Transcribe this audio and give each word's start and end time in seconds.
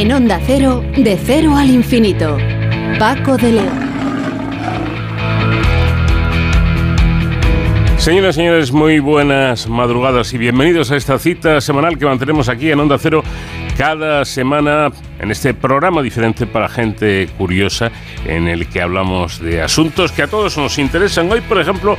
En 0.00 0.10
Onda 0.12 0.40
Cero, 0.46 0.82
de 0.96 1.18
cero 1.22 1.54
al 1.58 1.68
infinito. 1.68 2.38
Paco 2.98 3.36
de 3.36 3.52
León. 3.52 3.90
Señoras 7.98 8.34
y 8.34 8.38
señores, 8.38 8.72
muy 8.72 8.98
buenas 8.98 9.68
madrugadas 9.68 10.32
y 10.32 10.38
bienvenidos 10.38 10.90
a 10.90 10.96
esta 10.96 11.18
cita 11.18 11.60
semanal 11.60 11.98
que 11.98 12.06
mantenemos 12.06 12.48
aquí 12.48 12.70
en 12.70 12.80
Onda 12.80 12.96
Cero 12.96 13.22
cada 13.80 14.26
semana 14.26 14.92
en 15.20 15.30
este 15.30 15.54
programa 15.54 16.02
diferente 16.02 16.46
para 16.46 16.68
gente 16.68 17.30
curiosa 17.38 17.90
en 18.26 18.46
el 18.46 18.68
que 18.68 18.82
hablamos 18.82 19.40
de 19.40 19.62
asuntos 19.62 20.12
que 20.12 20.22
a 20.22 20.26
todos 20.26 20.58
nos 20.58 20.78
interesan. 20.78 21.32
Hoy, 21.32 21.40
por 21.40 21.58
ejemplo, 21.58 21.96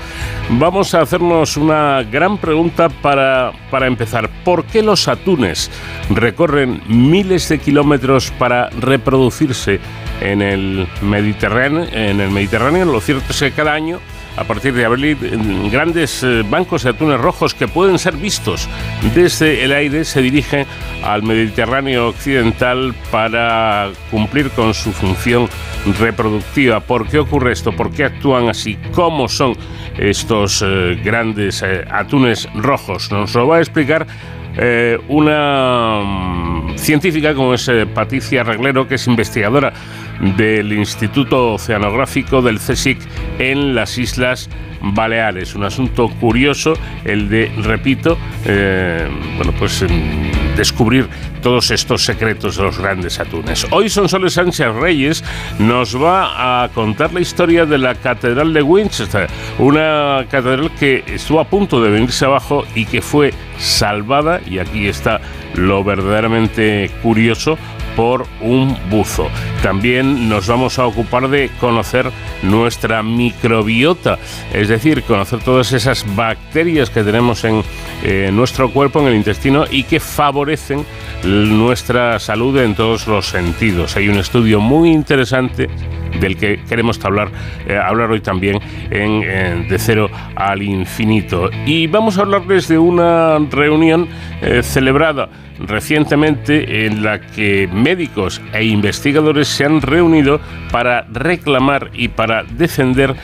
vamos 0.51 0.93
a 0.93 1.01
hacernos 1.01 1.57
una 1.57 2.03
gran 2.03 2.37
pregunta 2.37 2.87
para, 2.87 3.51
para 3.71 3.87
empezar. 3.87 4.29
¿Por 4.45 4.65
qué 4.65 4.83
los 4.83 5.07
atunes 5.07 5.71
recorren 6.11 6.83
miles 6.85 7.49
de 7.49 7.57
kilómetros 7.57 8.29
para 8.29 8.69
reproducirse 8.69 9.79
en 10.21 10.43
el 10.43 10.87
Mediterráneo? 11.01 11.87
En 11.91 12.21
el 12.21 12.29
Mediterráneo, 12.29 12.85
lo 12.85 13.01
cierto 13.01 13.31
es 13.31 13.39
que 13.39 13.53
cada 13.53 13.73
año 13.73 13.99
a 14.37 14.43
partir 14.43 14.73
de 14.73 14.85
abril 14.85 15.17
grandes 15.71 16.23
eh, 16.23 16.43
bancos 16.49 16.83
de 16.83 16.91
atunes 16.91 17.19
rojos 17.19 17.53
que 17.53 17.67
pueden 17.67 17.99
ser 17.99 18.15
vistos 18.15 18.67
desde 19.13 19.63
el 19.63 19.71
aire 19.73 20.05
se 20.05 20.21
dirigen 20.21 20.65
al 21.03 21.23
Mediterráneo 21.23 22.09
occidental 22.09 22.93
para 23.11 23.89
cumplir 24.09 24.49
con 24.51 24.73
su 24.73 24.91
función 24.91 25.49
reproductiva. 25.99 26.79
¿Por 26.79 27.07
qué 27.07 27.19
ocurre 27.19 27.51
esto? 27.51 27.71
¿Por 27.71 27.91
qué 27.91 28.05
actúan 28.05 28.49
así? 28.49 28.77
¿Cómo 28.93 29.27
son 29.27 29.55
estos 29.97 30.63
eh, 30.65 30.99
grandes 31.03 31.61
eh, 31.63 31.83
atunes 31.89 32.47
rojos? 32.53 33.11
Nos 33.11 33.33
lo 33.35 33.47
va 33.47 33.57
a 33.57 33.59
explicar 33.59 34.07
una 35.07 36.01
mm, 36.03 36.77
científica 36.77 37.33
como 37.33 37.53
es 37.53 37.71
Patricia 37.93 38.43
Reglero, 38.43 38.85
que 38.85 38.95
es 38.95 39.07
investigadora 39.07 39.71
del 40.21 40.71
Instituto 40.73 41.53
Oceanográfico 41.53 42.41
del 42.41 42.59
CSIC 42.59 42.99
en 43.39 43.75
las 43.75 43.97
Islas 43.97 44.49
Baleares. 44.81 45.55
Un 45.55 45.63
asunto 45.63 46.09
curioso, 46.19 46.73
el 47.05 47.29
de, 47.29 47.51
repito, 47.57 48.17
eh, 48.45 49.07
bueno, 49.37 49.53
pues 49.57 49.81
em, 49.81 50.31
descubrir 50.55 51.07
todos 51.41 51.71
estos 51.71 52.03
secretos 52.03 52.57
de 52.57 52.63
los 52.63 52.77
grandes 52.77 53.19
atunes. 53.19 53.65
Hoy 53.71 53.89
Sonsoles 53.89 54.33
Sánchez 54.33 54.67
Reyes 54.75 55.23
nos 55.59 55.99
va 55.99 56.63
a 56.63 56.69
contar 56.69 57.13
la 57.13 57.19
historia 57.19 57.65
de 57.65 57.77
la 57.77 57.95
Catedral 57.95 58.53
de 58.53 58.61
Winchester, 58.61 59.27
una 59.57 60.25
catedral 60.29 60.71
que 60.79 61.03
estuvo 61.07 61.39
a 61.39 61.45
punto 61.45 61.81
de 61.81 61.89
venirse 61.89 62.25
abajo 62.25 62.65
y 62.75 62.85
que 62.85 63.01
fue 63.01 63.33
salvada, 63.57 64.39
y 64.45 64.59
aquí 64.59 64.87
está 64.87 65.19
lo 65.55 65.83
verdaderamente 65.83 66.91
curioso, 67.01 67.57
por 67.95 68.25
un 68.41 68.77
buzo. 68.89 69.27
También 69.61 70.29
nos 70.29 70.47
vamos 70.47 70.79
a 70.79 70.85
ocupar 70.85 71.29
de 71.29 71.49
conocer 71.59 72.11
nuestra 72.43 73.03
microbiota, 73.03 74.17
es 74.53 74.67
decir, 74.67 75.03
conocer 75.03 75.39
todas 75.39 75.71
esas 75.73 76.05
bacterias 76.15 76.89
que 76.89 77.03
tenemos 77.03 77.43
en 77.43 77.63
eh, 78.03 78.29
nuestro 78.33 78.71
cuerpo, 78.71 79.01
en 79.01 79.07
el 79.07 79.15
intestino 79.15 79.65
y 79.69 79.83
que 79.83 79.99
favorecen 79.99 80.85
nuestra 81.23 82.19
salud 82.19 82.57
en 82.57 82.75
todos 82.75 83.07
los 83.07 83.27
sentidos. 83.27 83.95
Hay 83.95 84.09
un 84.09 84.17
estudio 84.17 84.59
muy 84.59 84.91
interesante 84.91 85.69
del 86.19 86.37
que 86.37 86.59
queremos 86.67 87.03
hablar, 87.05 87.31
eh, 87.67 87.77
hablar 87.77 88.11
hoy 88.11 88.21
también 88.21 88.59
en, 88.89 89.67
De 89.67 89.79
Cero 89.79 90.09
al 90.35 90.61
Infinito. 90.61 91.49
Y 91.65 91.87
vamos 91.87 92.17
a 92.17 92.21
hablarles 92.21 92.67
de 92.67 92.77
una 92.77 93.37
reunión 93.49 94.07
eh, 94.41 94.61
celebrada 94.63 95.29
recientemente 95.67 96.85
en 96.85 97.03
la 97.03 97.21
que 97.21 97.69
médicos 97.71 98.41
e 98.53 98.65
investigadores 98.65 99.47
se 99.47 99.65
han 99.65 99.81
reunido 99.81 100.39
para 100.71 101.03
reclamar 101.11 101.89
y 101.93 102.07
para 102.09 102.43
defender 102.43 103.15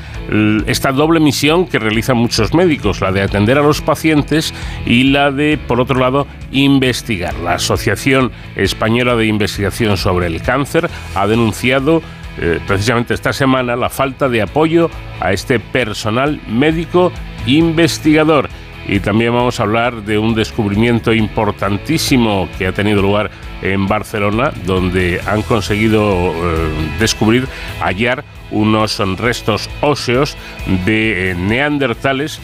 esta 0.66 0.92
doble 0.92 1.20
misión 1.20 1.68
que 1.68 1.80
realizan 1.80 2.18
muchos 2.18 2.54
médicos, 2.54 3.02
la 3.02 3.12
de 3.12 3.22
atender 3.22 3.58
a 3.58 3.62
los 3.62 3.82
pacientes 3.82 4.54
y 4.86 5.04
la 5.04 5.32
de, 5.32 5.58
por 5.68 5.80
otro 5.80 6.00
lado, 6.00 6.28
investigar. 6.52 7.34
La 7.36 7.54
Asociación 7.54 8.32
Española 8.56 9.16
de 9.16 9.26
Investigación 9.26 9.98
sobre 9.98 10.28
el 10.28 10.42
Cáncer 10.42 10.90
ha 11.16 11.28
denunciado 11.28 12.02
eh, 12.40 12.60
precisamente 12.68 13.14
esta 13.14 13.34
semana 13.34 13.76
la 13.76 13.90
falta 13.90 14.30
de 14.30 14.42
apoyo 14.42 14.90
a 15.20 15.34
este 15.34 15.60
personal 15.60 16.40
médico 16.48 17.12
investigador. 17.46 18.50
Y 18.88 19.00
también 19.02 19.34
vamos 19.34 19.60
a 19.60 19.64
hablar 19.64 20.04
de 20.04 20.18
un 20.18 20.34
descubrimiento 20.34 21.14
importantísimo 21.14 22.48
que 22.58 22.68
ha 22.68 22.72
tenido 22.72 23.02
lugar 23.02 23.30
en 23.62 23.88
Barcelona, 23.88 24.54
donde 24.66 25.20
han 25.26 25.42
conseguido 25.42 26.32
eh, 26.34 26.70
descubrir, 27.00 27.48
hallar 27.82 28.24
unos 28.52 29.00
restos 29.18 29.70
óseos 29.82 30.38
de 30.86 31.32
eh, 31.32 31.36
neandertales 31.36 32.40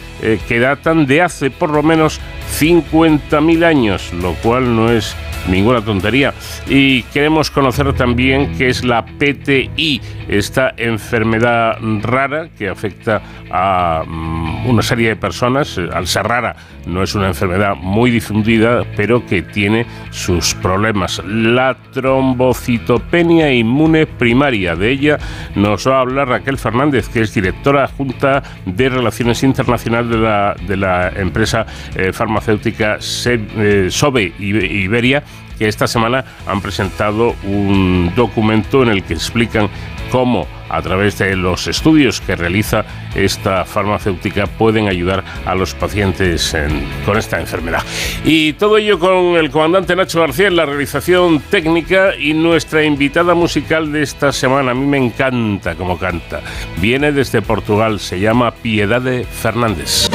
que 0.48 0.58
datan 0.58 1.06
de 1.06 1.20
hace 1.20 1.50
por 1.50 1.70
lo 1.70 1.82
menos 1.82 2.18
50.000 2.58 3.64
años, 3.64 4.12
lo 4.14 4.32
cual 4.34 4.76
no 4.76 4.90
es 4.90 5.16
ninguna 5.48 5.80
tontería. 5.80 6.32
Y 6.68 7.02
queremos 7.04 7.50
conocer 7.50 7.92
también 7.94 8.56
qué 8.56 8.68
es 8.68 8.84
la 8.84 9.04
PTI, 9.04 10.00
esta 10.28 10.72
enfermedad 10.76 11.78
rara 12.02 12.48
que 12.56 12.68
afecta 12.68 13.20
a 13.50 14.04
mm, 14.06 14.66
una 14.66 14.82
serie 14.82 15.10
de 15.10 15.16
personas. 15.16 15.78
Al 15.92 16.06
ser 16.06 16.26
rara, 16.26 16.56
no 16.86 17.02
es 17.02 17.14
una 17.14 17.28
enfermedad 17.28 17.74
muy 17.74 18.10
difundida, 18.10 18.84
pero 18.96 19.24
que 19.26 19.42
tiene 19.42 19.86
sus 20.10 20.54
problemas. 20.54 21.22
La 21.26 21.76
trombocitopenia 21.92 23.52
inmune 23.52 24.06
primaria. 24.06 24.76
De 24.76 24.90
ella 24.90 25.18
nos 25.54 25.86
va 25.86 25.93
a 25.98 26.00
hablar 26.00 26.28
Raquel 26.28 26.58
Fernández, 26.58 27.08
que 27.08 27.20
es 27.20 27.34
directora 27.34 27.84
adjunta 27.84 28.42
de 28.66 28.88
Relaciones 28.88 29.42
Internacionales 29.42 30.10
de 30.10 30.18
la, 30.18 30.56
de 30.66 30.76
la 30.76 31.08
empresa 31.08 31.66
eh, 31.96 32.12
farmacéutica 32.12 32.98
eh, 32.98 33.88
SOBE 33.90 34.32
Iberia 34.38 35.22
que 35.58 35.68
esta 35.68 35.86
semana 35.86 36.24
han 36.46 36.60
presentado 36.60 37.34
un 37.44 38.12
documento 38.14 38.82
en 38.82 38.88
el 38.88 39.02
que 39.02 39.14
explican 39.14 39.68
cómo 40.10 40.46
a 40.68 40.82
través 40.82 41.18
de 41.18 41.36
los 41.36 41.66
estudios 41.66 42.20
que 42.20 42.36
realiza 42.36 42.84
esta 43.14 43.64
farmacéutica 43.64 44.46
pueden 44.46 44.88
ayudar 44.88 45.24
a 45.44 45.54
los 45.54 45.74
pacientes 45.74 46.56
con 47.04 47.16
esta 47.16 47.40
enfermedad. 47.40 47.82
Y 48.24 48.54
todo 48.54 48.78
ello 48.78 48.98
con 48.98 49.36
el 49.36 49.50
comandante 49.50 49.94
Nacho 49.94 50.20
García 50.20 50.48
en 50.48 50.56
la 50.56 50.66
realización 50.66 51.40
técnica 51.50 52.16
y 52.16 52.32
nuestra 52.32 52.84
invitada 52.84 53.34
musical 53.34 53.92
de 53.92 54.02
esta 54.02 54.32
semana. 54.32 54.72
A 54.72 54.74
mí 54.74 54.86
me 54.86 54.98
encanta 54.98 55.74
cómo 55.74 55.98
canta. 55.98 56.40
Viene 56.80 57.12
desde 57.12 57.42
Portugal, 57.42 58.00
se 58.00 58.18
llama 58.18 58.52
Piedade 58.52 59.24
Fernández. 59.24 60.08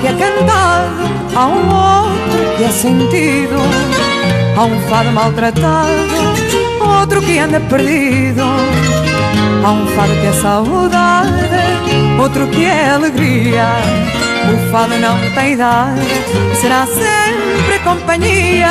Que 0.00 0.06
é 0.06 0.12
cantado, 0.12 0.88
há 1.34 1.46
um 1.46 1.66
outro 1.74 2.56
que 2.56 2.64
é 2.64 2.68
sentido. 2.68 3.58
Há 4.56 4.64
um 4.64 4.80
fado 4.88 5.12
maltratado, 5.12 5.88
outro 7.00 7.20
que 7.22 7.38
anda 7.38 7.60
perdido. 7.60 8.42
Há 9.64 9.70
um 9.72 9.86
fado 9.88 10.12
que 10.20 10.26
é 10.26 10.32
saudade, 10.32 11.30
outro 12.20 12.46
que 12.48 12.64
é 12.64 12.90
alegria. 12.90 13.66
O 14.52 14.72
fado 14.72 14.96
não 14.98 15.18
tem 15.34 15.52
idade, 15.52 16.00
será 16.60 16.86
sempre 16.86 17.78
companhia. 17.84 18.70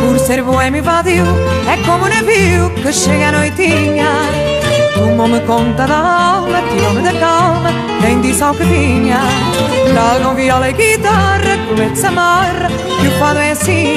Por 0.00 0.18
ser 0.18 0.42
boêmio 0.42 0.78
e 0.78 0.82
vadio, 0.82 1.24
é 1.70 1.76
como 1.84 2.04
um 2.04 2.08
navio 2.08 2.70
que 2.70 2.92
chega 2.92 3.28
à 3.28 3.32
noitinha. 3.32 4.08
Tomou-me 4.94 5.40
conta 5.40 5.86
da 5.86 5.96
alma, 5.96 6.62
tirou-me 6.70 7.02
da 7.02 7.12
calma 7.18 7.93
Quem 8.04 8.20
disse 8.20 8.42
ao 8.42 8.54
que 8.54 8.64
vinha 8.64 9.18
Tragam 9.90 10.34
viola 10.34 10.68
e 10.68 10.74
guitarra, 10.74 11.56
colete 11.66 11.98
se 11.98 12.06
amarra 12.06 12.68
Que 13.00 13.08
o 13.08 13.10
fado 13.12 13.38
é 13.38 13.52
assim 13.52 13.96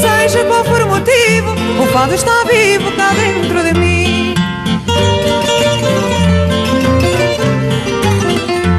Seja 0.00 0.44
qual 0.44 0.64
for 0.64 0.82
o 0.82 0.86
motivo 0.86 1.50
O 1.82 1.86
fado 1.86 2.14
está 2.14 2.44
vivo 2.44 2.92
cá 2.92 3.10
dentro 3.14 3.62
de 3.64 3.74
mim 3.74 4.34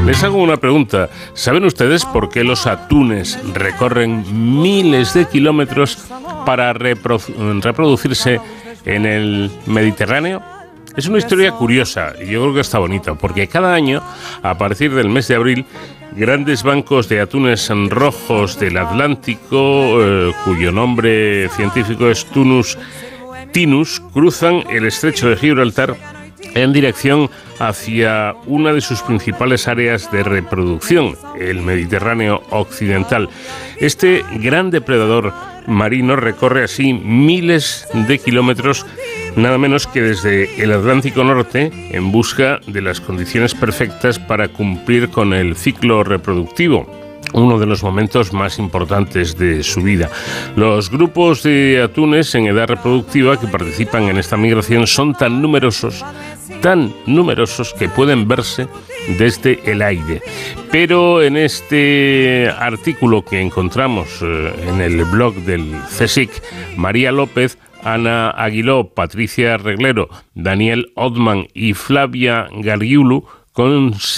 Les 0.05 0.23
hago 0.23 0.37
una 0.41 0.57
pregunta. 0.57 1.09
¿Saben 1.33 1.65
ustedes 1.65 2.03
por 2.03 2.29
qué 2.29 2.43
los 2.43 2.65
atunes 2.65 3.37
recorren 3.53 4.23
miles 4.59 5.13
de 5.13 5.25
kilómetros 5.25 5.99
para 6.47 6.73
reproducirse 6.73 8.41
en 8.85 9.05
el 9.05 9.51
Mediterráneo? 9.67 10.41
Es 10.95 11.07
una 11.07 11.17
historia 11.17 11.51
curiosa 11.51 12.13
y 12.19 12.31
yo 12.31 12.41
creo 12.41 12.53
que 12.53 12.61
está 12.61 12.79
bonita, 12.79 13.13
porque 13.15 13.47
cada 13.47 13.73
año, 13.73 14.01
a 14.43 14.57
partir 14.57 14.93
del 14.93 15.09
mes 15.09 15.27
de 15.27 15.35
abril, 15.35 15.65
grandes 16.15 16.63
bancos 16.63 17.07
de 17.07 17.21
atunes 17.21 17.69
rojos 17.89 18.59
del 18.59 18.77
Atlántico, 18.77 20.01
eh, 20.01 20.31
cuyo 20.43 20.71
nombre 20.71 21.47
científico 21.49 22.09
es 22.09 22.25
Tunus 22.25 22.77
tinus, 23.51 24.01
cruzan 24.13 24.63
el 24.69 24.85
estrecho 24.85 25.29
de 25.29 25.37
Gibraltar 25.37 25.95
en 26.55 26.73
dirección 26.73 27.29
hacia 27.59 28.35
una 28.45 28.73
de 28.73 28.81
sus 28.81 29.01
principales 29.01 29.67
áreas 29.67 30.11
de 30.11 30.23
reproducción, 30.23 31.15
el 31.39 31.61
Mediterráneo 31.61 32.41
occidental. 32.49 33.29
Este 33.77 34.23
gran 34.35 34.69
depredador 34.71 35.33
marino 35.67 36.15
recorre 36.15 36.63
así 36.63 36.93
miles 36.93 37.87
de 37.93 38.19
kilómetros, 38.19 38.85
nada 39.35 39.57
menos 39.57 39.87
que 39.87 40.01
desde 40.01 40.61
el 40.61 40.71
Atlántico 40.71 41.23
Norte, 41.23 41.71
en 41.91 42.11
busca 42.11 42.59
de 42.67 42.81
las 42.81 43.01
condiciones 43.01 43.53
perfectas 43.53 44.19
para 44.19 44.47
cumplir 44.47 45.09
con 45.09 45.33
el 45.33 45.55
ciclo 45.55 46.03
reproductivo 46.03 46.99
uno 47.33 47.59
de 47.59 47.65
los 47.65 47.83
momentos 47.83 48.33
más 48.33 48.59
importantes 48.59 49.37
de 49.37 49.63
su 49.63 49.81
vida. 49.81 50.09
Los 50.55 50.89
grupos 50.89 51.43
de 51.43 51.81
atunes 51.83 52.33
en 52.35 52.47
edad 52.47 52.67
reproductiva 52.67 53.39
que 53.39 53.47
participan 53.47 54.03
en 54.03 54.17
esta 54.17 54.37
migración 54.37 54.87
son 54.87 55.13
tan 55.13 55.41
numerosos, 55.41 56.03
tan 56.61 56.93
numerosos 57.05 57.73
que 57.73 57.89
pueden 57.89 58.27
verse 58.27 58.67
desde 59.17 59.59
el 59.65 59.81
aire. 59.81 60.21
Pero 60.71 61.21
en 61.21 61.37
este 61.37 62.49
artículo 62.57 63.23
que 63.23 63.41
encontramos 63.41 64.21
eh, 64.21 64.53
en 64.67 64.81
el 64.81 65.03
blog 65.05 65.35
del 65.35 65.71
CSIC, 65.97 66.29
María 66.77 67.11
López 67.11 67.57
Ana 67.81 68.29
Aguiló, 68.31 68.93
Patricia 68.93 69.57
Reglero, 69.57 70.09
Daniel 70.33 70.91
Odman 70.95 71.47
y 71.53 71.73
Flavia 71.73 72.47
Gargiulu 72.51 73.25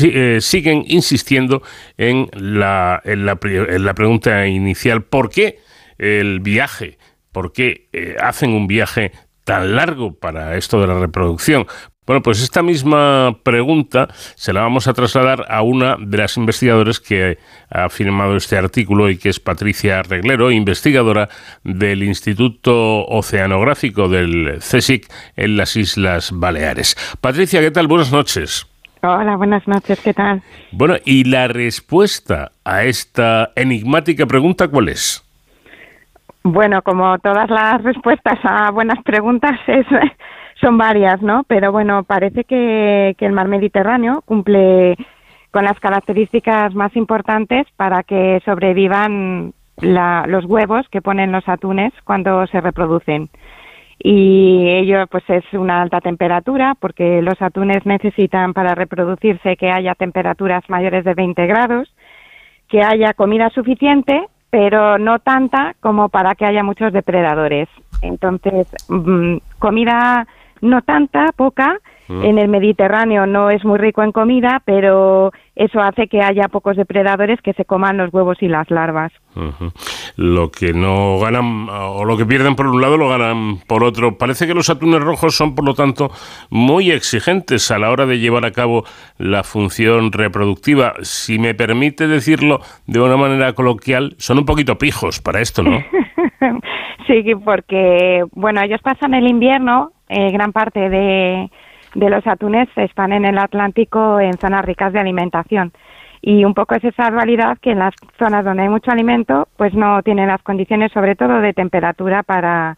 eh, 0.04 0.38
siguen 0.40 0.84
insistiendo 0.88 1.64
en 1.98 2.30
la, 2.34 3.02
en 3.04 3.26
la, 3.26 3.94
pregunta 3.96 4.46
inicial, 4.46 5.04
¿por 5.04 5.30
qué 5.30 5.60
el 5.98 6.42
viaje? 6.42 7.00
¿Por 7.32 7.52
qué 7.52 7.88
eh, 7.92 8.16
hacen 8.22 8.52
un 8.52 8.68
viaje 8.68 9.12
tan 9.44 9.76
largo 9.76 10.14
para 10.14 10.58
esto 10.58 10.80
de 10.80 10.88
la 10.88 11.00
reproducción? 11.00 11.66
Bueno, 12.08 12.24
pues 12.24 12.42
esta 12.42 12.64
misma 12.64 13.38
pregunta 13.44 14.08
se 14.12 14.54
la 14.54 14.62
vamos 14.62 14.88
a 14.88 14.94
trasladar 14.94 15.46
a 15.50 15.62
una 15.62 15.98
de 16.00 16.18
las 16.18 16.36
investigadoras 16.36 17.00
que 17.00 17.38
ha 17.70 17.90
firmado 17.90 18.36
este 18.36 18.58
artículo 18.58 19.08
y 19.08 19.20
que 19.20 19.30
es 19.30 19.40
Patricia 19.40 20.02
Reglero, 20.02 20.50
investigadora 20.50 21.30
del 21.64 22.02
Instituto 22.02 23.06
Oceanográfico 23.06 24.10
del 24.10 24.58
CSIC 24.58 25.14
en 25.36 25.58
las 25.58 25.76
Islas 25.76 26.32
Baleares. 26.34 26.98
Patricia, 27.22 27.62
¿qué 27.62 27.70
tal? 27.70 27.86
Buenas 27.86 28.12
noches. 28.12 28.66
Hola, 29.04 29.36
buenas 29.36 29.68
noches, 29.68 30.02
¿qué 30.02 30.16
tal? 30.16 30.42
Bueno, 30.72 30.96
y 31.06 31.26
la 31.26 31.50
respuesta 31.50 32.52
a 32.66 32.84
esta 32.84 33.52
enigmática 33.56 34.26
pregunta, 34.26 34.68
¿cuál 34.70 34.90
es? 34.90 35.24
Bueno, 36.42 36.82
como 36.82 37.20
todas 37.20 37.48
las 37.48 37.84
respuestas 37.84 38.40
a 38.44 38.72
buenas 38.72 38.98
preguntas 39.04 39.60
es, 39.68 39.86
son 40.62 40.78
varias, 40.78 41.22
¿no? 41.22 41.44
Pero 41.48 41.72
bueno, 41.72 42.04
parece 42.04 42.44
que, 42.44 43.16
el 43.20 43.32
mar 43.34 43.48
Mediterráneo 43.48 44.22
cumple 44.22 44.96
con 45.52 45.66
las 45.66 45.80
características 45.80 46.74
más 46.76 46.96
importantes 46.96 47.68
para 47.76 48.04
que 48.04 48.42
sobrevivan 48.46 49.54
los 49.82 50.46
huevos 50.46 50.88
que 50.90 51.02
ponen 51.02 51.32
los 51.32 51.48
atunes 51.50 51.92
cuando 52.06 52.46
se 52.48 52.62
reproducen 52.62 53.30
y 54.04 54.68
ello 54.68 55.06
pues 55.08 55.24
es 55.28 55.44
una 55.54 55.82
alta 55.82 56.02
temperatura 56.02 56.76
porque 56.80 57.22
los 57.22 57.40
atunes 57.42 57.86
necesitan 57.86 58.54
para 58.54 58.74
reproducirse 58.74 59.58
que 59.58 59.70
haya 59.70 59.96
temperaturas 59.96 60.64
mayores 60.70 61.06
de 61.06 61.14
20 61.14 61.46
grados, 61.46 61.94
que 62.68 62.82
haya 62.82 63.14
comida 63.14 63.50
suficiente, 63.50 64.28
pero 64.50 64.98
no 64.98 65.20
tanta 65.20 65.76
como 65.80 66.10
para 66.10 66.36
que 66.36 66.46
haya 66.46 66.64
muchos 66.64 66.94
depredadores. 66.94 67.70
Entonces, 68.02 68.68
mm, 68.90 69.38
comida 69.60 70.28
no 70.62 70.82
tanta, 70.82 71.32
poca, 71.36 71.80
Mm. 72.12 72.26
En 72.26 72.38
el 72.40 72.48
Mediterráneo 72.50 73.26
no 73.26 73.50
es 73.50 73.64
muy 73.64 73.80
rico 73.80 74.04
en 74.04 74.12
comida, 74.12 74.62
pero 74.66 75.32
eso 75.56 75.80
hace 75.80 76.08
que 76.08 76.22
haya 76.22 76.50
pocos 76.50 76.76
depredadores 76.76 77.42
que 77.42 77.54
se 77.54 77.64
coman 77.64 77.98
los 77.98 78.14
huevos 78.14 78.38
y 78.42 78.50
las 78.50 78.70
larvas. 78.70 79.14
Lo 80.18 80.52
que 80.52 80.74
no 80.74 81.20
ganan 81.20 81.70
o 81.70 82.04
lo 82.04 82.18
que 82.18 82.26
pierden 82.26 82.56
por 82.56 82.68
un 82.68 82.82
lado 82.82 82.98
lo 82.98 83.08
ganan 83.08 83.60
por 83.66 83.86
otro. 83.86 84.18
Parece 84.18 84.46
que 84.46 84.54
los 84.54 84.70
atunes 84.70 85.00
rojos 85.00 85.36
son, 85.36 85.56
por 85.56 85.64
lo 85.64 85.74
tanto, 85.74 86.12
muy 86.50 86.92
exigentes 86.92 87.72
a 87.72 87.80
la 87.80 87.90
hora 87.92 88.06
de 88.06 88.20
llevar 88.20 88.46
a 88.46 88.52
cabo 88.52 88.84
la 89.18 89.44
función 89.44 90.12
reproductiva. 90.12 90.94
Si 91.02 91.40
me 91.40 91.54
permite 91.54 92.08
decirlo 92.08 92.60
de 92.88 93.00
una 93.00 93.16
manera 93.16 93.54
coloquial, 93.54 94.16
son 94.18 94.40
un 94.40 94.46
poquito 94.46 94.78
pijos 94.78 95.22
para 95.22 95.40
esto, 95.40 95.64
¿no? 95.64 95.80
sí, 97.08 97.24
porque, 97.46 98.26
bueno, 98.34 98.62
ellos 98.62 98.82
pasan 98.82 99.14
el 99.14 99.30
invierno, 99.30 99.94
eh, 100.12 100.32
gran 100.32 100.52
parte 100.52 100.90
de 100.90 101.50
de 101.96 102.10
los 102.10 102.26
atunes 102.26 102.70
están 102.76 103.12
en 103.12 103.26
el 103.26 103.38
Atlántico 103.38 104.20
en 104.20 104.34
zonas 104.34 104.66
ricas 104.66 104.94
de 104.94 105.00
alimentación. 105.00 105.72
Y 106.22 106.46
un 106.46 106.54
poco 106.54 106.76
es 106.76 106.84
esa 106.84 107.10
dualidad 107.10 107.58
que 107.60 107.72
en 107.72 107.80
las 107.80 107.96
zonas 108.20 108.46
donde 108.46 108.64
hay 108.64 108.70
mucho 108.70 108.92
alimento, 108.92 109.48
pues 109.58 109.74
no 109.74 110.04
tienen 110.04 110.28
las 110.28 110.42
condiciones, 110.44 110.92
sobre 110.92 111.16
todo 111.16 111.42
de 111.42 111.54
temperatura, 111.54 112.22
para, 112.22 112.78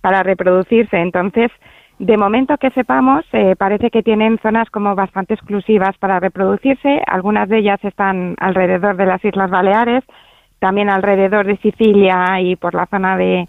para 0.00 0.22
reproducirse. 0.22 0.96
Entonces, 0.98 1.50
de 1.98 2.16
momento 2.16 2.56
que 2.56 2.70
sepamos, 2.70 3.24
eh, 3.32 3.56
parece 3.56 3.90
que 3.90 4.04
tienen 4.04 4.38
zonas 4.38 4.70
como 4.70 4.94
bastante 4.94 5.34
exclusivas 5.34 5.98
para 5.98 6.20
reproducirse. 6.20 7.02
Algunas 7.06 7.48
de 7.48 7.58
ellas 7.58 7.82
están 7.82 8.36
alrededor 8.38 8.96
de 8.96 9.06
las 9.06 9.24
Islas 9.24 9.50
Baleares, 9.50 10.04
también 10.60 10.88
alrededor 10.88 11.46
de 11.46 11.56
Sicilia 11.56 12.40
y 12.40 12.54
por 12.54 12.74
la 12.74 12.86
zona 12.86 13.16
de, 13.16 13.48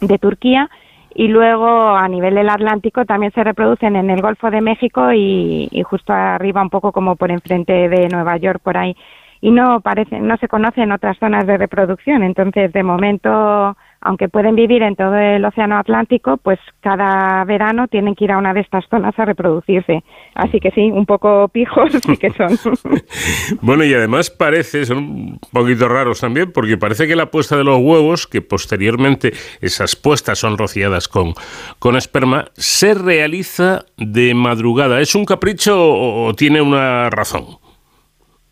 de 0.00 0.18
Turquía 0.18 0.68
y 1.14 1.28
luego 1.28 1.90
a 1.96 2.06
nivel 2.08 2.34
del 2.34 2.48
Atlántico 2.48 3.04
también 3.04 3.32
se 3.32 3.44
reproducen 3.44 3.96
en 3.96 4.10
el 4.10 4.22
Golfo 4.22 4.50
de 4.50 4.60
México 4.60 5.12
y, 5.12 5.68
justo 5.84 6.12
arriba 6.12 6.62
un 6.62 6.70
poco 6.70 6.92
como 6.92 7.16
por 7.16 7.30
enfrente 7.30 7.88
de 7.88 8.08
Nueva 8.08 8.36
York 8.36 8.60
por 8.62 8.76
ahí. 8.76 8.96
Y 9.40 9.50
no 9.50 9.80
parece 9.80 10.20
no 10.20 10.36
se 10.36 10.48
conocen 10.48 10.92
otras 10.92 11.18
zonas 11.18 11.46
de 11.46 11.56
reproducción. 11.56 12.22
Entonces 12.22 12.72
de 12.72 12.82
momento 12.82 13.76
aunque 14.00 14.28
pueden 14.28 14.54
vivir 14.54 14.82
en 14.82 14.96
todo 14.96 15.14
el 15.14 15.44
océano 15.44 15.76
Atlántico, 15.76 16.38
pues 16.38 16.58
cada 16.80 17.44
verano 17.44 17.86
tienen 17.88 18.14
que 18.14 18.24
ir 18.24 18.32
a 18.32 18.38
una 18.38 18.54
de 18.54 18.60
estas 18.60 18.84
zonas 18.88 19.18
a 19.18 19.24
reproducirse. 19.24 20.02
Así 20.34 20.58
que 20.58 20.70
sí, 20.70 20.90
un 20.90 21.04
poco 21.04 21.48
pijos 21.48 21.92
sí 21.92 22.16
que 22.16 22.30
son. 22.30 22.50
bueno, 23.60 23.84
y 23.84 23.92
además 23.92 24.30
parece, 24.30 24.86
son 24.86 24.98
un 24.98 25.40
poquito 25.52 25.88
raros 25.88 26.20
también, 26.20 26.50
porque 26.52 26.78
parece 26.78 27.06
que 27.06 27.14
la 27.14 27.26
puesta 27.26 27.56
de 27.56 27.64
los 27.64 27.78
huevos, 27.78 28.26
que 28.26 28.40
posteriormente 28.40 29.32
esas 29.60 29.96
puestas 29.96 30.38
son 30.38 30.56
rociadas 30.56 31.08
con, 31.08 31.34
con 31.78 31.96
esperma, 31.96 32.46
se 32.54 32.94
realiza 32.94 33.80
de 33.98 34.34
madrugada. 34.34 35.00
¿Es 35.00 35.14
un 35.14 35.26
capricho 35.26 35.76
o 35.78 36.32
tiene 36.34 36.62
una 36.62 37.10
razón? 37.10 37.60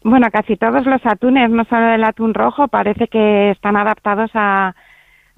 Bueno, 0.02 0.28
casi 0.30 0.56
todos 0.56 0.86
los 0.86 1.04
atunes, 1.04 1.50
no 1.50 1.64
solo 1.64 1.92
el 1.92 2.04
atún 2.04 2.32
rojo, 2.32 2.68
parece 2.68 3.08
que 3.08 3.50
están 3.50 3.76
adaptados 3.76 4.30
a 4.34 4.74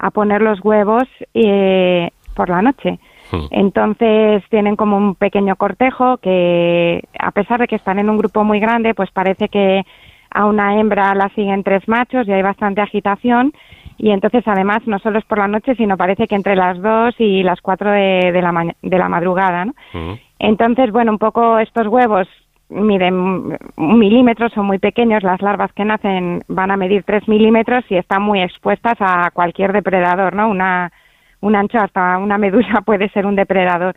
a 0.00 0.10
poner 0.10 0.40
los 0.40 0.64
huevos 0.64 1.04
eh, 1.34 2.10
por 2.34 2.48
la 2.48 2.62
noche. 2.62 2.98
Hmm. 3.30 3.46
Entonces 3.50 4.42
tienen 4.48 4.74
como 4.74 4.96
un 4.96 5.14
pequeño 5.14 5.56
cortejo 5.56 6.16
que, 6.16 7.04
a 7.18 7.30
pesar 7.32 7.60
de 7.60 7.68
que 7.68 7.76
están 7.76 7.98
en 7.98 8.08
un 8.08 8.16
grupo 8.16 8.42
muy 8.42 8.60
grande, 8.60 8.94
pues 8.94 9.10
parece 9.10 9.48
que 9.48 9.84
a 10.30 10.46
una 10.46 10.80
hembra 10.80 11.14
la 11.14 11.28
siguen 11.34 11.62
tres 11.62 11.86
machos 11.86 12.26
y 12.26 12.32
hay 12.32 12.42
bastante 12.42 12.80
agitación. 12.80 13.52
Y 13.98 14.10
entonces, 14.10 14.42
además, 14.46 14.80
no 14.86 14.98
solo 15.00 15.18
es 15.18 15.24
por 15.26 15.38
la 15.38 15.48
noche, 15.48 15.74
sino 15.74 15.98
parece 15.98 16.26
que 16.26 16.34
entre 16.34 16.56
las 16.56 16.80
dos 16.80 17.14
y 17.18 17.42
las 17.42 17.60
cuatro 17.60 17.90
de, 17.90 18.32
la, 18.32 18.74
de 18.80 18.98
la 18.98 19.08
madrugada. 19.10 19.66
¿no? 19.66 19.74
Hmm. 19.92 20.14
Entonces, 20.38 20.90
bueno, 20.90 21.12
un 21.12 21.18
poco 21.18 21.58
estos 21.58 21.86
huevos 21.86 22.26
miden 22.70 23.14
un 23.76 23.98
milímetro, 23.98 24.48
son 24.50 24.66
muy 24.66 24.78
pequeños, 24.78 25.22
las 25.22 25.42
larvas 25.42 25.72
que 25.72 25.84
nacen 25.84 26.42
van 26.48 26.70
a 26.70 26.76
medir 26.76 27.02
tres 27.04 27.26
milímetros 27.28 27.84
y 27.88 27.96
están 27.96 28.22
muy 28.22 28.40
expuestas 28.40 28.94
a 29.00 29.30
cualquier 29.32 29.72
depredador, 29.72 30.34
¿no? 30.34 30.48
Una, 30.48 30.92
un 31.40 31.56
ancho 31.56 31.78
hasta 31.78 32.18
una 32.18 32.38
medusa 32.38 32.80
puede 32.84 33.08
ser 33.10 33.26
un 33.26 33.36
depredador. 33.36 33.94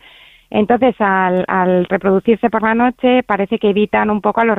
Entonces, 0.50 0.96
al, 1.00 1.46
al, 1.48 1.86
reproducirse 1.86 2.52
por 2.52 2.62
la 2.62 2.76
noche, 2.76 3.24
parece 3.24 3.58
que 3.58 3.72
evitan 3.72 4.12
un 4.12 4.22
poco 4.22 4.42
a 4.42 4.46
los, 4.46 4.56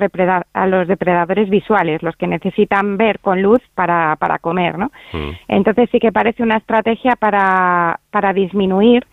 a 0.52 0.66
los 0.66 0.88
depredadores 0.88 1.48
visuales, 1.48 2.02
los 2.02 2.16
que 2.16 2.26
necesitan 2.26 2.96
ver 2.96 3.20
con 3.20 3.40
luz 3.40 3.60
para, 3.76 4.16
para 4.16 4.40
comer, 4.40 4.76
¿no? 4.76 4.90
Mm. 5.12 5.30
Entonces, 5.46 5.88
sí 5.92 6.00
que 6.00 6.10
parece 6.10 6.42
una 6.42 6.56
estrategia 6.56 7.14
para, 7.14 8.00
para 8.10 8.32
disminuir 8.32 9.06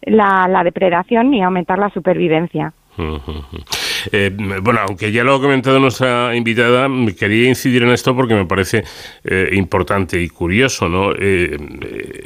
la, 0.00 0.48
la 0.48 0.64
depredación 0.64 1.34
y 1.34 1.42
aumentar 1.42 1.78
la 1.78 1.90
supervivencia. 1.90 2.72
Eh, 4.10 4.30
bueno, 4.62 4.80
aunque 4.80 5.12
ya 5.12 5.24
lo 5.24 5.34
ha 5.34 5.40
comentado 5.40 5.78
nuestra 5.78 6.34
invitada, 6.34 6.88
quería 7.18 7.48
incidir 7.48 7.82
en 7.82 7.90
esto 7.90 8.14
porque 8.16 8.34
me 8.34 8.46
parece 8.46 8.84
eh, 9.24 9.50
importante 9.52 10.20
y 10.20 10.28
curioso. 10.28 10.88
¿no? 10.88 11.12
Eh, 11.16 11.56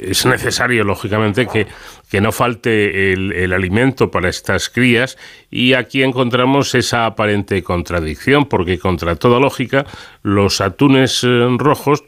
es 0.01 0.25
necesario, 0.25 0.83
lógicamente, 0.83 1.47
que, 1.47 1.67
que 2.09 2.21
no 2.21 2.31
falte 2.31 3.13
el, 3.13 3.33
el, 3.33 3.53
alimento 3.53 4.09
para 4.09 4.29
estas 4.29 4.69
crías 4.69 5.17
y 5.51 5.73
aquí 5.73 6.03
encontramos 6.03 6.73
esa 6.75 7.05
aparente 7.05 7.61
contradicción 7.63 8.45
porque, 8.45 8.79
contra 8.79 9.15
toda 9.15 9.39
lógica, 9.39 9.85
los 10.23 10.61
atunes 10.61 11.25
rojos 11.57 12.03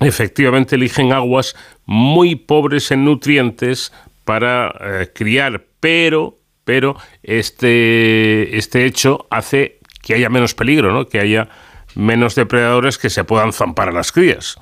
efectivamente 0.00 0.76
eligen 0.76 1.12
aguas 1.12 1.56
muy 1.86 2.36
pobres 2.36 2.90
en 2.90 3.04
nutrientes 3.04 3.92
para 4.24 5.08
criar, 5.14 5.64
pero 5.80 6.36
pero 6.66 6.96
este, 7.22 8.58
este 8.58 8.84
hecho 8.84 9.26
hace 9.30 9.78
que 10.02 10.14
haya 10.14 10.28
menos 10.28 10.54
peligro, 10.54 10.92
¿no? 10.92 11.06
que 11.06 11.20
haya 11.20 11.48
menos 11.94 12.34
depredadores 12.34 12.98
que 12.98 13.08
se 13.08 13.24
puedan 13.24 13.52
zampar 13.52 13.88
a 13.88 13.92
las 13.92 14.10
crías. 14.10 14.60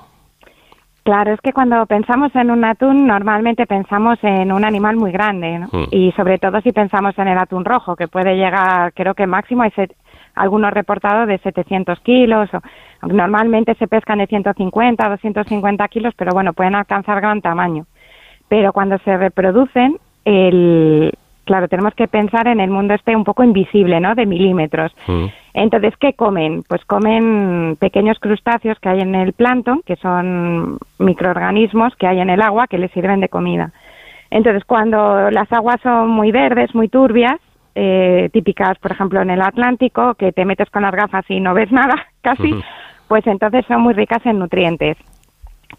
Claro, 1.03 1.33
es 1.33 1.41
que 1.41 1.51
cuando 1.51 1.85
pensamos 1.87 2.33
en 2.35 2.49
un 2.49 2.63
atún, 2.63 3.07
normalmente 3.07 3.65
pensamos 3.65 4.17
en 4.23 4.51
un 4.51 4.63
animal 4.65 4.95
muy 4.95 5.11
grande, 5.11 5.59
¿no? 5.59 5.67
Hmm. 5.71 5.85
Y 5.91 6.11
sobre 6.13 6.39
todo 6.39 6.61
si 6.61 6.71
pensamos 6.71 7.17
en 7.19 7.27
el 7.27 7.37
atún 7.37 7.65
rojo, 7.65 7.95
que 7.95 8.07
puede 8.07 8.35
llegar, 8.35 8.91
creo 8.93 9.13
que 9.13 9.27
máximo 9.27 9.61
hay 9.63 9.71
algunos 10.33 10.73
reportados 10.73 11.27
de 11.27 11.37
700 11.39 11.99
kilos. 11.99 12.49
O, 12.53 13.07
normalmente 13.07 13.75
se 13.75 13.87
pescan 13.87 14.17
de 14.17 14.25
150, 14.25 15.09
250 15.09 15.87
kilos, 15.89 16.13
pero 16.17 16.31
bueno, 16.33 16.53
pueden 16.53 16.73
alcanzar 16.73 17.21
gran 17.21 17.41
tamaño. 17.41 17.85
Pero 18.47 18.73
cuando 18.73 18.97
se 18.99 19.15
reproducen, 19.15 19.97
el, 20.23 21.13
claro, 21.45 21.67
tenemos 21.67 21.93
que 21.93 22.07
pensar 22.07 22.47
en 22.47 22.59
el 22.59 22.69
mundo 22.69 22.93
este 22.93 23.15
un 23.15 23.23
poco 23.23 23.43
invisible, 23.43 23.99
¿no? 23.99 24.15
De 24.15 24.25
milímetros. 24.25 24.93
Mm. 25.07 25.25
Entonces, 25.53 25.93
¿qué 25.99 26.13
comen? 26.13 26.63
Pues 26.67 26.83
comen 26.85 27.77
pequeños 27.79 28.19
crustáceos 28.19 28.77
que 28.79 28.89
hay 28.89 28.99
en 28.99 29.15
el 29.15 29.33
plancton, 29.33 29.81
que 29.85 29.95
son 29.95 30.77
microorganismos 30.99 31.95
que 31.95 32.07
hay 32.07 32.19
en 32.19 32.29
el 32.29 32.41
agua 32.41 32.67
que 32.67 32.77
les 32.77 32.91
sirven 32.91 33.21
de 33.21 33.29
comida. 33.29 33.71
Entonces, 34.29 34.65
cuando 34.65 35.31
las 35.31 35.51
aguas 35.53 35.79
son 35.81 36.09
muy 36.09 36.31
verdes, 36.31 36.75
muy 36.75 36.89
turbias, 36.89 37.39
eh, 37.73 38.29
típicas, 38.33 38.77
por 38.79 38.91
ejemplo, 38.91 39.21
en 39.21 39.29
el 39.29 39.41
Atlántico, 39.41 40.15
que 40.15 40.31
te 40.31 40.45
metes 40.45 40.69
con 40.69 40.83
las 40.83 40.93
gafas 40.93 41.25
y 41.29 41.39
no 41.39 41.53
ves 41.53 41.71
nada, 41.71 42.07
casi, 42.21 42.53
pues 43.07 43.25
entonces 43.27 43.65
son 43.67 43.81
muy 43.81 43.93
ricas 43.93 44.25
en 44.25 44.39
nutrientes. 44.39 44.97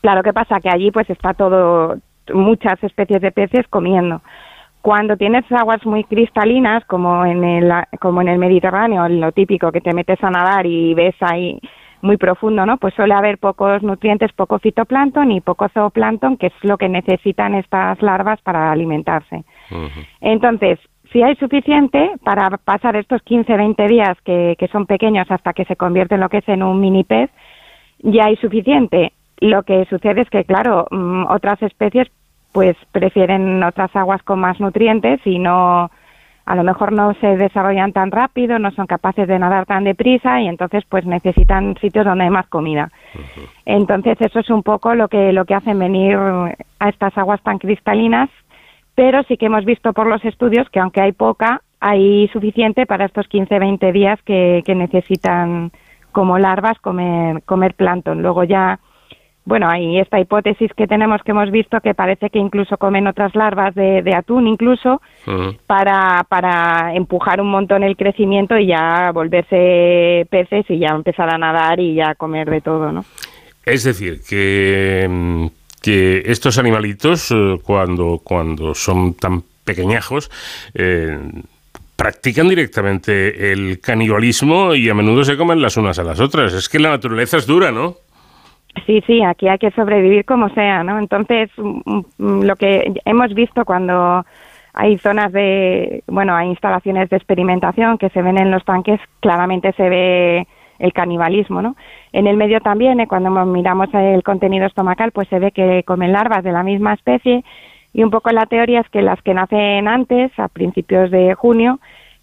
Claro, 0.00 0.22
¿qué 0.22 0.32
pasa? 0.32 0.60
Que 0.60 0.70
allí 0.70 0.90
pues 0.90 1.08
está 1.10 1.34
todo, 1.34 1.96
muchas 2.32 2.82
especies 2.82 3.20
de 3.20 3.32
peces 3.32 3.66
comiendo. 3.68 4.20
Cuando 4.86 5.16
tienes 5.16 5.42
aguas 5.50 5.84
muy 5.84 6.04
cristalinas, 6.04 6.84
como 6.84 7.26
en 7.26 7.42
el, 7.42 7.72
como 7.98 8.20
en 8.20 8.28
el 8.28 8.38
Mediterráneo, 8.38 9.08
lo 9.08 9.32
típico 9.32 9.72
que 9.72 9.80
te 9.80 9.92
metes 9.92 10.22
a 10.22 10.30
nadar 10.30 10.64
y 10.64 10.94
ves 10.94 11.16
ahí 11.18 11.58
muy 12.02 12.16
profundo, 12.16 12.64
¿no? 12.64 12.76
Pues 12.76 12.94
suele 12.94 13.12
haber 13.12 13.38
pocos 13.38 13.82
nutrientes, 13.82 14.32
poco 14.32 14.60
fitoplancton 14.60 15.32
y 15.32 15.40
poco 15.40 15.68
zooplancton, 15.70 16.36
que 16.36 16.46
es 16.46 16.52
lo 16.62 16.78
que 16.78 16.88
necesitan 16.88 17.56
estas 17.56 18.00
larvas 18.00 18.40
para 18.42 18.70
alimentarse. 18.70 19.42
Entonces, 20.20 20.78
si 21.12 21.20
hay 21.20 21.34
suficiente 21.34 22.12
para 22.22 22.48
pasar 22.50 22.94
estos 22.94 23.20
15, 23.22 23.56
20 23.56 23.88
días 23.88 24.16
que, 24.24 24.54
que 24.56 24.68
son 24.68 24.86
pequeños 24.86 25.28
hasta 25.32 25.52
que 25.52 25.64
se 25.64 25.74
convierte 25.74 26.14
en 26.14 26.20
lo 26.20 26.28
que 26.28 26.38
es 26.38 26.48
en 26.48 26.62
un 26.62 26.78
mini 26.78 27.02
pez, 27.02 27.28
ya 28.04 28.26
hay 28.26 28.36
suficiente. 28.36 29.14
Lo 29.40 29.64
que 29.64 29.84
sucede 29.86 30.20
es 30.20 30.30
que, 30.30 30.44
claro, 30.44 30.86
mm, 30.92 31.24
otras 31.28 31.60
especies 31.62 32.06
pues 32.56 32.74
prefieren 32.90 33.62
otras 33.62 33.94
aguas 33.94 34.22
con 34.22 34.40
más 34.40 34.58
nutrientes 34.60 35.20
y 35.26 35.38
no 35.38 35.90
a 36.46 36.54
lo 36.56 36.64
mejor 36.64 36.90
no 36.90 37.12
se 37.20 37.36
desarrollan 37.36 37.92
tan 37.92 38.10
rápido, 38.10 38.58
no 38.58 38.70
son 38.70 38.86
capaces 38.86 39.28
de 39.28 39.38
nadar 39.38 39.66
tan 39.66 39.84
deprisa 39.84 40.40
y 40.40 40.48
entonces 40.48 40.82
pues 40.88 41.04
necesitan 41.04 41.76
sitios 41.82 42.06
donde 42.06 42.24
hay 42.24 42.30
más 42.30 42.46
comida. 42.46 42.90
Entonces 43.66 44.16
eso 44.22 44.38
es 44.38 44.48
un 44.48 44.62
poco 44.62 44.94
lo 44.94 45.08
que 45.08 45.34
lo 45.34 45.44
que 45.44 45.52
hacen 45.52 45.78
venir 45.78 46.16
a 46.16 46.88
estas 46.88 47.18
aguas 47.18 47.42
tan 47.42 47.58
cristalinas, 47.58 48.30
pero 48.94 49.22
sí 49.24 49.36
que 49.36 49.46
hemos 49.46 49.66
visto 49.66 49.92
por 49.92 50.06
los 50.06 50.24
estudios 50.24 50.66
que 50.70 50.80
aunque 50.80 51.02
hay 51.02 51.12
poca, 51.12 51.60
hay 51.80 52.26
suficiente 52.28 52.86
para 52.86 53.04
estos 53.04 53.28
15-20 53.28 53.92
días 53.92 54.18
que, 54.22 54.62
que 54.64 54.74
necesitan 54.74 55.72
como 56.10 56.38
larvas 56.38 56.78
comer 56.78 57.42
comer 57.42 57.74
plancton. 57.74 58.22
Luego 58.22 58.44
ya 58.44 58.78
bueno, 59.46 59.68
hay 59.70 60.00
esta 60.00 60.20
hipótesis 60.20 60.72
que 60.76 60.88
tenemos 60.88 61.22
que 61.22 61.30
hemos 61.30 61.52
visto 61.52 61.80
que 61.80 61.94
parece 61.94 62.30
que 62.30 62.38
incluso 62.40 62.76
comen 62.76 63.06
otras 63.06 63.34
larvas 63.36 63.74
de, 63.76 64.12
atún 64.12 64.48
incluso 64.48 65.00
para, 65.66 66.26
para 66.28 66.94
empujar 66.94 67.40
un 67.40 67.50
montón 67.50 67.84
el 67.84 67.96
crecimiento 67.96 68.58
y 68.58 68.66
ya 68.66 69.12
volverse 69.14 70.26
peces 70.30 70.66
y 70.68 70.80
ya 70.80 70.88
empezar 70.88 71.32
a 71.32 71.38
nadar 71.38 71.78
y 71.78 71.94
ya 71.94 72.16
comer 72.16 72.50
de 72.50 72.60
todo, 72.60 72.90
¿no? 72.90 73.04
Es 73.64 73.84
decir, 73.84 74.20
que, 74.28 75.48
que 75.80 76.22
estos 76.26 76.58
animalitos 76.58 77.30
eh, 77.30 77.56
cuando, 77.62 78.20
cuando 78.22 78.74
son 78.74 79.14
tan 79.14 79.42
pequeñajos 79.64 80.28
eh, 80.74 81.18
practican 81.94 82.48
directamente 82.48 83.52
el 83.52 83.80
canibalismo 83.80 84.74
y 84.74 84.88
a 84.88 84.94
menudo 84.94 85.24
se 85.24 85.36
comen 85.36 85.62
las 85.62 85.76
unas 85.76 85.98
a 86.00 86.04
las 86.04 86.18
otras. 86.18 86.52
Es 86.52 86.68
que 86.68 86.80
la 86.80 86.90
naturaleza 86.90 87.36
es 87.36 87.46
dura, 87.46 87.70
¿no? 87.70 87.96
Sí, 88.84 89.02
sí, 89.06 89.22
aquí 89.22 89.48
hay 89.48 89.58
que 89.58 89.70
sobrevivir 89.70 90.24
como 90.24 90.48
sea, 90.50 90.84
¿no? 90.84 90.98
Entonces, 90.98 91.50
mm, 91.56 92.00
mm, 92.18 92.42
lo 92.42 92.56
que 92.56 92.92
hemos 93.04 93.32
visto 93.34 93.64
cuando 93.64 94.24
hay 94.74 94.98
zonas 94.98 95.32
de, 95.32 96.02
bueno, 96.06 96.36
hay 96.36 96.48
instalaciones 96.48 97.08
de 97.08 97.16
experimentación 97.16 97.96
que 97.96 98.10
se 98.10 98.20
ven 98.20 98.38
en 98.38 98.50
los 98.50 98.64
tanques, 98.64 99.00
claramente 99.20 99.72
se 99.72 99.88
ve 99.88 100.46
el 100.78 100.92
canibalismo, 100.92 101.62
¿no? 101.62 101.76
En 102.12 102.26
el 102.26 102.36
medio 102.36 102.60
también, 102.60 103.00
eh, 103.00 103.06
cuando 103.06 103.30
miramos 103.46 103.88
el 103.94 104.22
contenido 104.22 104.66
estomacal, 104.66 105.12
pues 105.12 105.28
se 105.28 105.38
ve 105.38 105.52
que 105.52 105.82
comen 105.84 106.12
larvas 106.12 106.44
de 106.44 106.52
la 106.52 106.62
misma 106.62 106.92
especie 106.92 107.42
y 107.94 108.02
un 108.04 108.10
poco 108.10 108.30
la 108.30 108.44
teoría 108.44 108.80
es 108.80 108.88
que 108.90 109.00
las 109.00 109.22
que 109.22 109.32
nacen 109.32 109.88
antes, 109.88 110.30
a 110.38 110.48
principios 110.48 111.10
de 111.10 111.32
junio, 111.32 111.80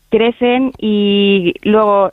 crecen 0.10 0.72
y 0.78 1.56
luego 1.64 2.12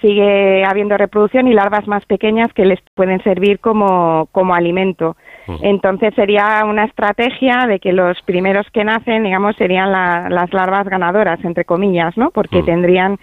sigue 0.00 0.64
habiendo 0.64 0.96
reproducción 0.96 1.48
y 1.48 1.54
larvas 1.54 1.86
más 1.86 2.04
pequeñas 2.06 2.52
que 2.52 2.64
les 2.64 2.80
pueden 2.94 3.22
servir 3.22 3.60
como, 3.60 4.28
como 4.32 4.54
alimento. 4.54 5.16
Entonces 5.62 6.14
sería 6.14 6.64
una 6.64 6.84
estrategia 6.84 7.66
de 7.66 7.80
que 7.80 7.92
los 7.92 8.20
primeros 8.22 8.66
que 8.72 8.84
nacen, 8.84 9.24
digamos, 9.24 9.56
serían 9.56 9.90
las 9.90 10.52
larvas 10.52 10.88
ganadoras, 10.88 11.44
entre 11.44 11.64
comillas, 11.64 12.16
¿no? 12.16 12.30
Porque 12.30 12.62
tendrían 12.62 13.18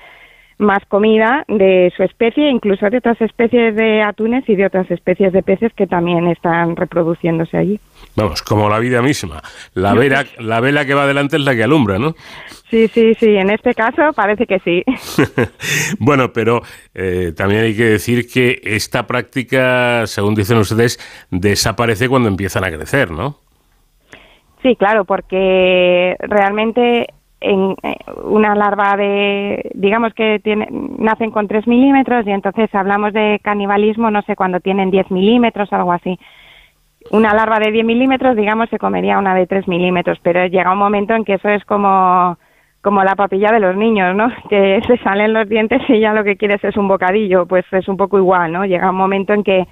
más 0.57 0.79
comida 0.87 1.45
de 1.47 1.91
su 1.95 2.03
especie, 2.03 2.49
incluso 2.49 2.89
de 2.89 2.97
otras 2.97 3.21
especies 3.21 3.75
de 3.75 4.01
atunes 4.01 4.43
y 4.49 4.55
de 4.55 4.65
otras 4.65 4.89
especies 4.89 5.31
de 5.31 5.43
peces 5.43 5.71
que 5.73 5.87
también 5.87 6.27
están 6.27 6.75
reproduciéndose 6.75 7.57
allí. 7.57 7.79
Vamos, 8.17 8.41
como 8.41 8.67
la 8.67 8.79
vida 8.79 9.03
misma. 9.03 9.43
La 9.75 9.93
vela, 9.93 10.25
la 10.39 10.59
vela 10.59 10.85
que 10.85 10.95
va 10.95 11.03
adelante 11.03 11.35
es 11.35 11.43
la 11.43 11.55
que 11.55 11.63
alumbra, 11.63 11.99
¿no? 11.99 12.15
Sí, 12.71 12.87
sí, 12.87 13.13
sí, 13.13 13.35
en 13.35 13.51
este 13.51 13.75
caso 13.75 14.11
parece 14.15 14.47
que 14.47 14.57
sí. 14.59 14.83
bueno, 15.99 16.33
pero 16.33 16.61
eh, 16.95 17.31
también 17.37 17.65
hay 17.65 17.77
que 17.77 17.83
decir 17.83 18.27
que 18.27 18.59
esta 18.63 19.05
práctica, 19.05 20.07
según 20.07 20.33
dicen 20.33 20.57
ustedes, 20.57 20.97
desaparece 21.29 22.09
cuando 22.09 22.27
empiezan 22.27 22.63
a 22.63 22.71
crecer, 22.71 23.11
¿no? 23.11 23.35
Sí, 24.63 24.75
claro, 24.75 25.05
porque 25.05 26.15
realmente 26.19 27.13
en 27.39 27.75
eh, 27.83 27.97
una 28.23 28.55
larva 28.55 28.97
de, 28.97 29.69
digamos 29.75 30.15
que 30.15 30.39
tiene, 30.43 30.67
nacen 30.71 31.29
con 31.29 31.47
3 31.47 31.67
milímetros 31.67 32.25
y 32.25 32.31
entonces 32.31 32.73
hablamos 32.73 33.13
de 33.13 33.39
canibalismo, 33.43 34.09
no 34.09 34.23
sé, 34.23 34.35
cuando 34.35 34.59
tienen 34.59 34.89
10 34.89 35.11
milímetros, 35.11 35.71
algo 35.71 35.91
así. 35.91 36.17
Una 37.11 37.33
larva 37.33 37.59
de 37.59 37.71
10 37.71 37.85
milímetros, 37.85 38.35
digamos, 38.35 38.69
se 38.69 38.79
comería 38.79 39.17
una 39.17 39.35
de 39.35 39.47
3 39.47 39.67
milímetros, 39.67 40.19
pero 40.21 40.45
llega 40.45 40.71
un 40.71 40.79
momento 40.79 41.13
en 41.13 41.23
que 41.23 41.35
eso 41.35 41.49
es 41.49 41.63
como, 41.65 42.37
como 42.81 43.03
la 43.03 43.15
papilla 43.15 43.51
de 43.51 43.59
los 43.59 43.75
niños, 43.75 44.15
¿no? 44.15 44.29
Que 44.49 44.81
se 44.87 44.97
salen 44.97 45.33
los 45.33 45.47
dientes 45.47 45.81
y 45.89 45.99
ya 45.99 46.13
lo 46.13 46.23
que 46.23 46.37
quieres 46.37 46.63
es 46.63 46.75
un 46.77 46.87
bocadillo, 46.87 47.45
pues 47.45 47.65
es 47.71 47.87
un 47.87 47.97
poco 47.97 48.17
igual, 48.17 48.51
¿no? 48.51 48.65
Llega 48.65 48.89
un 48.89 48.97
momento 48.97 49.33
en 49.33 49.43
que 49.43 49.67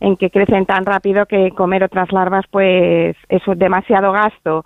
en 0.00 0.16
que 0.16 0.28
crecen 0.28 0.66
tan 0.66 0.84
rápido 0.84 1.24
que 1.24 1.52
comer 1.52 1.84
otras 1.84 2.12
larvas 2.12 2.44
pues 2.50 3.16
es 3.28 3.42
demasiado 3.56 4.12
gasto 4.12 4.64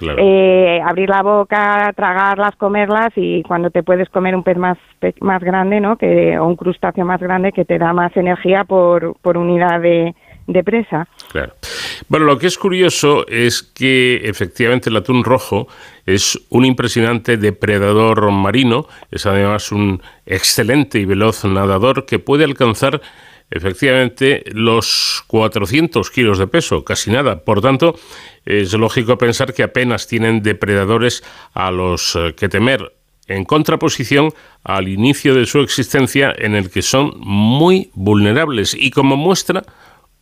eh, 0.00 0.80
abrir 0.84 1.10
la 1.10 1.22
boca, 1.22 1.92
tragarlas, 1.94 2.56
comerlas 2.56 3.10
y 3.16 3.42
cuando 3.42 3.70
te 3.70 3.82
puedes 3.82 4.08
comer 4.08 4.34
un 4.34 4.42
pez 4.42 4.56
más, 4.56 4.78
más 5.20 5.42
grande, 5.42 5.80
¿no? 5.80 5.96
Que, 5.96 6.38
o 6.38 6.46
un 6.46 6.56
crustáceo 6.56 7.04
más 7.04 7.20
grande 7.20 7.52
que 7.52 7.64
te 7.64 7.78
da 7.78 7.92
más 7.92 8.16
energía 8.16 8.64
por, 8.64 9.16
por 9.20 9.36
unidad 9.36 9.80
de, 9.80 10.14
de 10.46 10.64
presa. 10.64 11.08
Claro. 11.30 11.54
Bueno, 12.08 12.26
lo 12.26 12.38
que 12.38 12.46
es 12.46 12.58
curioso 12.58 13.26
es 13.28 13.62
que 13.62 14.20
efectivamente 14.24 14.90
el 14.90 14.96
atún 14.96 15.24
rojo 15.24 15.68
es 16.06 16.38
un 16.48 16.64
impresionante 16.64 17.36
depredador 17.36 18.30
marino, 18.30 18.86
es 19.10 19.26
además 19.26 19.70
un 19.72 20.02
excelente 20.26 20.98
y 20.98 21.04
veloz 21.04 21.44
nadador 21.44 22.06
que 22.06 22.18
puede 22.18 22.44
alcanzar 22.44 23.00
efectivamente 23.50 24.44
los 24.52 25.24
400 25.26 26.10
kilos 26.10 26.38
de 26.38 26.46
peso, 26.46 26.84
casi 26.84 27.10
nada. 27.10 27.44
Por 27.44 27.60
tanto, 27.60 27.98
es 28.44 28.72
lógico 28.72 29.18
pensar 29.18 29.52
que 29.52 29.62
apenas 29.62 30.06
tienen 30.06 30.42
depredadores 30.42 31.22
a 31.52 31.70
los 31.70 32.16
eh, 32.16 32.34
que 32.36 32.48
temer, 32.48 32.92
en 33.26 33.44
contraposición 33.44 34.32
al 34.64 34.88
inicio 34.88 35.34
de 35.34 35.46
su 35.46 35.60
existencia 35.60 36.34
en 36.36 36.54
el 36.54 36.70
que 36.70 36.82
son 36.82 37.12
muy 37.18 37.90
vulnerables. 37.94 38.74
Y 38.74 38.90
como 38.90 39.16
muestra, 39.16 39.64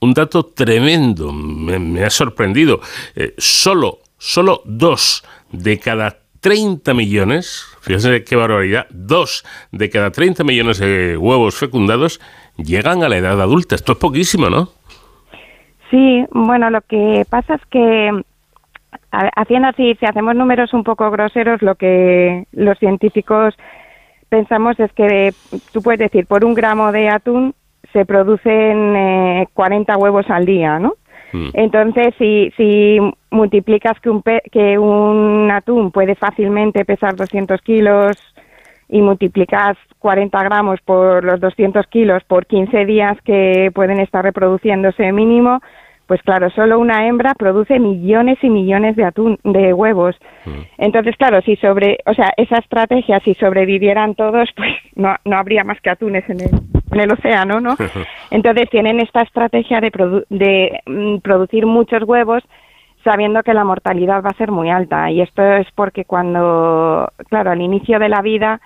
un 0.01 0.15
dato 0.15 0.45
tremendo, 0.45 1.33
me, 1.33 2.05
ha 2.05 2.11
sorprendido, 2.11 2.81
eh, 3.15 3.35
solo, 3.37 3.99
solo 4.17 4.63
dos 4.65 5.25
de 5.51 5.79
cada 5.79 6.19
30 6.41 6.95
millones, 6.95 7.65
fíjense 7.81 8.23
qué 8.25 8.37
barbaridad, 8.37 8.87
dos 8.91 9.45
de 9.73 9.91
cada 9.91 10.11
30 10.11 10.45
millones 10.45 10.79
de 10.79 11.17
huevos 11.17 11.57
fecundados 11.57 12.21
llegan 12.57 13.03
a 13.03 13.09
la 13.09 13.17
edad 13.17 13.41
adulta. 13.41 13.75
Esto 13.75 13.93
es 13.93 13.99
poquísimo, 13.99 14.49
¿no? 14.49 14.69
Sí, 15.91 16.25
bueno, 16.31 16.71
lo 16.71 16.81
que 16.83 17.25
pasa 17.29 17.55
es 17.55 17.63
que 17.71 18.23
haciendo 19.11 19.69
así, 19.69 19.97
si 19.99 20.07
hacemos 20.07 20.35
números 20.35 20.75
un 20.75 20.85
poco 20.85 21.11
groseros, 21.11 21.63
lo 21.63 21.75
que 21.75 22.45
los 22.53 22.79
científicos 22.79 23.55
pensamos 24.29 24.79
es 24.79 24.93
que 24.93 25.33
tú 25.73 25.83
puedes 25.83 25.99
decir, 25.99 26.27
por 26.27 26.45
un 26.45 26.55
gramo 26.55 26.93
de 26.93 27.09
atún 27.09 27.55
se 27.93 28.05
producen 28.05 28.97
eh, 28.97 29.49
40 29.55 29.97
huevos 29.97 30.27
al 30.29 30.45
día, 30.45 30.79
¿no? 30.79 30.95
Mm. 31.33 31.51
Entonces, 31.55 32.15
si, 32.19 32.51
si 32.57 32.99
multiplicas 33.31 33.99
que 34.01 34.11
un, 34.11 34.23
que 34.51 34.79
un 34.79 35.51
atún 35.51 35.91
puede 35.91 36.15
fácilmente 36.15 36.85
pesar 36.85 37.17
200 37.17 37.61
kilos 37.63 38.17
y 38.89 39.03
multiplicas 39.03 39.77
40 39.99 40.43
gramos 40.45 40.81
por 40.81 41.25
los 41.25 41.41
200 41.41 41.87
kilos 41.89 42.23
por 42.25 42.47
15 42.47 42.87
días 42.87 43.19
que 43.25 43.71
pueden 43.75 44.01
estar 44.01 44.25
reproduciéndose 44.25 45.13
mínimo, 45.13 45.61
pues 46.07 46.23
claro, 46.23 46.49
solo 46.51 46.79
una 46.79 47.07
hembra 47.07 47.35
produce 47.35 47.79
millones 47.79 48.39
y 48.41 48.49
millones 48.49 48.97
de 48.97 49.05
atún, 49.05 49.39
de 49.45 49.75
huevos. 49.75 50.17
Mm. 50.47 50.61
Entonces, 50.79 51.15
claro, 51.17 51.43
si 51.43 51.57
sobre, 51.57 51.99
o 52.07 52.15
sea, 52.15 52.33
esa 52.39 52.57
estrategia, 52.57 53.21
si 53.21 53.35
sobrevivieran 53.35 54.15
todos, 54.15 54.49
pues 54.57 54.71
no, 54.95 55.15
no 55.27 55.37
habría 55.37 55.65
más 55.65 55.79
que 55.83 55.91
atunes 55.91 56.25
en 56.31 56.41
el, 56.41 56.51
en 56.99 57.05
el 57.05 57.13
océano, 57.13 57.61
¿no? 57.61 57.77
Entonces 58.31 58.69
tienen 58.71 59.01
esta 59.01 59.23
estrategia 59.23 59.81
de, 59.81 60.25
de 60.29 60.81
mm, 60.87 61.19
producir 61.19 61.67
muchos 61.67 62.03
huevos 62.03 62.43
sabiendo 63.05 63.43
que 63.43 63.55
la 63.55 63.65
mortalidad 63.65 64.23
va 64.23 64.31
a 64.31 64.37
ser 64.37 64.51
muy 64.51 64.71
alta. 64.71 65.11
Y 65.11 65.21
esto 65.21 65.43
es 65.43 65.67
porque 65.75 66.05
cuando, 66.05 67.11
claro, 67.29 67.51
al 67.51 67.63
inicio 67.63 67.99
de 67.99 68.09
la 68.09 68.21
vida, 68.21 68.61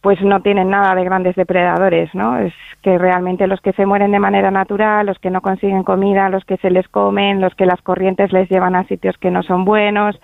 pues 0.00 0.20
no 0.22 0.40
tienen 0.40 0.70
nada 0.70 0.94
de 0.94 1.04
grandes 1.04 1.34
depredadores, 1.34 2.14
¿no? 2.14 2.38
Es 2.38 2.54
que 2.82 2.98
realmente 2.98 3.46
los 3.46 3.60
que 3.60 3.72
se 3.72 3.84
mueren 3.84 4.12
de 4.12 4.20
manera 4.20 4.50
natural, 4.50 5.06
los 5.06 5.18
que 5.18 5.30
no 5.30 5.40
consiguen 5.40 5.82
comida, 5.82 6.28
los 6.28 6.44
que 6.44 6.56
se 6.58 6.70
les 6.70 6.88
comen, 6.88 7.40
los 7.40 7.54
que 7.54 7.66
las 7.66 7.80
corrientes 7.82 8.32
les 8.32 8.48
llevan 8.48 8.76
a 8.76 8.84
sitios 8.84 9.16
que 9.18 9.30
no 9.30 9.42
son 9.42 9.64
buenos, 9.64 10.18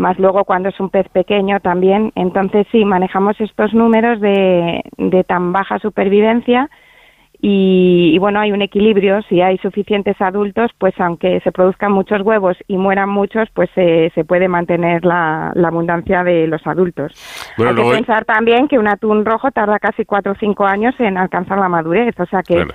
más 0.00 0.18
luego 0.18 0.44
cuando 0.44 0.70
es 0.70 0.80
un 0.80 0.90
pez 0.90 1.08
pequeño 1.10 1.60
también. 1.60 2.12
Entonces 2.16 2.66
sí, 2.72 2.84
manejamos 2.84 3.40
estos 3.40 3.72
números 3.74 4.20
de, 4.20 4.82
de 4.96 5.24
tan 5.24 5.52
baja 5.52 5.78
supervivencia 5.78 6.68
y, 7.42 8.18
bueno, 8.18 8.38
hay 8.40 8.52
un 8.52 8.60
equilibrio. 8.60 9.22
Si 9.22 9.40
hay 9.40 9.56
suficientes 9.58 10.20
adultos, 10.20 10.70
pues 10.76 10.92
aunque 11.00 11.40
se 11.40 11.52
produzcan 11.52 11.90
muchos 11.90 12.20
huevos 12.20 12.56
y 12.68 12.76
mueran 12.76 13.08
muchos, 13.08 13.48
pues 13.54 13.70
se 13.74 14.24
puede 14.26 14.46
mantener 14.48 15.04
la, 15.04 15.52
abundancia 15.64 16.22
de 16.22 16.46
los 16.46 16.66
adultos. 16.66 17.12
hay 17.56 17.74
que 17.74 17.82
pensar 17.82 18.24
también 18.24 18.68
que 18.68 18.78
un 18.78 18.88
atún 18.88 19.24
rojo 19.24 19.50
tarda 19.52 19.78
casi 19.78 20.04
cuatro 20.04 20.32
o 20.32 20.34
cinco 20.38 20.66
años 20.66 20.94
en 20.98 21.16
alcanzar 21.16 21.58
la 21.58 21.68
madurez, 21.68 22.18
o 22.18 22.26
sea 22.26 22.42
que 22.42 22.66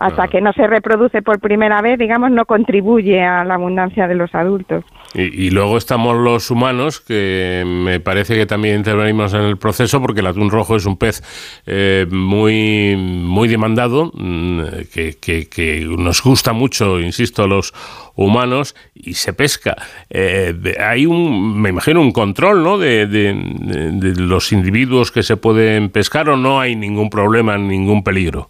hasta 0.00 0.28
que 0.28 0.40
no 0.40 0.50
se 0.54 0.66
reproduce 0.66 1.20
por 1.20 1.40
primera 1.40 1.82
vez, 1.82 1.98
digamos, 1.98 2.30
no 2.30 2.46
contribuye 2.46 3.22
a 3.22 3.44
la 3.44 3.54
abundancia 3.54 4.08
de 4.08 4.14
los 4.14 4.34
adultos. 4.34 4.82
Y, 5.12 5.50
luego 5.50 5.76
estamos 5.76 6.16
los 6.16 6.50
humanos, 6.50 7.00
que 7.00 7.64
me 7.66 8.00
parece 8.00 8.34
que 8.34 8.46
también 8.46 8.76
intervenimos 8.76 9.34
en 9.34 9.42
el 9.42 9.58
proceso, 9.58 10.00
porque 10.00 10.20
el 10.20 10.28
atún 10.28 10.50
rojo 10.50 10.76
es 10.76 10.86
un 10.86 10.96
pez 10.96 11.22
eh, 11.66 12.06
muy, 12.10 12.96
muy 12.96 13.46
demandado, 13.46 14.10
mm, 14.14 14.60
que, 14.90 15.48
que, 15.50 15.84
nos 15.98 16.22
gusta 16.22 16.54
mucho, 16.54 16.98
insisto, 16.98 17.42
a 17.42 17.46
los 17.46 17.74
humanos, 18.14 18.74
y 18.94 19.14
se 19.14 19.34
pesca. 19.34 19.76
Eh, 20.08 20.54
hay 20.80 21.04
un, 21.04 21.60
me 21.60 21.68
imagino, 21.68 22.00
un 22.00 22.12
control 22.12 22.64
¿no? 22.64 22.78
de, 22.78 23.06
de, 23.06 23.34
de 23.34 24.18
los 24.18 24.50
individuos 24.52 25.12
que 25.12 25.22
se 25.22 25.36
pueden 25.36 25.90
pescar, 25.90 26.30
o 26.30 26.38
no 26.38 26.58
hay 26.58 26.74
ningún 26.74 27.10
problema, 27.10 27.58
ningún 27.58 28.02
peligro. 28.02 28.48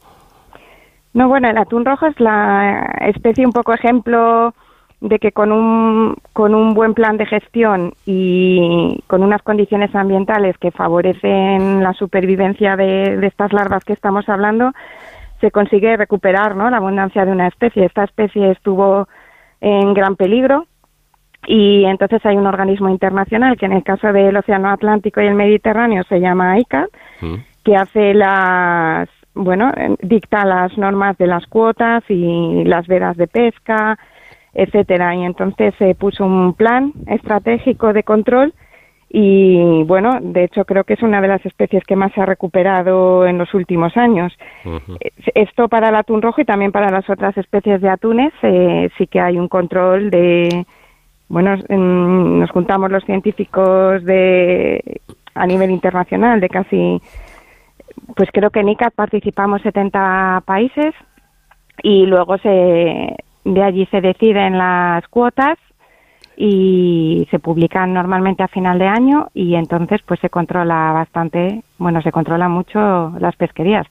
No, 1.13 1.29
bueno, 1.29 1.49
el 1.49 1.59
atún 1.59 1.85
rojo 1.85 2.07
es 2.07 2.19
la 2.21 2.95
especie 3.01 3.45
un 3.45 3.53
poco 3.53 3.73
ejemplo 3.73 4.55
de 5.01 5.19
que 5.19 5.33
con 5.33 5.51
un, 5.51 6.15
con 6.33 6.55
un 6.55 6.75
buen 6.75 6.95
plan 6.95 7.17
de 7.17 7.27
gestión 7.27 7.95
y 8.05 9.03
con 9.07 9.23
unas 9.23 9.43
condiciones 9.43 9.95
ambientales 9.95 10.57
que 10.59 10.71
favorecen 10.71 11.83
la 11.83 11.95
supervivencia 11.95 12.77
de, 12.77 13.27
estas 13.27 13.53
larvas 13.53 13.85
que 13.85 13.95
estamos 13.95 14.29
hablando, 14.29 14.73
se 15.41 15.51
consigue 15.51 15.97
recuperar 15.97 16.55
¿no? 16.55 16.69
la 16.69 16.77
abundancia 16.77 17.25
de 17.25 17.33
una 17.33 17.49
especie. 17.49 17.87
Esta 17.87 18.05
especie 18.05 18.51
estuvo 18.51 19.09
en 19.63 19.95
gran 19.95 20.17
peligro 20.17 20.67
y 21.47 21.85
entonces 21.87 22.25
hay 22.27 22.37
un 22.37 22.47
organismo 22.47 22.91
internacional 22.91 23.57
que 23.57 23.67
en 23.67 23.73
el 23.73 23.83
caso 23.83 24.13
del 24.13 24.37
Océano 24.37 24.69
Atlántico 24.69 25.23
y 25.23 25.27
el 25.27 25.35
Mediterráneo 25.35 26.03
se 26.05 26.21
llama 26.21 26.59
ICA, 26.59 26.89
mm. 27.23 27.35
que 27.65 27.77
hace 27.77 28.13
las 28.13 29.09
bueno, 29.35 29.73
dicta 30.03 30.45
las 30.45 30.77
normas 30.77 31.17
de 31.19 31.27
las 31.27 31.47
cuotas 31.47 32.03
y 32.09 32.65
las 32.65 32.87
vedas 32.87 33.17
de 33.17 33.27
pesca, 33.27 33.99
etcétera. 34.53 35.15
Y 35.15 35.25
entonces 35.25 35.75
se 35.79 35.95
puso 35.95 36.25
un 36.25 36.55
plan 36.55 36.93
estratégico 37.07 37.93
de 37.93 38.03
control 38.03 38.55
y 39.13 39.83
bueno, 39.85 40.19
de 40.21 40.45
hecho 40.45 40.65
creo 40.65 40.85
que 40.85 40.95
es 40.95 41.03
una 41.03 41.21
de 41.21 41.27
las 41.27 41.45
especies 41.45 41.83
que 41.85 41.97
más 41.97 42.13
se 42.13 42.21
ha 42.21 42.27
recuperado 42.27 43.27
en 43.27 43.39
los 43.39 43.53
últimos 43.55 43.97
años. 43.97 44.33
Esto 45.35 45.69
para 45.69 45.89
el 45.89 45.97
atún 45.97 46.23
rojo 46.23 46.41
y 46.41 46.45
también 46.45 46.71
para 46.71 46.91
las 46.91 47.11
otras 47.11 47.37
especies 47.37 47.81
de 47.81 47.89
atunes 47.89 48.33
eh, 48.43 48.89
sí 48.97 49.09
que 49.09 49.21
hay 49.21 49.37
un 49.37 49.49
control 49.49 50.11
de, 50.11 50.65
bueno, 51.29 51.57
nos 51.57 52.51
juntamos 52.51 52.91
los 52.93 53.05
científicos 53.05 54.05
de 54.05 55.01
a 55.35 55.47
nivel 55.47 55.71
internacional 55.71 56.41
de 56.41 56.49
casi 56.49 57.03
pues 58.17 58.29
creo 58.33 58.51
que 58.51 58.61
en 58.61 58.71
ICAT 58.71 58.95
participamos 58.95 59.63
70 59.63 60.43
países 60.47 60.95
y 61.83 62.07
luego 62.07 62.39
se 62.39 63.17
de 63.45 63.63
allí 63.63 63.87
se 63.91 64.01
deciden 64.01 64.59
las 64.59 65.07
cuotas 65.09 65.59
y 66.37 67.27
se 67.31 67.39
publican 67.39 67.93
normalmente 67.93 68.43
a 68.43 68.49
final 68.49 68.79
de 68.79 68.87
año 68.87 69.29
y 69.35 69.55
entonces 69.55 70.01
pues 70.07 70.21
se 70.21 70.31
controla 70.31 70.93
bastante, 70.93 71.63
bueno, 71.79 72.01
se 72.03 72.13
controla 72.13 72.49
mucho 72.49 73.13
las 73.19 73.37
pesquerías. 73.37 73.87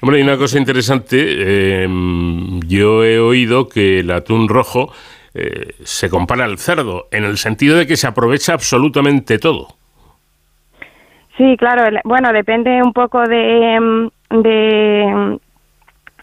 Hombre, 0.00 0.20
y 0.20 0.22
una 0.22 0.36
cosa 0.36 0.58
interesante, 0.58 1.82
em, 1.82 2.60
yo 2.60 3.04
he 3.04 3.18
oído 3.18 3.68
que 3.68 4.00
el 4.00 4.10
atún 4.10 4.48
rojo 4.48 4.92
eh, 5.34 5.74
se 5.84 6.08
compara 6.08 6.44
al 6.44 6.58
cerdo, 6.58 7.06
en 7.10 7.24
el 7.24 7.36
sentido 7.36 7.76
de 7.76 7.86
que 7.86 7.96
se 7.96 8.06
aprovecha 8.06 8.54
absolutamente 8.54 9.38
todo. 9.38 9.68
Sí, 11.38 11.56
claro. 11.56 11.84
Bueno, 12.04 12.32
depende 12.32 12.82
un 12.82 12.92
poco 12.92 13.22
de, 13.22 13.80
mm, 13.80 14.42
de, 14.42 15.38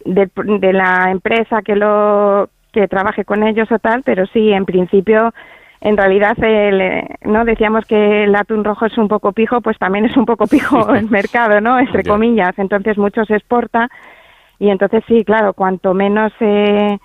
de, 0.05 0.73
la 0.73 1.09
empresa 1.09 1.61
que 1.61 1.75
lo 1.75 2.49
que 2.73 2.89
trabaje 2.89 3.23
con 3.23 3.43
ellos 3.43 3.71
o 3.71 3.79
tal, 3.79 4.03
pero 4.03 4.25
sí, 4.27 4.51
en 4.51 4.65
principio, 4.65 5.33
en 5.79 5.95
realidad, 5.95 6.37
el, 6.43 7.07
no 7.21 7.45
decíamos 7.45 7.85
que 7.85 8.25
el 8.25 8.35
atún 8.35 8.65
rojo 8.65 8.85
es 8.87 8.97
un 8.97 9.07
poco 9.07 9.31
pijo, 9.31 9.61
pues 9.61 9.77
también 9.79 10.05
es 10.05 10.17
un 10.17 10.25
poco 10.25 10.47
pijo 10.47 10.93
el 10.95 11.09
mercado, 11.09 11.61
¿no? 11.61 11.79
Entre 11.79 12.03
comillas. 12.03 12.59
Entonces 12.59 12.97
mucho 12.97 13.23
se 13.23 13.35
exporta 13.35 13.87
y 14.59 14.69
entonces 14.69 15.01
sí, 15.07 15.23
claro, 15.23 15.53
cuanto 15.53 15.93
menos 15.93 16.33
se 16.37 16.99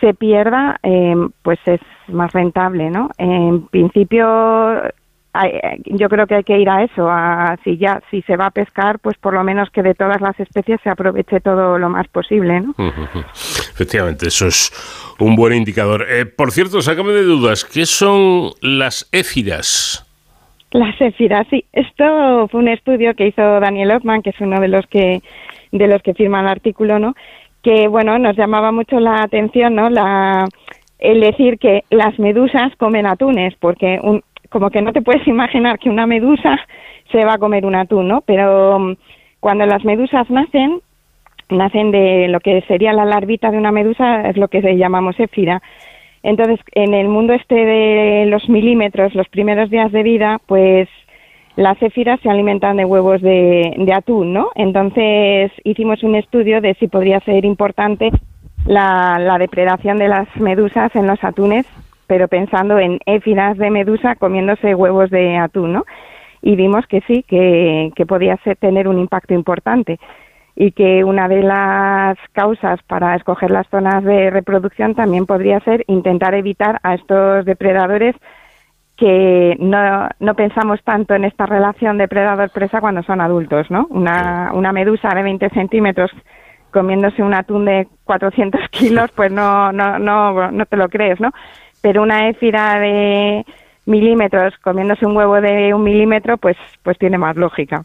se 0.00 0.14
pierda, 0.14 0.78
eh, 0.82 1.16
pues 1.42 1.58
es 1.66 1.80
más 2.06 2.32
rentable, 2.32 2.88
¿no? 2.88 3.10
En 3.18 3.66
principio 3.66 4.80
yo 5.84 6.08
creo 6.08 6.26
que 6.26 6.36
hay 6.36 6.44
que 6.44 6.58
ir 6.58 6.68
a 6.68 6.82
eso, 6.82 7.08
a 7.08 7.56
si 7.62 7.76
ya 7.76 8.02
si 8.10 8.22
se 8.22 8.36
va 8.36 8.46
a 8.46 8.50
pescar, 8.50 8.98
pues 8.98 9.16
por 9.18 9.34
lo 9.34 9.44
menos 9.44 9.70
que 9.70 9.82
de 9.82 9.94
todas 9.94 10.20
las 10.20 10.38
especies 10.40 10.80
se 10.82 10.90
aproveche 10.90 11.40
todo 11.40 11.78
lo 11.78 11.88
más 11.88 12.08
posible, 12.08 12.60
¿no? 12.60 12.74
Efectivamente, 13.24 14.28
eso 14.28 14.46
es 14.46 14.72
un 15.18 15.36
buen 15.36 15.54
indicador. 15.54 16.06
Eh, 16.08 16.26
por 16.26 16.50
cierto, 16.50 16.80
sácame 16.80 17.12
de 17.12 17.22
dudas, 17.22 17.64
¿qué 17.64 17.86
son 17.86 18.50
las 18.62 19.08
éfiras? 19.12 20.04
Las 20.70 21.00
éfiras, 21.00 21.46
sí. 21.50 21.64
Esto 21.72 22.48
fue 22.48 22.60
un 22.60 22.68
estudio 22.68 23.14
que 23.14 23.28
hizo 23.28 23.42
Daniel 23.60 23.92
Hoffman, 23.92 24.22
que 24.22 24.30
es 24.30 24.40
uno 24.40 24.60
de 24.60 24.68
los 24.68 24.86
que 24.86 25.22
de 25.70 25.86
los 25.86 26.02
que 26.02 26.14
firma 26.14 26.40
el 26.40 26.48
artículo, 26.48 26.98
¿no? 26.98 27.14
Que 27.62 27.88
bueno, 27.88 28.18
nos 28.18 28.36
llamaba 28.36 28.72
mucho 28.72 28.98
la 29.00 29.22
atención, 29.22 29.74
¿no? 29.74 29.90
La 29.90 30.46
el 30.98 31.20
decir 31.20 31.58
que 31.58 31.84
las 31.90 32.18
medusas 32.18 32.74
comen 32.76 33.06
atunes, 33.06 33.54
porque 33.60 34.00
un, 34.02 34.22
como 34.48 34.70
que 34.70 34.82
no 34.82 34.92
te 34.92 35.02
puedes 35.02 35.26
imaginar 35.26 35.78
que 35.78 35.90
una 35.90 36.06
medusa 36.06 36.58
se 37.10 37.24
va 37.24 37.34
a 37.34 37.38
comer 37.38 37.64
un 37.64 37.74
atún, 37.74 38.08
¿no? 38.08 38.20
Pero 38.22 38.76
um, 38.76 38.96
cuando 39.40 39.66
las 39.66 39.84
medusas 39.84 40.28
nacen, 40.30 40.80
nacen 41.48 41.90
de 41.90 42.28
lo 42.28 42.40
que 42.40 42.60
sería 42.62 42.92
la 42.92 43.04
larvita 43.04 43.50
de 43.50 43.58
una 43.58 43.72
medusa, 43.72 44.28
es 44.28 44.36
lo 44.36 44.48
que 44.48 44.60
llamamos 44.76 45.18
éfira. 45.18 45.62
Entonces, 46.22 46.60
en 46.72 46.94
el 46.94 47.08
mundo 47.08 47.32
este 47.32 47.54
de 47.54 48.26
los 48.26 48.48
milímetros, 48.48 49.14
los 49.14 49.28
primeros 49.28 49.70
días 49.70 49.92
de 49.92 50.02
vida, 50.02 50.40
pues 50.46 50.88
las 51.56 51.80
éfiras 51.82 52.20
se 52.20 52.30
alimentan 52.30 52.76
de 52.76 52.84
huevos 52.84 53.20
de, 53.22 53.74
de 53.76 53.92
atún, 53.92 54.32
¿no? 54.32 54.50
Entonces 54.54 55.50
hicimos 55.64 56.02
un 56.02 56.14
estudio 56.14 56.60
de 56.60 56.74
si 56.74 56.86
podría 56.86 57.20
ser 57.20 57.44
importante 57.44 58.10
la, 58.66 59.18
la 59.18 59.38
depredación 59.38 59.98
de 59.98 60.08
las 60.08 60.28
medusas 60.36 60.94
en 60.94 61.06
los 61.06 61.22
atunes 61.24 61.66
pero 62.08 62.26
pensando 62.26 62.78
en 62.80 62.98
éfidas 63.06 63.56
de 63.58 63.70
medusa 63.70 64.16
comiéndose 64.16 64.74
huevos 64.74 65.10
de 65.10 65.36
atún, 65.36 65.74
¿no? 65.74 65.84
Y 66.42 66.56
vimos 66.56 66.86
que 66.86 67.02
sí, 67.02 67.22
que, 67.22 67.92
que 67.94 68.06
podía 68.06 68.36
ser, 68.38 68.56
tener 68.56 68.88
un 68.88 68.98
impacto 68.98 69.34
importante 69.34 70.00
y 70.56 70.72
que 70.72 71.04
una 71.04 71.28
de 71.28 71.42
las 71.42 72.16
causas 72.32 72.82
para 72.84 73.14
escoger 73.14 73.50
las 73.50 73.68
zonas 73.68 74.02
de 74.02 74.30
reproducción 74.30 74.94
también 74.96 75.26
podría 75.26 75.60
ser 75.60 75.84
intentar 75.86 76.34
evitar 76.34 76.80
a 76.82 76.94
estos 76.94 77.44
depredadores 77.44 78.16
que 78.96 79.56
no, 79.60 80.08
no 80.18 80.34
pensamos 80.34 80.82
tanto 80.82 81.14
en 81.14 81.24
esta 81.24 81.46
relación 81.46 81.98
depredador-presa 81.98 82.80
cuando 82.80 83.04
son 83.04 83.20
adultos, 83.20 83.70
¿no? 83.70 83.86
Una, 83.90 84.50
una 84.52 84.72
medusa 84.72 85.10
de 85.10 85.22
20 85.22 85.50
centímetros 85.50 86.10
comiéndose 86.72 87.22
un 87.22 87.34
atún 87.34 87.64
de 87.64 87.86
400 88.04 88.60
kilos, 88.70 89.10
pues 89.12 89.30
no, 89.30 89.70
no, 89.72 89.98
no, 89.98 90.50
no 90.50 90.66
te 90.66 90.76
lo 90.76 90.88
crees, 90.88 91.20
¿no? 91.20 91.30
Pero 91.80 92.02
una 92.02 92.28
éfira 92.28 92.78
de 92.80 93.44
milímetros 93.88 94.54
comiéndose 94.62 95.06
un 95.06 95.16
huevo 95.16 95.40
de 95.40 95.72
un 95.72 95.82
milímetro, 95.82 96.36
pues, 96.36 96.56
pues 96.82 96.98
tiene 96.98 97.18
más 97.18 97.36
lógica. 97.36 97.82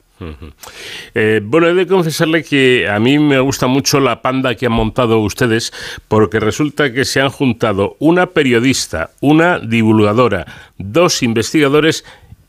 Eh, 1.16 1.42
bueno, 1.44 1.68
he 1.68 1.74
de 1.74 1.88
confesarle 1.88 2.44
que 2.44 2.88
a 2.90 3.00
mí 3.00 3.18
me 3.20 3.40
gusta 3.40 3.68
mucho 3.68 4.00
la 4.00 4.22
panda 4.22 4.56
que 4.56 4.66
han 4.66 4.74
montado 4.74 5.20
ustedes, 5.20 5.74
porque 6.08 6.40
resulta 6.40 6.92
que 6.92 7.06
se 7.06 7.22
han 7.22 7.30
juntado 7.30 7.96
una 8.00 8.28
periodista, 8.28 9.12
una 9.22 9.60
divulgadora, 9.60 10.46
dos 10.78 11.24
investigadores 11.24 12.06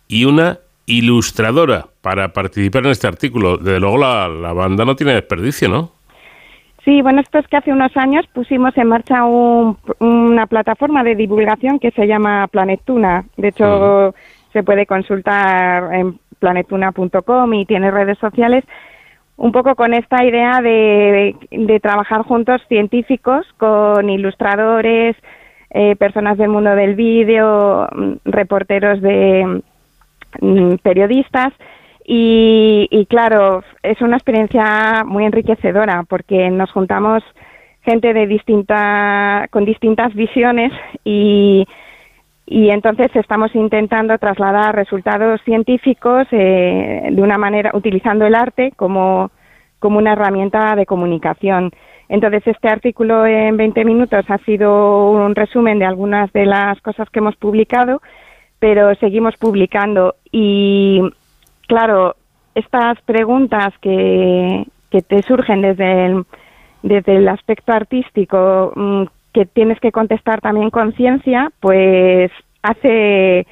y 0.08 0.24
una 0.24 0.58
ilustradora 0.86 1.86
para 2.02 2.32
participar 2.32 2.84
en 2.84 2.90
este 2.90 3.06
artículo. 3.06 3.56
Desde 3.56 3.80
luego 3.80 3.98
la, 3.98 4.28
la 4.28 4.52
banda 4.52 4.84
no 4.84 4.96
tiene 4.96 5.14
desperdicio, 5.14 5.68
¿no? 5.68 5.92
Sí, 6.84 7.00
bueno, 7.00 7.22
esto 7.22 7.38
es 7.38 7.48
que 7.48 7.56
hace 7.56 7.72
unos 7.72 7.96
años 7.96 8.26
pusimos 8.34 8.76
en 8.76 8.88
marcha 8.88 9.24
una 9.24 10.46
plataforma 10.46 11.02
de 11.02 11.14
divulgación 11.14 11.78
que 11.78 11.90
se 11.92 12.06
llama 12.06 12.46
Planetuna. 12.48 13.24
De 13.38 13.48
hecho, 13.48 14.14
se 14.52 14.62
puede 14.62 14.84
consultar 14.84 15.94
en 15.94 16.18
planetuna.com 16.38 17.54
y 17.54 17.64
tiene 17.64 17.90
redes 17.90 18.18
sociales, 18.18 18.64
un 19.36 19.50
poco 19.50 19.74
con 19.76 19.94
esta 19.94 20.24
idea 20.24 20.60
de, 20.60 21.34
trabajar 21.82 22.22
juntos 22.22 22.60
científicos 22.68 23.46
con 23.56 24.10
ilustradores, 24.10 25.16
eh, 25.70 25.96
personas 25.96 26.36
del 26.36 26.50
mundo 26.50 26.76
del 26.76 26.94
vídeo, 26.94 27.88
mm, 27.92 28.12
reporteros 28.26 29.00
de 29.00 29.62
mm, 30.40 30.74
periodistas 30.82 31.52
y, 32.06 33.06
claro, 33.08 33.62
es 33.82 34.00
una 34.02 34.16
experiencia 34.16 35.04
muy 35.06 35.24
enriquecedora 35.24 36.04
porque 36.08 36.50
nos 36.50 36.70
juntamos 36.70 37.22
gente 37.82 38.12
de 38.12 38.26
distinta, 38.26 39.46
con 39.50 39.64
distintas 39.64 40.14
visiones 40.14 40.72
y, 41.02 41.66
y 42.46 42.68
entonces 42.70 43.08
estamos 43.14 43.54
intentando 43.54 44.18
trasladar 44.18 44.74
resultados 44.74 45.40
científicos 45.44 46.26
eh, 46.30 47.08
de 47.10 47.22
una 47.22 47.38
manera 47.38 47.70
utilizando 47.72 48.26
el 48.26 48.34
arte 48.34 48.72
como, 48.76 49.30
como 49.78 49.98
una 49.98 50.12
herramienta 50.12 50.76
de 50.76 50.86
comunicación. 50.86 51.72
Entonces 52.10 52.46
este 52.46 52.68
artículo 52.68 53.24
en 53.24 53.56
20 53.56 53.82
minutos 53.86 54.26
ha 54.28 54.38
sido 54.38 55.10
un 55.10 55.34
resumen 55.34 55.78
de 55.78 55.86
algunas 55.86 56.30
de 56.32 56.44
las 56.44 56.78
cosas 56.82 57.08
que 57.08 57.20
hemos 57.20 57.36
publicado, 57.36 58.02
pero 58.58 58.94
seguimos 58.96 59.36
publicando 59.38 60.16
y 60.30 61.00
claro, 61.66 62.16
estas 62.54 63.00
preguntas 63.02 63.74
que, 63.80 64.64
que 64.90 65.02
te 65.02 65.22
surgen 65.22 65.62
desde 65.62 66.06
el, 66.06 66.24
desde 66.82 67.16
el 67.16 67.28
aspecto 67.28 67.72
artístico, 67.72 68.72
mm, 68.74 69.04
que 69.32 69.46
tienes 69.46 69.80
que 69.80 69.90
contestar 69.90 70.40
también 70.40 70.70
con 70.70 70.92
ciencia, 70.92 71.50
pues 71.60 72.30
hace, 72.62 73.46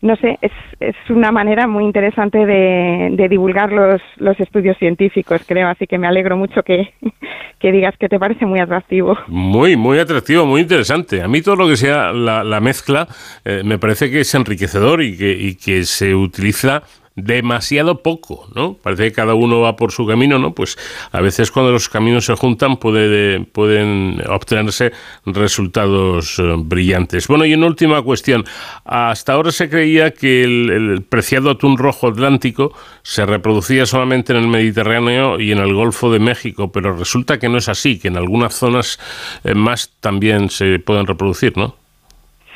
no 0.00 0.14
sé, 0.16 0.38
es, 0.40 0.52
es 0.78 0.94
una 1.10 1.32
manera 1.32 1.66
muy 1.66 1.84
interesante 1.84 2.46
de, 2.46 3.08
de 3.12 3.28
divulgar 3.28 3.72
los, 3.72 4.00
los, 4.18 4.38
estudios 4.38 4.78
científicos, 4.78 5.42
creo. 5.46 5.68
Así 5.68 5.88
que 5.88 5.98
me 5.98 6.06
alegro 6.06 6.36
mucho 6.36 6.62
que, 6.62 6.94
que, 7.58 7.72
digas 7.72 7.96
que 7.98 8.08
te 8.08 8.20
parece 8.20 8.46
muy 8.46 8.60
atractivo. 8.60 9.18
Muy, 9.26 9.76
muy 9.76 9.98
atractivo, 9.98 10.46
muy 10.46 10.60
interesante. 10.60 11.20
A 11.20 11.26
mí 11.26 11.42
todo 11.42 11.56
lo 11.56 11.68
que 11.68 11.76
sea 11.76 12.12
la, 12.12 12.44
la 12.44 12.60
mezcla 12.60 13.08
eh, 13.44 13.62
me 13.64 13.78
parece 13.78 14.10
que 14.10 14.20
es 14.20 14.34
enriquecedor 14.34 15.02
y 15.02 15.18
que, 15.18 15.32
y 15.32 15.56
que 15.56 15.82
se 15.82 16.14
utiliza 16.14 16.84
demasiado 17.16 18.02
poco, 18.02 18.48
¿no? 18.54 18.74
Parece 18.74 19.04
que 19.04 19.12
cada 19.12 19.34
uno 19.34 19.60
va 19.60 19.76
por 19.76 19.92
su 19.92 20.06
camino, 20.06 20.38
¿no? 20.38 20.52
Pues 20.52 20.76
a 21.12 21.20
veces 21.20 21.52
cuando 21.52 21.70
los 21.70 21.88
caminos 21.88 22.24
se 22.24 22.34
juntan 22.34 22.76
puede, 22.76 23.40
pueden 23.40 24.20
obtenerse 24.28 24.92
resultados 25.24 26.38
eh, 26.40 26.54
brillantes. 26.58 27.28
Bueno, 27.28 27.44
y 27.44 27.54
una 27.54 27.66
última 27.66 28.02
cuestión. 28.02 28.44
Hasta 28.84 29.32
ahora 29.32 29.52
se 29.52 29.68
creía 29.70 30.10
que 30.10 30.42
el, 30.42 31.04
preciado 31.08 31.50
atún 31.50 31.78
rojo 31.78 32.08
atlántico 32.08 32.72
se 33.02 33.24
reproducía 33.24 33.86
solamente 33.86 34.32
en 34.32 34.40
el 34.40 34.48
Mediterráneo 34.48 35.38
y 35.38 35.52
en 35.52 35.58
el 35.58 35.72
Golfo 35.72 36.10
de 36.10 36.18
México, 36.18 36.72
pero 36.72 36.96
resulta 36.96 37.38
que 37.38 37.48
no 37.48 37.58
es 37.58 37.68
así, 37.68 37.98
que 37.98 38.08
en 38.08 38.16
algunas 38.16 38.54
zonas 38.54 38.98
eh, 39.44 39.54
más 39.54 39.92
también 40.00 40.50
se 40.50 40.80
pueden 40.80 41.06
reproducir, 41.06 41.56
¿no? 41.56 41.76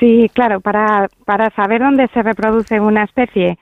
Sí, 0.01 0.31
claro, 0.33 0.61
para, 0.61 1.09
para 1.25 1.51
saber 1.51 1.81
dónde 1.81 2.09
se 2.09 2.23
reproduce 2.23 2.79
una 2.81 3.05
especie 3.05 3.59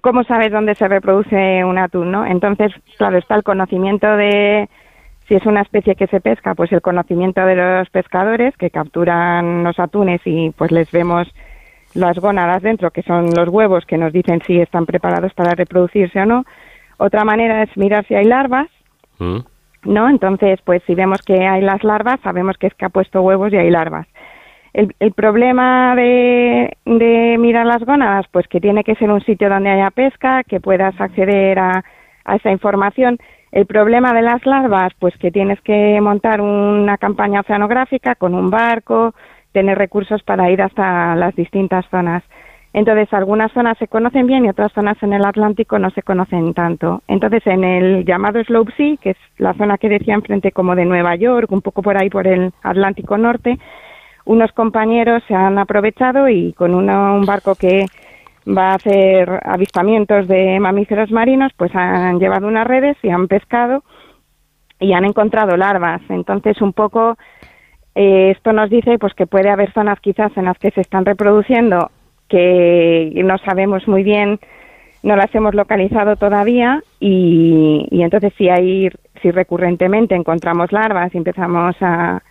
¿cómo 0.00 0.24
sabes 0.24 0.50
dónde 0.50 0.74
se 0.74 0.88
reproduce 0.88 1.64
un 1.64 1.78
atún, 1.78 2.10
no? 2.10 2.26
Entonces, 2.26 2.72
claro, 2.96 3.18
está 3.18 3.34
el 3.34 3.42
conocimiento 3.42 4.06
de 4.16 4.68
si 5.28 5.34
es 5.34 5.46
una 5.46 5.62
especie 5.62 5.94
que 5.94 6.06
se 6.06 6.20
pesca, 6.20 6.54
pues 6.54 6.70
el 6.72 6.82
conocimiento 6.82 7.44
de 7.46 7.56
los 7.56 7.88
pescadores 7.90 8.54
que 8.56 8.70
capturan 8.70 9.64
los 9.64 9.78
atunes 9.78 10.20
y 10.24 10.50
pues 10.50 10.70
les 10.70 10.90
vemos 10.90 11.28
las 11.94 12.18
gónadas 12.18 12.62
dentro, 12.62 12.90
que 12.90 13.02
son 13.02 13.30
los 13.34 13.48
huevos 13.48 13.86
que 13.86 13.96
nos 13.96 14.12
dicen 14.12 14.42
si 14.46 14.60
están 14.60 14.84
preparados 14.84 15.32
para 15.32 15.54
reproducirse 15.54 16.20
o 16.20 16.26
no. 16.26 16.44
Otra 16.98 17.24
manera 17.24 17.62
es 17.62 17.74
mirar 17.76 18.06
si 18.06 18.14
hay 18.14 18.24
larvas, 18.24 18.68
mm. 19.18 19.38
¿no? 19.84 20.08
Entonces, 20.08 20.60
pues 20.64 20.82
si 20.86 20.94
vemos 20.94 21.22
que 21.22 21.46
hay 21.46 21.62
las 21.62 21.82
larvas, 21.84 22.20
sabemos 22.22 22.58
que 22.58 22.66
es 22.66 22.74
que 22.74 22.84
ha 22.84 22.90
puesto 22.90 23.22
huevos 23.22 23.52
y 23.52 23.56
hay 23.56 23.70
larvas. 23.70 24.06
El, 24.74 25.12
problema 25.12 25.94
de, 25.94 26.76
mirar 27.38 27.64
las 27.64 27.84
gónadas, 27.84 28.26
pues 28.32 28.48
que 28.48 28.60
tiene 28.60 28.82
que 28.82 28.96
ser 28.96 29.08
un 29.08 29.20
sitio 29.20 29.48
donde 29.48 29.70
haya 29.70 29.92
pesca, 29.92 30.42
que 30.42 30.58
puedas 30.58 31.00
acceder 31.00 31.60
a, 31.60 31.84
esa 32.34 32.50
información. 32.50 33.18
El 33.52 33.66
problema 33.66 34.12
de 34.12 34.22
las 34.22 34.44
larvas, 34.44 34.92
pues 34.98 35.16
que 35.18 35.30
tienes 35.30 35.60
que 35.60 36.00
montar 36.00 36.40
una 36.40 36.98
campaña 36.98 37.40
oceanográfica 37.40 38.16
con 38.16 38.34
un 38.34 38.50
barco, 38.50 39.14
tener 39.52 39.78
recursos 39.78 40.24
para 40.24 40.50
ir 40.50 40.60
hasta 40.60 41.14
las 41.14 41.36
distintas 41.36 41.86
zonas. 41.88 42.24
Entonces, 42.72 43.06
algunas 43.12 43.52
zonas 43.52 43.78
se 43.78 43.86
conocen 43.86 44.26
bien 44.26 44.44
y 44.44 44.48
otras 44.48 44.72
zonas 44.72 45.00
en 45.04 45.12
el 45.12 45.24
Atlántico 45.24 45.78
no 45.78 45.90
se 45.90 46.02
conocen 46.02 46.52
tanto. 46.52 47.02
Entonces, 47.06 47.46
en 47.46 47.62
el 47.62 48.04
llamado 48.04 48.42
Slope 48.42 48.72
Sea, 48.76 48.96
que 48.96 49.10
es 49.10 49.16
la 49.38 49.54
zona 49.54 49.78
que 49.78 49.88
decía 49.88 50.14
enfrente 50.14 50.50
como 50.50 50.74
de 50.74 50.84
Nueva 50.84 51.14
York, 51.14 51.52
un 51.52 51.62
poco 51.62 51.82
por 51.82 51.96
ahí 51.96 52.10
por 52.10 52.26
el 52.26 52.52
Atlántico 52.64 53.16
Norte, 53.16 53.60
unos 54.24 54.52
compañeros 54.52 55.22
se 55.28 55.34
han 55.34 55.58
aprovechado 55.58 56.28
y 56.28 56.52
con 56.54 56.74
un 56.74 57.26
barco 57.26 57.54
que 57.54 57.86
va 58.46 58.70
a 58.70 58.74
hacer 58.74 59.40
avistamientos 59.44 60.28
de 60.28 60.58
mamíferos 60.60 61.10
marinos, 61.10 61.52
pues 61.56 61.74
han 61.74 62.18
llevado 62.18 62.46
unas 62.46 62.66
redes 62.66 62.96
y 63.02 63.10
han 63.10 63.28
pescado 63.28 63.84
y 64.80 64.92
han 64.92 65.04
encontrado 65.04 65.56
larvas. 65.56 66.02
Entonces, 66.08 66.60
un 66.60 66.72
poco 66.72 67.16
eh, 67.94 68.32
esto 68.36 68.52
nos 68.52 68.70
dice 68.70 68.98
pues 68.98 69.14
que 69.14 69.26
puede 69.26 69.50
haber 69.50 69.72
zonas 69.72 70.00
quizás 70.00 70.36
en 70.36 70.46
las 70.46 70.58
que 70.58 70.70
se 70.72 70.80
están 70.80 71.04
reproduciendo 71.04 71.90
que 72.28 73.12
no 73.24 73.38
sabemos 73.38 73.86
muy 73.86 74.02
bien, 74.02 74.40
no 75.02 75.14
las 75.16 75.32
hemos 75.34 75.54
localizado 75.54 76.16
todavía 76.16 76.82
y, 76.98 77.86
y 77.90 78.02
entonces 78.02 78.32
si 78.36 78.48
hay 78.48 78.88
si 79.22 79.30
recurrentemente 79.30 80.14
encontramos 80.14 80.72
larvas 80.72 81.14
y 81.14 81.18
empezamos 81.18 81.76
a 81.80 82.22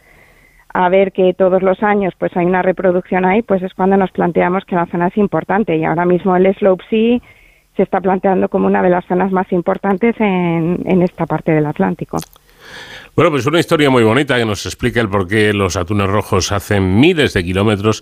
a 0.74 0.90
ver 0.90 1.12
que 1.12 1.34
todos 1.34 1.62
los 1.62 1.82
años 1.84 2.14
pues 2.18 2.36
hay 2.36 2.46
una 2.46 2.62
reproducción 2.62 3.26
ahí, 3.26 3.42
pues 3.42 3.62
es 3.62 3.74
cuando 3.74 3.96
nos 3.96 4.12
planteamos 4.12 4.66
que 4.66 4.76
la 4.76 4.88
zona 4.88 5.08
es 5.08 5.18
importante 5.18 5.76
y 5.78 5.86
ahora 5.86 6.06
mismo 6.06 6.36
el 6.36 6.54
Slope 6.56 6.84
Sea 6.90 7.20
se 7.76 7.84
está 7.84 8.02
planteando 8.02 8.50
como 8.50 8.68
una 8.68 8.82
de 8.84 8.90
las 8.90 9.06
zonas 9.06 9.32
más 9.32 9.52
importantes 9.52 10.16
en, 10.20 10.84
en 10.86 11.02
esta 11.02 11.26
parte 11.26 11.52
del 11.52 11.66
Atlántico. 11.66 12.18
Bueno, 13.16 13.30
pues 13.30 13.46
una 13.46 13.60
historia 13.60 13.92
muy 13.92 14.04
bonita 14.04 14.38
que 14.38 14.46
nos 14.46 14.66
explica 14.66 15.00
el 15.00 15.08
por 15.08 15.28
qué 15.28 15.54
los 15.54 15.76
atunes 15.76 16.08
rojos 16.08 16.52
hacen 16.52 17.00
miles 17.00 17.34
de 17.34 17.44
kilómetros 17.44 18.02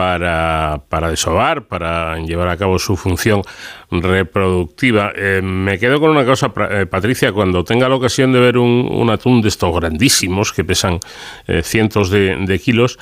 para, 0.00 0.80
para 0.88 1.10
desovar, 1.10 1.66
para 1.66 2.16
llevar 2.20 2.48
a 2.48 2.56
cabo 2.56 2.78
su 2.78 2.96
función 2.96 3.42
reproductiva. 3.90 5.12
Eh, 5.14 5.42
me 5.42 5.78
quedo 5.78 6.00
con 6.00 6.08
una 6.08 6.24
cosa, 6.24 6.50
eh, 6.70 6.86
Patricia, 6.86 7.32
cuando 7.32 7.64
tenga 7.64 7.86
la 7.86 7.96
ocasión 7.96 8.32
de 8.32 8.40
ver 8.40 8.56
un, 8.56 9.10
atún 9.10 9.42
de 9.42 9.48
estos 9.48 9.74
grandísimos 9.74 10.54
que 10.54 10.64
pesan 10.64 11.00
eh, 11.46 11.60
cientos 11.62 12.08
de, 12.08 12.60
kilos, 12.64 12.98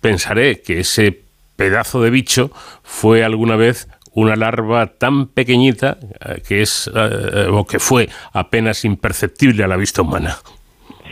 pensaré 0.00 0.60
que 0.60 0.78
ese 0.78 1.22
pedazo 1.56 2.00
de 2.00 2.10
bicho 2.10 2.52
fue 2.84 3.24
alguna 3.24 3.56
vez 3.56 3.88
una 4.12 4.36
larva 4.36 4.86
tan 4.98 5.26
pequeñita 5.26 5.98
que 6.46 6.62
es 6.62 6.88
o 6.88 7.66
que 7.66 7.80
fue 7.80 8.08
apenas 8.32 8.84
imperceptible 8.84 9.64
a 9.64 9.66
la 9.66 9.76
vista 9.76 10.02
humana. 10.02 10.38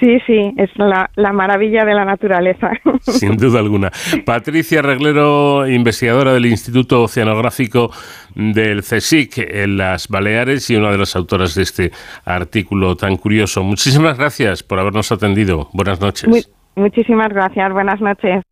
Sí, 0.01 0.19
sí, 0.27 0.55
es 0.57 0.71
la, 0.77 1.33
maravilla 1.33 1.85
de 1.85 1.93
la 1.93 2.07
naturaleza. 2.07 2.71
Sin 3.01 3.37
duda 3.37 3.61
alguna. 3.61 3.91
Patricia 4.25 4.81
Reglero, 4.81 5.69
investigadora 5.69 6.33
del 6.33 6.47
Instituto 6.47 7.03
Oceanográfico 7.03 7.91
del 8.35 8.81
CSIC 8.81 9.39
en 9.39 9.77
las 9.77 10.09
Baleares 10.09 10.71
y 10.71 10.77
una 10.77 10.91
de 10.91 10.99
las 10.99 11.15
autoras 11.17 11.55
de 11.55 11.63
este 11.63 11.93
artículo 12.25 12.97
tan 12.97 13.17
curioso. 13.17 13.63
Muchísimas 13.63 14.17
gracias 14.17 14.63
por 14.63 14.79
habernos 14.79 15.13
atendido. 15.13 15.69
Buenas 15.75 16.01
noches. 16.01 16.51
muchísimas 16.77 17.29
gracias. 17.29 17.71
Buenas 17.71 18.01
noches. 18.01 18.43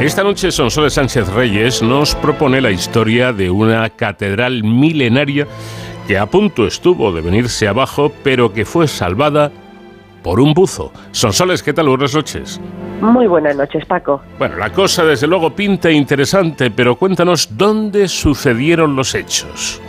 Esta 0.00 0.22
noche 0.22 0.50
Sonsoles 0.50 0.94
Sánchez 0.94 1.28
Reyes 1.28 1.82
nos 1.82 2.14
propone 2.14 2.62
la 2.62 2.70
historia 2.70 3.34
de 3.34 3.50
una 3.50 3.90
catedral 3.90 4.64
milenaria 4.64 5.46
que 6.10 6.18
a 6.18 6.26
punto 6.26 6.66
estuvo 6.66 7.12
de 7.12 7.20
venirse 7.20 7.68
abajo, 7.68 8.10
pero 8.24 8.52
que 8.52 8.64
fue 8.64 8.88
salvada 8.88 9.52
por 10.24 10.40
un 10.40 10.54
buzo. 10.54 10.90
Sonsoles, 11.12 11.62
¿qué 11.62 11.72
tal? 11.72 11.88
Buenas 11.88 12.16
noches. 12.16 12.60
Muy 13.00 13.28
buenas 13.28 13.54
noches, 13.54 13.84
Paco. 13.86 14.20
Bueno, 14.36 14.56
la 14.56 14.72
cosa 14.72 15.04
desde 15.04 15.28
luego 15.28 15.54
pinta 15.54 15.88
interesante, 15.88 16.72
pero 16.72 16.96
cuéntanos 16.96 17.56
dónde 17.56 18.08
sucedieron 18.08 18.96
los 18.96 19.14
hechos. 19.14 19.80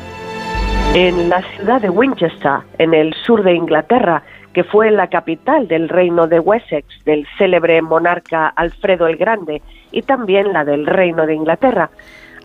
En 0.94 1.28
la 1.28 1.42
ciudad 1.56 1.82
de 1.82 1.90
Winchester, 1.90 2.60
en 2.78 2.94
el 2.94 3.16
sur 3.26 3.42
de 3.42 3.56
Inglaterra, 3.56 4.22
que 4.54 4.64
fue 4.64 4.92
la 4.92 5.08
capital 5.08 5.68
del 5.68 5.90
reino 5.90 6.28
de 6.28 6.40
Wessex 6.40 6.86
del 7.04 7.26
célebre 7.40 7.82
monarca 7.82 8.48
Alfredo 8.48 9.08
el 9.08 9.18
Grande 9.18 9.64
y 9.92 10.04
también 10.04 10.54
la 10.54 10.66
del 10.66 10.86
reino 10.86 11.26
de 11.26 11.34
Inglaterra. 11.34 11.90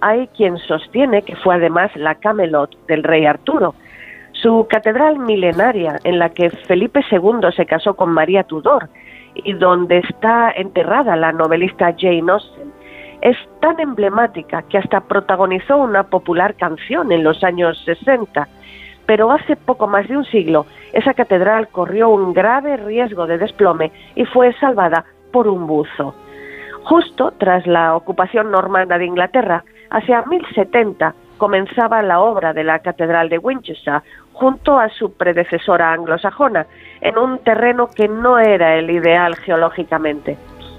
Hay 0.01 0.29
quien 0.29 0.59
sostiene 0.59 1.23
que 1.23 1.37
fue 1.37 1.55
además 1.55 1.91
la 1.97 2.15
Camelot 2.17 2.77
del 2.87 3.03
rey 3.03 3.27
Arturo. 3.27 3.75
Su 4.33 4.67
catedral 4.69 5.19
milenaria 5.19 5.99
en 6.05 6.19
la 6.19 6.31
que 6.31 6.51
Felipe 6.51 7.01
II 7.11 7.49
se 7.57 7.67
casó 7.67 7.95
con 7.95 8.11
María 8.11 8.45
Tudor 8.45 8.89
y 9.35 9.53
donde 9.55 9.99
está 9.99 10.51
enterrada 10.51 11.17
la 11.17 11.33
novelista 11.33 11.95
Jane 11.99 12.31
Austen 12.31 12.73
es 13.23 13.37
tan 13.61 13.81
emblemática 13.81 14.63
que 14.63 14.79
hasta 14.79 15.01
protagonizó 15.01 15.79
una 15.79 16.05
popular 16.05 16.55
canción 16.55 17.13
en 17.13 17.25
los 17.25 17.43
años 17.43 17.83
60 17.85 18.47
pero 19.07 19.31
hace 19.31 19.57
poco 19.57 19.87
más 19.87 20.07
de 20.09 20.17
un 20.17 20.25
siglo 20.27 20.67
esa 20.93 21.15
catedral 21.15 21.69
corrió 21.69 22.11
un 22.11 22.33
grave 22.33 22.77
riesgo 22.77 23.27
de 23.27 23.39
desplome 23.39 23.93
y 24.15 24.25
fue 24.25 24.53
salvada 24.55 25.05
por 25.33 25.49
un 25.49 25.67
buzo. 25.67 26.15
Justo 26.85 27.33
tras 27.39 27.67
la 27.67 27.97
ocupación 27.97 28.51
normanda 28.51 28.97
de 28.97 29.07
Inglaterra, 29.07 29.65
hacia 29.91 30.23
1070 30.23 31.15
comenzaba 31.39 32.03
la 32.03 32.21
obra 32.21 32.53
de 32.53 32.65
la 32.65 32.79
Catedral 32.79 33.29
de 33.29 33.39
Winchester 33.39 34.03
junto 34.33 34.79
a 34.79 34.89
su 34.91 35.13
predecesora 35.15 35.93
anglosajona, 35.93 36.67
en 37.01 37.19
un 37.19 37.39
terreno 37.39 37.89
que 37.89 38.09
no 38.09 38.39
era 38.39 38.77
el 38.77 38.91
ideal 38.91 39.35
geológicamente. 39.37 40.37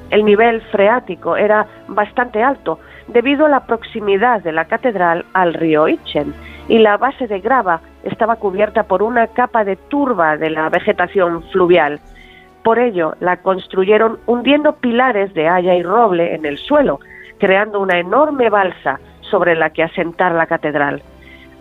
El 0.10 0.26
nivel 0.26 0.62
freático 0.62 1.36
era 1.36 1.68
bastante 1.88 2.42
alto 2.42 2.80
debido 3.08 3.46
a 3.46 3.50
la 3.50 3.66
proximidad 3.66 4.42
de 4.42 4.52
la 4.52 4.66
catedral 4.66 5.26
al 5.34 5.54
río 5.54 5.88
Itchen 5.88 6.34
y 6.68 6.80
la 6.80 6.98
base 6.98 7.28
de 7.28 7.40
grava 7.40 7.82
estaba 8.04 8.36
cubierta 8.36 8.84
por 8.84 9.02
una 9.02 9.28
capa 9.28 9.64
de 9.64 9.76
turba 9.76 10.38
de 10.38 10.50
la 10.50 10.70
vegetación 10.70 11.44
fluvial. 11.52 12.00
Por 12.64 12.80
ello, 12.80 13.16
la 13.20 13.38
construyeron 13.38 14.20
hundiendo 14.26 14.76
pilares 14.76 15.34
de 15.34 15.48
haya 15.48 15.76
y 15.76 15.84
roble 15.84 16.36
en 16.36 16.46
el 16.46 16.58
suelo, 16.58 17.00
creando 17.40 17.80
una 17.80 18.00
enorme 18.00 18.50
balsa 18.50 19.00
sobre 19.22 19.56
la 19.56 19.70
que 19.70 19.84
asentar 19.84 20.34
la 20.34 20.48
catedral. 20.48 21.02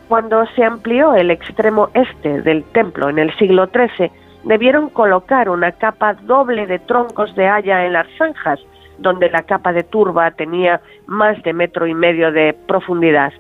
Cuando 0.09 0.47
se 0.55 0.65
amplió 0.65 1.15
el 1.15 1.31
extremo 1.31 1.89
este 1.95 2.43
del 2.43 2.65
templo 2.65 3.09
en 3.09 3.19
el 3.19 3.37
siglo 3.39 3.67
XIII, 3.67 4.11
debieron 4.45 4.89
colocar 4.89 5.49
una 5.49 5.73
capa 5.73 6.15
doble 6.15 6.67
de 6.67 6.79
troncos 6.79 7.35
de 7.35 7.49
haya 7.49 7.85
en 7.85 7.93
las 7.93 8.07
zanjas, 8.17 8.61
donde 8.99 9.29
la 9.29 9.43
capa 9.43 9.73
de 9.73 9.83
turba 9.83 10.31
tenía 10.31 10.81
más 11.07 11.43
de 11.43 11.53
metro 11.53 11.87
y 11.87 11.95
medio 11.95 12.31
de 12.31 12.55
profundidad. 12.67 13.33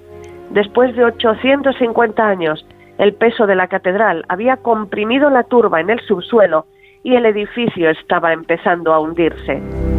Después 0.50 0.94
de 0.96 1.04
850 1.04 2.26
años, 2.26 2.66
el 2.98 3.14
peso 3.14 3.46
de 3.46 3.54
la 3.54 3.68
catedral 3.68 4.24
había 4.28 4.56
comprimido 4.56 5.30
la 5.30 5.44
turba 5.44 5.80
en 5.80 5.90
el 5.90 6.00
subsuelo 6.00 6.66
y 7.02 7.14
el 7.14 7.26
edificio 7.26 7.90
estaba 7.90 8.32
empezando 8.32 8.92
a 8.92 8.98
hundirse. 8.98 9.95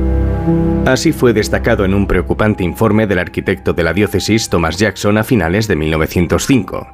Así 0.85 1.11
fue 1.11 1.33
destacado 1.33 1.83
en 1.83 1.93
un 1.93 2.07
preocupante 2.07 2.63
informe 2.63 3.07
del 3.07 3.19
arquitecto 3.19 3.73
de 3.73 3.83
la 3.83 3.93
diócesis 3.93 4.49
Thomas 4.49 4.77
Jackson 4.77 5.17
a 5.17 5.23
finales 5.25 5.67
de 5.67 5.75
1905. 5.75 6.87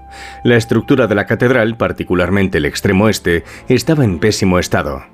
La 0.44 0.56
estructura 0.56 1.06
de 1.06 1.16
la 1.16 1.28
catedral, 1.28 1.78
particularmente 1.78 2.58
el 2.58 2.66
extremo 2.66 3.08
este, 3.08 3.44
estaba 3.68 4.04
en 4.04 4.18
pésimo 4.18 4.58
estado. 4.58 5.13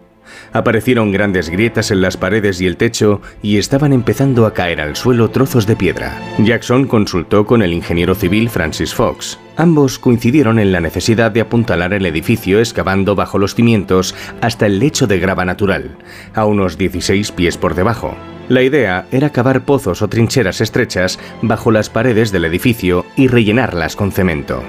Aparecieron 0.54 1.12
grandes 1.12 1.50
grietas 1.50 1.92
en 1.92 2.02
las 2.02 2.18
paredes 2.18 2.60
y 2.62 2.68
el 2.68 2.78
techo 2.78 3.22
y 3.42 3.58
estaban 3.58 3.94
empezando 3.94 4.46
a 4.46 4.54
caer 4.54 4.82
al 4.82 4.96
suelo 4.96 5.30
trozos 5.30 5.68
de 5.68 5.76
piedra. 5.76 6.18
Jackson 6.40 6.88
consultó 6.88 7.46
con 7.46 7.62
el 7.62 7.74
ingeniero 7.74 8.16
civil 8.16 8.50
Francis 8.50 8.94
Fox. 8.94 9.40
Ambos 9.58 10.00
coincidieron 10.00 10.58
en 10.58 10.72
la 10.72 10.80
necesidad 10.80 11.32
de 11.32 11.42
apuntalar 11.42 11.94
el 11.94 12.06
edificio 12.06 12.60
excavando 12.60 13.16
bajo 13.16 13.38
los 13.38 13.56
cimientos 13.56 14.16
hasta 14.42 14.66
el 14.66 14.80
lecho 14.80 15.06
de 15.06 15.20
grava 15.20 15.46
natural, 15.46 15.98
a 16.34 16.46
unos 16.46 16.78
16 16.78 17.32
pies 17.34 17.58
por 17.58 17.76
debajo. 17.76 18.16
La 18.48 18.64
idea 18.64 19.06
era 19.12 19.30
cavar 19.30 19.66
pozos 19.66 20.02
o 20.02 20.08
trincheras 20.08 20.62
estrechas 20.62 21.20
bajo 21.42 21.72
las 21.72 21.90
paredes 21.90 22.32
del 22.32 22.46
edificio 22.46 23.06
y 23.16 23.28
rellenarlas 23.28 23.96
con 23.96 24.12
cemento. 24.12 24.64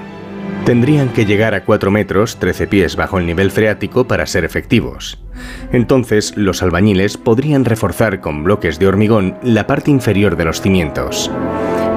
Tendrían 0.65 1.09
que 1.09 1.25
llegar 1.25 1.55
a 1.55 1.65
4 1.65 1.89
metros, 1.89 2.37
13 2.37 2.67
pies 2.67 2.95
bajo 2.95 3.17
el 3.17 3.25
nivel 3.25 3.49
freático 3.49 4.05
para 4.05 4.27
ser 4.27 4.45
efectivos. 4.45 5.19
Entonces, 5.71 6.37
los 6.37 6.61
albañiles 6.61 7.17
podrían 7.17 7.65
reforzar 7.65 8.21
con 8.21 8.43
bloques 8.43 8.77
de 8.77 8.87
hormigón 8.87 9.37
la 9.41 9.65
parte 9.65 9.89
inferior 9.89 10.35
de 10.35 10.45
los 10.45 10.61
cimientos. 10.61 11.31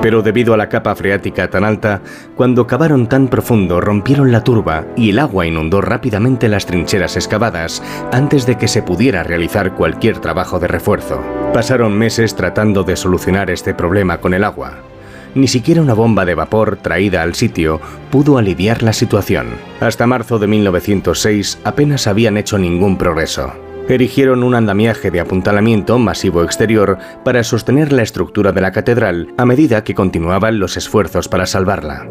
Pero 0.00 0.22
debido 0.22 0.54
a 0.54 0.56
la 0.56 0.68
capa 0.68 0.94
freática 0.94 1.48
tan 1.50 1.64
alta, 1.64 2.00
cuando 2.36 2.66
cavaron 2.66 3.06
tan 3.06 3.28
profundo 3.28 3.80
rompieron 3.80 4.32
la 4.32 4.44
turba 4.44 4.86
y 4.96 5.10
el 5.10 5.18
agua 5.18 5.46
inundó 5.46 5.80
rápidamente 5.80 6.48
las 6.48 6.66
trincheras 6.66 7.16
excavadas 7.16 7.82
antes 8.12 8.44
de 8.46 8.56
que 8.56 8.68
se 8.68 8.82
pudiera 8.82 9.22
realizar 9.22 9.74
cualquier 9.74 10.18
trabajo 10.18 10.58
de 10.58 10.68
refuerzo. 10.68 11.22
Pasaron 11.52 11.96
meses 11.96 12.34
tratando 12.34 12.82
de 12.82 12.96
solucionar 12.96 13.50
este 13.50 13.74
problema 13.74 14.18
con 14.18 14.34
el 14.34 14.44
agua. 14.44 14.93
Ni 15.34 15.48
siquiera 15.48 15.82
una 15.82 15.94
bomba 15.94 16.24
de 16.24 16.36
vapor 16.36 16.76
traída 16.76 17.22
al 17.22 17.34
sitio 17.34 17.80
pudo 18.10 18.38
aliviar 18.38 18.82
la 18.82 18.92
situación. 18.92 19.48
Hasta 19.80 20.06
marzo 20.06 20.38
de 20.38 20.46
1906 20.46 21.58
apenas 21.64 22.06
habían 22.06 22.36
hecho 22.36 22.56
ningún 22.56 22.96
progreso. 22.96 23.52
Erigieron 23.88 24.44
un 24.44 24.54
andamiaje 24.54 25.10
de 25.10 25.20
apuntalamiento 25.20 25.98
masivo 25.98 26.44
exterior 26.44 26.98
para 27.24 27.42
sostener 27.42 27.92
la 27.92 28.02
estructura 28.02 28.52
de 28.52 28.60
la 28.60 28.72
catedral 28.72 29.34
a 29.36 29.44
medida 29.44 29.82
que 29.82 29.94
continuaban 29.94 30.58
los 30.58 30.76
esfuerzos 30.76 31.28
para 31.28 31.46
salvarla. 31.46 32.06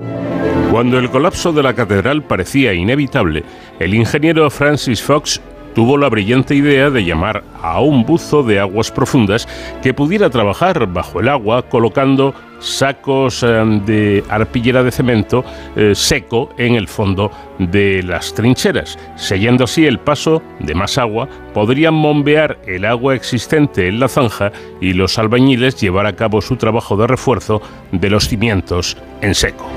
Cuando 0.69 0.99
el 0.99 1.09
colapso 1.09 1.53
de 1.53 1.63
la 1.63 1.73
catedral 1.73 2.23
parecía 2.23 2.73
inevitable, 2.73 3.43
el 3.79 3.93
ingeniero 3.93 4.49
Francis 4.49 5.01
Fox 5.01 5.41
tuvo 5.73 5.97
la 5.97 6.09
brillante 6.09 6.55
idea 6.55 6.89
de 6.89 7.03
llamar 7.03 7.43
a 7.61 7.79
un 7.79 8.05
buzo 8.05 8.43
de 8.43 8.59
aguas 8.59 8.91
profundas 8.91 9.47
que 9.81 9.93
pudiera 9.93 10.29
trabajar 10.29 10.87
bajo 10.87 11.19
el 11.19 11.29
agua 11.29 11.63
colocando 11.63 12.33
sacos 12.63 13.43
eh, 13.43 13.47
de 13.85 14.23
arpillera 14.29 14.83
de 14.83 14.91
cemento 14.91 15.43
eh, 15.75 15.93
seco 15.93 16.49
en 16.57 16.75
el 16.75 16.87
fondo 16.87 17.29
de 17.59 18.01
las 18.03 18.33
trincheras. 18.33 18.97
Sellando 19.15 19.65
así 19.65 19.85
el 19.85 19.99
paso 19.99 20.41
de 20.59 20.73
más 20.73 20.97
agua, 20.97 21.27
podrían 21.53 22.01
bombear 22.01 22.57
el 22.65 22.85
agua 22.85 23.15
existente 23.15 23.87
en 23.87 23.99
la 23.99 24.07
zanja 24.07 24.51
y 24.81 24.93
los 24.93 25.19
albañiles 25.19 25.79
llevar 25.79 26.05
a 26.05 26.15
cabo 26.15 26.41
su 26.41 26.55
trabajo 26.55 26.95
de 26.95 27.07
refuerzo 27.07 27.61
de 27.91 28.09
los 28.09 28.27
cimientos 28.27 28.97
en 29.21 29.35
seco. 29.35 29.67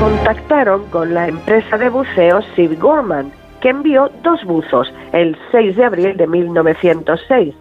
Contactaron 0.00 0.86
con 0.86 1.12
la 1.14 1.28
empresa 1.28 1.76
de 1.76 1.90
buceo 1.90 2.40
Sid 2.56 2.78
Gorman, 2.78 3.30
que 3.60 3.70
envió 3.70 4.10
dos 4.22 4.42
buzos 4.44 4.92
el 5.12 5.36
6 5.52 5.76
de 5.76 5.84
abril 5.84 6.16
de 6.16 6.26
1906. 6.26 7.54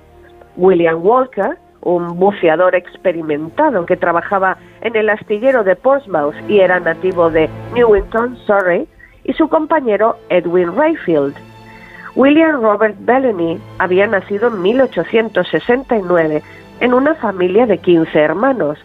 William 0.55 0.97
Walker, 1.01 1.57
un 1.81 2.19
buceador 2.19 2.75
experimentado 2.75 3.85
que 3.85 3.97
trabajaba 3.97 4.57
en 4.81 4.95
el 4.95 5.09
astillero 5.09 5.63
de 5.63 5.75
Portsmouth 5.75 6.35
y 6.47 6.59
era 6.59 6.79
nativo 6.79 7.29
de 7.29 7.49
Newington, 7.73 8.37
Surrey, 8.45 8.87
y 9.23 9.33
su 9.33 9.47
compañero 9.49 10.17
Edwin 10.29 10.75
Rayfield. 10.75 11.35
William 12.15 12.61
Robert 12.61 12.95
Bellamy 12.99 13.59
había 13.77 14.07
nacido 14.07 14.47
en 14.47 14.61
1869 14.61 16.41
en 16.79 16.93
una 16.93 17.13
familia 17.15 17.65
de 17.65 17.77
15 17.77 18.17
hermanos. 18.17 18.79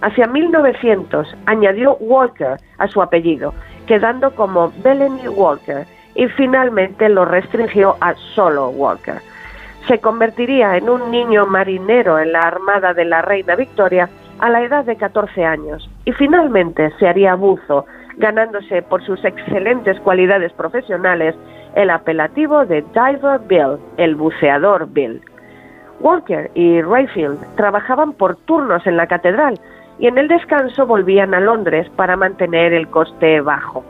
Hacia 0.00 0.26
1900 0.28 1.36
añadió 1.46 1.96
Walker 1.96 2.56
a 2.78 2.86
su 2.86 3.02
apellido, 3.02 3.52
quedando 3.86 4.32
como 4.34 4.72
Bellamy 4.84 5.26
Walker, 5.28 5.86
y 6.14 6.28
finalmente 6.28 7.08
lo 7.08 7.24
restringió 7.24 7.96
a 8.00 8.14
solo 8.34 8.68
Walker. 8.68 9.20
Se 9.88 10.00
convertiría 10.00 10.76
en 10.76 10.90
un 10.90 11.10
niño 11.10 11.46
marinero 11.46 12.18
en 12.18 12.32
la 12.32 12.40
Armada 12.40 12.92
de 12.92 13.06
la 13.06 13.22
Reina 13.22 13.56
Victoria 13.56 14.10
a 14.38 14.50
la 14.50 14.62
edad 14.62 14.84
de 14.84 14.96
14 14.96 15.46
años 15.46 15.88
y 16.04 16.12
finalmente 16.12 16.92
se 16.98 17.08
haría 17.08 17.34
buzo, 17.34 17.86
ganándose 18.18 18.82
por 18.82 19.02
sus 19.02 19.24
excelentes 19.24 19.98
cualidades 20.00 20.52
profesionales 20.52 21.34
el 21.74 21.88
apelativo 21.88 22.66
de 22.66 22.82
Diver 22.92 23.40
Bill, 23.48 23.78
el 23.96 24.14
buceador 24.14 24.88
Bill. 24.90 25.22
Walker 26.00 26.50
y 26.52 26.82
Rayfield 26.82 27.38
trabajaban 27.56 28.12
por 28.12 28.36
turnos 28.36 28.86
en 28.86 28.98
la 28.98 29.06
catedral 29.06 29.58
y 29.98 30.06
en 30.06 30.18
el 30.18 30.28
descanso 30.28 30.86
volvían 30.86 31.32
a 31.32 31.40
Londres 31.40 31.88
para 31.96 32.14
mantener 32.14 32.74
el 32.74 32.88
coste 32.88 33.40
bajo. 33.40 33.82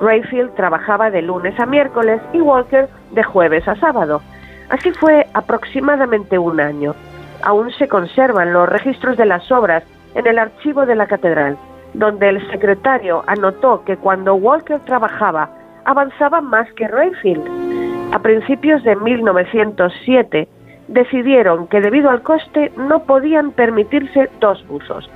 Rayfield 0.00 0.54
trabajaba 0.54 1.10
de 1.10 1.22
lunes 1.22 1.58
a 1.58 1.66
miércoles 1.66 2.22
y 2.32 2.40
Walker 2.40 2.88
de 3.10 3.24
jueves 3.24 3.66
a 3.66 3.74
sábado. 3.74 4.22
Así 4.70 4.92
fue 4.92 5.26
aproximadamente 5.34 6.38
un 6.38 6.60
año. 6.60 6.94
Aún 7.42 7.70
se 7.72 7.88
conservan 7.88 8.52
los 8.52 8.68
registros 8.68 9.16
de 9.16 9.26
las 9.26 9.50
obras 9.50 9.82
en 10.14 10.26
el 10.26 10.38
archivo 10.38 10.86
de 10.86 10.94
la 10.94 11.06
catedral, 11.06 11.56
donde 11.94 12.28
el 12.28 12.50
secretario 12.50 13.24
anotó 13.26 13.84
que 13.84 13.96
cuando 13.96 14.34
Walker 14.34 14.80
trabajaba 14.80 15.50
avanzaba 15.84 16.40
más 16.40 16.72
que 16.74 16.86
Rayfield. 16.86 18.14
A 18.14 18.20
principios 18.20 18.82
de 18.84 18.96
1907 18.96 20.48
decidieron 20.88 21.66
que 21.66 21.80
debido 21.80 22.10
al 22.10 22.22
coste 22.22 22.72
no 22.76 23.04
podían 23.04 23.52
permitirse 23.52 24.30
dos 24.40 24.64
buzos. 24.68 25.10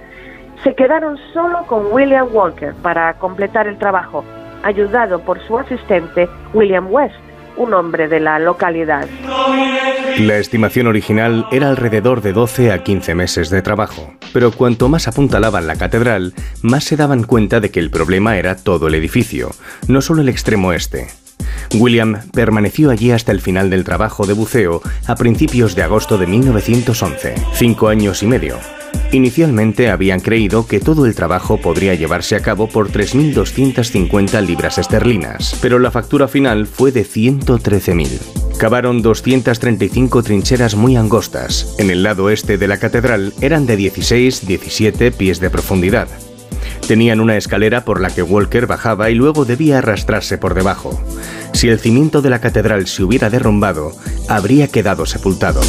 Se 0.63 0.75
quedaron 0.75 1.19
solo 1.33 1.65
con 1.67 1.93
William 1.93 2.29
Walker 2.33 2.75
para 2.83 3.13
completar 3.15 3.67
el 3.67 3.79
trabajo, 3.79 4.25
ayudado 4.63 5.21
por 5.21 5.41
su 5.41 5.59
asistente 5.59 6.29
William 6.55 6.87
West, 6.91 7.17
un 7.57 7.75
hombre 7.75 8.09
de 8.09 8.21
la 8.21 8.39
localidad. 8.39 9.09
La 10.19 10.37
estimación 10.37 10.87
original 10.87 11.47
era 11.51 11.69
alrededor 11.69 12.21
de 12.21 12.33
12 12.33 12.73
a 12.73 12.83
15 12.83 13.15
meses 13.15 13.51
de 13.51 13.63
trabajo, 13.63 14.15
pero 14.33 14.53
cuanto 14.53 14.89
más 14.89 15.09
apuntalaban 15.09 15.67
la 15.67 15.77
catedral, 15.77 16.35
más 16.63 16.85
se 16.85 16.97
daban 16.97 17.25
cuenta 17.25 17.61
de 17.61 17.71
que 17.71 17.81
el 17.81 17.91
problema 17.91 18.37
era 18.39 18.57
todo 18.57 18.89
el 18.89 18.95
edificio, 18.95 19.51
no 19.89 20.01
solo 20.01 20.23
el 20.23 20.29
extremo 20.29 20.73
este. 20.73 21.09
William 21.75 22.21
permaneció 22.33 22.91
allí 22.91 23.11
hasta 23.11 23.33
el 23.33 23.41
final 23.41 23.71
del 23.71 23.85
trabajo 23.85 24.27
de 24.27 24.35
buceo 24.35 24.83
a 25.07 25.17
principios 25.17 25.75
de 25.75 25.83
agosto 25.83 26.19
de 26.19 26.27
1911, 26.27 27.35
cinco 27.55 27.89
años 27.89 28.23
y 28.23 28.27
medio. 28.27 28.59
Inicialmente 29.13 29.91
habían 29.91 30.21
creído 30.21 30.67
que 30.67 30.81
todo 30.81 31.07
el 31.07 31.15
trabajo 31.15 31.59
podría 31.59 31.95
llevarse 31.95 32.35
a 32.35 32.41
cabo 32.41 32.69
por 32.69 32.91
3.250 32.91 34.45
libras 34.45 34.79
esterlinas, 34.79 35.57
pero 35.63 35.79
la 35.79 35.91
factura 35.91 36.27
final 36.27 36.67
fue 36.67 36.91
de 36.91 37.05
113.000. 37.05 38.59
Cavaron 38.59 39.03
235 39.03 40.23
trincheras 40.23 40.75
muy 40.75 40.97
angostas. 40.97 41.75
En 41.79 41.91
el 41.91 42.03
lado 42.03 42.31
este 42.31 42.59
de 42.59 42.69
la 42.69 42.79
catedral 42.79 43.33
eran 43.41 43.67
de 43.67 43.79
16-17 43.79 45.13
pies 45.13 45.41
de 45.41 45.51
profundidad. 45.51 46.09
Tenían 46.87 47.21
una 47.21 47.37
escalera 47.37 47.85
por 47.85 48.01
la 48.01 48.11
que 48.11 48.23
Walker 48.23 48.67
bajaba 48.67 49.11
y 49.11 49.15
luego 49.15 49.45
debía 49.45 49.79
arrastrarse 49.79 50.39
por 50.39 50.55
debajo. 50.55 51.01
Si 51.53 51.69
el 51.69 51.79
cimiento 51.79 52.21
de 52.21 52.31
la 52.31 52.41
catedral 52.41 52.87
se 52.87 53.03
hubiera 53.03 53.31
derrumbado, 53.31 53.93
habría 54.29 54.69
quedado 54.69 55.07
sepultado. 55.07 55.61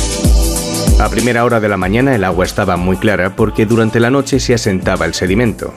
A 0.97 1.09
primera 1.09 1.43
hora 1.43 1.59
de 1.59 1.67
la 1.67 1.75
mañana 1.75 2.15
el 2.15 2.23
agua 2.23 2.45
estaba 2.45 2.77
muy 2.77 2.95
clara 2.95 3.35
porque 3.35 3.65
durante 3.65 3.99
la 3.99 4.09
noche 4.09 4.39
se 4.39 4.53
asentaba 4.53 5.05
el 5.05 5.13
sedimento. 5.13 5.73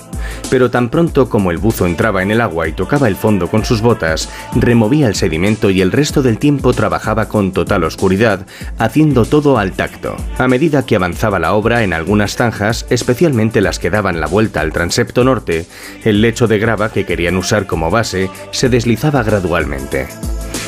Pero 0.49 0.71
tan 0.71 0.91
pronto 0.91 1.29
como 1.29 1.51
el 1.51 1.59
buzo 1.59 1.87
entraba 1.87 2.23
en 2.23 2.31
el 2.31 2.41
agua 2.41 2.69
y 2.69 2.73
tocaba 2.73 3.09
el 3.09 3.17
fondo 3.17 3.49
con 3.49 3.65
sus 3.65 3.83
botas, 3.83 4.31
removía 4.55 5.09
el 5.09 5.17
sedimento 5.17 5.71
y 5.71 5.81
el 5.81 5.91
resto 5.91 6.23
del 6.23 6.39
tiempo 6.39 6.73
trabajaba 6.73 7.29
con 7.29 7.53
total 7.53 7.83
oscuridad, 7.83 8.47
haciendo 8.79 9.25
todo 9.25 9.59
al 9.59 9.73
tacto. 9.73 10.17
A 10.39 10.47
medida 10.47 10.87
que 10.87 10.95
avanzaba 10.95 11.41
la 11.41 11.53
obra 11.53 11.83
en 11.83 11.93
algunas 11.93 12.37
zanjas, 12.37 12.87
especialmente 12.89 13.61
las 13.61 13.81
que 13.81 13.91
daban 13.91 14.21
la 14.21 14.29
vuelta 14.29 14.61
al 14.61 14.73
transepto 14.73 15.25
norte, 15.25 15.67
el 16.05 16.23
lecho 16.23 16.47
de 16.47 16.61
grava 16.61 16.93
que 16.93 17.05
querían 17.05 17.37
usar 17.37 17.67
como 17.67 17.91
base 17.91 18.31
se 18.53 18.69
deslizaba 18.69 19.25
gradualmente. 19.25 20.07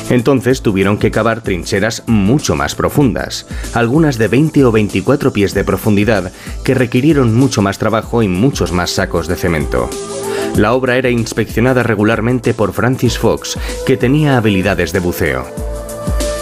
Entonces 0.09 0.61
tuvieron 0.61 0.97
que 0.97 1.11
cavar 1.11 1.41
trincheras 1.41 2.03
mucho 2.07 2.55
más 2.55 2.75
profundas, 2.75 3.45
algunas 3.73 4.17
de 4.17 4.27
20 4.27 4.65
o 4.65 4.71
24 4.71 5.31
pies 5.31 5.53
de 5.53 5.63
profundidad, 5.63 6.31
que 6.63 6.73
requirieron 6.73 7.33
mucho 7.33 7.61
más 7.61 7.77
trabajo 7.77 8.23
y 8.23 8.27
muchos 8.27 8.71
más 8.71 8.91
sacos 8.91 9.27
de 9.27 9.35
cemento. 9.35 9.89
La 10.55 10.73
obra 10.73 10.97
era 10.97 11.09
inspeccionada 11.09 11.83
regularmente 11.83 12.53
por 12.53 12.73
Francis 12.73 13.17
Fox, 13.17 13.57
que 13.85 13.95
tenía 13.95 14.37
habilidades 14.37 14.91
de 14.91 14.99
buceo. 14.99 15.45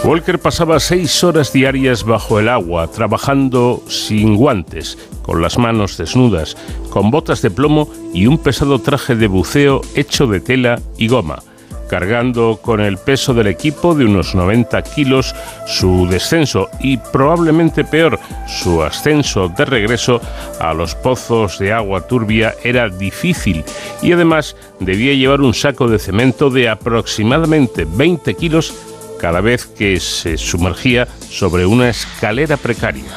Walker 0.04 0.39
pasaba 0.39 0.80
seis 0.80 1.24
horas 1.24 1.52
diarias 1.52 2.06
bajo 2.06 2.39
el 2.39 2.48
agua, 2.48 2.88
trabajando 2.88 3.84
sin 3.88 4.36
guantes, 4.36 4.98
con 5.22 5.41
las 5.41 5.58
manos 5.58 5.98
desnudas, 5.98 6.56
con 6.89 7.12
botas 7.12 7.41
de 7.41 7.52
plomo 7.52 7.89
y 8.13 8.26
un 8.26 8.38
pesado 8.38 8.80
traje 8.80 9.15
de 9.15 9.28
buceo 9.28 9.82
hecho 9.95 10.26
de 10.26 10.39
tela 10.39 10.80
y 10.98 11.10
goma 11.10 11.43
cargando 11.89 12.60
con 12.62 12.80
el 12.80 12.97
peso 12.97 13.34
del 13.34 13.47
equipo 13.47 13.95
de 13.95 14.06
unos 14.06 14.36
90 14.36 14.82
kilos 14.84 15.36
su 15.65 16.08
descenso 16.08 16.69
y 16.80 16.97
probablemente 16.97 17.84
peor, 17.84 18.19
su 18.47 18.84
ascenso 18.84 19.49
de 19.49 19.65
regreso 19.65 20.21
a 20.60 20.73
los 20.73 20.95
pozos 20.95 21.60
de 21.60 21.73
agua 21.73 22.02
turbia 22.02 22.54
era 22.63 22.88
difícil 22.88 23.65
y 24.02 24.13
además 24.13 24.56
debía 24.80 25.13
llevar 25.13 25.41
un 25.41 25.54
saco 25.54 25.88
de 25.88 25.99
cemento 25.99 26.49
de 26.49 26.69
aproximadamente 26.69 27.86
20 27.86 28.36
kilos 28.36 28.73
cada 29.19 29.41
vez 29.41 29.65
que 29.65 29.99
se 29.99 30.38
sumergía 30.38 31.08
sobre 31.30 31.65
una 31.65 31.89
escalera 31.89 32.56
precaria. 32.56 33.12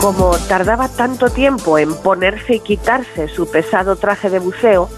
Como 0.00 0.36
tardaba 0.48 0.88
tanto 0.88 1.30
tiempo 1.30 1.78
en 1.78 1.94
ponerse 1.94 2.56
y 2.56 2.60
quitarse 2.60 3.26
su 3.28 3.50
pesado 3.50 3.96
traje 3.96 4.28
de 4.28 4.38
buceo, 4.38 4.90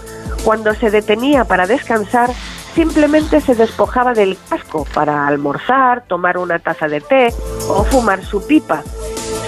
cuando 0.47 0.73
se 0.73 0.89
detenía 0.89 1.43
para 1.43 1.67
descansar, 1.67 2.31
simplemente 2.73 3.41
se 3.41 3.53
despojaba 3.53 4.13
del 4.13 4.37
casco 4.49 4.87
para 4.93 5.27
almorzar, 5.27 6.05
tomar 6.07 6.37
una 6.37 6.57
taza 6.59 6.87
de 6.87 7.01
té 7.01 7.33
o 7.67 7.83
fumar 7.83 8.23
su 8.23 8.47
pipa. 8.47 8.81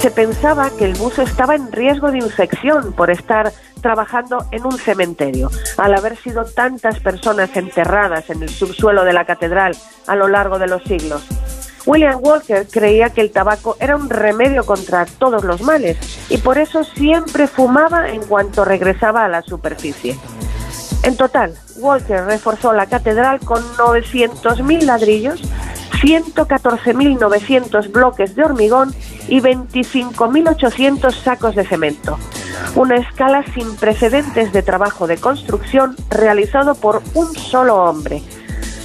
Se 0.02 0.12
pensaba 0.12 0.70
que 0.72 0.84
el 0.84 0.96
buzo 0.96 1.22
estaba 1.22 1.56
en 1.56 1.72
riesgo 1.72 2.12
de 2.12 2.18
infección 2.18 2.92
por 2.92 3.12
estar 3.12 3.54
trabajando 3.80 4.46
en 4.52 4.66
un 4.66 4.78
cementerio, 4.78 5.50
al 5.78 5.96
haber 5.96 6.18
sido 6.18 6.44
tantas 6.44 7.00
personas 7.00 7.56
enterradas 7.56 8.30
en 8.30 8.44
el 8.44 8.50
subsuelo 8.50 9.06
de 9.06 9.14
la 9.14 9.24
catedral 9.24 9.78
a 10.06 10.18
lo 10.18 10.28
largo 10.28 10.60
de 10.60 10.68
los 10.68 10.84
siglos. 10.84 11.26
William 11.86 12.20
Walker 12.22 12.68
creía 12.70 13.10
que 13.12 13.22
el 13.22 13.32
tabaco 13.32 13.78
era 13.80 13.96
un 13.96 14.10
remedio 14.10 14.66
contra 14.66 15.06
todos 15.06 15.46
los 15.46 15.62
males 15.62 15.98
y 16.30 16.40
por 16.40 16.58
eso 16.58 16.84
siempre 16.84 17.48
fumaba 17.48 18.10
en 18.10 18.22
cuanto 18.24 18.66
regresaba 18.66 19.24
a 19.24 19.30
la 19.30 19.42
superficie. 19.44 20.18
En 21.04 21.16
total, 21.16 21.54
Walker 21.78 22.26
reforzó 22.26 22.74
la 22.74 22.88
catedral 22.88 23.40
con 23.40 23.64
900.000 23.78 24.84
ladrillos, 24.84 25.42
114.900 26.02 27.92
bloques 27.92 28.36
de 28.36 28.44
hormigón 28.44 28.94
y 29.28 29.40
25.800 29.40 31.14
sacos 31.14 31.56
de 31.56 31.66
cemento. 31.66 32.18
Una 32.76 32.98
escala 32.98 33.44
sin 33.54 33.76
precedentes 33.78 34.52
de 34.52 34.62
trabajo 34.62 35.08
de 35.08 35.18
construcción 35.18 35.96
realizado 36.10 36.76
por 36.76 37.02
un 37.14 37.34
solo 37.34 37.84
hombre. 37.84 38.22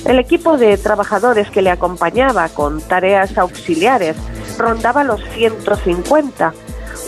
El 0.04 0.18
equipo 0.18 0.56
de 0.56 0.76
trabajadores 0.76 1.50
que 1.50 1.62
le 1.62 1.70
acompañaba 1.70 2.48
con 2.50 2.80
tareas 2.80 3.38
auxiliares 3.38 4.16
rondaba 4.58 5.02
los 5.02 5.22
150. 5.34 6.52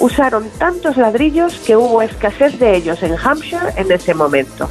Usaron 0.00 0.48
tantos 0.58 0.96
ladrillos 0.96 1.58
que 1.64 1.76
hubo 1.76 2.02
escasez 2.02 2.58
de 2.58 2.76
ellos 2.76 3.02
en 3.02 3.16
Hampshire 3.16 3.72
en 3.76 3.92
ese 3.92 4.14
momento. 4.14 4.68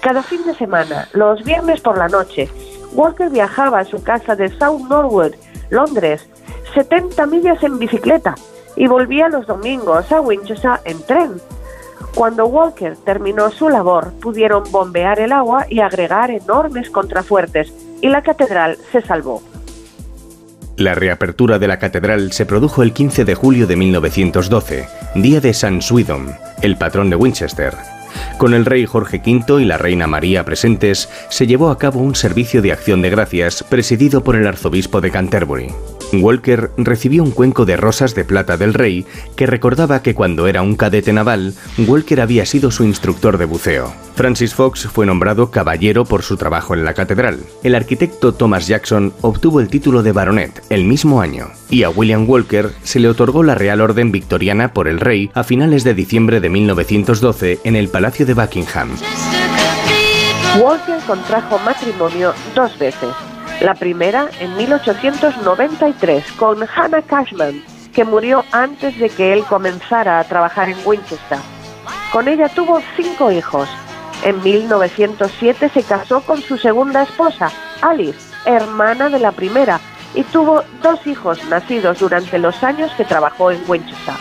Cada 0.00 0.22
fin 0.22 0.44
de 0.46 0.54
semana, 0.54 1.08
los 1.12 1.42
viernes 1.44 1.80
por 1.80 1.98
la 1.98 2.08
noche, 2.08 2.48
Walker 2.92 3.30
viajaba 3.30 3.80
a 3.80 3.84
su 3.84 4.02
casa 4.02 4.36
de 4.36 4.48
South 4.58 4.86
Norwood, 4.88 5.32
Londres, 5.70 6.26
70 6.74 7.26
millas 7.26 7.62
en 7.62 7.78
bicicleta 7.78 8.34
y 8.76 8.86
volvía 8.86 9.28
los 9.28 9.46
domingos 9.46 10.10
a 10.12 10.20
Winchester 10.20 10.80
en 10.84 11.02
tren. 11.02 11.40
Cuando 12.14 12.46
Walker 12.46 12.96
terminó 13.04 13.50
su 13.50 13.68
labor, 13.68 14.12
pudieron 14.20 14.64
bombear 14.70 15.18
el 15.20 15.32
agua 15.32 15.66
y 15.68 15.80
agregar 15.80 16.30
enormes 16.30 16.90
contrafuertes, 16.90 17.72
y 18.00 18.08
la 18.08 18.22
catedral 18.22 18.78
se 18.92 19.02
salvó. 19.02 19.42
La 20.76 20.94
reapertura 20.94 21.58
de 21.58 21.66
la 21.66 21.80
catedral 21.80 22.30
se 22.30 22.46
produjo 22.46 22.84
el 22.84 22.92
15 22.92 23.24
de 23.24 23.34
julio 23.34 23.66
de 23.66 23.74
1912, 23.74 24.88
día 25.16 25.40
de 25.40 25.52
San 25.52 25.82
Swithun, 25.82 26.32
el 26.62 26.76
patrón 26.76 27.10
de 27.10 27.16
Winchester. 27.16 27.74
Con 28.38 28.54
el 28.54 28.64
rey 28.64 28.86
Jorge 28.86 29.20
V 29.24 29.62
y 29.62 29.64
la 29.64 29.78
reina 29.78 30.06
María 30.06 30.44
presentes, 30.44 31.08
se 31.28 31.46
llevó 31.46 31.70
a 31.70 31.78
cabo 31.78 32.00
un 32.00 32.14
servicio 32.14 32.62
de 32.62 32.72
acción 32.72 33.02
de 33.02 33.10
gracias 33.10 33.62
presidido 33.62 34.22
por 34.22 34.36
el 34.36 34.46
arzobispo 34.46 35.00
de 35.00 35.10
Canterbury. 35.10 35.68
Walker 36.12 36.70
recibió 36.76 37.22
un 37.22 37.30
cuenco 37.30 37.64
de 37.64 37.76
rosas 37.76 38.14
de 38.14 38.24
plata 38.24 38.56
del 38.56 38.74
rey 38.74 39.06
que 39.36 39.46
recordaba 39.46 40.02
que 40.02 40.14
cuando 40.14 40.46
era 40.46 40.62
un 40.62 40.76
cadete 40.76 41.12
naval, 41.12 41.54
Walker 41.78 42.20
había 42.20 42.46
sido 42.46 42.70
su 42.70 42.84
instructor 42.84 43.38
de 43.38 43.44
buceo. 43.44 43.92
Francis 44.14 44.54
Fox 44.54 44.88
fue 44.92 45.06
nombrado 45.06 45.50
caballero 45.50 46.04
por 46.04 46.22
su 46.22 46.36
trabajo 46.36 46.74
en 46.74 46.84
la 46.84 46.94
catedral. 46.94 47.40
El 47.62 47.74
arquitecto 47.74 48.32
Thomas 48.34 48.66
Jackson 48.66 49.12
obtuvo 49.20 49.60
el 49.60 49.68
título 49.68 50.02
de 50.02 50.12
baronet 50.12 50.62
el 50.70 50.84
mismo 50.84 51.20
año, 51.20 51.48
y 51.70 51.82
a 51.82 51.90
William 51.90 52.28
Walker 52.28 52.70
se 52.82 53.00
le 53.00 53.08
otorgó 53.08 53.42
la 53.42 53.54
Real 53.54 53.80
Orden 53.80 54.10
Victoriana 54.10 54.72
por 54.72 54.88
el 54.88 55.00
rey 55.00 55.30
a 55.34 55.44
finales 55.44 55.84
de 55.84 55.94
diciembre 55.94 56.40
de 56.40 56.48
1912 56.48 57.60
en 57.64 57.76
el 57.76 57.88
Palacio 57.88 58.26
de 58.26 58.34
Buckingham. 58.34 58.90
Walker 60.60 60.98
contrajo 61.06 61.58
matrimonio 61.58 62.32
dos 62.54 62.76
veces 62.78 63.10
la 63.60 63.74
primera 63.74 64.28
en 64.38 64.56
1893 64.56 66.32
con 66.32 66.62
Hannah 66.62 67.02
Cashman, 67.02 67.62
que 67.92 68.04
murió 68.04 68.44
antes 68.52 68.98
de 68.98 69.10
que 69.10 69.32
él 69.32 69.44
comenzara 69.44 70.20
a 70.20 70.24
trabajar 70.24 70.68
en 70.68 70.78
Winchester. 70.84 71.38
Con 72.12 72.28
ella 72.28 72.48
tuvo 72.48 72.80
cinco 72.96 73.32
hijos. 73.32 73.68
En 74.24 74.42
1907 74.42 75.70
se 75.70 75.82
casó 75.82 76.20
con 76.20 76.40
su 76.40 76.56
segunda 76.56 77.02
esposa, 77.02 77.50
Alice, 77.82 78.18
hermana 78.44 79.08
de 79.08 79.18
la 79.18 79.32
primera, 79.32 79.80
y 80.14 80.22
tuvo 80.24 80.62
dos 80.82 81.06
hijos 81.06 81.44
nacidos 81.48 81.98
durante 81.98 82.38
los 82.38 82.62
años 82.62 82.92
que 82.96 83.04
trabajó 83.04 83.50
en 83.50 83.62
Winchester. 83.66 84.14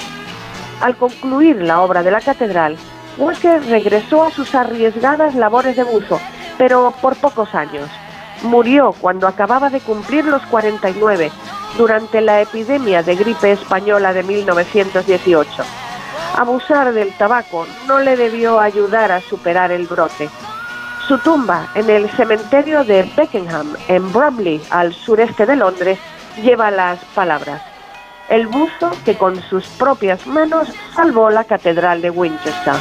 Al 0.81 0.97
concluir 0.97 1.61
la 1.61 1.81
obra 1.81 2.03
de 2.03 2.11
la 2.11 2.21
catedral, 2.21 2.77
Walker 3.17 3.63
regresó 3.67 4.23
a 4.23 4.31
sus 4.31 4.53
arriesgadas 4.53 5.33
labores 5.33 5.75
de 5.75 5.83
buzo, 5.83 6.19
pero 6.57 6.93
por 7.01 7.15
pocos 7.15 7.55
años. 7.55 7.89
Murió 8.43 8.93
cuando 8.93 9.27
acababa 9.27 9.69
de 9.69 9.79
cumplir 9.79 10.25
los 10.25 10.41
49, 10.47 11.31
durante 11.77 12.21
la 12.21 12.41
epidemia 12.41 13.03
de 13.03 13.15
gripe 13.15 13.51
española 13.51 14.13
de 14.13 14.23
1918. 14.23 15.63
Abusar 16.35 16.93
del 16.93 17.15
tabaco 17.17 17.65
no 17.87 17.99
le 17.99 18.15
debió 18.15 18.59
ayudar 18.59 19.11
a 19.11 19.21
superar 19.21 19.71
el 19.71 19.87
brote. 19.87 20.29
Su 21.07 21.17
tumba 21.19 21.69
en 21.73 21.89
el 21.89 22.09
cementerio 22.11 22.83
de 22.83 23.09
Beckenham, 23.15 23.75
en 23.87 24.11
Bromley, 24.11 24.61
al 24.69 24.93
sureste 24.93 25.45
de 25.45 25.55
Londres, 25.55 25.97
lleva 26.43 26.69
las 26.69 26.99
palabras. 27.15 27.61
El 28.29 28.47
buzo 28.47 28.91
que 29.05 29.15
con 29.15 29.41
sus 29.43 29.65
propias 29.67 30.27
manos 30.27 30.67
salvó 30.93 31.29
la 31.29 31.45
catedral 31.45 32.01
de 32.01 32.09
Winchester. 32.09 32.75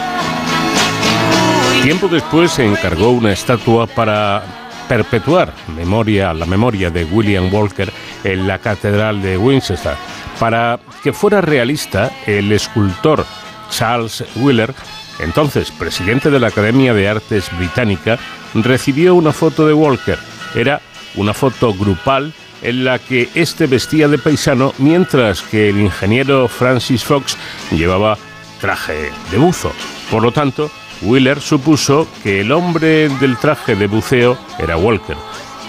Tiempo 1.83 2.09
después 2.09 2.51
se 2.51 2.67
encargó 2.67 3.11
una 3.11 3.31
estatua 3.31 3.87
para 3.87 4.43
perpetuar 4.89 5.53
memoria, 5.77 6.33
la 6.35 6.47
memoria 6.47 6.91
de 6.91 7.05
William 7.05 7.53
Walker 7.53 7.93
en 8.25 8.47
la 8.47 8.59
catedral 8.59 9.23
de 9.23 9.37
Winchester. 9.37 9.95
Para 10.39 10.79
que 11.03 11.13
fuera 11.13 11.41
realista, 11.41 12.11
el 12.27 12.53
escultor 12.53 13.25
Charles 13.71 14.25
Wheeler 14.37 14.75
entonces 15.19 15.71
presidente 15.71 16.31
de 16.31 16.41
la 16.41 16.49
Academia 16.49 16.95
de 16.95 17.09
Artes 17.09 17.51
Británica, 17.57 18.19
recibió 18.55 19.15
una 19.15 19.33
foto 19.33 19.67
de 19.67 19.73
Walker. 19.73 20.19
Era 20.55 20.81
una 21.15 21.35
foto 21.35 21.75
grupal 21.75 22.33
en 22.63 22.85
la 22.85 22.99
que 22.99 23.29
este 23.35 23.67
vestía 23.67 24.09
de 24.09 24.19
paisano 24.19 24.73
mientras 24.79 25.43
que 25.43 25.69
el 25.69 25.79
ingeniero 25.79 26.49
Francis 26.49 27.05
Fox 27.05 27.37
llevaba 27.71 28.19
traje 28.61 29.11
de 29.31 29.39
buzo. 29.39 29.73
Por 30.11 30.23
lo 30.23 30.33
tanto, 30.33 30.71
Wheeler 31.03 31.41
supuso 31.41 32.09
que 32.23 32.41
el 32.41 32.53
hombre 32.53 33.09
del 33.21 33.37
traje 33.37 33.77
de 33.77 33.87
buceo 33.87 34.39
era 34.59 34.77
Walker. 34.77 35.17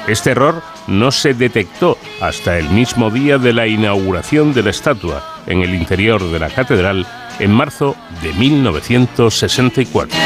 Este 0.07 0.31
error 0.31 0.61
no 0.87 1.11
se 1.11 1.33
detectó 1.33 1.97
hasta 2.21 2.57
el 2.57 2.69
mismo 2.69 3.11
día 3.11 3.37
de 3.37 3.51
la 3.51 3.67
inauguración 3.67 4.53
de 4.53 4.63
la 4.63 4.69
estatua 4.69 5.41
en 5.45 5.61
el 5.61 5.75
interior 5.75 6.23
de 6.23 6.39
la 6.39 6.49
catedral 6.49 7.05
en 7.39 7.51
marzo 7.51 7.95
de 8.21 8.33
1964. 8.33 10.17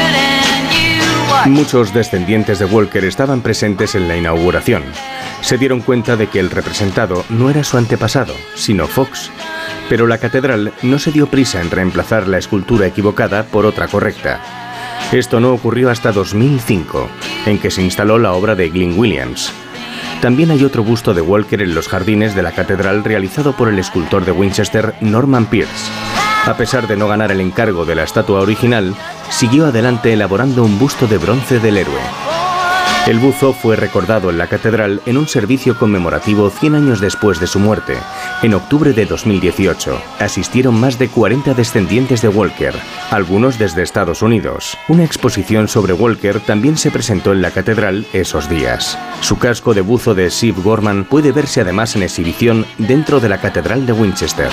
Muchos 1.46 1.92
descendientes 1.92 2.60
de 2.60 2.66
Walker 2.66 3.04
estaban 3.04 3.40
presentes 3.40 3.96
en 3.96 4.06
la 4.06 4.16
inauguración. 4.16 4.84
Se 5.40 5.58
dieron 5.58 5.80
cuenta 5.80 6.16
de 6.16 6.28
que 6.28 6.38
el 6.38 6.50
representado 6.50 7.24
no 7.28 7.50
era 7.50 7.64
su 7.64 7.76
antepasado, 7.76 8.34
sino 8.54 8.86
Fox. 8.86 9.32
Pero 9.88 10.06
la 10.06 10.18
catedral 10.18 10.72
no 10.82 11.00
se 11.00 11.10
dio 11.10 11.26
prisa 11.26 11.60
en 11.60 11.72
reemplazar 11.72 12.28
la 12.28 12.38
escultura 12.38 12.86
equivocada 12.86 13.42
por 13.44 13.66
otra 13.66 13.88
correcta. 13.88 14.61
Esto 15.10 15.40
no 15.40 15.52
ocurrió 15.52 15.90
hasta 15.90 16.12
2005, 16.12 17.08
en 17.46 17.58
que 17.58 17.70
se 17.70 17.82
instaló 17.82 18.18
la 18.18 18.32
obra 18.32 18.54
de 18.54 18.70
Glyn 18.70 18.98
Williams. 18.98 19.52
También 20.20 20.50
hay 20.52 20.64
otro 20.64 20.84
busto 20.84 21.14
de 21.14 21.20
Walker 21.20 21.60
en 21.60 21.74
los 21.74 21.88
jardines 21.88 22.34
de 22.34 22.42
la 22.42 22.52
catedral 22.52 23.02
realizado 23.02 23.54
por 23.54 23.68
el 23.68 23.78
escultor 23.78 24.24
de 24.24 24.32
Winchester 24.32 24.94
Norman 25.00 25.46
Pierce. 25.46 25.90
A 26.46 26.56
pesar 26.56 26.86
de 26.86 26.96
no 26.96 27.08
ganar 27.08 27.32
el 27.32 27.40
encargo 27.40 27.84
de 27.84 27.94
la 27.94 28.04
estatua 28.04 28.40
original, 28.40 28.94
siguió 29.30 29.66
adelante 29.66 30.12
elaborando 30.12 30.64
un 30.64 30.78
busto 30.78 31.06
de 31.06 31.18
bronce 31.18 31.58
del 31.58 31.76
héroe. 31.76 32.41
El 33.04 33.18
buzo 33.18 33.52
fue 33.52 33.74
recordado 33.74 34.30
en 34.30 34.38
la 34.38 34.46
catedral 34.46 35.02
en 35.06 35.16
un 35.18 35.26
servicio 35.26 35.76
conmemorativo 35.76 36.50
100 36.50 36.76
años 36.76 37.00
después 37.00 37.40
de 37.40 37.48
su 37.48 37.58
muerte. 37.58 37.96
En 38.42 38.54
octubre 38.54 38.92
de 38.92 39.06
2018 39.06 40.00
asistieron 40.20 40.78
más 40.78 41.00
de 41.00 41.08
40 41.08 41.52
descendientes 41.54 42.22
de 42.22 42.28
Walker, 42.28 42.72
algunos 43.10 43.58
desde 43.58 43.82
Estados 43.82 44.22
Unidos. 44.22 44.78
Una 44.86 45.02
exposición 45.02 45.66
sobre 45.66 45.94
Walker 45.94 46.38
también 46.38 46.76
se 46.76 46.92
presentó 46.92 47.32
en 47.32 47.42
la 47.42 47.50
catedral 47.50 48.06
esos 48.12 48.48
días. 48.48 48.96
Su 49.20 49.36
casco 49.36 49.74
de 49.74 49.80
buzo 49.80 50.14
de 50.14 50.30
Steve 50.30 50.62
Gorman 50.62 51.04
puede 51.04 51.32
verse 51.32 51.60
además 51.60 51.96
en 51.96 52.04
exhibición 52.04 52.64
dentro 52.78 53.18
de 53.18 53.28
la 53.28 53.40
catedral 53.40 53.84
de 53.84 53.94
Winchester. 53.94 54.48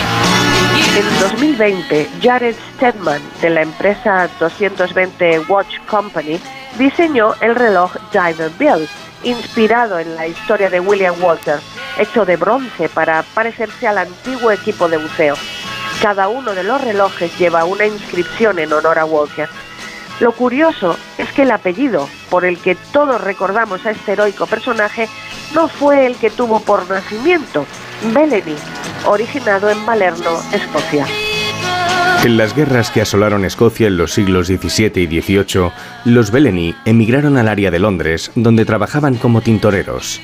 En 0.99 1.19
2020, 1.21 2.09
Jared 2.21 2.57
Stedman, 2.75 3.21
de 3.39 3.49
la 3.49 3.61
empresa 3.61 4.29
220 4.37 5.39
Watch 5.47 5.79
Company, 5.89 6.37
diseñó 6.77 7.35
el 7.39 7.55
reloj 7.55 7.95
Diver 8.11 8.51
Bill, 8.59 8.85
inspirado 9.23 9.97
en 9.97 10.13
la 10.17 10.27
historia 10.27 10.69
de 10.69 10.81
William 10.81 11.15
Walker, 11.21 11.61
hecho 11.97 12.25
de 12.25 12.35
bronce 12.35 12.89
para 12.89 13.23
parecerse 13.33 13.87
al 13.87 13.97
antiguo 13.97 14.51
equipo 14.51 14.89
de 14.89 14.97
buceo. 14.97 15.35
Cada 16.01 16.27
uno 16.27 16.53
de 16.53 16.65
los 16.65 16.81
relojes 16.81 17.31
lleva 17.39 17.63
una 17.63 17.85
inscripción 17.85 18.59
en 18.59 18.73
honor 18.73 18.99
a 18.99 19.05
Walker. 19.05 19.47
Lo 20.19 20.33
curioso 20.33 20.97
es 21.17 21.31
que 21.31 21.43
el 21.43 21.51
apellido 21.51 22.09
por 22.29 22.43
el 22.43 22.57
que 22.57 22.75
todos 22.75 23.21
recordamos 23.21 23.85
a 23.85 23.91
este 23.91 24.11
heroico 24.11 24.47
personaje 24.47 25.07
no 25.53 25.69
fue 25.69 26.05
el 26.05 26.17
que 26.17 26.29
tuvo 26.29 26.59
por 26.59 26.89
nacimiento, 26.89 27.65
Bellamy, 28.01 28.55
originado 29.05 29.69
en 29.69 29.85
Balerno, 29.85 30.41
Escocia. 30.53 31.05
En 32.23 32.37
las 32.37 32.55
guerras 32.55 32.91
que 32.91 33.01
asolaron 33.01 33.45
Escocia 33.45 33.87
en 33.87 33.97
los 33.97 34.13
siglos 34.13 34.47
XVII 34.47 35.03
y 35.03 35.21
XVIII, 35.21 35.71
los 36.05 36.31
Belleny 36.31 36.75
emigraron 36.85 37.37
al 37.37 37.47
área 37.47 37.71
de 37.71 37.79
Londres, 37.79 38.31
donde 38.35 38.65
trabajaban 38.65 39.15
como 39.15 39.41
tintoreros. 39.41 40.21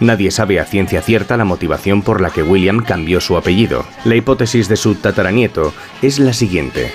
Nadie 0.00 0.30
sabe 0.30 0.60
a 0.60 0.64
ciencia 0.64 1.02
cierta 1.02 1.36
la 1.36 1.44
motivación 1.44 2.02
por 2.02 2.22
la 2.22 2.30
que 2.30 2.42
William 2.42 2.82
cambió 2.82 3.20
su 3.20 3.36
apellido. 3.36 3.84
La 4.04 4.16
hipótesis 4.16 4.68
de 4.68 4.76
su 4.76 4.94
tataranieto 4.94 5.74
es 6.00 6.18
la 6.18 6.32
siguiente. 6.32 6.92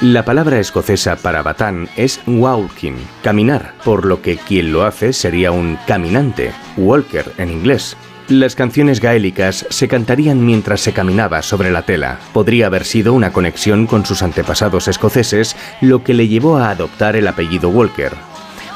La 0.00 0.24
palabra 0.24 0.58
escocesa 0.58 1.16
para 1.16 1.42
batán 1.42 1.88
es 1.96 2.20
walking, 2.26 2.96
caminar, 3.22 3.74
por 3.84 4.06
lo 4.06 4.22
que 4.22 4.36
quien 4.36 4.72
lo 4.72 4.84
hace 4.84 5.12
sería 5.12 5.50
un 5.52 5.78
caminante, 5.86 6.52
walker 6.76 7.32
en 7.38 7.50
inglés. 7.50 7.96
Las 8.28 8.54
canciones 8.54 9.00
gaélicas 9.00 9.64
se 9.70 9.88
cantarían 9.88 10.44
mientras 10.44 10.82
se 10.82 10.92
caminaba 10.92 11.40
sobre 11.40 11.70
la 11.70 11.86
tela. 11.86 12.18
Podría 12.34 12.66
haber 12.66 12.84
sido 12.84 13.14
una 13.14 13.32
conexión 13.32 13.86
con 13.86 14.04
sus 14.04 14.22
antepasados 14.22 14.86
escoceses 14.86 15.56
lo 15.80 16.04
que 16.04 16.12
le 16.12 16.28
llevó 16.28 16.58
a 16.58 16.68
adoptar 16.68 17.16
el 17.16 17.26
apellido 17.26 17.70
Walker. 17.70 18.12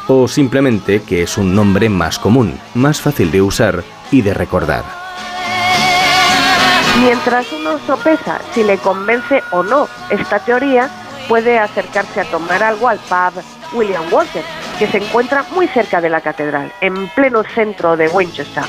O 0.09 0.27
simplemente 0.27 1.03
que 1.03 1.23
es 1.23 1.37
un 1.37 1.55
nombre 1.55 1.91
más 1.91 2.19
común, 2.19 2.59
más 2.75 3.03
fácil 3.03 3.31
de 3.31 3.43
usar 3.43 3.85
y 4.11 4.23
de 4.23 4.33
recordar. 4.33 4.85
Mientras 7.05 7.53
uno 7.53 7.79
sopesa 7.87 8.41
si 8.55 8.65
le 8.65 8.79
convence 8.79 9.43
o 9.51 9.63
no 9.63 9.87
esta 10.09 10.39
teoría, 10.39 10.89
puede 11.29 11.59
acercarse 11.59 12.23
a 12.23 12.31
tomar 12.31 12.63
algo 12.63 12.89
al 12.89 12.99
pub 13.01 13.43
William 13.75 14.05
Walker, 14.11 14.45
que 14.79 14.87
se 14.87 14.97
encuentra 14.97 15.45
muy 15.55 15.69
cerca 15.69 16.01
de 16.01 16.09
la 16.09 16.23
catedral, 16.23 16.73
en 16.81 17.07
pleno 17.09 17.43
centro 17.55 17.99
de 17.99 18.09
Winchester. 18.09 18.65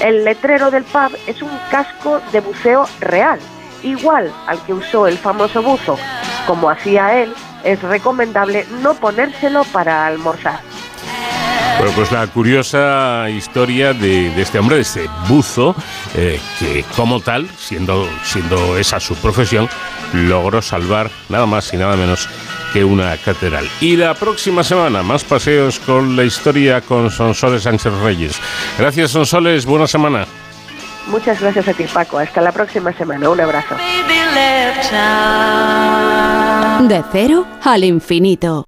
El 0.00 0.24
letrero 0.24 0.70
del 0.70 0.84
pub 0.84 1.16
es 1.26 1.42
un 1.42 1.50
casco 1.70 2.20
de 2.32 2.40
buceo 2.40 2.86
real, 3.00 3.38
igual 3.82 4.32
al 4.46 4.60
que 4.64 4.74
usó 4.74 5.06
el 5.06 5.16
famoso 5.16 5.62
buzo. 5.62 5.98
Como 6.46 6.68
hacía 6.68 7.22
él, 7.22 7.34
es 7.64 7.82
recomendable 7.82 8.66
no 8.82 8.94
ponérselo 8.94 9.64
para 9.64 10.06
almorzar. 10.06 10.60
Bueno, 11.78 11.92
pues 11.94 12.10
la 12.10 12.26
curiosa 12.26 13.28
historia 13.28 13.92
de, 13.92 14.40
este 14.40 14.58
hombre, 14.58 14.76
de 14.76 14.82
este 14.82 15.10
buzo, 15.28 15.74
eh, 16.14 16.40
que 16.58 16.84
como 16.96 17.20
tal, 17.20 17.48
siendo, 17.58 18.08
siendo 18.24 18.78
esa 18.78 18.98
su 18.98 19.14
profesión, 19.16 19.68
logró 20.14 20.62
salvar 20.62 21.10
nada 21.28 21.44
más 21.44 21.72
y 21.74 21.76
nada 21.76 21.96
menos 21.96 22.28
una 22.84 23.16
catedral. 23.16 23.68
Y 23.80 23.96
la 23.96 24.14
próxima 24.14 24.62
semana, 24.64 25.02
más 25.02 25.24
paseos 25.24 25.78
con 25.80 26.16
la 26.16 26.24
historia 26.24 26.80
con 26.80 27.10
Sonsoles 27.10 27.62
Sánchez 27.62 27.92
Reyes. 28.02 28.40
Gracias, 28.78 29.10
Sonsoles. 29.10 29.64
Buena 29.66 29.86
semana. 29.86 30.26
Muchas 31.08 31.40
gracias 31.40 31.68
a 31.68 31.72
ti, 31.72 31.84
Paco. 31.84 32.18
Hasta 32.18 32.40
la 32.40 32.52
próxima 32.52 32.92
semana. 32.92 33.28
Un 33.30 33.40
abrazo. 33.40 33.76
De 36.88 37.04
cero 37.12 37.46
al 37.62 37.84
infinito. 37.84 38.66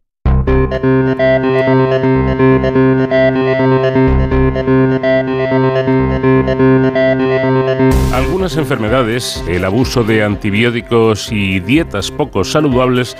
Algunas 8.12 8.56
enfermedades, 8.56 9.44
el 9.48 9.64
abuso 9.64 10.02
de 10.02 10.24
antibióticos 10.24 11.30
y 11.30 11.60
dietas 11.60 12.10
poco 12.10 12.42
saludables 12.42 13.16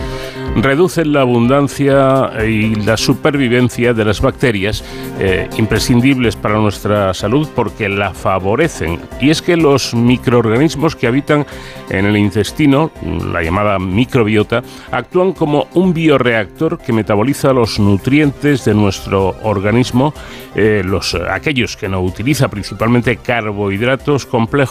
reducen 0.57 1.12
la 1.12 1.20
abundancia 1.20 2.33
y 2.45 2.74
la 2.74 2.97
supervivencia 2.97 3.93
de 3.93 4.05
las 4.05 4.20
bacterias 4.20 4.83
eh, 5.20 5.49
imprescindibles 5.59 6.37
para 6.37 6.57
nuestra 6.57 7.12
salud 7.12 7.47
porque 7.55 7.89
la 7.89 8.14
favorecen. 8.14 8.99
Y 9.20 9.29
es 9.29 9.43
que 9.43 9.57
los 9.57 9.95
microorganismos 9.95 10.97
que 10.97 11.07
habitan 11.07 11.47
en 11.91 12.07
el 12.07 12.16
intestino, 12.16 12.91
la 13.31 13.43
llamada 13.43 13.79
microbiota, 13.79 14.62
actúan 14.91 15.33
como 15.33 15.68
un 15.74 15.93
bioreactor 15.93 16.79
que 16.79 16.95
metaboliza 16.95 17.53
los 17.53 17.79
nutrientes 17.79 18.64
de 18.64 18.74
nuestro 18.74 19.37
organismo, 19.43 20.14
eh, 20.55 20.83
los, 20.85 21.14
aquellos 21.14 21.76
que 21.76 21.89
no 21.89 22.01
utiliza 22.01 22.49
principalmente 22.49 23.18
carbohidratos 23.18 24.24
complejos 24.24 24.68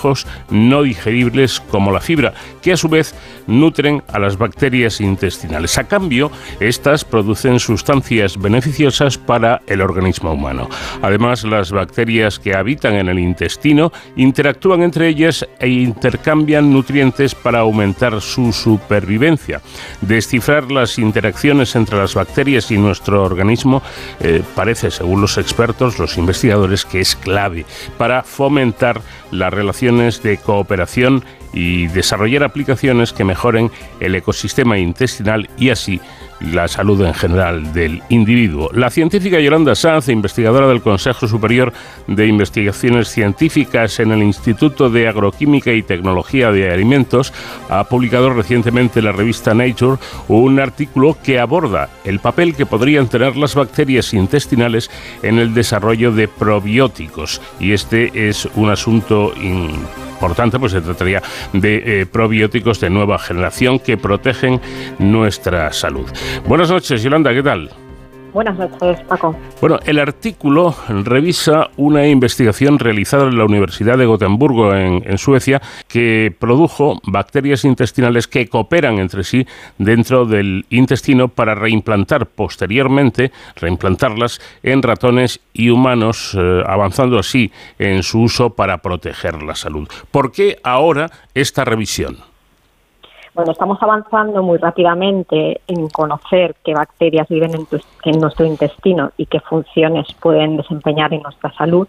no 0.49 0.83
digeribles 0.83 1.59
como 1.59 1.91
la 1.91 2.01
fibra, 2.01 2.33
que 2.61 2.73
a 2.73 2.77
su 2.77 2.89
vez 2.89 3.15
nutren 3.47 4.03
a 4.07 4.19
las 4.19 4.37
bacterias 4.37 5.01
intestinales. 5.01 5.77
A 5.77 5.85
cambio, 5.85 6.31
estas 6.59 7.05
producen 7.05 7.59
sustancias 7.59 8.37
beneficiosas 8.37 9.17
para 9.17 9.61
el 9.67 9.81
organismo 9.81 10.33
humano. 10.33 10.69
Además, 11.01 11.43
las 11.43 11.71
bacterias 11.71 12.39
que 12.39 12.55
habitan 12.55 12.93
en 12.95 13.09
el 13.09 13.19
intestino 13.19 13.91
interactúan 14.15 14.81
entre 14.83 15.07
ellas 15.07 15.47
e 15.59 15.69
intercambian 15.69 16.71
nutrientes 16.71 17.35
para 17.35 17.59
aumentar 17.59 18.21
su 18.21 18.53
supervivencia. 18.53 19.61
Descifrar 20.01 20.71
las 20.71 20.97
interacciones 20.99 21.75
entre 21.75 21.97
las 21.97 22.13
bacterias 22.13 22.71
y 22.71 22.77
nuestro 22.77 23.23
organismo 23.23 23.81
eh, 24.19 24.43
parece, 24.55 24.91
según 24.91 25.21
los 25.21 25.37
expertos, 25.37 25.99
los 25.99 26.17
investigadores, 26.17 26.85
que 26.85 27.01
es 27.01 27.15
clave 27.15 27.65
para 27.97 28.23
fomentar 28.23 29.01
las 29.31 29.51
de 29.87 30.37
cooperación 30.37 31.23
y 31.53 31.87
desarrollar 31.87 32.43
aplicaciones 32.43 33.13
que 33.13 33.23
mejoren 33.23 33.71
el 34.01 34.15
ecosistema 34.15 34.77
intestinal 34.77 35.49
y 35.57 35.69
así 35.69 36.01
la 36.39 36.67
salud 36.67 37.01
en 37.05 37.13
general 37.13 37.73
del 37.73 38.01
individuo. 38.09 38.69
La 38.73 38.89
científica 38.89 39.39
Yolanda 39.39 39.75
Sanz, 39.75 40.09
investigadora 40.09 40.67
del 40.67 40.81
Consejo 40.81 41.27
Superior 41.27 41.73
de 42.07 42.27
Investigaciones 42.27 43.09
Científicas 43.09 43.99
en 43.99 44.11
el 44.11 44.23
Instituto 44.23 44.89
de 44.89 45.07
Agroquímica 45.07 45.71
y 45.71 45.83
Tecnología 45.83 46.51
de 46.51 46.71
Alimentos, 46.71 47.33
ha 47.69 47.83
publicado 47.85 48.31
recientemente 48.31 48.99
en 48.99 49.05
la 49.05 49.11
revista 49.11 49.53
Nature 49.53 49.99
un 50.27 50.59
artículo 50.59 51.17
que 51.21 51.39
aborda 51.39 51.89
el 52.03 52.19
papel 52.19 52.55
que 52.55 52.65
podrían 52.65 53.07
tener 53.07 53.35
las 53.35 53.55
bacterias 53.55 54.13
intestinales 54.13 54.89
en 55.23 55.39
el 55.39 55.53
desarrollo 55.53 56.11
de 56.11 56.27
probióticos. 56.27 57.41
Y 57.59 57.73
este 57.73 58.29
es 58.29 58.47
un 58.55 58.69
asunto 58.69 59.33
importante, 60.17 60.59
pues 60.59 60.71
se 60.71 60.81
trataría 60.81 61.21
de 61.53 62.01
eh, 62.01 62.05
probióticos 62.05 62.79
de 62.79 62.89
nueva 62.89 63.19
generación 63.19 63.79
que 63.79 63.97
protegen 63.97 64.59
nuestra 64.97 65.71
salud. 65.71 66.07
Buenas 66.47 66.71
noches, 66.71 67.03
Yolanda, 67.03 67.33
¿qué 67.33 67.43
tal? 67.43 67.86
Buenas 68.33 68.57
noches, 68.57 68.99
Paco. 69.07 69.35
Bueno, 69.61 69.79
el 69.85 69.99
artículo 69.99 70.75
revisa 70.87 71.69
una 71.77 72.07
investigación 72.07 72.79
realizada 72.79 73.23
en 73.23 73.37
la 73.37 73.45
Universidad 73.45 73.97
de 73.97 74.05
Gotemburgo, 74.05 74.73
en, 74.75 75.17
Suecia, 75.17 75.61
que 75.87 76.35
produjo 76.37 76.99
bacterias 77.03 77.65
intestinales 77.65 78.27
que 78.27 78.47
cooperan 78.47 78.99
entre 78.99 79.23
sí 79.23 79.45
dentro 79.77 80.25
del 80.25 80.65
intestino 80.69 81.27
para 81.29 81.55
reimplantar 81.55 82.27
posteriormente, 82.27 83.31
reimplantarlas 83.55 84.39
en 84.61 84.83
ratones 84.83 85.39
y 85.53 85.69
humanos, 85.69 86.37
eh, 86.37 86.63
avanzando 86.65 87.17
así 87.19 87.51
en 87.79 88.03
su 88.03 88.21
uso 88.21 88.51
para 88.51 88.79
proteger 88.79 89.41
la 89.41 89.55
salud. 89.55 89.87
¿Por 90.11 90.31
qué 90.31 90.59
ahora 90.63 91.09
esta 91.33 91.65
revisión? 91.65 92.17
Bueno, 93.37 93.51
estamos 93.51 93.77
avanzando 93.83 94.41
muy 94.41 94.57
rápidamente 94.57 95.61
en 95.67 95.89
conocer 95.89 96.55
qué 96.65 96.73
bacterias 96.73 97.27
viven 97.27 97.51
en, 97.53 98.19
nuestro 98.19 98.47
intestino 98.47 99.11
y 99.15 99.27
qué 99.27 99.39
funciones 99.41 100.07
pueden 100.19 100.57
desempeñar 100.57 101.13
en 101.13 101.21
nuestra 101.21 101.53
salud, 101.53 101.87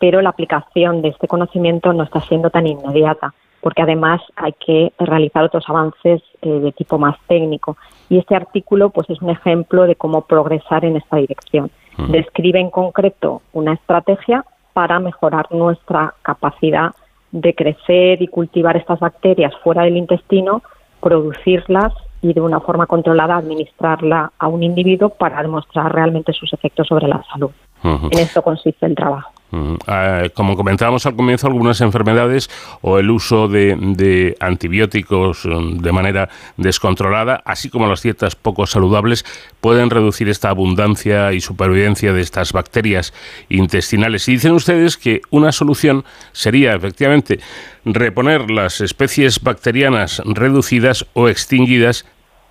pero 0.00 0.20
la 0.22 0.30
aplicación 0.30 1.00
de 1.00 1.10
este 1.10 1.28
conocimiento 1.28 1.92
no 1.92 2.02
está 2.02 2.20
siendo 2.22 2.50
tan 2.50 2.66
inmediata, 2.66 3.32
porque 3.60 3.82
además 3.82 4.20
hay 4.34 4.54
que 4.54 4.92
realizar 4.98 5.44
otros 5.44 5.62
avances 5.68 6.20
eh, 6.42 6.48
de 6.48 6.72
tipo 6.72 6.98
más 6.98 7.16
técnico. 7.28 7.76
Y 8.08 8.18
este 8.18 8.34
artículo 8.34 8.90
pues, 8.90 9.08
es 9.08 9.22
un 9.22 9.30
ejemplo 9.30 9.86
de 9.86 9.94
cómo 9.94 10.22
progresar 10.22 10.84
en 10.84 10.96
esta 10.96 11.18
dirección. 11.18 11.70
Describe 12.08 12.58
en 12.58 12.70
concreto 12.70 13.42
una 13.52 13.74
estrategia 13.74 14.44
para 14.72 14.98
mejorar 14.98 15.46
nuestra 15.52 16.14
capacidad 16.22 16.90
de 17.30 17.54
crecer 17.54 18.20
y 18.20 18.26
cultivar 18.26 18.76
estas 18.76 18.98
bacterias 18.98 19.54
fuera 19.62 19.82
del 19.82 19.96
intestino 19.96 20.60
producirlas 21.00 21.92
y 22.20 22.32
de 22.32 22.40
una 22.40 22.60
forma 22.60 22.86
controlada 22.86 23.36
administrarla 23.36 24.32
a 24.38 24.48
un 24.48 24.62
individuo 24.62 25.10
para 25.10 25.42
demostrar 25.42 25.92
realmente 25.94 26.32
sus 26.32 26.52
efectos 26.52 26.88
sobre 26.88 27.06
la 27.06 27.22
salud. 27.32 27.50
En 27.82 28.18
esto 28.18 28.42
consiste 28.42 28.86
el 28.86 28.94
trabajo. 28.94 29.30
Ah, 29.86 30.24
como 30.34 30.56
comentábamos 30.56 31.06
al 31.06 31.16
comienzo, 31.16 31.46
algunas 31.46 31.80
enfermedades 31.80 32.50
o 32.82 32.98
el 32.98 33.10
uso 33.10 33.48
de, 33.48 34.36
antibióticos 34.40 35.46
mm, 35.46 35.78
de 35.78 35.92
manera 35.92 36.28
descontrolada, 36.58 37.42
así 37.46 37.70
como 37.70 37.86
las 37.88 38.02
dietas 38.02 38.36
poco 38.36 38.66
saludables, 38.66 39.24
pueden 39.62 39.88
reducir 39.88 40.28
esta 40.28 40.50
abundancia 40.50 41.32
y 41.32 41.40
supervivencia 41.40 42.12
de 42.12 42.20
estas 42.20 42.52
bacterias 42.52 43.14
intestinales. 43.48 44.28
Y 44.28 44.32
dicen 44.32 44.52
ustedes 44.52 44.98
que 44.98 45.22
una 45.30 45.50
solución 45.50 46.04
sería 46.32 46.74
efectivamente 46.74 47.40
reponer 47.86 48.50
las 48.50 48.82
especies 48.82 49.40
bacterianas 49.40 50.20
reducidas 50.26 51.06
o 51.14 51.28
extinguidas, 51.28 52.04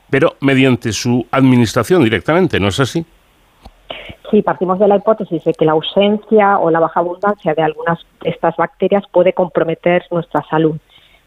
pero 0.09 0.35
mediante 0.39 0.93
su 0.93 1.27
administración 1.29 2.03
directamente, 2.03 2.59
¿no 2.59 2.69
es 2.69 2.79
así? 2.79 3.05
Sí, 4.29 4.41
partimos 4.41 4.79
de 4.79 4.87
la 4.87 4.97
hipótesis 4.97 5.43
de 5.43 5.53
que 5.53 5.65
la 5.65 5.71
ausencia 5.71 6.59
o 6.59 6.69
la 6.69 6.79
baja 6.79 6.99
abundancia 6.99 7.53
de 7.53 7.61
algunas 7.61 7.99
de 8.21 8.29
estas 8.29 8.55
bacterias 8.57 9.03
puede 9.11 9.33
comprometer 9.33 10.03
nuestra 10.11 10.43
salud. 10.49 10.77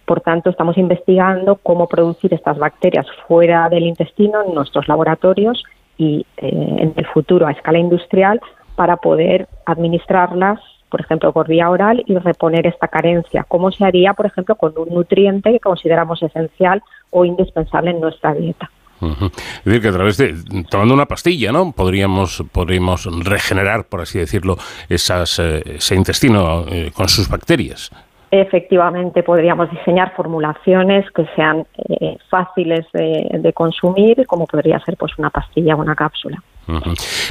Por 0.04 0.20
tanto, 0.20 0.50
estamos 0.50 0.76
investigando 0.76 1.56
cómo 1.62 1.86
producir 1.86 2.34
estas 2.34 2.58
bacterias 2.58 3.06
fuera 3.28 3.68
del 3.68 3.84
intestino 3.84 4.42
en 4.42 4.54
nuestros 4.54 4.88
laboratorios 4.88 5.62
y 5.96 6.26
eh, 6.36 6.48
en 6.78 6.92
el 6.96 7.06
futuro 7.06 7.46
a 7.46 7.52
escala 7.52 7.78
industrial 7.78 8.40
para 8.74 8.96
poder 8.96 9.46
administrarlas, 9.66 10.58
por 10.88 11.00
ejemplo, 11.00 11.32
por 11.32 11.46
vía 11.46 11.70
oral 11.70 12.02
y 12.06 12.16
reponer 12.16 12.66
esta 12.66 12.88
carencia. 12.88 13.44
¿Cómo 13.46 13.70
se 13.70 13.84
haría, 13.84 14.14
por 14.14 14.26
ejemplo, 14.26 14.56
con 14.56 14.72
un 14.76 14.88
nutriente 14.88 15.52
que 15.52 15.60
consideramos 15.60 16.22
esencial 16.22 16.82
o 17.10 17.24
indispensable 17.24 17.90
en 17.90 18.00
nuestra 18.00 18.34
dieta? 18.34 18.70
Es 19.00 19.64
decir, 19.64 19.82
que 19.82 19.88
a 19.88 19.92
través 19.92 20.16
de, 20.16 20.34
tomando 20.68 20.94
una 20.94 21.06
pastilla, 21.06 21.52
¿no? 21.52 21.72
Podríamos, 21.72 22.44
podríamos 22.52 23.06
regenerar, 23.24 23.84
por 23.84 24.00
así 24.00 24.18
decirlo, 24.18 24.56
esas, 24.88 25.38
eh, 25.38 25.62
ese 25.76 25.94
intestino 25.94 26.64
eh, 26.68 26.90
con 26.94 27.08
sus 27.08 27.28
bacterias. 27.28 27.90
Efectivamente, 28.30 29.24
podríamos 29.24 29.70
diseñar 29.70 30.14
formulaciones 30.14 31.04
que 31.10 31.26
sean 31.34 31.66
eh, 31.88 32.16
fáciles 32.28 32.86
de, 32.92 33.28
de, 33.40 33.52
consumir, 33.52 34.24
como 34.26 34.46
podría 34.46 34.78
ser 34.80 34.96
pues 34.96 35.18
una 35.18 35.30
pastilla 35.30 35.74
o 35.74 35.80
una 35.80 35.96
cápsula. 35.96 36.40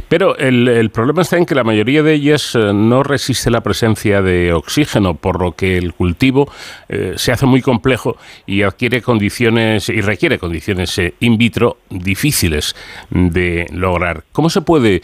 Pero 0.08 0.38
el, 0.38 0.90
problema 0.92 1.22
está 1.22 1.38
en 1.38 1.46
que 1.46 1.56
la 1.56 1.64
mayoría 1.64 2.04
de 2.04 2.14
ellas 2.14 2.56
eh, 2.56 2.74
no 2.74 3.04
resiste 3.04 3.52
la 3.52 3.62
presencia 3.62 4.22
de 4.22 4.54
oxígeno, 4.54 5.16
por 5.16 5.42
lo 5.42 5.54
que 5.54 5.78
el 5.78 5.94
cultivo 5.94 6.48
eh, 6.88 7.14
se 7.16 7.32
hace 7.32 7.46
muy 7.46 7.62
complejo 7.62 8.18
y 8.46 8.64
adquiere 8.64 9.02
condiciones 9.02 9.90
y 9.90 10.02
requiere 10.02 10.40
condiciones 10.40 10.98
eh, 11.00 11.14
in 11.20 11.38
vitro 11.38 11.78
difíciles 11.90 12.76
de 13.10 13.68
lograr. 13.72 14.24
¿Cómo 14.32 14.50
se 14.50 14.62
puede 14.62 15.02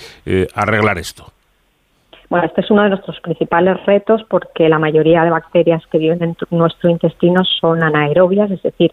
arreglar 0.55 0.97
esto? 0.97 1.31
Bueno, 2.29 2.47
este 2.47 2.61
es 2.61 2.71
uno 2.71 2.83
de 2.83 2.89
nuestros 2.89 3.19
principales 3.21 3.83
retos 3.85 4.23
porque 4.29 4.67
la 4.67 4.79
mayoría 4.79 5.23
de 5.23 5.29
bacterias 5.29 5.85
que 5.87 5.99
viven 5.99 6.23
en 6.23 6.35
nuestro 6.49 6.89
intestino 6.89 7.43
son 7.43 7.83
anaerobias, 7.83 8.49
es 8.51 8.61
decir, 8.63 8.91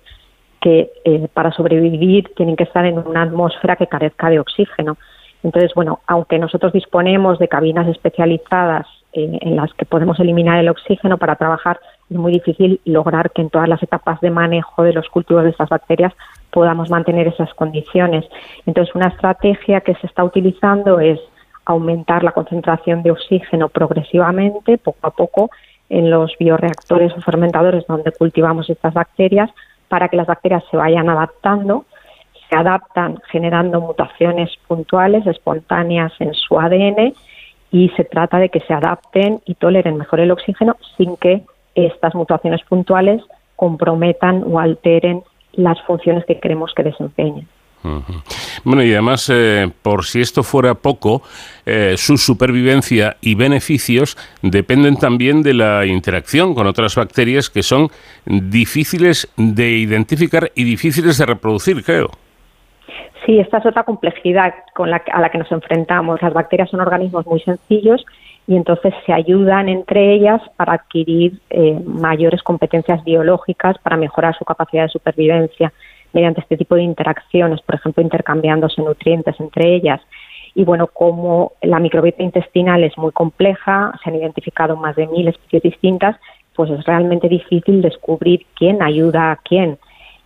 que 0.61 0.91
para 1.33 1.51
sobrevivir 1.53 2.31
tienen 2.37 2.57
que 2.57 2.65
estar 2.65 2.85
en 2.85 2.99
una 2.99 3.23
atmósfera 3.23 3.77
que 3.77 3.87
carezca 3.87 4.29
de 4.29 4.39
oxígeno. 4.39 4.97
Entonces, 5.43 5.73
bueno, 5.75 6.01
aunque 6.07 6.39
nosotros 6.39 6.73
disponemos 6.73 7.39
de 7.39 7.49
cabinas 7.49 7.89
especializadas 7.89 8.87
en, 9.13 9.57
las 9.57 9.73
que 9.75 9.85
podemos 9.85 10.19
eliminar 10.21 10.59
el 10.59 10.69
oxígeno 10.69 11.19
para 11.19 11.37
trabajar, 11.37 11.81
es 12.11 12.17
muy 12.17 12.33
difícil 12.33 12.81
lograr 12.85 13.31
que 13.31 13.43
en 13.43 13.51
todas 13.51 13.69
las 13.69 13.83
etapas 13.83 14.21
de 14.21 14.31
manejo 14.31 14.83
de 14.83 14.93
los 14.93 15.09
cultivos 15.09 15.45
de 15.45 15.51
estas 15.51 15.69
bacterias 15.69 16.13
podamos 16.51 16.91
mantener 16.91 17.29
esas 17.29 17.53
condiciones. 17.55 18.25
Entonces, 18.67 18.95
una 18.95 19.09
estrategia 19.09 19.81
que 19.81 19.95
se 19.97 20.07
está 20.07 20.25
utilizando 20.25 21.01
es 21.01 21.19
aumentar 21.65 22.25
la 22.25 22.33
concentración 22.33 23.03
de 23.03 23.11
oxígeno 23.11 23.69
progresivamente, 23.69 24.79
poco 24.79 25.07
a 25.07 25.11
poco, 25.11 25.51
en 25.89 26.11
los 26.11 26.33
bioreactores 26.39 27.13
o 27.17 27.21
fermentadores 27.21 27.87
donde 27.87 28.13
cultivamos 28.13 28.71
estas 28.71 28.95
bacterias, 28.95 29.51
para 29.89 30.09
que 30.09 30.17
las 30.17 30.27
bacterias 30.27 30.65
se 30.71 30.77
vayan 30.77 31.11
adaptando 31.11 31.85
se 32.53 32.59
adaptan 32.59 33.19
generando 33.31 33.81
mutaciones 33.81 34.51
puntuales, 34.69 35.27
espontáneas 35.27 36.13
en 36.21 36.35
su 36.35 36.61
ADN 36.61 37.15
y 37.71 37.89
se 37.97 38.05
trata 38.05 38.39
de 38.39 38.51
que 38.51 38.61
se 38.61 38.75
adapten 38.75 39.41
y 39.47 39.55
toleren 39.55 39.97
mejor 39.97 40.21
el 40.21 40.31
oxígeno 40.31 40.77
sin 40.99 41.17
que 41.17 41.43
estas 41.75 42.15
mutaciones 42.15 42.61
puntuales 42.69 43.23
comprometan 43.57 44.45
o 44.47 44.61
alteren 44.61 45.23
las 45.55 45.81
funciones 45.83 46.27
que 46.27 46.41
queremos 46.41 46.75
que 46.75 46.83
desempeñen. 46.83 47.49
Bueno, 48.63 48.85
y 48.85 48.93
además, 48.93 49.29
eh, 49.33 49.69
por 49.83 50.05
si 50.05 50.21
esto 50.21 50.45
fuera 50.45 50.75
poco, 50.75 51.23
eh, 51.67 51.95
su 51.97 52.17
supervivencia 52.17 53.17
y 53.21 53.35
beneficios 53.35 54.17
dependen 54.43 54.99
también 54.99 55.43
de 55.43 55.55
la 55.55 55.85
interacción 55.87 56.55
con 56.55 56.69
otras 56.69 56.95
bacterias 56.95 57.51
que 57.51 57.65
son 57.65 57.89
difíciles 58.25 59.29
de 59.37 59.71
identificar 59.71 60.53
y 60.55 60.63
difíciles 60.63 61.19
de 61.19 61.27
reproducir, 61.27 61.83
creo. 61.83 62.11
Sí, 63.25 63.39
esta 63.39 63.59
es 63.59 63.67
otra 63.67 63.85
complejidad 63.85 64.55
con 64.75 64.91
la, 64.91 65.03
a 65.13 65.21
la 65.21 65.31
que 65.31 65.39
nos 65.39 65.51
enfrentamos. 65.53 66.21
Las 66.23 66.33
bacterias 66.33 66.71
son 66.71 66.81
organismos 66.81 67.27
muy 67.27 67.41
sencillos 67.41 68.05
y 68.47 68.57
entonces 68.57 68.93
se 69.07 69.13
ayudan 69.13 69.69
entre 69.69 70.15
ellas 70.15 70.43
para 70.57 70.75
adquirir 70.75 71.41
eh, 71.51 71.81
mayores 71.85 72.43
competencias 72.43 73.05
biológicas 73.05 73.79
para 73.79 73.97
mejorar 73.97 74.37
su 74.37 74.45
capacidad 74.45 74.85
de 74.85 74.89
supervivencia 74.89 75.73
mediante 76.13 76.41
este 76.41 76.57
tipo 76.57 76.75
de 76.75 76.83
interacciones, 76.83 77.61
por 77.63 77.77
ejemplo, 77.77 78.03
intercambiándose 78.03 78.83
nutrientes 78.83 79.39
entre 79.39 79.75
ellas. 79.75 80.01
Y 80.55 80.65
bueno, 80.65 80.89
como 80.89 81.53
la 81.63 81.79
microbiota 81.79 82.23
intestinal 82.23 82.85
es 82.85 82.99
muy 82.99 83.13
compleja, 83.13 83.93
se 84.03 84.11
han 84.11 84.17
identificado 84.17 84.77
más 84.77 84.97
de 84.97 85.07
mil 85.07 85.29
especies 85.29 85.63
distintas, 85.63 86.17
pues 86.55 86.71
es 86.71 86.85
realmente 86.85 87.29
difícil 87.29 87.81
descubrir 87.81 88.45
quién 88.55 88.83
ayuda 88.83 89.33
a 89.33 89.37
quién. 89.37 89.79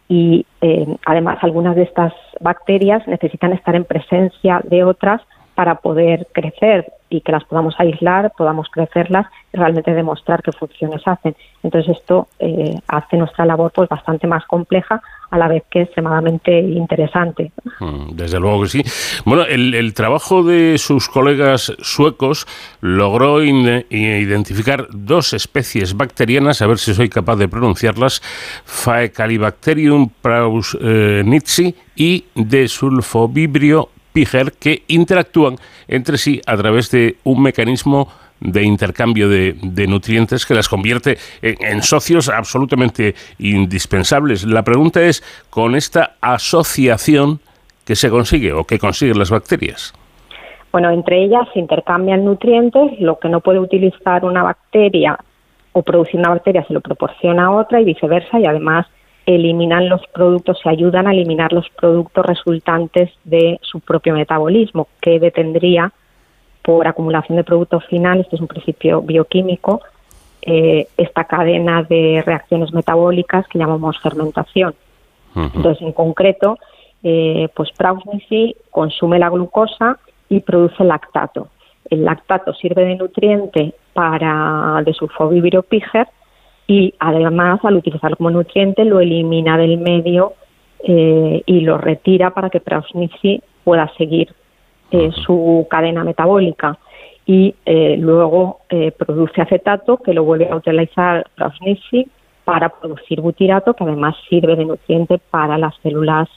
Y 0.09 0.47
eh, 0.61 0.87
además 1.05 1.39
algunas 1.43 1.75
de 1.77 1.83
estas 1.83 2.13
bacterias 2.41 3.07
necesitan 3.09 3.53
estar 3.53 3.75
en 3.75 3.85
presencia 3.85 4.61
de 4.65 4.85
otras 4.85 5.21
para 5.57 5.77
poder 5.77 6.29
crecer 6.33 6.93
y 7.09 7.23
que 7.23 7.33
las 7.33 7.45
podamos 7.45 7.75
aislar, 7.79 8.31
podamos 8.37 8.69
crecerlas 8.69 9.27
y 9.55 9.57
realmente 9.57 9.95
demostrar 9.95 10.43
qué 10.43 10.53
funciones 10.53 11.01
hacen. 11.07 11.35
Entonces 11.63 11.97
esto 11.97 12.29
eh, 12.39 12.75
hace 12.89 13.17
nuestra 13.17 13.47
labor 13.47 13.73
pues 13.75 13.89
bastante 13.89 14.27
más 14.27 14.45
compleja 14.45 15.01
a 15.31 15.39
la 15.39 15.49
vez 15.49 15.63
que 15.71 15.83
extremadamente 15.83 16.61
interesante. 16.61 17.53
Mm, 17.81 18.11
desde 18.13 18.39
luego 18.39 18.63
que 18.63 18.69
sí. 18.69 18.83
Bueno, 19.25 19.45
el, 19.45 19.95
trabajo 19.95 20.43
de 20.43 20.77
sus 20.77 21.09
colegas 21.09 21.73
suecos 21.81 22.47
logró 22.83 23.43
identificar 23.43 24.87
dos 24.91 25.33
especies 25.33 25.97
bacterianas, 25.97 26.61
a 26.61 26.67
ver 26.67 26.77
si 26.77 26.93
soy 26.93 27.09
capaz 27.09 27.37
de 27.37 27.49
pronunciarlas, 27.49 28.21
Faecalibacterium 28.67 30.11
prausnitzi 30.21 31.75
y 31.97 32.27
Desulfovibrio 32.35 33.89
piger, 34.17 34.53
que 34.53 34.83
interactúan 34.89 35.57
entre 35.89 36.17
sí 36.17 36.41
a 36.47 36.57
través 36.57 36.91
de 36.91 37.17
un 37.25 37.43
mecanismo 37.43 38.09
de 38.41 38.63
intercambio 38.63 39.29
de, 39.29 39.87
nutrientes 39.87 40.47
que 40.47 40.55
las 40.55 40.71
convierte 40.71 41.19
en, 41.43 41.83
socios 41.83 42.31
absolutamente 42.31 43.15
indispensables. 43.39 44.45
La 44.45 44.63
pregunta 44.63 45.03
es, 45.03 45.23
con 45.51 45.75
esta 45.75 46.13
asociación, 46.23 47.41
¿qué 47.85 47.95
se 47.95 48.09
consigue 48.09 48.55
o 48.55 48.65
qué 48.65 48.79
consiguen 48.79 49.19
las 49.19 49.31
bacterias? 49.31 49.93
Bueno, 50.73 50.91
entre 50.91 51.23
ellas 51.23 51.47
se 51.53 51.59
intercambian 51.59 52.25
nutrientes, 52.25 52.99
lo 52.99 53.19
que 53.19 53.29
no 53.29 53.41
puede 53.41 53.59
utilizar 53.59 54.25
una 54.25 54.43
bacteria 54.43 55.19
o 55.73 55.83
producir 55.83 56.19
una 56.19 56.31
bacteria 56.31 56.65
se 56.67 56.73
lo 56.73 56.81
proporciona 56.81 57.47
a 57.47 57.51
otra 57.51 57.83
y 57.83 57.85
viceversa, 57.85 58.41
y 58.41 58.47
además 58.47 58.87
eliminan 59.27 59.89
los 59.89 60.07
productos, 60.07 60.61
se 60.63 60.69
ayudan 60.69 61.09
a 61.09 61.13
eliminar 61.13 61.53
los 61.53 61.69
productos 61.71 62.25
resultantes 62.25 63.11
de 63.25 63.59
su 63.63 63.81
propio 63.81 64.15
metabolismo, 64.15 64.87
que 65.01 65.19
detendría 65.19 65.93
por 66.63 66.87
acumulación 66.87 67.37
de 67.37 67.45
productos 67.45 67.85
finales, 67.87 68.25
este 68.25 68.37
es 68.37 68.43
un 68.43 68.49
principio 68.49 69.03
bioquímico, 69.03 69.83
eh, 70.43 70.87
esta 70.97 71.25
cadena 71.25 71.83
de 71.83 72.23
reacciones 72.25 72.73
metabólicas 72.73 73.47
que 73.49 73.59
llamamos 73.59 73.99
fermentación. 74.01 74.75
Entonces, 75.35 75.83
en 75.83 75.93
concreto, 75.93 76.59
eh, 77.03 77.49
pues 77.55 77.71
Prausnici 77.77 78.57
consume 78.71 79.19
la 79.19 79.29
glucosa 79.29 79.99
y 80.31 80.41
produce 80.41 80.83
lactato. 80.83 81.49
El 81.91 82.05
lactato 82.05 82.55
sirve 82.55 82.87
de 82.87 82.97
nutriente 82.97 83.75
para 83.93 84.83
piger 85.69 86.09
y 86.67 86.95
además 86.99 87.61
al 87.65 87.77
utilizarlo 87.77 88.17
como 88.17 88.31
nutriente 88.31 88.85
lo 88.85 89.01
elimina 89.01 89.57
del 89.57 89.79
medio 89.79 90.35
eh, 90.83 91.43
y 91.47 91.61
lo 91.61 91.79
retira 91.79 92.31
para 92.31 92.51
que 92.51 92.61
Prausnici 92.61 93.41
pueda 93.65 93.91
seguir 93.97 94.33
eh, 94.93 95.11
su 95.27 95.67
cadena 95.69 96.05
metabólica 96.05 96.79
y 97.27 97.57
eh, 97.65 97.97
luego 97.99 98.61
eh, 98.69 98.93
produce 98.93 99.43
acetato 99.43 99.97
que 99.97 100.15
lo 100.15 100.23
vuelve 100.23 100.49
a 100.49 100.55
utilizar 100.55 101.29
Prausnici 101.35 102.07
para 102.45 102.69
producir 102.69 103.21
butirato 103.21 103.75
que 103.75 103.83
además 103.83 104.15
sirve 104.31 104.55
de 104.55 104.65
nutriente 104.65 105.19
para 105.19 105.59
las 105.59 105.75
células 105.83 106.29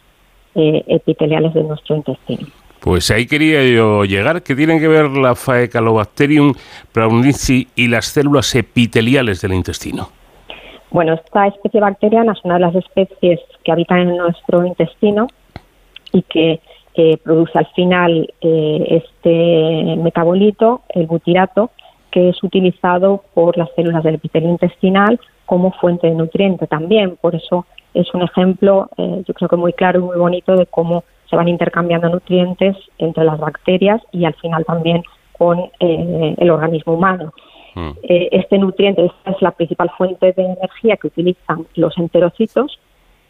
epiteliales 0.56 1.54
de 1.54 1.64
nuestro 1.64 1.96
intestino. 1.96 2.48
Pues 2.80 3.12
ahí 3.12 3.28
quería 3.28 3.64
yo 3.64 4.04
llegar, 4.04 4.42
que 4.42 4.56
tienen 4.56 4.80
que 4.80 4.88
ver 4.88 5.12
la 5.12 5.36
Faecalobacterium 5.36 6.54
prausnici 6.92 7.68
y 7.76 7.88
las 7.88 8.08
células 8.08 8.54
epiteliales 8.56 9.42
del 9.42 9.54
intestino. 9.54 10.10
Bueno, 10.92 11.14
esta 11.14 11.48
especie 11.48 11.80
bacteriana 11.80 12.34
es 12.34 12.44
una 12.44 12.56
de 12.56 12.62
las 12.62 12.76
especies 12.76 13.40
que 13.64 13.72
habitan 13.72 14.00
en 14.00 14.18
nuestro 14.18 14.66
intestino 14.66 15.28
y 16.12 16.24
que 16.24 16.60
produce 17.24 17.58
al 17.58 17.68
final 17.68 18.34
eh, 18.42 19.02
este 19.02 19.96
metabolito, 19.98 20.82
el 20.90 21.08
butirato, 21.08 21.72
que 22.12 22.30
es 22.30 22.44
utilizado 22.44 23.24
por 23.34 23.58
las 23.58 23.70
células 23.76 24.04
del 24.04 24.16
epitelio 24.16 24.50
intestinal 24.50 25.20
como 25.46 25.72
fuente 25.72 26.08
de 26.08 26.16
nutriente 26.16 26.68
también. 26.68 27.18
Por 27.18 27.36
eso 27.36 27.66
es 27.94 28.14
un 28.14 28.22
ejemplo, 28.22 28.90
eh, 28.98 29.24
yo 29.28 29.34
creo 29.34 29.50
que 29.50 29.56
muy 29.56 29.74
claro 29.74 30.00
y 30.00 30.04
muy 30.04 30.18
bonito 30.18 30.56
de 30.56 30.66
cómo 30.66 31.04
se 31.30 31.36
van 31.36 31.48
intercambiando 31.48 32.10
nutrientes 32.10 32.76
entre 32.98 33.24
las 33.24 33.40
bacterias 33.40 34.02
y 34.12 34.26
al 34.26 34.34
final 34.36 34.66
también 34.66 35.04
con 35.38 35.60
eh, 35.80 36.36
el 36.38 36.50
organismo 36.50 36.94
humano. 36.94 37.34
Mm. 37.80 37.92
este 38.02 38.58
nutriente 38.58 39.06
es 39.26 39.42
la 39.42 39.52
principal 39.52 39.90
fuente 39.98 40.34
de 40.34 40.44
energía 40.44 40.98
que 40.98 41.08
utilizan 41.08 41.66
los 41.76 41.98
enterocitos 41.98 42.80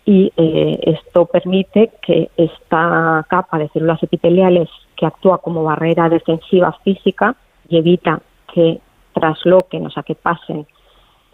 y 0.05 0.33
eh, 0.37 0.79
esto 0.83 1.25
permite 1.27 1.91
que 2.01 2.31
esta 2.35 3.23
capa 3.29 3.59
de 3.59 3.69
células 3.69 4.01
epiteliales 4.01 4.67
que 4.95 5.05
actúa 5.05 5.37
como 5.37 5.63
barrera 5.63 6.09
defensiva 6.09 6.75
física 6.83 7.35
y 7.67 7.77
evita 7.77 8.19
que 8.51 8.79
trasloquen, 9.13 9.85
o 9.85 9.91
sea, 9.91 10.01
que 10.01 10.15
pasen 10.15 10.65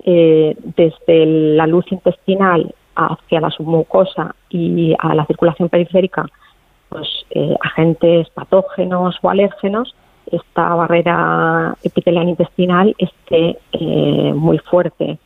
eh, 0.04 0.58
desde 0.76 1.26
la 1.56 1.68
luz 1.68 1.90
intestinal 1.90 2.76
hacia 2.96 3.40
la 3.40 3.50
submucosa 3.50 4.36
y 4.50 4.94
a 5.00 5.16
la 5.16 5.26
circulación 5.26 5.70
periférica, 5.70 6.26
pues 6.90 7.08
eh, 7.30 7.56
agentes 7.62 8.30
patógenos 8.32 9.18
o 9.22 9.30
alérgenos, 9.30 9.96
esta 10.32 10.76
barrera 10.76 11.76
epitelial 11.84 12.30
intestinal 12.30 12.96
esté 12.98 13.58
muy 14.34 14.58
fuerte 14.60 15.20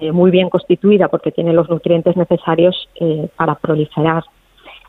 eh, 0.00 0.12
muy 0.12 0.30
bien 0.30 0.48
constituida 0.48 1.08
porque 1.08 1.32
tiene 1.32 1.52
los 1.52 1.68
nutrientes 1.68 2.16
necesarios 2.16 2.88
eh, 3.00 3.28
para 3.36 3.56
proliferar. 3.56 4.24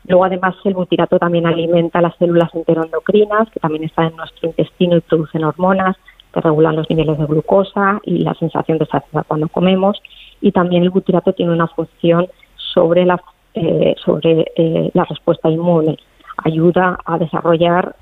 Luego, 0.06 0.24
además, 0.24 0.54
el 0.64 0.74
butirato 0.74 1.18
también 1.18 1.46
alimenta 1.46 2.00
las 2.00 2.16
células 2.16 2.54
enteroendocrinas, 2.54 3.50
que 3.50 3.60
también 3.60 3.84
están 3.84 4.06
en 4.06 4.16
nuestro 4.16 4.48
intestino 4.48 4.96
y 4.96 5.00
producen 5.00 5.44
hormonas 5.44 5.96
que 6.32 6.40
regulan 6.40 6.76
los 6.76 6.88
niveles 6.88 7.18
de 7.18 7.26
glucosa 7.26 8.00
y 8.04 8.18
la 8.18 8.32
sensación 8.34 8.78
de 8.78 8.86
saciedad 8.86 9.24
cuando 9.28 9.48
comemos. 9.48 10.00
Y 10.40 10.50
también 10.50 10.82
el 10.82 10.90
butirato 10.90 11.34
tiene 11.34 11.52
una 11.52 11.68
función 11.68 12.26
sobre 12.56 13.04
la, 13.04 13.22
eh, 13.54 13.94
sobre, 14.02 14.46
la 14.94 15.04
respuesta 15.04 15.50
inmune. 15.50 15.98
Ayuda 16.38 16.98
a 17.04 17.18
desarrollar 17.18 17.94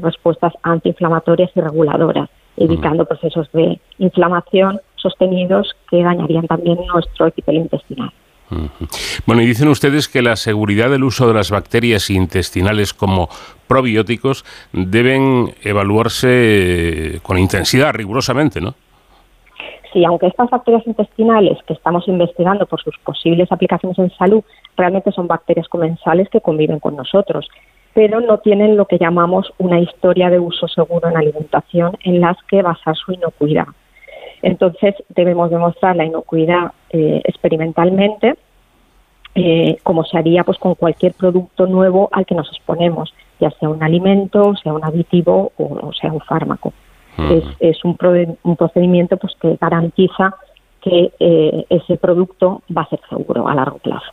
respuestas 0.00 0.52
antiinflamatorias 0.62 1.50
y 1.54 1.60
reguladoras, 1.60 2.30
evitando 2.56 3.04
procesos 3.04 3.50
de 3.52 3.80
inflamación 3.98 4.80
sostenidos 4.96 5.74
que 5.90 6.02
dañarían 6.02 6.46
también 6.46 6.78
nuestro 6.86 7.26
epitelio 7.26 7.62
intestinal. 7.62 8.10
Bueno, 9.26 9.42
y 9.42 9.46
dicen 9.46 9.68
ustedes 9.68 10.08
que 10.08 10.22
la 10.22 10.36
seguridad 10.36 10.90
del 10.90 11.02
uso 11.02 11.26
de 11.26 11.34
las 11.34 11.50
bacterias 11.50 12.10
intestinales 12.10 12.94
como 12.94 13.28
probióticos 13.66 14.44
deben 14.72 15.54
evaluarse 15.62 17.20
con 17.22 17.38
intensidad, 17.38 17.94
rigurosamente, 17.94 18.60
¿no? 18.60 18.74
Sí, 19.92 20.04
aunque 20.04 20.26
estas 20.26 20.50
bacterias 20.50 20.86
intestinales 20.86 21.58
que 21.66 21.72
estamos 21.72 22.06
investigando 22.08 22.66
por 22.66 22.82
sus 22.82 22.98
posibles 22.98 23.50
aplicaciones 23.50 23.98
en 23.98 24.10
salud 24.10 24.42
realmente 24.76 25.12
son 25.12 25.28
bacterias 25.28 25.68
comensales 25.68 26.28
que 26.28 26.40
conviven 26.40 26.80
con 26.80 26.96
nosotros, 26.96 27.48
pero 27.94 28.20
no 28.20 28.38
tienen 28.38 28.76
lo 28.76 28.86
que 28.86 28.98
llamamos 28.98 29.52
una 29.58 29.78
historia 29.78 30.28
de 30.28 30.40
uso 30.40 30.66
seguro 30.68 31.08
en 31.08 31.16
alimentación 31.16 31.96
en 32.02 32.20
las 32.20 32.36
que 32.48 32.60
basar 32.60 32.96
su 32.96 33.12
inocuidad. 33.12 33.66
Entonces 34.42 34.94
debemos 35.08 35.48
demostrar 35.48 35.96
la 35.96 36.04
inocuidad 36.04 36.72
eh, 36.90 37.22
experimentalmente, 37.24 38.34
eh, 39.36 39.78
como 39.82 40.04
se 40.04 40.18
haría 40.18 40.44
pues 40.44 40.58
con 40.58 40.74
cualquier 40.74 41.14
producto 41.14 41.66
nuevo 41.66 42.08
al 42.12 42.26
que 42.26 42.34
nos 42.34 42.48
exponemos, 42.48 43.14
ya 43.40 43.50
sea 43.52 43.68
un 43.68 43.82
alimento, 43.82 44.54
sea 44.56 44.74
un 44.74 44.84
aditivo 44.84 45.52
o, 45.56 45.92
sea 45.92 46.12
un 46.12 46.20
fármaco. 46.20 46.72
Es, 47.60 47.84
un, 47.84 47.96
procedimiento 47.96 49.16
pues 49.16 49.34
que 49.40 49.56
garantiza 49.60 50.34
que 50.80 51.12
eh, 51.20 51.64
ese 51.70 51.96
producto 51.96 52.62
va 52.76 52.82
a 52.82 52.88
ser 52.88 53.00
seguro 53.08 53.46
a 53.46 53.54
largo 53.54 53.78
plazo. 53.78 54.10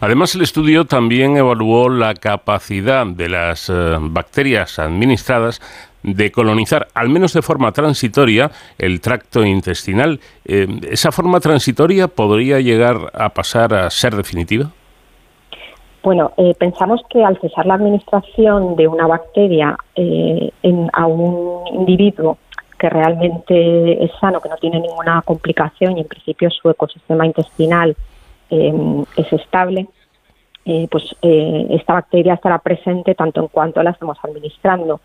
Además, 0.00 0.34
el 0.34 0.42
estudio 0.42 0.84
también 0.84 1.36
evaluó 1.36 1.88
la 1.88 2.14
capacidad 2.14 3.06
de 3.06 3.28
las 3.28 3.68
eh, 3.68 3.96
bacterias 4.00 4.78
administradas 4.78 5.60
de 6.02 6.30
colonizar, 6.30 6.88
al 6.94 7.08
menos 7.08 7.32
de 7.32 7.42
forma 7.42 7.72
transitoria, 7.72 8.50
el 8.78 9.00
tracto 9.00 9.44
intestinal. 9.44 10.20
Eh, 10.44 10.66
¿Esa 10.90 11.12
forma 11.12 11.40
transitoria 11.40 12.08
podría 12.08 12.60
llegar 12.60 13.10
a 13.14 13.30
pasar 13.30 13.74
a 13.74 13.90
ser 13.90 14.14
definitiva? 14.14 14.70
Bueno, 16.02 16.32
eh, 16.36 16.54
pensamos 16.58 17.00
que 17.08 17.24
al 17.24 17.40
cesar 17.40 17.64
la 17.64 17.74
administración 17.74 18.76
de 18.76 18.86
una 18.86 19.06
bacteria 19.06 19.74
en, 19.96 20.90
a 20.92 21.06
un 21.06 21.66
individuo 21.68 22.36
que 22.78 22.90
realmente 22.90 24.04
es 24.04 24.10
sano, 24.20 24.40
que 24.40 24.50
no 24.50 24.56
tiene 24.56 24.80
ninguna 24.80 25.22
complicación 25.22 25.96
y 25.96 26.02
en 26.02 26.06
principio 26.06 26.50
su 26.50 26.68
ecosistema 26.68 27.24
intestinal 27.24 27.96
es 28.50 29.32
estable, 29.32 29.88
eh, 30.66 30.88
pues 30.90 31.14
eh, 31.20 31.66
esta 31.70 31.92
bacteria 31.92 32.34
estará 32.34 32.58
presente 32.58 33.14
tanto 33.14 33.40
en 33.40 33.48
cuanto 33.48 33.82
la 33.82 33.90
estamos 33.90 34.16
administrando, 34.22 35.00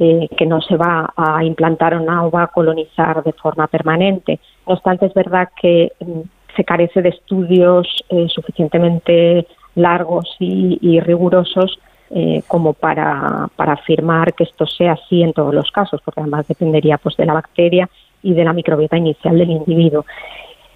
eh, 0.00 0.28
que 0.36 0.44
no 0.44 0.60
se 0.60 0.76
va 0.76 1.12
a 1.16 1.44
implantar 1.44 1.94
o 1.94 2.00
no 2.00 2.30
va 2.30 2.44
a 2.44 2.46
colonizar 2.48 3.22
de 3.22 3.32
forma 3.32 3.68
permanente. 3.68 4.40
No 4.66 4.74
obstante, 4.74 5.06
es 5.06 5.14
verdad 5.14 5.50
que 5.60 5.92
em, 6.00 6.24
se 6.56 6.64
carece 6.64 7.02
de 7.02 7.10
estudios 7.10 7.86
suficientemente 8.28 9.46
largos 9.76 10.34
y, 10.40 10.98
rigurosos 10.98 11.78
como 12.48 12.72
para, 12.72 13.48
para, 13.54 13.74
afirmar 13.74 14.34
que 14.34 14.42
esto 14.42 14.66
sea 14.66 14.92
así 14.92 15.22
en 15.22 15.32
todos 15.32 15.54
los 15.54 15.70
casos, 15.70 16.00
porque 16.04 16.20
además 16.20 16.48
dependería 16.48 16.98
pues 16.98 17.16
de 17.16 17.26
la 17.26 17.34
bacteria 17.34 17.88
y 18.22 18.32
de 18.32 18.44
la 18.44 18.52
microbiota 18.52 18.96
inicial 18.96 19.38
del 19.38 19.50
individuo 19.50 20.04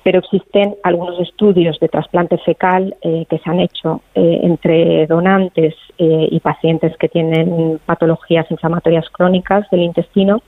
pero 0.02 0.18
existen 0.18 0.74
algunos 0.82 1.20
estudios 1.20 1.78
de 1.78 1.88
trasplante 1.88 2.38
fecal 2.38 2.96
eh, 3.02 3.24
que 3.28 3.38
se 3.38 3.50
han 3.50 3.60
hecho 3.60 4.02
eh, 4.14 4.40
entre 4.42 5.06
donantes 5.06 5.74
eh, 5.98 6.28
y 6.30 6.40
pacientes 6.40 6.96
que 6.96 7.08
tienen 7.08 7.78
patologías 7.84 8.50
inflamatorias 8.50 9.08
crónicas 9.10 9.68
del 9.70 9.82
intestino, 9.82 10.42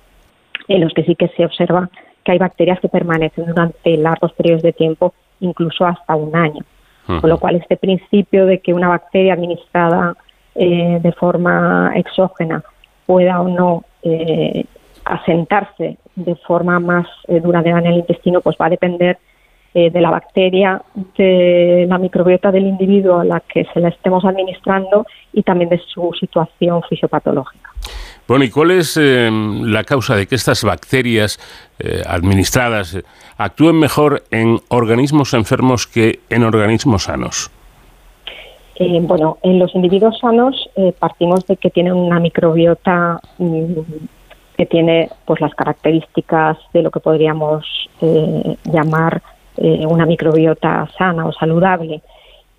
en 0.67 0.81
los 0.81 0.93
que 0.93 1.05
sí 1.05 1.15
que 1.15 1.29
se 1.29 1.45
observa 1.45 1.89
que 2.25 2.33
hay 2.33 2.39
bacterias 2.39 2.81
que 2.81 2.89
permanecen 2.89 3.47
durante 3.47 3.97
largos 3.97 4.33
periodos 4.33 4.63
de 4.63 4.73
tiempo, 4.73 5.15
incluso 5.41 5.87
hasta 5.87 6.17
un 6.17 6.35
año. 6.35 6.65
Con 7.07 7.29
lo 7.29 7.39
cual, 7.39 7.57
este 7.57 7.77
principio 7.77 8.47
de 8.47 8.61
que 8.61 8.73
una 8.73 8.89
bacteria 8.89 9.35
administrada 9.35 10.17
de 10.55 11.15
forma 11.19 11.93
exógena 11.97 12.65
pueda 13.05 13.43
o 13.43 13.49
no 13.49 13.85
asentarse 15.05 15.99
de 16.15 16.35
forma 16.37 16.81
más 16.81 17.07
duradera 17.29 17.81
en 17.81 17.87
el 17.89 17.97
intestino, 17.99 18.41
pues 18.41 18.57
va 18.59 18.67
a 18.67 18.71
depender 18.71 19.19
eh, 19.77 19.91
de 19.91 20.01
la 20.01 20.11
bacteria, 20.11 20.81
de 21.19 21.85
la 21.89 21.99
microbiota 21.99 22.53
del 22.53 22.65
individuo 22.65 23.19
a 23.19 23.25
la 23.25 23.41
que 23.41 23.67
se 23.75 23.81
la 23.81 23.89
estemos 23.89 24.25
administrando 24.25 25.05
y 25.33 25.43
también 25.43 25.69
de 25.69 25.81
su 25.93 26.13
situación 26.21 26.81
fisiopatológica. 26.89 27.71
Bueno, 28.29 28.45
¿y 28.45 28.51
cuál 28.51 28.71
es 28.71 28.97
eh, 28.97 29.29
la 29.33 29.83
causa 29.83 30.15
de 30.15 30.29
que 30.29 30.37
estas 30.37 30.63
bacterias 30.63 31.41
eh, 31.81 32.05
administradas 32.07 33.03
actúen 33.37 33.81
mejor 33.81 34.23
en 34.31 34.61
organismos 34.69 35.35
enfermos 35.35 35.89
que 35.89 36.21
en 36.31 36.45
organismos 36.45 37.03
sanos? 37.03 37.51
bueno, 38.79 39.39
en 39.43 39.59
los 39.59 39.75
individuos 39.75 40.19
sanos 40.21 40.69
partimos 40.99 41.47
de 41.47 41.57
que 41.57 41.71
tienen 41.71 41.95
una 41.95 42.19
microbiota 42.21 43.21
mm, 43.39 43.81
que 44.57 44.67
tiene 44.67 45.11
pues 45.25 45.41
las 45.41 45.55
características 45.55 46.59
de 46.73 46.83
lo 46.83 46.91
que 46.91 47.01
podríamos 47.01 47.65
llamar 48.65 49.23
eh, 49.57 49.87
una 49.87 50.07
microbiota 50.07 50.89
sana 50.97 51.27
o 51.27 51.33
saludable 51.33 52.03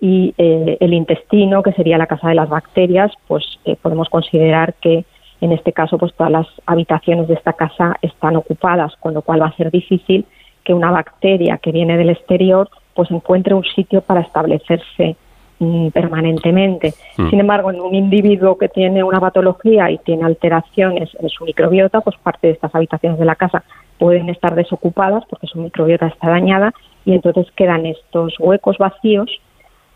y 0.00 0.34
eh, 0.36 0.76
el 0.80 0.92
intestino, 0.92 1.62
que 1.62 1.72
sería 1.72 1.98
la 1.98 2.06
casa 2.06 2.28
de 2.28 2.34
las 2.34 2.48
bacterias, 2.48 3.12
pues 3.26 3.44
eh, 3.64 3.76
podemos 3.80 4.08
considerar 4.08 4.74
que 4.74 5.04
en 5.40 5.52
este 5.52 5.72
caso 5.72 5.98
pues 5.98 6.14
todas 6.14 6.32
las 6.32 6.46
habitaciones 6.66 7.28
de 7.28 7.34
esta 7.34 7.52
casa 7.54 7.96
están 8.02 8.36
ocupadas, 8.36 8.94
con 9.00 9.14
lo 9.14 9.22
cual 9.22 9.42
va 9.42 9.46
a 9.46 9.56
ser 9.56 9.70
difícil 9.70 10.24
que 10.64 10.74
una 10.74 10.90
bacteria 10.90 11.58
que 11.58 11.72
viene 11.72 11.96
del 11.96 12.10
exterior 12.10 12.68
pues 12.94 13.10
encuentre 13.10 13.54
un 13.54 13.64
sitio 13.64 14.00
para 14.00 14.20
establecerse 14.20 15.16
mm, 15.58 15.88
permanentemente. 15.88 16.94
Mm. 17.16 17.30
Sin 17.30 17.40
embargo, 17.40 17.70
en 17.70 17.80
un 17.80 17.94
individuo 17.94 18.56
que 18.56 18.68
tiene 18.68 19.02
una 19.04 19.20
patología 19.20 19.90
y 19.90 19.98
tiene 19.98 20.24
alteraciones 20.24 21.10
en 21.20 21.28
su 21.28 21.44
microbiota, 21.44 22.00
pues 22.00 22.16
parte 22.16 22.48
de 22.48 22.54
estas 22.54 22.74
habitaciones 22.74 23.18
de 23.18 23.24
la 23.24 23.36
casa 23.36 23.62
pueden 23.98 24.28
estar 24.28 24.54
desocupadas 24.54 25.24
porque 25.28 25.46
su 25.46 25.58
microbiota 25.58 26.06
está 26.06 26.28
dañada 26.28 26.72
y 27.04 27.12
entonces 27.12 27.46
quedan 27.56 27.86
estos 27.86 28.34
huecos 28.38 28.78
vacíos 28.78 29.30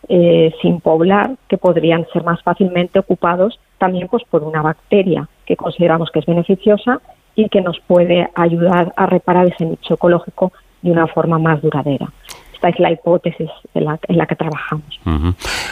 eh, 0.08 0.52
sin 0.62 0.80
poblar 0.80 1.36
que 1.48 1.58
podrían 1.58 2.06
ser 2.12 2.24
más 2.24 2.42
fácilmente 2.42 2.98
ocupados 2.98 3.60
también 3.78 4.08
pues 4.08 4.22
por 4.30 4.42
una 4.42 4.62
bacteria 4.62 5.28
que 5.46 5.56
consideramos 5.56 6.10
que 6.10 6.20
es 6.20 6.26
beneficiosa 6.26 7.00
y 7.34 7.48
que 7.48 7.60
nos 7.60 7.78
puede 7.80 8.28
ayudar 8.34 8.92
a 8.96 9.06
reparar 9.06 9.46
ese 9.46 9.64
nicho 9.64 9.94
ecológico 9.94 10.52
de 10.82 10.90
una 10.90 11.06
forma 11.06 11.38
más 11.38 11.60
duradera. 11.62 12.10
Esta 12.60 12.68
es 12.68 12.78
la 12.78 12.92
hipótesis 12.92 13.48
en 13.72 13.86
la, 13.86 14.26
que 14.26 14.36
trabajamos. 14.36 15.00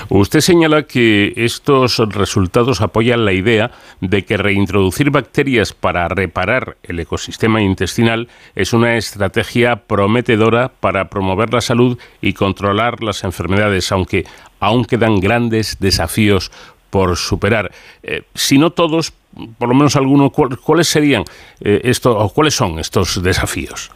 Usted 0.09 0.41
señala 0.41 0.85
que 0.85 1.35
estos 1.37 1.99
resultados 1.99 2.81
apoyan 2.81 3.27
la 3.27 3.35
idea 3.35 3.73
de 4.01 4.25
que 4.25 4.39
reintroducir 4.39 5.11
bacterias 5.11 5.75
para 5.75 6.09
reparar 6.09 6.79
el 6.83 6.99
ecosistema 6.99 7.61
intestinal 7.61 8.29
es 8.55 8.73
una 8.73 8.97
estrategia 8.97 9.77
prometedora 9.77 10.71
para 10.81 11.11
promover 11.11 11.53
la 11.53 11.61
salud 11.61 11.99
y 12.23 12.33
controlar 12.33 13.03
las 13.03 13.23
enfermedades, 13.23 13.93
aunque 13.93 14.25
aún 14.59 14.87
quedan 14.87 15.21
grandes 15.21 15.79
desafíos 15.81 16.51
por 16.89 17.19
superar. 17.19 17.71
Eh, 18.03 18.23
si 18.35 18.57
no 18.57 18.71
todos, 18.71 19.13
por 19.59 19.69
lo 19.69 19.75
menos 19.75 19.95
algunos, 19.95 20.33
¿cuáles 20.33 20.89
serían 20.89 21.25
eh, 21.61 21.83
estos 21.85 22.17
o 22.19 22.31
cuáles 22.31 22.55
son 22.55 22.79
estos 22.79 23.23
desafíos? 23.23 23.91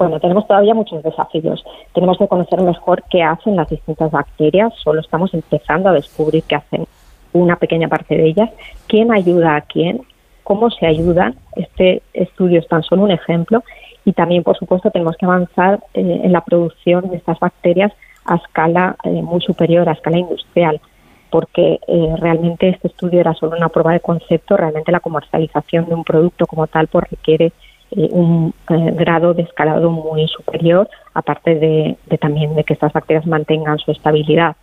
Bueno, 0.00 0.18
tenemos 0.18 0.46
todavía 0.46 0.72
muchos 0.72 1.02
desafíos. 1.02 1.62
Tenemos 1.92 2.16
que 2.16 2.26
conocer 2.26 2.58
mejor 2.62 3.02
qué 3.10 3.22
hacen 3.22 3.54
las 3.54 3.68
distintas 3.68 4.10
bacterias. 4.10 4.72
Solo 4.82 5.02
estamos 5.02 5.34
empezando 5.34 5.90
a 5.90 5.92
descubrir 5.92 6.42
qué 6.44 6.54
hacen 6.54 6.86
una 7.34 7.56
pequeña 7.56 7.86
parte 7.86 8.16
de 8.16 8.28
ellas. 8.28 8.48
¿Quién 8.86 9.12
ayuda 9.12 9.56
a 9.56 9.60
quién? 9.60 10.00
¿Cómo 10.42 10.70
se 10.70 10.86
ayudan? 10.86 11.34
Este 11.54 12.00
estudio 12.14 12.60
es 12.60 12.66
tan 12.66 12.82
solo 12.82 13.02
un 13.02 13.10
ejemplo. 13.10 13.62
Y 14.06 14.14
también, 14.14 14.42
por 14.42 14.56
supuesto, 14.56 14.90
tenemos 14.90 15.18
que 15.18 15.26
avanzar 15.26 15.80
eh, 15.92 16.22
en 16.24 16.32
la 16.32 16.40
producción 16.40 17.10
de 17.10 17.18
estas 17.18 17.38
bacterias 17.38 17.92
a 18.24 18.36
escala 18.36 18.96
eh, 19.04 19.10
muy 19.10 19.42
superior, 19.42 19.86
a 19.86 19.92
escala 19.92 20.16
industrial 20.16 20.80
porque 21.28 21.78
eh, 21.86 22.14
realmente 22.18 22.68
este 22.68 22.88
estudio 22.88 23.20
era 23.20 23.34
solo 23.34 23.56
una 23.56 23.68
prueba 23.68 23.92
de 23.92 24.00
concepto, 24.00 24.56
realmente 24.56 24.90
la 24.90 24.98
comercialización 24.98 25.86
de 25.86 25.94
un 25.94 26.02
producto 26.02 26.44
como 26.46 26.66
tal 26.66 26.88
pues 26.88 27.08
requiere 27.08 27.52
eh, 27.92 28.08
un 28.12 28.54
eh, 28.68 28.92
grado 28.94 29.34
de 29.34 29.42
escalado 29.42 29.90
muy 29.90 30.28
superior, 30.28 30.88
aparte 31.14 31.54
de, 31.56 31.96
también 32.18 32.54
de 32.54 32.64
que 32.64 32.74
estas 32.74 32.92
bacterias 32.92 33.26
mantengan 33.26 33.78
su 33.78 33.90
estabilidad. 33.90 34.56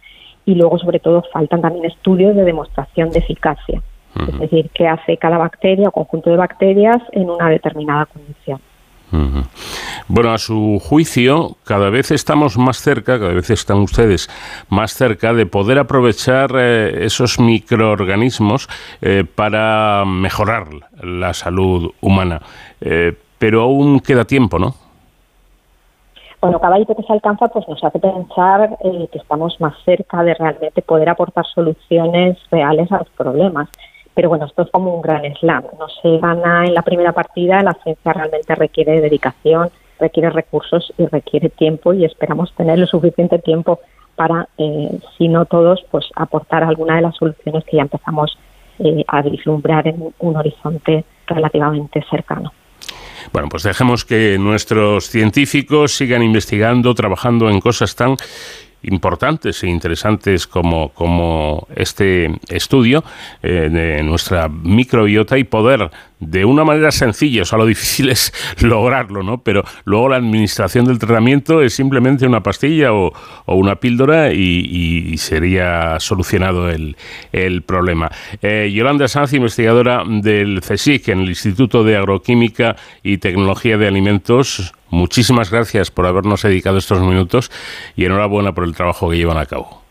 Y 0.46 0.56
luego, 0.56 0.78
sobre 0.78 1.00
todo, 1.00 1.24
faltan 1.34 1.62
también 1.62 1.86
estudios 1.86 2.36
de 2.36 2.46
demostración 2.46 3.10
de 3.10 3.20
eficacia, 3.20 3.82
es 4.16 4.40
decir, 4.40 4.70
qué 4.74 4.88
hace 4.88 5.18
cada 5.18 5.38
bacteria 5.38 5.90
o 5.90 5.92
conjunto 5.92 6.30
de 6.30 6.38
bacterias 6.38 6.98
en 7.12 7.30
una 7.30 7.50
determinada 7.50 8.06
condición. 8.06 8.60
Bueno, 10.10 10.34
a 10.34 10.38
su 10.38 10.80
juicio, 10.82 11.58
cada 11.64 11.90
vez 11.90 12.12
estamos 12.12 12.58
más 12.58 12.78
cerca, 12.78 13.20
cada 13.20 13.34
vez 13.34 13.50
están 13.50 13.78
ustedes 13.78 14.30
más 14.70 14.94
cerca 14.94 15.34
de 15.34 15.46
poder 15.46 15.80
aprovechar 15.80 16.52
eh, 16.56 17.06
esos 17.06 17.40
microorganismos 17.40 18.68
eh, 19.02 19.24
para 19.24 20.04
mejorar 20.06 20.68
la 21.02 21.34
salud 21.34 21.92
humana. 22.02 22.42
Eh, 22.82 23.14
pero 23.38 23.62
aún 23.62 24.00
queda 24.00 24.26
tiempo, 24.26 24.60
¿no? 24.60 24.76
Bueno, 26.42 26.60
cada 26.60 26.80
hito 26.80 26.96
que 26.96 27.04
se 27.04 27.14
alcanza 27.14 27.48
pues 27.48 27.68
nos 27.68 27.84
hace 27.84 28.00
pensar 28.00 28.78
que 29.12 29.18
estamos 29.18 29.60
más 29.60 29.74
cerca 29.84 30.24
de 30.24 30.36
realmente 30.36 30.82
poder 30.82 31.10
aportar 31.10 31.46
soluciones 31.48 32.38
reales 32.52 32.92
a 32.92 33.00
los 33.00 33.10
problemas. 33.10 33.70
Pero 34.18 34.30
bueno, 34.30 34.48
esto 34.48 34.64
es 34.64 34.72
como 34.72 34.96
un 34.96 35.04
gran 35.04 35.22
slam. 35.36 35.64
No 35.78 35.88
se 36.02 36.18
gana 36.18 36.66
en 36.66 36.74
la 36.74 36.82
primera 36.82 37.12
partida, 37.12 37.62
la 37.62 37.78
ciencia 37.84 38.14
realmente 38.14 38.56
requiere 38.56 39.00
dedicación, 39.00 39.70
requiere 40.00 40.32
recursos 40.32 40.92
y 40.98 41.06
requiere 41.06 41.50
tiempo 41.50 41.94
y 41.94 42.04
esperamos 42.04 42.52
tener 42.56 42.80
lo 42.80 42.88
suficiente 42.88 43.38
tiempo 43.38 43.80
para, 44.16 44.50
eh, 44.58 44.98
si 45.16 45.28
no 45.28 45.46
todos, 45.46 45.86
pues 45.92 46.10
aportar 46.16 46.64
alguna 46.64 46.96
de 46.96 47.04
las 47.04 47.16
soluciones 47.16 47.64
que 47.66 47.78
ya 47.78 47.84
empezamos 47.84 48.40
eh, 48.80 49.04
a 49.08 49.22
vislumbrar 49.22 49.88
en 49.88 50.12
un 50.18 50.36
horizonte 50.36 51.06
relativamente 51.28 52.04
cercano. 52.10 52.52
Bueno, 53.32 53.50
pues 53.50 53.62
dejemos 53.62 54.04
que 54.04 54.38
nuestros 54.40 55.12
científicos 55.12 55.92
sigan 55.92 56.24
investigando, 56.24 56.96
trabajando 56.96 57.52
en 57.52 57.60
cosas 57.60 57.96
tan 57.96 58.16
importantes 58.88 59.64
e 59.64 59.68
interesantes 59.68 60.48
como, 60.48 60.90
como 60.90 61.68
este 61.76 62.32
estudio 62.50 63.04
eh, 63.44 63.70
de 63.72 64.04
nuestra 64.04 64.50
microbiota 64.50 65.38
y 65.38 65.44
poder 65.44 65.92
de 66.20 66.46
una 66.46 66.64
manera 66.64 66.92
sencilla, 66.92 67.44
o 67.44 67.46
sea, 67.46 67.60
lo 67.60 67.66
difícil 67.66 68.10
es 68.10 68.34
lograrlo, 68.60 69.24
¿no? 69.24 69.40
Pero 69.44 69.64
luego 69.86 70.10
la 70.10 70.18
administración 70.18 70.86
del 70.86 71.00
tratamiento 71.00 71.62
es 71.62 71.74
simplemente 71.74 72.26
una 72.26 72.42
pastilla 72.42 72.94
o, 72.94 73.14
una 73.46 73.76
píldora 73.76 74.34
y, 74.34 75.16
sería 75.18 76.00
solucionado 76.00 76.70
el, 76.70 76.96
problema. 77.66 78.10
Eh, 78.42 78.72
Yolanda 78.74 79.08
Sanz, 79.08 79.34
investigadora 79.34 80.04
del 80.08 80.62
CSIC, 80.62 81.10
en 81.10 81.22
el 81.22 81.30
Instituto 81.30 81.84
de 81.84 81.98
Agroquímica 81.98 82.76
y 83.04 83.18
Tecnología 83.18 83.78
de 83.78 83.88
Alimentos, 83.88 84.74
muchísimas 84.90 85.52
gracias 85.52 85.92
por 85.92 86.06
habernos 86.06 86.44
dedicado 86.44 86.78
estos 86.78 87.02
minutos 87.02 87.52
y 87.96 88.06
enhorabuena 88.06 88.54
por 88.54 88.64
el 88.64 88.76
trabajo 88.76 89.10
que 89.10 89.18
llevan 89.18 89.38
a 89.38 89.46
cabo. 89.46 89.82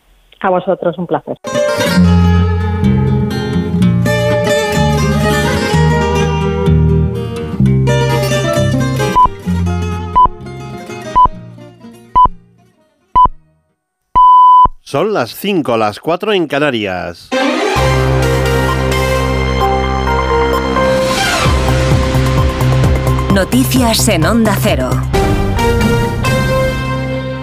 A 0.41 0.51
vosotros, 0.51 0.97
un 0.99 1.07
placer. 1.07 1.37
Son 14.87 15.13
las 15.13 15.35
5, 15.35 15.77
las 15.77 15.99
4 15.99 16.33
en 16.33 16.47
Canarias. 16.47 17.29
Noticias 23.37 24.09
en 24.09 24.25
Onda 24.25 24.57
Cero. 24.63 24.89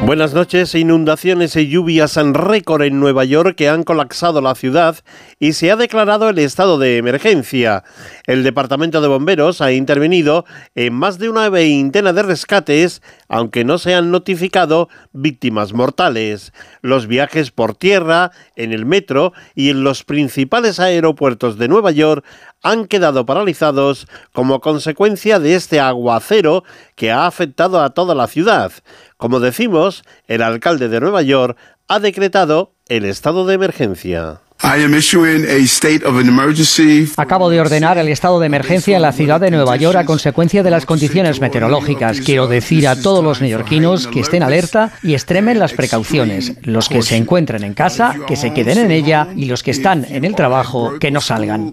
Buenas 0.08 0.34
noches. 0.34 0.74
Inundaciones 0.74 1.56
y 1.56 1.70
lluvias 1.70 2.18
en 2.18 2.34
récord 2.34 2.82
en 2.82 3.00
Nueva 3.00 3.24
York 3.26 3.56
que 3.56 3.70
han 3.70 3.84
colapsado 3.84 4.42
la 4.42 4.56
ciudad 4.56 4.98
y 5.40 5.54
se 5.54 5.72
ha 5.72 5.76
declarado 5.76 6.28
el 6.30 6.40
estado 6.40 6.80
de 6.80 6.98
emergencia. 6.98 7.84
El 8.26 8.44
Departamento 8.44 9.02
de 9.02 9.08
Bomberos 9.08 9.62
ha 9.62 9.72
intervenido 9.72 10.46
en 10.76 10.94
más 10.94 11.20
de 11.20 11.30
una 11.30 11.48
veintena 11.50 12.12
de 12.12 12.24
rescates, 12.24 13.02
aunque 13.30 13.64
no 13.64 13.78
se 13.78 13.94
han 13.94 14.12
notificado 14.12 14.90
víctimas 15.14 15.74
mortales. 15.74 16.54
Los 16.82 17.08
viajes 17.08 17.52
por 17.52 17.76
tierra, 17.76 18.32
en 18.56 18.74
el 18.74 18.86
metro 18.86 19.32
y 19.56 19.70
en 19.70 19.84
los 19.84 20.04
principales 20.04 20.80
aeropuertos 20.80 21.58
de 21.58 21.70
Nueva 21.70 21.92
York 21.92 22.26
han 22.64 22.88
quedado 22.88 23.26
paralizados 23.26 24.08
como 24.32 24.62
consecuencia 24.62 25.40
de 25.40 25.56
este 25.56 25.80
aguacero 25.80 26.64
que 26.96 27.12
ha 27.12 27.28
afectado 27.28 27.82
a 27.82 27.92
toda 27.92 28.16
la 28.16 28.28
ciudad. 28.28 28.72
Como 29.18 29.40
decimos, 29.40 30.04
el 30.28 30.42
alcalde 30.42 30.88
de 30.88 31.02
Nueva 31.02 31.22
York 31.22 31.58
ha 31.88 32.00
decretado 32.00 32.74
el 32.88 33.06
estado 33.06 33.46
de 33.46 33.56
emergencia. 33.56 34.42
Acabo 37.18 37.50
de 37.50 37.60
ordenar 37.60 37.98
el 37.98 38.08
estado 38.08 38.40
de 38.40 38.46
emergencia 38.46 38.96
en 38.96 39.02
la 39.02 39.12
ciudad 39.12 39.42
de 39.42 39.52
Nueva 39.52 39.76
York 39.76 39.98
a 39.98 40.06
consecuencia 40.06 40.64
de 40.64 40.72
las 40.72 40.86
condiciones 40.86 41.42
meteorológicas. 41.42 42.22
Quiero 42.22 42.48
decir 42.48 42.88
a 42.88 42.96
todos 42.96 43.24
los 43.24 43.42
neoyorquinos 43.42 44.08
que 44.08 44.22
estén 44.22 44.42
alerta 44.42 44.94
y 45.04 45.14
extremen 45.14 45.60
las 45.60 45.74
precauciones. 45.74 46.54
Los 46.62 46.88
que 46.88 47.02
se 47.02 47.18
encuentren 47.18 47.64
en 47.66 47.74
casa, 47.74 48.16
que 48.26 48.38
se 48.38 48.54
queden 48.54 48.78
en 48.78 48.92
ella 48.92 49.28
y 49.36 49.46
los 49.46 49.64
que 49.64 49.72
están 49.72 50.06
en 50.10 50.24
el 50.24 50.34
trabajo, 50.34 50.94
que 50.98 51.12
no 51.12 51.20
salgan. 51.20 51.72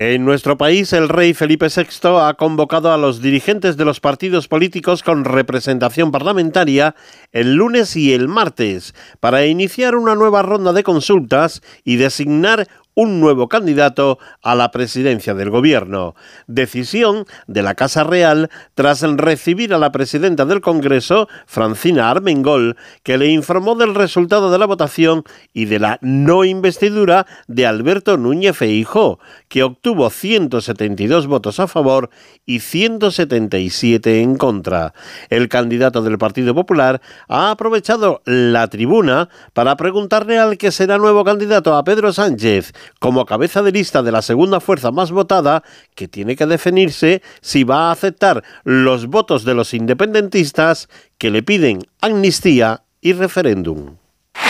En 0.00 0.24
nuestro 0.24 0.58
país, 0.58 0.92
el 0.92 1.08
rey 1.08 1.34
Felipe 1.34 1.68
VI 1.68 2.18
ha 2.20 2.34
convocado 2.34 2.92
a 2.92 2.96
los 2.96 3.22
dirigentes 3.22 3.76
de 3.76 3.84
los 3.84 4.00
partidos 4.00 4.48
políticos 4.48 5.04
con 5.04 5.24
representación 5.24 6.10
parlamentaria 6.10 6.96
el 7.30 7.54
lunes 7.54 7.94
y 7.94 8.12
el 8.12 8.26
martes 8.26 8.92
para 9.20 9.46
iniciar 9.46 9.94
una 9.94 10.16
nueva 10.16 10.42
ronda 10.42 10.72
de 10.72 10.82
consultas 10.82 11.62
y 11.84 11.94
designar 11.94 12.66
un 12.94 13.20
nuevo 13.20 13.48
candidato 13.48 14.18
a 14.42 14.54
la 14.54 14.70
presidencia 14.70 15.34
del 15.34 15.50
gobierno. 15.50 16.14
Decisión 16.46 17.26
de 17.46 17.62
la 17.62 17.74
Casa 17.74 18.04
Real 18.04 18.50
tras 18.74 19.02
recibir 19.02 19.74
a 19.74 19.78
la 19.78 19.92
presidenta 19.92 20.44
del 20.44 20.60
Congreso, 20.60 21.28
Francina 21.46 22.10
Armengol, 22.10 22.76
que 23.02 23.18
le 23.18 23.28
informó 23.28 23.74
del 23.74 23.94
resultado 23.94 24.50
de 24.50 24.58
la 24.58 24.66
votación 24.66 25.24
y 25.52 25.66
de 25.66 25.78
la 25.80 25.98
no 26.00 26.44
investidura 26.44 27.26
de 27.48 27.66
Alberto 27.66 28.16
Núñez 28.16 28.56
Feijóo, 28.56 29.18
que 29.48 29.62
obtuvo 29.62 30.08
172 30.10 31.26
votos 31.26 31.60
a 31.60 31.66
favor 31.66 32.10
y 32.46 32.60
177 32.60 34.20
en 34.20 34.36
contra. 34.36 34.94
El 35.30 35.48
candidato 35.48 36.02
del 36.02 36.18
Partido 36.18 36.54
Popular 36.54 37.00
ha 37.28 37.50
aprovechado 37.50 38.22
la 38.24 38.68
tribuna 38.68 39.28
para 39.52 39.76
preguntarle 39.76 40.38
al 40.38 40.58
que 40.58 40.70
será 40.70 40.98
nuevo 40.98 41.24
candidato 41.24 41.76
a 41.76 41.84
Pedro 41.84 42.12
Sánchez 42.12 42.72
como 42.98 43.26
cabeza 43.26 43.62
de 43.62 43.72
lista 43.72 44.02
de 44.02 44.12
la 44.12 44.22
segunda 44.22 44.60
fuerza 44.60 44.90
más 44.90 45.10
votada, 45.10 45.62
que 45.94 46.08
tiene 46.08 46.36
que 46.36 46.46
definirse 46.46 47.22
si 47.40 47.64
va 47.64 47.88
a 47.88 47.92
aceptar 47.92 48.42
los 48.64 49.06
votos 49.06 49.44
de 49.44 49.54
los 49.54 49.74
independentistas 49.74 50.88
que 51.18 51.30
le 51.30 51.42
piden 51.42 51.86
amnistía 52.00 52.82
y 53.00 53.12
referéndum. 53.12 53.96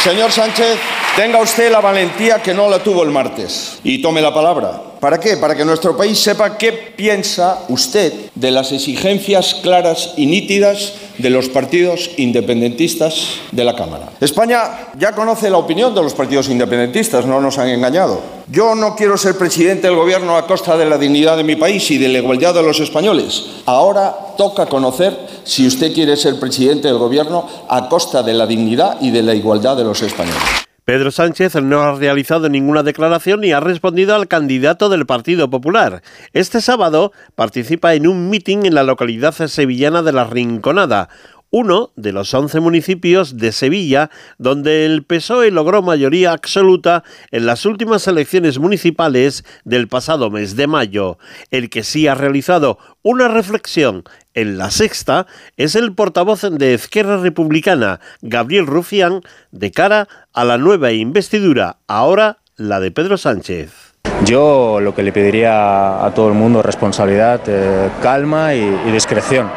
Señor 0.02 0.32
Sánchez, 0.32 0.78
tenga 1.16 1.40
usted 1.40 1.70
la 1.70 1.80
valentía 1.80 2.42
que 2.42 2.54
no 2.54 2.68
la 2.68 2.78
tuvo 2.78 3.02
el 3.02 3.10
martes 3.10 3.80
y 3.84 4.02
tome 4.02 4.20
la 4.20 4.32
palabra. 4.32 4.93
¿Para 5.04 5.20
qué? 5.20 5.36
Para 5.36 5.54
que 5.54 5.66
nuestro 5.66 5.94
país 5.94 6.18
sepa 6.18 6.56
qué 6.56 6.72
piensa 6.72 7.58
usted 7.68 8.10
de 8.34 8.50
las 8.50 8.72
exigencias 8.72 9.54
claras 9.56 10.14
y 10.16 10.24
nítidas 10.24 10.94
de 11.18 11.28
los 11.28 11.50
partidos 11.50 12.12
independentistas 12.16 13.26
de 13.52 13.64
la 13.64 13.76
Cámara. 13.76 14.08
España 14.18 14.94
ya 14.98 15.12
conoce 15.12 15.50
la 15.50 15.58
opinión 15.58 15.94
de 15.94 16.02
los 16.02 16.14
partidos 16.14 16.48
independentistas, 16.48 17.26
no 17.26 17.38
nos 17.42 17.58
han 17.58 17.68
engañado. 17.68 18.18
Yo 18.48 18.74
no 18.74 18.96
quiero 18.96 19.18
ser 19.18 19.36
presidente 19.36 19.88
del 19.88 19.96
Gobierno 19.96 20.38
a 20.38 20.46
costa 20.46 20.74
de 20.78 20.86
la 20.86 20.96
dignidad 20.96 21.36
de 21.36 21.44
mi 21.44 21.56
país 21.56 21.90
y 21.90 21.98
de 21.98 22.08
la 22.08 22.20
igualdad 22.20 22.54
de 22.54 22.62
los 22.62 22.80
españoles. 22.80 23.44
Ahora 23.66 24.16
toca 24.38 24.64
conocer 24.64 25.14
si 25.44 25.66
usted 25.66 25.92
quiere 25.92 26.16
ser 26.16 26.40
presidente 26.40 26.88
del 26.88 26.96
Gobierno 26.96 27.46
a 27.68 27.90
costa 27.90 28.22
de 28.22 28.32
la 28.32 28.46
dignidad 28.46 28.96
y 29.02 29.10
de 29.10 29.22
la 29.22 29.34
igualdad 29.34 29.76
de 29.76 29.84
los 29.84 30.00
españoles. 30.00 30.64
Pedro 30.84 31.10
Sánchez 31.10 31.54
no 31.62 31.80
ha 31.80 31.94
realizado 31.98 32.50
ninguna 32.50 32.82
declaración 32.82 33.40
ni 33.40 33.52
ha 33.52 33.60
respondido 33.60 34.14
al 34.14 34.28
candidato 34.28 34.90
del 34.90 35.06
Partido 35.06 35.48
Popular. 35.48 36.02
Este 36.34 36.60
sábado 36.60 37.10
participa 37.34 37.94
en 37.94 38.06
un 38.06 38.28
mitin 38.28 38.66
en 38.66 38.74
la 38.74 38.82
localidad 38.82 39.32
sevillana 39.32 40.02
de 40.02 40.12
La 40.12 40.24
Rinconada, 40.24 41.08
uno 41.54 41.92
de 41.94 42.10
los 42.10 42.34
11 42.34 42.58
municipios 42.58 43.36
de 43.36 43.52
Sevilla 43.52 44.10
donde 44.38 44.86
el 44.86 45.04
PSOE 45.04 45.52
logró 45.52 45.82
mayoría 45.82 46.32
absoluta 46.32 47.04
en 47.30 47.46
las 47.46 47.64
últimas 47.64 48.08
elecciones 48.08 48.58
municipales 48.58 49.44
del 49.64 49.86
pasado 49.86 50.32
mes 50.32 50.56
de 50.56 50.66
mayo. 50.66 51.16
El 51.52 51.70
que 51.70 51.84
sí 51.84 52.08
ha 52.08 52.16
realizado 52.16 52.78
una 53.02 53.28
reflexión 53.28 54.02
en 54.34 54.58
la 54.58 54.72
sexta 54.72 55.28
es 55.56 55.76
el 55.76 55.94
portavoz 55.94 56.42
de 56.42 56.74
Izquierda 56.74 57.18
Republicana, 57.18 58.00
Gabriel 58.20 58.66
Rufián, 58.66 59.20
de 59.52 59.70
cara 59.70 60.08
a 60.32 60.42
la 60.42 60.58
nueva 60.58 60.90
investidura, 60.90 61.76
ahora 61.86 62.38
la 62.56 62.80
de 62.80 62.90
Pedro 62.90 63.16
Sánchez. 63.16 63.94
Yo 64.24 64.80
lo 64.80 64.92
que 64.92 65.04
le 65.04 65.12
pediría 65.12 66.04
a 66.04 66.12
todo 66.14 66.26
el 66.26 66.34
mundo 66.34 66.58
es 66.58 66.66
responsabilidad, 66.66 67.42
eh, 67.46 67.90
calma 68.02 68.56
y 68.56 68.90
discreción 68.90 69.48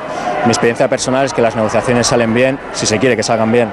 mi 0.48 0.52
experiencia 0.52 0.88
personal 0.88 1.26
es 1.26 1.34
que 1.34 1.42
las 1.42 1.58
negociaciones 1.58 2.08
salen 2.08 2.34
bien, 2.34 2.58
si 2.72 2.86
se 2.86 3.00
quiere 3.00 3.18
que 3.18 3.24
salgan 3.24 3.52
bien, 3.52 3.68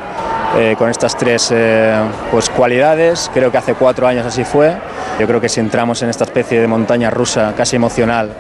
eh, 0.57 0.75
con 0.77 0.91
estas 0.91 1.17
tres 1.17 1.51
eh, 1.55 1.97
pues, 2.33 2.51
cualidades. 2.51 3.31
Creo 3.33 3.53
que 3.53 3.59
hace 3.59 3.75
cuatro 3.75 4.09
años 4.09 4.27
así 4.27 4.43
fue. 4.43 4.75
Yo 5.21 5.27
creo 5.29 5.41
que 5.41 5.49
si 5.49 5.61
entramos 5.61 6.03
en 6.03 6.11
esta 6.11 6.25
especie 6.25 6.61
de 6.61 6.67
montaña 6.67 7.11
rusa 7.11 7.55
casi 7.57 7.77
emocional 7.77 8.31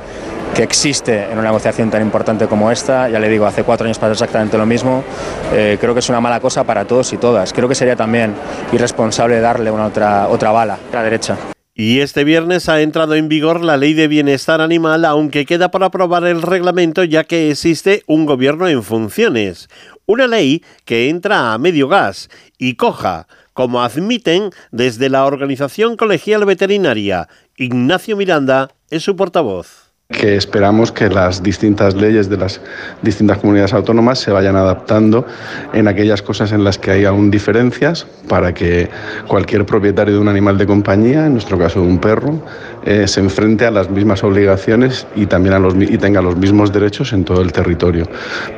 que 0.52 0.64
existe 0.64 1.24
en 1.24 1.38
una 1.38 1.48
negociación 1.48 1.90
tan 1.90 2.02
importante 2.02 2.48
como 2.48 2.72
esta, 2.72 3.08
ya 3.08 3.20
le 3.20 3.28
digo, 3.28 3.46
hace 3.46 3.62
cuatro 3.62 3.86
años 3.86 3.98
pasó 3.98 4.12
exactamente 4.12 4.58
lo 4.58 4.66
mismo, 4.66 5.04
eh, 5.52 5.78
creo 5.80 5.94
que 5.94 6.00
es 6.00 6.08
una 6.08 6.20
mala 6.20 6.40
cosa 6.40 6.64
para 6.64 6.84
todos 6.84 7.12
y 7.12 7.18
todas. 7.18 7.52
Creo 7.52 7.68
que 7.68 7.76
sería 7.76 7.94
también 7.94 8.34
irresponsable 8.72 9.40
darle 9.40 9.70
una 9.70 9.86
otra, 9.86 10.26
otra 10.28 10.50
bala 10.50 10.78
a 10.92 10.96
la 10.96 11.02
derecha. 11.04 11.36
Y 11.76 11.98
este 11.98 12.22
viernes 12.22 12.68
ha 12.68 12.82
entrado 12.82 13.16
en 13.16 13.28
vigor 13.28 13.64
la 13.64 13.76
ley 13.76 13.94
de 13.94 14.06
bienestar 14.06 14.60
animal, 14.60 15.04
aunque 15.04 15.44
queda 15.44 15.72
por 15.72 15.82
aprobar 15.82 16.24
el 16.24 16.40
reglamento 16.40 17.02
ya 17.02 17.24
que 17.24 17.50
existe 17.50 18.04
un 18.06 18.26
gobierno 18.26 18.68
en 18.68 18.84
funciones. 18.84 19.68
Una 20.06 20.28
ley 20.28 20.62
que 20.84 21.08
entra 21.08 21.52
a 21.52 21.58
medio 21.58 21.88
gas 21.88 22.30
y 22.58 22.74
coja, 22.74 23.26
como 23.54 23.82
admiten 23.82 24.50
desde 24.70 25.10
la 25.10 25.24
Organización 25.26 25.96
Colegial 25.96 26.44
Veterinaria. 26.44 27.28
Ignacio 27.56 28.16
Miranda 28.16 28.70
es 28.90 29.02
su 29.02 29.16
portavoz 29.16 29.83
que 30.10 30.36
esperamos 30.36 30.92
que 30.92 31.08
las 31.08 31.42
distintas 31.42 31.94
leyes 31.94 32.28
de 32.28 32.36
las 32.36 32.60
distintas 33.00 33.38
comunidades 33.38 33.72
autónomas 33.72 34.18
se 34.18 34.30
vayan 34.30 34.54
adaptando 34.54 35.26
en 35.72 35.88
aquellas 35.88 36.20
cosas 36.20 36.52
en 36.52 36.62
las 36.62 36.76
que 36.76 36.90
hay 36.90 37.06
aún 37.06 37.30
diferencias 37.30 38.06
para 38.28 38.52
que 38.52 38.90
cualquier 39.26 39.64
propietario 39.64 40.14
de 40.14 40.20
un 40.20 40.28
animal 40.28 40.58
de 40.58 40.66
compañía, 40.66 41.26
en 41.26 41.32
nuestro 41.32 41.58
caso 41.58 41.80
de 41.80 41.86
un 41.86 41.98
perro, 41.98 42.38
eh, 42.84 43.08
se 43.08 43.20
enfrente 43.20 43.64
a 43.64 43.70
las 43.70 43.88
mismas 43.88 44.22
obligaciones 44.24 45.06
y 45.16 45.24
también 45.24 45.54
a 45.54 45.58
los, 45.58 45.74
y 45.74 45.96
tenga 45.96 46.20
los 46.20 46.36
mismos 46.36 46.70
derechos 46.70 47.14
en 47.14 47.24
todo 47.24 47.40
el 47.40 47.52
territorio. 47.52 48.06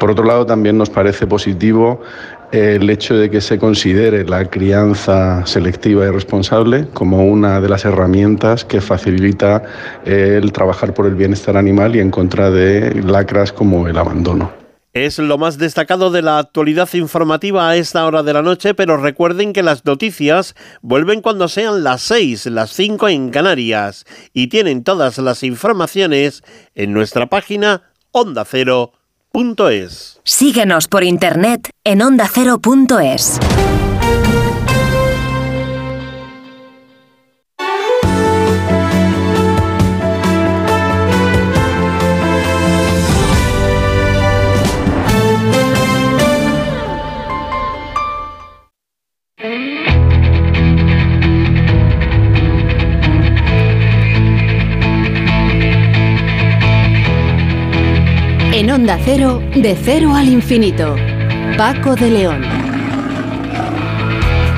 Por 0.00 0.10
otro 0.10 0.24
lado, 0.24 0.46
también 0.46 0.76
nos 0.76 0.90
parece 0.90 1.28
positivo 1.28 2.00
el 2.52 2.88
hecho 2.88 3.16
de 3.16 3.30
que 3.30 3.40
se 3.40 3.58
considere 3.58 4.24
la 4.24 4.48
crianza 4.48 5.44
selectiva 5.46 6.06
y 6.06 6.10
responsable 6.10 6.86
como 6.94 7.26
una 7.26 7.60
de 7.60 7.68
las 7.68 7.84
herramientas 7.84 8.64
que 8.64 8.80
facilita 8.80 9.62
el 10.04 10.52
trabajar 10.52 10.94
por 10.94 11.06
el 11.06 11.14
bienestar 11.14 11.56
animal 11.56 11.96
y 11.96 12.00
en 12.00 12.10
contra 12.10 12.50
de 12.50 13.02
lacras 13.02 13.52
como 13.52 13.88
el 13.88 13.98
abandono. 13.98 14.52
Es 14.96 15.18
lo 15.18 15.36
más 15.36 15.58
destacado 15.58 16.10
de 16.10 16.22
la 16.22 16.38
actualidad 16.38 16.88
informativa 16.94 17.68
a 17.68 17.76
esta 17.76 18.06
hora 18.06 18.22
de 18.22 18.32
la 18.32 18.40
noche, 18.40 18.72
pero 18.72 18.96
recuerden 18.96 19.52
que 19.52 19.62
las 19.62 19.84
noticias 19.84 20.54
vuelven 20.80 21.20
cuando 21.20 21.48
sean 21.48 21.84
las 21.84 22.00
6, 22.00 22.46
las 22.46 22.70
5 22.70 23.10
en 23.10 23.28
Canarias 23.28 24.06
y 24.32 24.46
tienen 24.46 24.84
todas 24.84 25.18
las 25.18 25.42
informaciones 25.42 26.42
en 26.74 26.94
nuestra 26.94 27.26
página 27.26 27.82
ondacero.es. 28.10 28.92
Síguenos 30.24 30.88
por 30.88 31.04
internet 31.04 31.68
en 31.86 32.02
ondacero.es. 32.02 33.38
En 58.52 58.70
Onda 58.72 58.98
Cero, 59.04 59.40
de 59.54 59.76
cero 59.80 60.16
al 60.16 60.28
infinito. 60.28 60.96
Paco 61.56 61.94
de 61.94 62.10
León. 62.10 62.42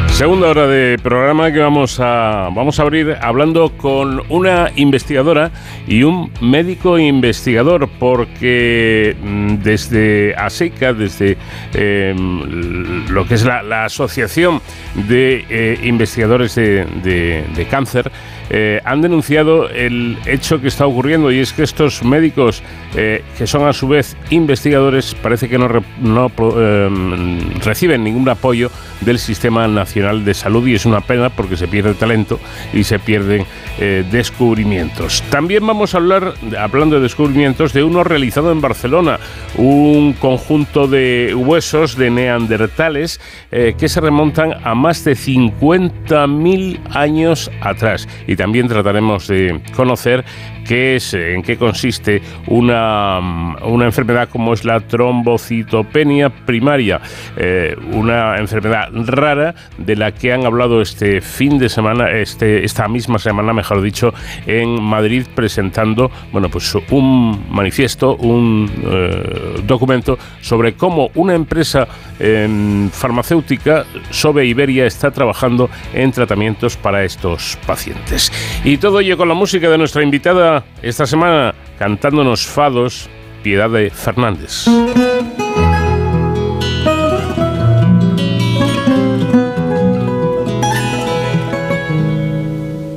Segunda 0.08 0.48
hora 0.48 0.66
de 0.66 0.98
programa 0.98 1.52
que 1.52 1.60
vamos 1.60 2.00
a, 2.00 2.48
vamos 2.52 2.80
a 2.80 2.82
abrir 2.82 3.16
hablando 3.20 3.70
con 3.76 4.22
una 4.28 4.72
investigadora 4.74 5.52
y 5.86 6.02
un 6.02 6.32
médico 6.40 6.98
investigador, 6.98 7.88
porque 8.00 9.16
mm, 9.22 9.54
desde 9.62 10.34
ASECA, 10.36 10.92
desde 10.92 11.36
em, 11.72 13.06
lo 13.08 13.26
que 13.28 13.34
es 13.34 13.44
la, 13.44 13.84
Asociación 13.84 14.60
de 14.94 15.44
eh, 15.48 15.78
Investigadores 15.84 16.56
de 16.56 17.66
Cáncer, 17.70 18.10
eh, 18.50 18.80
han 18.84 19.02
denunciado 19.02 19.68
el 19.68 20.16
hecho 20.26 20.60
que 20.60 20.68
está 20.68 20.86
ocurriendo 20.86 21.30
y 21.30 21.38
es 21.38 21.52
que 21.52 21.62
estos 21.62 22.02
médicos 22.02 22.62
eh, 22.96 23.22
que 23.36 23.46
son 23.46 23.68
a 23.68 23.72
su 23.72 23.88
vez 23.88 24.16
investigadores 24.30 25.14
parece 25.14 25.48
que 25.48 25.58
no, 25.58 26.32
em, 26.56 27.60
reciben 27.60 28.04
ningún 28.04 28.28
apoyo 28.28 28.70
del 29.02 29.18
Sistema 29.18 29.68
Nacional 29.68 30.24
de 30.24 30.32
Salud 30.32 30.66
y 30.66 30.74
es 30.74 30.86
una 30.86 31.00
pena 31.00 31.28
porque 31.28 31.56
se 31.56 31.68
pierde 31.68 31.94
talento 31.94 32.40
y 32.72 32.84
se 32.84 32.98
pierden 32.98 33.44
eh, 33.78 34.04
descubrimientos. 34.10 35.22
También 35.30 35.66
vamos 35.66 35.94
a 35.94 35.98
hablar, 35.98 36.34
hablando 36.58 36.96
de 36.96 37.02
descubrimientos, 37.02 37.72
de 37.72 37.84
uno 37.84 38.02
realizado 38.02 38.50
en 38.50 38.60
Barcelona, 38.60 39.18
un 39.56 40.14
conjunto 40.14 40.88
de 40.88 41.34
huesos 41.36 41.96
de 41.96 42.10
neandertales 42.10 43.20
que 43.50 43.88
se 43.88 44.00
remontan 44.00 44.54
a 44.64 44.74
más 44.74 45.04
de 45.04 45.12
50.000 45.12 46.80
años 46.94 47.50
atrás. 47.60 48.08
Y 48.26 48.36
también 48.38 48.68
trataremos 48.68 49.26
de 49.26 49.60
conocer 49.74 50.24
qué 50.64 50.96
es, 50.96 51.12
en 51.12 51.42
qué 51.42 51.56
consiste 51.56 52.22
una, 52.46 53.18
una 53.64 53.86
enfermedad 53.86 54.28
como 54.28 54.54
es 54.54 54.64
la 54.64 54.78
trombocitopenia 54.80 56.28
primaria, 56.30 57.00
eh, 57.36 57.74
una 57.92 58.38
enfermedad 58.38 58.88
rara 58.92 59.54
de 59.76 59.96
la 59.96 60.12
que 60.12 60.32
han 60.32 60.46
hablado 60.46 60.80
este 60.80 61.20
fin 61.20 61.58
de 61.58 61.68
semana, 61.68 62.10
este, 62.10 62.64
esta 62.64 62.86
misma 62.86 63.18
semana, 63.18 63.52
mejor 63.52 63.82
dicho, 63.82 64.14
en 64.46 64.80
Madrid 64.80 65.26
presentando, 65.34 66.10
bueno, 66.30 66.48
pues 66.48 66.72
un 66.90 67.46
manifiesto, 67.50 68.14
un 68.16 68.70
eh, 68.84 69.62
documento 69.64 70.16
sobre 70.40 70.74
cómo 70.74 71.10
una 71.16 71.34
empresa 71.34 71.88
em, 72.20 72.88
farmacéutica, 72.90 73.84
Sobe 74.10 74.46
Iberia, 74.46 74.86
está 74.86 75.10
trabajando 75.10 75.68
en 75.92 76.12
tratamientos 76.12 76.76
para 76.76 77.02
estos 77.02 77.58
pacientes. 77.66 78.27
Y 78.64 78.78
todo 78.78 79.00
ello 79.00 79.16
con 79.16 79.28
la 79.28 79.34
música 79.34 79.68
de 79.68 79.78
nuestra 79.78 80.02
invitada 80.02 80.64
esta 80.82 81.06
semana 81.06 81.54
cantándonos 81.78 82.46
fados 82.46 83.08
Piedad 83.42 83.70
de 83.70 83.90
Fernández. 83.90 84.66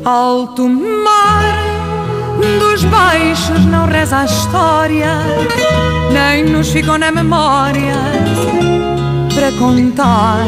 Alto 0.03 0.67
mar 0.67 1.55
dos 2.59 2.83
baixos 2.85 3.63
não 3.65 3.85
reza 3.85 4.21
a 4.21 4.25
história, 4.25 5.13
nem 6.11 6.43
nos 6.45 6.71
ficou 6.71 6.97
na 6.97 7.11
memória 7.11 7.95
para 9.33 9.51
contar. 9.59 10.45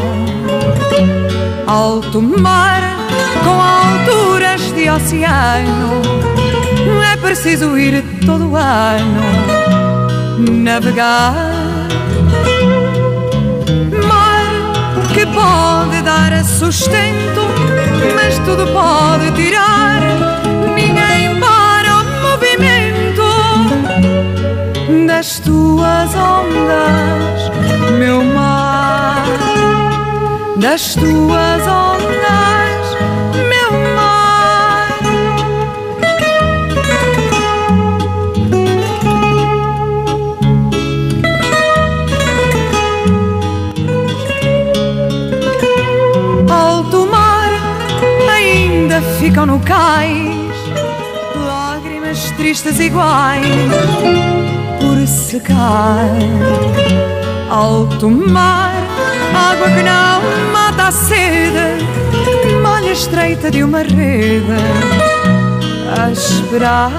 Alto 1.66 2.20
mar 2.20 2.82
com 3.44 3.60
alturas 3.62 4.33
de 4.62 4.88
oceano 4.88 6.24
preciso 7.24 7.76
ir 7.76 8.04
todo 8.24 8.54
ano 8.54 9.22
navegar. 10.38 11.34
Mar 14.06 14.44
que 15.12 15.26
pode 15.26 16.02
dar 16.02 16.44
sustento, 16.44 17.42
mas 18.14 18.38
tudo 18.40 18.66
pode 18.68 19.30
tirar. 19.32 20.00
Ninguém 20.74 21.40
para 21.40 21.96
o 21.96 22.04
movimento 22.28 23.24
das 25.06 25.38
tuas 25.40 26.14
ondas, 26.14 27.50
meu 27.98 28.22
mar, 28.22 29.24
das 30.56 30.94
tuas 30.94 31.66
ondas. 31.66 31.93
Ficam 49.24 49.46
no 49.46 49.58
cais 49.60 50.54
lágrimas 51.46 52.30
tristes 52.32 52.78
iguais 52.78 53.46
por 54.78 55.06
secar. 55.06 56.10
Alto 57.48 58.10
mar, 58.10 58.74
água 59.34 59.70
que 59.70 59.82
não 59.82 60.52
mata 60.52 60.88
a 60.88 60.92
sede, 60.92 61.82
malha 62.62 62.92
estreita 62.92 63.50
de 63.50 63.64
uma 63.64 63.82
rede 63.82 64.60
a 65.96 66.10
esperar. 66.10 66.92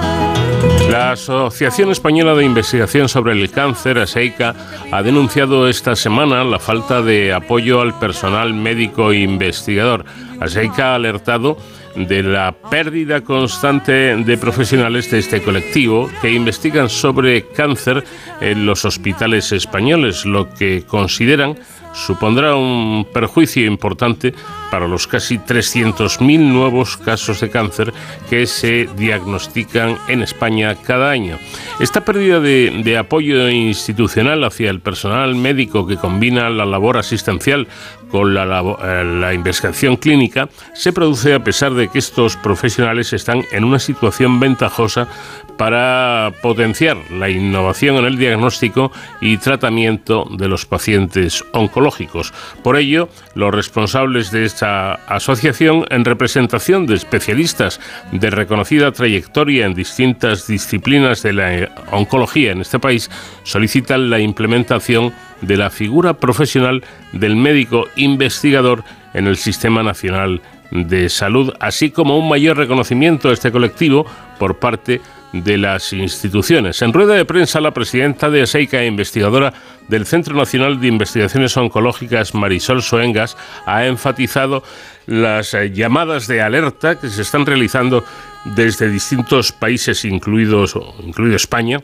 La 0.90 1.12
Asociación 1.12 1.92
Española 1.92 2.34
de 2.34 2.44
Investigación 2.44 3.08
sobre 3.08 3.34
el 3.34 3.50
Cáncer, 3.52 3.98
ASEICA, 3.98 4.54
ha 4.90 5.02
denunciado 5.02 5.68
esta 5.68 5.94
semana 5.94 6.42
la 6.42 6.58
falta 6.58 7.02
de 7.02 7.32
apoyo 7.32 7.80
al 7.80 7.96
personal 8.00 8.52
médico 8.52 9.12
e 9.12 9.18
investigador. 9.18 10.04
ASEICA 10.40 10.92
ha 10.92 10.94
alertado 10.96 11.56
de 11.96 12.22
la 12.22 12.52
pérdida 12.70 13.22
constante 13.22 14.16
de 14.16 14.38
profesionales 14.38 15.10
de 15.10 15.18
este 15.18 15.42
colectivo 15.42 16.10
que 16.20 16.32
investigan 16.32 16.88
sobre 16.88 17.48
cáncer 17.48 18.04
en 18.40 18.66
los 18.66 18.84
hospitales 18.84 19.52
españoles, 19.52 20.24
lo 20.26 20.52
que 20.52 20.84
consideran 20.86 21.56
supondrá 21.96 22.54
un 22.56 23.06
perjuicio 23.12 23.64
importante 23.64 24.34
para 24.70 24.86
los 24.86 25.06
casi 25.06 25.38
300.000 25.38 26.38
nuevos 26.38 26.96
casos 26.96 27.40
de 27.40 27.50
cáncer 27.50 27.92
que 28.28 28.46
se 28.46 28.88
diagnostican 28.96 29.96
en 30.08 30.22
España 30.22 30.74
cada 30.74 31.10
año. 31.10 31.38
Esta 31.80 32.04
pérdida 32.04 32.40
de, 32.40 32.98
apoyo 32.98 33.48
institucional 33.48 34.44
hacia 34.44 34.70
el 34.70 34.80
personal 34.80 35.34
médico 35.34 35.86
que 35.86 35.96
combina 35.96 36.50
la 36.50 36.66
labor 36.66 36.98
asistencial 36.98 37.66
con 38.10 38.34
la, 38.34 38.44
eh, 38.82 39.04
la, 39.04 39.34
investigación 39.34 39.96
clínica 39.96 40.48
se 40.74 40.92
produce 40.92 41.34
a 41.34 41.44
pesar 41.44 41.74
de 41.74 41.88
que 41.88 41.98
estos 41.98 42.36
profesionales 42.36 43.12
están 43.12 43.44
en 43.52 43.64
una 43.64 43.78
situación 43.78 44.40
ventajosa 44.40 45.08
para 45.56 46.32
potenciar 46.42 46.96
la 47.10 47.30
innovación 47.30 47.96
en 47.96 48.04
el 48.04 48.18
diagnóstico 48.18 48.92
y 49.20 49.38
tratamiento 49.38 50.26
de 50.30 50.48
los 50.48 50.66
pacientes 50.66 51.42
oncológicos 51.52 51.76
oncológicos. 51.76 52.32
Por 52.62 52.76
ello, 52.76 53.08
los 53.34 53.54
responsables 53.54 54.30
de 54.30 54.44
esta 54.44 54.94
asociación, 54.94 55.84
en 55.90 56.04
representación 56.04 56.86
de 56.86 56.94
especialistas 56.94 57.80
de 58.12 58.30
reconocida 58.30 58.92
trayectoria 58.92 59.66
en 59.66 59.74
distintas 59.74 60.46
disciplinas 60.46 61.22
de 61.22 61.32
la 61.32 61.68
oncología 61.90 62.52
en 62.52 62.60
este 62.60 62.78
país, 62.78 63.10
solicitan 63.42 64.10
la 64.10 64.18
implementación 64.18 65.12
de 65.40 65.56
la 65.56 65.70
figura 65.70 66.14
profesional 66.14 66.84
del 67.12 67.36
médico 67.36 67.86
investigador 67.96 68.84
en 69.14 69.26
el 69.26 69.36
Sistema 69.36 69.82
Nacional 69.82 70.40
de 70.70 71.08
Salud, 71.08 71.52
así 71.60 71.90
como 71.90 72.18
un 72.18 72.28
mayor 72.28 72.56
reconocimiento 72.56 73.28
a 73.28 73.32
este 73.32 73.52
colectivo 73.52 74.06
por 74.38 74.58
parte 74.58 75.00
de 75.32 75.58
las 75.58 75.92
instituciones. 75.92 76.80
En 76.82 76.92
rueda 76.92 77.14
de 77.14 77.24
prensa, 77.24 77.60
la 77.60 77.72
presidenta 77.72 78.30
de 78.30 78.42
ASEICA 78.42 78.82
e 78.82 78.86
investigadora 78.86 79.52
del 79.88 80.06
Centro 80.06 80.34
Nacional 80.34 80.80
de 80.80 80.88
Investigaciones 80.88 81.56
Oncológicas, 81.56 82.34
Marisol 82.34 82.82
Soengas, 82.82 83.36
ha 83.66 83.86
enfatizado 83.86 84.62
las 85.06 85.54
eh, 85.54 85.70
llamadas 85.72 86.26
de 86.26 86.42
alerta 86.42 86.98
que 86.98 87.08
se 87.08 87.22
están 87.22 87.46
realizando 87.46 88.04
desde 88.44 88.88
distintos 88.88 89.52
países, 89.52 90.04
incluidos, 90.04 90.76
incluido 91.02 91.36
España, 91.36 91.80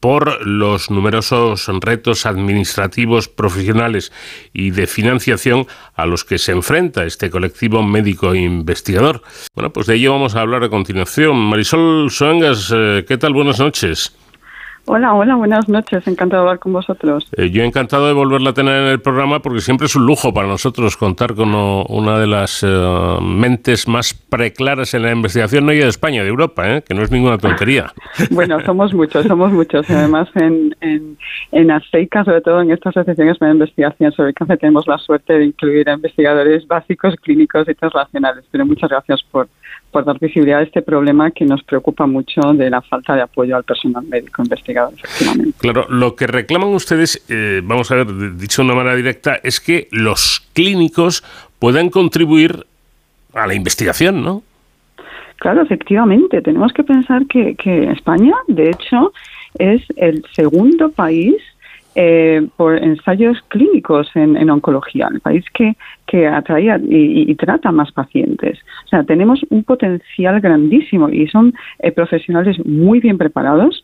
por 0.00 0.46
los 0.46 0.90
numerosos 0.90 1.66
retos 1.80 2.26
administrativos, 2.26 3.28
profesionales 3.28 4.12
y 4.52 4.70
de 4.70 4.86
financiación 4.86 5.66
a 5.94 6.06
los 6.06 6.24
que 6.24 6.38
se 6.38 6.52
enfrenta 6.52 7.04
este 7.04 7.30
colectivo 7.30 7.82
médico 7.82 8.34
investigador. 8.34 9.22
Bueno, 9.54 9.72
pues 9.72 9.86
de 9.86 9.94
ello 9.94 10.12
vamos 10.12 10.34
a 10.34 10.40
hablar 10.40 10.64
a 10.64 10.68
continuación. 10.68 11.36
Marisol 11.36 12.10
Soengas, 12.10 12.72
eh, 12.74 13.04
¿qué 13.06 13.16
tal? 13.16 13.32
Buenas 13.32 13.58
noches. 13.58 14.14
Hola, 14.86 15.14
hola, 15.14 15.36
buenas 15.36 15.68
noches. 15.68 16.06
Encantado 16.06 16.42
de 16.42 16.48
hablar 16.48 16.58
con 16.58 16.72
vosotros. 16.72 17.28
Eh, 17.36 17.50
yo 17.50 17.62
encantado 17.62 18.06
de 18.06 18.12
volverla 18.12 18.50
a 18.50 18.54
tener 18.54 18.82
en 18.82 18.88
el 18.88 19.00
programa 19.00 19.40
porque 19.40 19.60
siempre 19.60 19.86
es 19.86 19.94
un 19.94 20.06
lujo 20.06 20.32
para 20.32 20.48
nosotros 20.48 20.96
contar 20.96 21.34
con 21.34 21.54
una 21.54 22.18
de 22.18 22.26
las 22.26 22.62
eh, 22.62 23.18
mentes 23.22 23.86
más 23.86 24.14
preclaras 24.14 24.94
en 24.94 25.02
la 25.02 25.12
investigación, 25.12 25.66
no 25.66 25.72
ya 25.72 25.84
de 25.84 25.90
España, 25.90 26.22
de 26.22 26.28
Europa, 26.28 26.76
¿eh? 26.76 26.82
que 26.82 26.94
no 26.94 27.02
es 27.02 27.10
ninguna 27.10 27.38
tontería. 27.38 27.92
bueno, 28.30 28.58
somos 28.64 28.94
muchos, 28.94 29.26
somos 29.26 29.52
muchos. 29.52 29.88
Y 29.88 29.92
además 29.92 30.28
en, 30.34 30.74
en, 30.80 31.16
en 31.52 31.70
ASEICA, 31.70 32.24
sobre 32.24 32.40
todo 32.40 32.60
en 32.62 32.70
estas 32.70 32.96
asociaciones 32.96 33.38
de 33.38 33.50
investigación 33.50 34.12
sobre 34.12 34.32
cáncer, 34.32 34.58
tenemos 34.58 34.86
la 34.86 34.98
suerte 34.98 35.34
de 35.34 35.44
incluir 35.44 35.88
a 35.88 35.94
investigadores 35.94 36.66
básicos, 36.66 37.14
clínicos 37.16 37.68
y 37.68 37.74
transnacionales. 37.74 38.44
Pero 38.50 38.66
muchas 38.66 38.90
gracias 38.90 39.22
por, 39.30 39.48
por 39.90 40.04
dar 40.04 40.18
visibilidad 40.18 40.60
a 40.60 40.62
este 40.62 40.82
problema 40.82 41.30
que 41.30 41.44
nos 41.44 41.62
preocupa 41.62 42.06
mucho 42.06 42.40
de 42.54 42.70
la 42.70 42.80
falta 42.80 43.16
de 43.16 43.22
apoyo 43.22 43.56
al 43.56 43.64
personal 43.64 44.04
médico 44.04 44.42
investigador, 44.42 44.92
efectivamente. 44.94 45.58
Claro, 45.58 45.86
lo 45.88 46.14
que 46.14 46.26
reclaman 46.26 46.70
ustedes, 46.70 47.24
eh, 47.28 47.60
vamos 47.64 47.90
a 47.90 47.96
ver, 47.96 48.36
dicho 48.36 48.62
de 48.62 48.66
una 48.66 48.76
manera 48.76 48.96
directa, 48.96 49.40
es 49.42 49.60
que 49.60 49.88
los 49.90 50.48
clínicos 50.52 51.24
puedan 51.58 51.90
contribuir 51.90 52.66
a 53.34 53.46
la 53.46 53.54
investigación, 53.54 54.22
¿no? 54.22 54.42
Claro, 55.36 55.62
efectivamente. 55.62 56.42
Tenemos 56.42 56.72
que 56.72 56.84
pensar 56.84 57.26
que, 57.26 57.54
que 57.54 57.90
España, 57.90 58.34
de 58.46 58.70
hecho, 58.70 59.12
es 59.58 59.82
el 59.96 60.24
segundo 60.34 60.90
país 60.90 61.36
eh, 61.94 62.46
por 62.56 62.76
ensayos 62.76 63.38
clínicos 63.48 64.10
en, 64.14 64.48
oncología, 64.48 65.08
el 65.12 65.20
país 65.20 65.44
que, 65.52 65.74
que 66.06 66.26
atrae 66.26 66.80
y, 66.88 67.34
trata 67.34 67.72
más 67.72 67.90
pacientes. 67.90 68.58
O 68.84 68.88
sea, 68.88 69.02
tenemos 69.02 69.40
un 69.50 69.64
potencial 69.64 70.40
grandísimo 70.40 71.08
y 71.08 71.26
son 71.26 71.52
eh, 71.80 71.90
profesionales 71.90 72.64
muy 72.64 73.00
bien 73.00 73.18
preparados. 73.18 73.82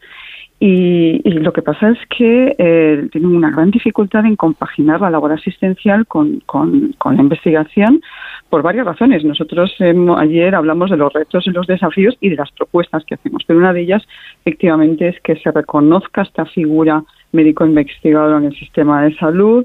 Y, 0.59 1.21
lo 1.25 1.53
que 1.53 1.61
pasa 1.61 1.91
es 1.91 1.99
que 2.17 2.55
eh, 2.57 3.09
tienen 3.13 3.35
una 3.35 3.51
gran 3.51 3.71
dificultad 3.71 4.25
en 4.25 4.37
compaginar 4.37 5.01
la 5.03 5.11
labor 5.11 5.33
asistencial 5.33 6.07
con, 6.07 6.41
con, 6.47 6.95
la 7.05 7.21
investigación 7.21 8.01
por 8.49 8.63
varias 8.63 8.87
razones. 8.87 9.25
Nosotros 9.25 9.75
ayer 9.81 10.55
hablamos 10.55 10.91
de 10.91 10.97
los 10.97 11.13
retos 11.13 11.47
y 11.47 11.51
los 11.51 11.67
desafíos 11.67 12.17
y 12.21 12.31
de 12.31 12.37
las 12.37 12.51
propuestas 12.53 13.05
que 13.05 13.17
hacemos, 13.17 13.43
pero 13.47 13.59
una 13.59 13.75
de 13.75 13.83
ellas 13.83 14.07
efectivamente 14.45 15.09
es 15.09 15.21
que 15.21 15.37
se 15.37 15.51
reconozca 15.51 16.23
esta 16.23 16.47
figura 16.47 17.03
médico 17.37 17.65
investigador 17.65 18.43
en 18.43 18.49
el 18.49 18.59
sistema 18.59 19.03
de 19.03 19.15
salud, 19.17 19.65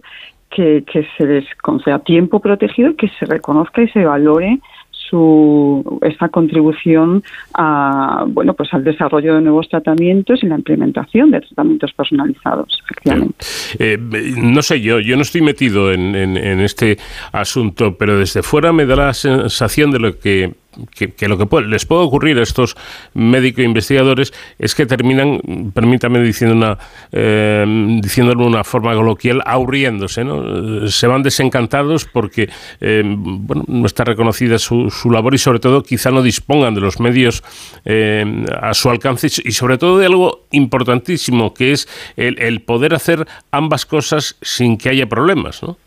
que, 0.51 1.07
se 1.17 1.25
les 1.25 1.45
conceda 1.61 1.99
tiempo 1.99 2.39
protegido, 2.39 2.95
que 2.95 3.09
se 3.19 3.25
reconozca 3.25 3.81
y 3.81 3.87
se 3.89 4.03
valore 4.05 4.59
su 4.91 5.99
esta 6.03 6.29
contribución 6.29 7.23
a 7.53 8.23
bueno 8.27 8.53
pues 8.53 8.73
al 8.73 8.83
desarrollo 8.83 9.35
de 9.35 9.41
nuevos 9.41 9.67
tratamientos 9.67 10.43
y 10.43 10.47
la 10.47 10.55
implementación 10.55 11.31
de 11.31 11.41
tratamientos 11.41 11.91
personalizados 11.91 12.79
efectivamente. 12.83 13.35
Eh, 13.79 13.97
no 13.97 14.61
sé 14.61 14.79
yo 14.79 14.99
yo 14.99 15.15
no 15.15 15.23
estoy 15.23 15.41
metido 15.41 15.91
en, 15.91 16.15
en, 16.15 16.59
este 16.59 16.97
asunto 17.31 17.97
pero 17.97 18.19
desde 18.19 18.43
fuera 18.43 18.71
me 18.71 18.85
da 18.85 18.95
la 18.95 19.13
sensación 19.13 19.91
de 19.91 19.99
lo 19.99 20.17
que 20.19 20.53
que, 20.95 21.27
lo 21.27 21.37
que 21.37 21.61
les 21.61 21.85
puede 21.85 22.01
ocurrir 22.03 22.39
a 22.39 22.43
estos 22.43 22.75
médicos 23.13 23.63
investigadores 23.63 24.33
es 24.57 24.75
que 24.75 24.85
terminan, 24.85 25.71
permítame 25.73 26.21
diciendo 26.21 26.55
una, 26.55 26.77
eh, 27.11 27.65
diciéndolo 28.01 28.43
de 28.43 28.49
una 28.49 28.63
forma 28.63 28.93
coloquial, 28.93 29.41
aburriéndose, 29.45 30.23
¿no? 30.23 30.87
Se 30.87 31.07
van 31.07 31.23
desencantados 31.23 32.05
porque 32.05 32.49
eh, 32.79 33.03
bueno, 33.05 33.63
no 33.67 33.85
está 33.85 34.03
reconocida 34.03 34.57
su, 34.59 34.89
su, 34.89 35.11
labor 35.11 35.33
y 35.33 35.37
sobre 35.37 35.59
todo 35.59 35.83
quizá 35.83 36.11
no 36.11 36.21
dispongan 36.21 36.73
de 36.73 36.81
los 36.81 36.99
medios 36.99 37.43
eh, 37.85 38.45
a 38.61 38.73
su 38.73 38.89
alcance 38.89 39.27
y 39.43 39.51
sobre 39.51 39.77
todo 39.77 39.97
de 39.97 40.05
algo 40.05 40.45
importantísimo 40.51 41.53
que 41.53 41.73
es 41.73 41.87
el, 42.15 42.39
el 42.39 42.61
poder 42.61 42.93
hacer 42.93 43.27
ambas 43.51 43.85
cosas 43.85 44.37
sin 44.41 44.77
que 44.77 44.89
haya 44.89 45.07
problemas, 45.07 45.61
¿no? 45.63 45.77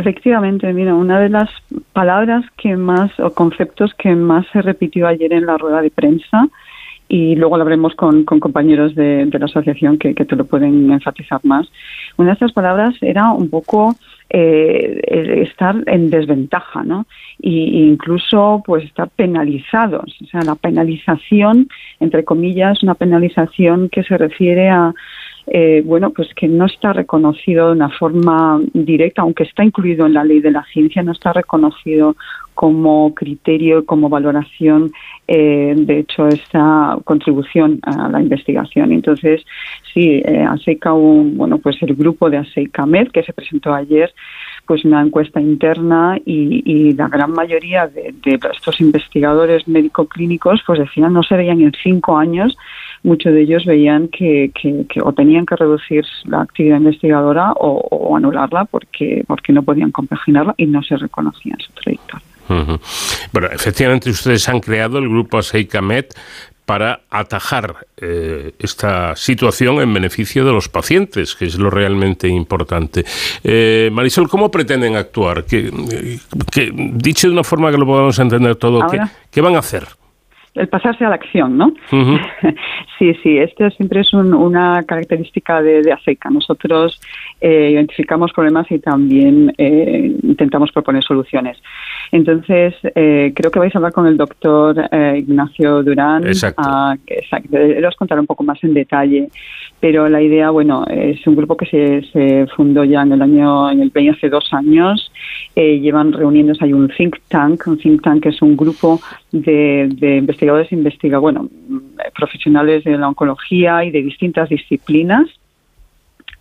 Efectivamente, 0.00 0.72
mira, 0.72 0.94
una 0.94 1.20
de 1.20 1.28
las 1.28 1.50
palabras 1.92 2.42
que 2.56 2.74
más 2.74 3.10
o 3.20 3.34
conceptos 3.34 3.92
que 3.92 4.14
más 4.14 4.46
se 4.50 4.62
repitió 4.62 5.06
ayer 5.06 5.30
en 5.34 5.44
la 5.44 5.58
rueda 5.58 5.82
de 5.82 5.90
prensa 5.90 6.48
y 7.06 7.36
luego 7.36 7.58
lo 7.58 7.66
veremos 7.66 7.94
con, 7.96 8.24
compañeros 8.24 8.94
de, 8.94 9.28
la 9.30 9.44
asociación 9.44 9.98
que, 9.98 10.14
te 10.14 10.36
lo 10.36 10.46
pueden 10.46 10.90
enfatizar 10.90 11.40
más. 11.42 11.70
Una 12.16 12.28
de 12.28 12.32
estas 12.32 12.52
palabras 12.52 12.94
era 13.02 13.30
un 13.32 13.50
poco 13.50 13.94
eh, 14.30 15.02
estar 15.42 15.76
en 15.86 16.08
desventaja, 16.08 16.82
¿no? 16.82 17.04
Y, 17.38 17.82
incluso 17.82 18.62
pues 18.64 18.84
estar 18.84 19.10
penalizados. 19.10 20.16
O 20.22 20.26
sea, 20.28 20.40
la 20.40 20.54
penalización, 20.54 21.68
entre 21.98 22.24
comillas, 22.24 22.82
una 22.82 22.94
penalización 22.94 23.90
que 23.90 24.02
se 24.02 24.16
refiere 24.16 24.70
a 24.70 24.94
eh, 25.52 25.82
bueno, 25.84 26.10
pues 26.10 26.28
que 26.34 26.46
no 26.46 26.66
está 26.66 26.92
reconocido 26.92 27.66
de 27.66 27.72
una 27.72 27.88
forma 27.90 28.60
directa, 28.72 29.22
aunque 29.22 29.42
está 29.42 29.64
incluido 29.64 30.06
en 30.06 30.14
la 30.14 30.22
ley 30.22 30.38
de 30.38 30.52
la 30.52 30.64
ciencia, 30.72 31.02
no 31.02 31.10
está 31.10 31.32
reconocido 31.32 32.16
como 32.54 33.14
criterio, 33.14 33.84
como 33.84 34.08
valoración, 34.08 34.92
eh, 35.26 35.74
de 35.76 36.00
hecho, 36.00 36.28
esta 36.28 36.98
contribución 37.04 37.80
a 37.82 38.08
la 38.08 38.20
investigación. 38.20 38.92
Entonces, 38.92 39.44
sí, 39.92 40.22
eh, 40.24 40.44
ASEICA, 40.48 40.92
un, 40.92 41.36
bueno, 41.36 41.58
pues 41.58 41.82
el 41.82 41.96
grupo 41.96 42.30
de 42.30 42.36
ASEICA 42.36 42.86
MED 42.86 43.08
que 43.08 43.24
se 43.24 43.32
presentó 43.32 43.74
ayer, 43.74 44.12
pues 44.66 44.84
una 44.84 45.00
encuesta 45.00 45.40
interna 45.40 46.16
y, 46.24 46.92
la 46.92 47.08
gran 47.08 47.32
mayoría 47.32 47.88
de, 47.88 48.14
de 48.22 48.38
estos 48.52 48.80
investigadores 48.80 49.66
médico-clínicos 49.66 50.62
pues 50.66 50.78
decían 50.78 51.12
no 51.12 51.22
se 51.22 51.36
veían 51.36 51.60
en 51.60 51.72
cinco 51.82 52.18
años 52.18 52.56
muchos 53.02 53.32
de 53.32 53.42
ellos 53.42 53.64
veían 53.64 54.08
que, 54.08 54.50
que, 54.54 54.86
o 55.02 55.12
tenían 55.12 55.46
que 55.46 55.56
reducir 55.56 56.04
la 56.24 56.42
actividad 56.42 56.76
investigadora 56.76 57.52
o, 57.56 58.16
anularla 58.16 58.64
porque, 58.64 59.24
porque 59.26 59.52
no 59.52 59.62
podían 59.62 59.90
compaginarla 59.90 60.54
y 60.56 60.66
no 60.66 60.82
se 60.82 60.96
reconocía 60.96 61.56
su 61.58 61.72
trayectoria. 61.72 62.26
Bueno, 63.32 63.48
efectivamente 63.52 64.10
ustedes 64.10 64.48
han 64.48 64.58
creado 64.58 64.98
el 64.98 65.08
grupo 65.08 65.38
ASEICAMET 65.38 66.14
para 66.70 67.00
atajar 67.10 67.84
eh, 67.96 68.52
esta 68.60 69.16
situación 69.16 69.80
en 69.80 69.92
beneficio 69.92 70.44
de 70.44 70.52
los 70.52 70.68
pacientes, 70.68 71.34
que 71.34 71.46
es 71.46 71.58
lo 71.58 71.68
realmente 71.68 72.28
importante. 72.28 73.04
Eh, 73.42 73.90
Marisol, 73.92 74.28
¿cómo 74.28 74.52
pretenden 74.52 74.94
actuar? 74.94 75.46
Que, 75.46 75.68
que, 76.52 76.70
dicho 76.94 77.26
de 77.26 77.32
una 77.32 77.42
forma 77.42 77.72
que 77.72 77.76
lo 77.76 77.86
podamos 77.86 78.16
entender 78.20 78.54
todo, 78.54 78.86
¿qué, 79.32 79.40
van 79.40 79.56
a 79.56 79.58
hacer? 79.58 79.88
El 80.54 80.68
pasarse 80.68 81.04
a 81.04 81.08
la 81.08 81.14
acción, 81.14 81.56
¿no? 81.56 81.72
sí, 82.98 83.14
sí, 83.22 83.38
esto 83.38 83.70
siempre 83.70 84.00
es 84.00 84.12
una 84.12 84.82
característica 84.82 85.62
de, 85.62 85.82
de 85.82 85.92
ASECA. 85.92 86.28
Nosotros 86.30 87.00
eh, 87.40 87.70
identificamos 87.72 88.32
problemas 88.32 88.70
y 88.70 88.78
también 88.80 89.52
eh, 89.58 90.12
intentamos 90.22 90.72
proponer 90.72 91.04
soluciones. 91.04 91.56
Entonces, 92.10 92.74
eh, 92.96 93.32
creo 93.34 93.50
que 93.50 93.60
vais 93.60 93.74
a 93.74 93.78
hablar 93.78 93.92
con 93.92 94.06
el 94.06 94.16
doctor 94.16 94.76
Ignacio 95.16 95.82
Durán. 95.82 96.26
Exacto. 96.26 96.62
A, 96.64 96.96
exacto. 97.06 97.56
Os 97.88 97.96
contar 97.96 98.18
un 98.18 98.26
poco 98.26 98.42
más 98.42 98.62
en 98.64 98.74
detalle. 98.74 99.28
Pero 99.78 100.08
la 100.08 100.20
idea, 100.20 100.50
bueno, 100.50 100.84
es 100.86 101.26
un 101.26 101.36
grupo 101.36 101.56
que 101.56 101.66
se, 101.66 102.02
se 102.12 102.46
fundó 102.54 102.84
ya 102.84 103.02
en 103.02 103.12
el 103.12 103.22
año, 103.22 103.70
en 103.70 103.80
el 103.80 103.90
PEI 103.90 104.10
hace 104.10 104.28
dos 104.28 104.52
años. 104.52 105.10
llevan 105.54 106.12
reuniéndose, 106.12 106.64
hay 106.64 106.72
un 106.72 106.88
think 106.88 107.16
tank. 107.28 107.66
Un 107.66 107.78
think 107.78 108.02
tank 108.02 108.26
es 108.26 108.42
un 108.42 108.56
grupo 108.56 109.00
de, 109.32 109.88
de 109.92 110.20
investigadores, 110.40 110.72
investiga, 110.72 111.18
bueno, 111.18 111.48
profesionales 112.16 112.84
de 112.84 112.96
la 112.96 113.08
oncología 113.08 113.84
y 113.84 113.90
de 113.90 114.02
distintas 114.02 114.48
disciplinas. 114.48 115.28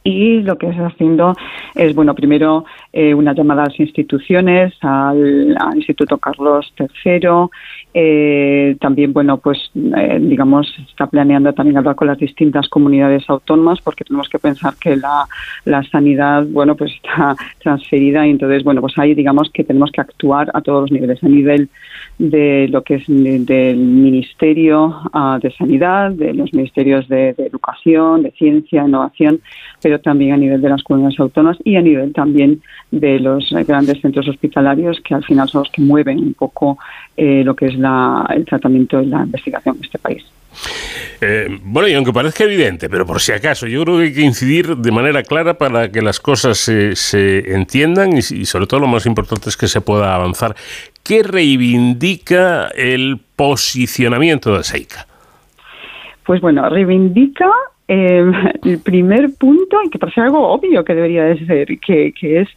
Y 0.03 0.41
lo 0.41 0.57
que 0.57 0.69
está 0.69 0.88
haciendo 0.88 1.35
es, 1.76 1.93
bueno, 1.93 2.15
primero 2.15 2.63
eh, 2.93 3.13
una 3.13 3.34
llamada 3.34 3.63
a 3.63 3.65
las 3.65 3.80
instituciones, 3.80 4.73
al, 4.81 5.57
Instituto 5.76 6.17
Carlos 6.17 6.73
III, 6.80 7.49
eh, 7.94 8.78
también, 8.80 9.14
bueno, 9.14 9.38
pues, 9.38 9.72
eh, 9.76 10.20
digamos, 10.22 10.72
está 10.88 11.07
planeando 11.07 11.53
también 11.53 11.78
hablar 11.78 11.95
con 11.95 12.07
las 12.07 12.20
distintas 12.20 12.70
comunidades 12.70 13.24
autónomas, 13.28 13.82
porque 13.82 14.03
tenemos 14.03 14.30
que 14.30 14.38
pensar 14.38 14.76
que 14.80 14.95
la, 14.95 15.26
la 15.66 15.82
sanidad, 15.84 16.45
bueno, 16.45 16.76
pues 16.76 16.94
está 16.94 17.36
transferida 17.60 18.28
y 18.28 18.32
entonces, 18.32 18.64
bueno, 18.64 18.82
pues 18.82 18.98
ahí 18.98 19.16
digamos 19.16 19.49
que 19.52 19.64
tenemos 19.64 19.91
que 19.91 20.02
actuar 20.02 20.52
a 20.53 20.61
todos 20.61 20.82
los 20.82 20.91
niveles, 20.91 21.24
a 21.24 21.28
nivel 21.28 21.70
de 22.20 22.68
lo 22.70 22.84
que 22.84 22.95
es 22.95 23.03
del 23.07 23.78
Ministerio 23.78 24.95
ah, 25.14 25.40
de 25.41 25.52
Sanidad, 25.52 26.11
de 26.11 26.34
los 26.34 26.53
ministerios 26.53 27.07
de, 27.07 27.30
Educación, 27.38 28.24
de 28.24 28.32
Ciencia, 28.32 28.86
Innovación, 28.86 29.41
pero 29.81 29.99
también 29.99 30.34
a 30.34 30.38
nivel 30.38 30.61
de 30.61 30.69
las 30.69 30.84
comunidades 30.84 31.19
autónomas 31.19 31.57
y 31.64 31.76
a 31.76 31.81
nivel 31.81 32.14
también 32.14 32.61
de 32.91 33.19
los 33.19 33.49
grandes 33.68 34.01
centros 34.01 34.27
hospitalarios 34.27 34.99
que 35.01 35.15
al 35.15 35.23
final 35.23 35.47
son 35.47 35.64
los 35.64 35.72
que 35.72 35.81
mueven 35.81 36.19
un 36.19 36.34
poco 36.34 36.77
eh, 37.18 37.43
lo 37.43 37.56
que 37.56 37.68
es 37.68 37.76
el 37.76 38.45
tratamiento 38.45 39.01
y 39.01 39.07
la 39.07 39.23
investigación 39.23 39.77
en 39.77 39.84
este 39.84 39.99
país. 39.99 40.23
Eh, 41.22 41.60
bueno, 41.64 41.88
y 41.88 41.93
aunque 41.93 42.14
parezca 42.14 42.43
evidente, 42.43 42.89
pero 42.89 43.06
por 43.06 43.19
si 43.19 43.31
acaso, 43.31 43.68
yo 43.68 43.84
creo 43.84 43.97
que 43.97 44.03
hay 44.03 44.14
que 44.14 44.22
incidir 44.22 44.77
de 44.77 44.91
manera 44.91 45.22
clara 45.23 45.56
para 45.56 45.91
que 45.91 46.01
las 46.01 46.19
cosas 46.19 46.57
se, 46.57 46.95
se 46.95 47.53
entiendan 47.53 48.14
y, 48.14 48.19
y, 48.19 48.45
sobre 48.45 48.65
todo 48.65 48.80
lo 48.80 48.88
más 48.88 49.06
importante 49.06 49.49
es 49.49 49.57
que 49.57 49.68
se 49.68 49.81
pueda 49.81 50.15
avanzar. 50.15 50.56
¿Qué 51.03 51.23
reivindica 51.23 52.69
el 52.69 53.19
posicionamiento 53.35 54.57
de 54.57 54.64
Seika? 54.64 55.07
Pues 56.26 56.41
bueno, 56.41 56.69
reivindica 56.69 57.49
eh, 57.90 58.24
el 58.64 58.80
primer 58.80 59.32
punto, 59.34 59.82
y 59.84 59.90
que 59.90 59.98
parece 59.98 60.22
algo 60.22 60.48
obvio 60.48 60.86
que 60.86 60.94
debería 60.94 61.26
de 61.26 61.45
ser, 61.45 61.68
que, 61.80 62.14
que 62.14 62.41
es 62.41 62.49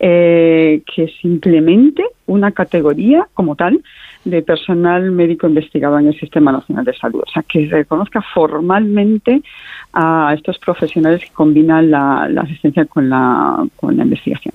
eh, 0.00 0.82
que 0.84 1.06
simplemente 1.22 2.02
una 2.26 2.50
categoría 2.50 3.28
como 3.32 3.54
tal 3.54 3.80
de 4.24 4.42
personal 4.42 5.12
médico 5.12 5.46
investigado 5.46 5.98
en 5.98 6.08
el 6.08 6.18
Sistema 6.18 6.50
Nacional 6.50 6.84
de 6.84 6.94
Salud. 6.94 7.22
O 7.24 7.30
sea, 7.30 7.44
que 7.44 7.68
reconozca 7.68 8.20
formalmente 8.34 9.42
a 9.92 10.34
estos 10.34 10.58
profesionales 10.58 11.20
que 11.24 11.32
combinan 11.32 11.90
la, 11.90 12.28
la 12.28 12.42
asistencia 12.42 12.84
con 12.84 13.08
la, 13.08 13.64
con 13.76 13.96
la 13.96 14.02
investigación. 14.02 14.54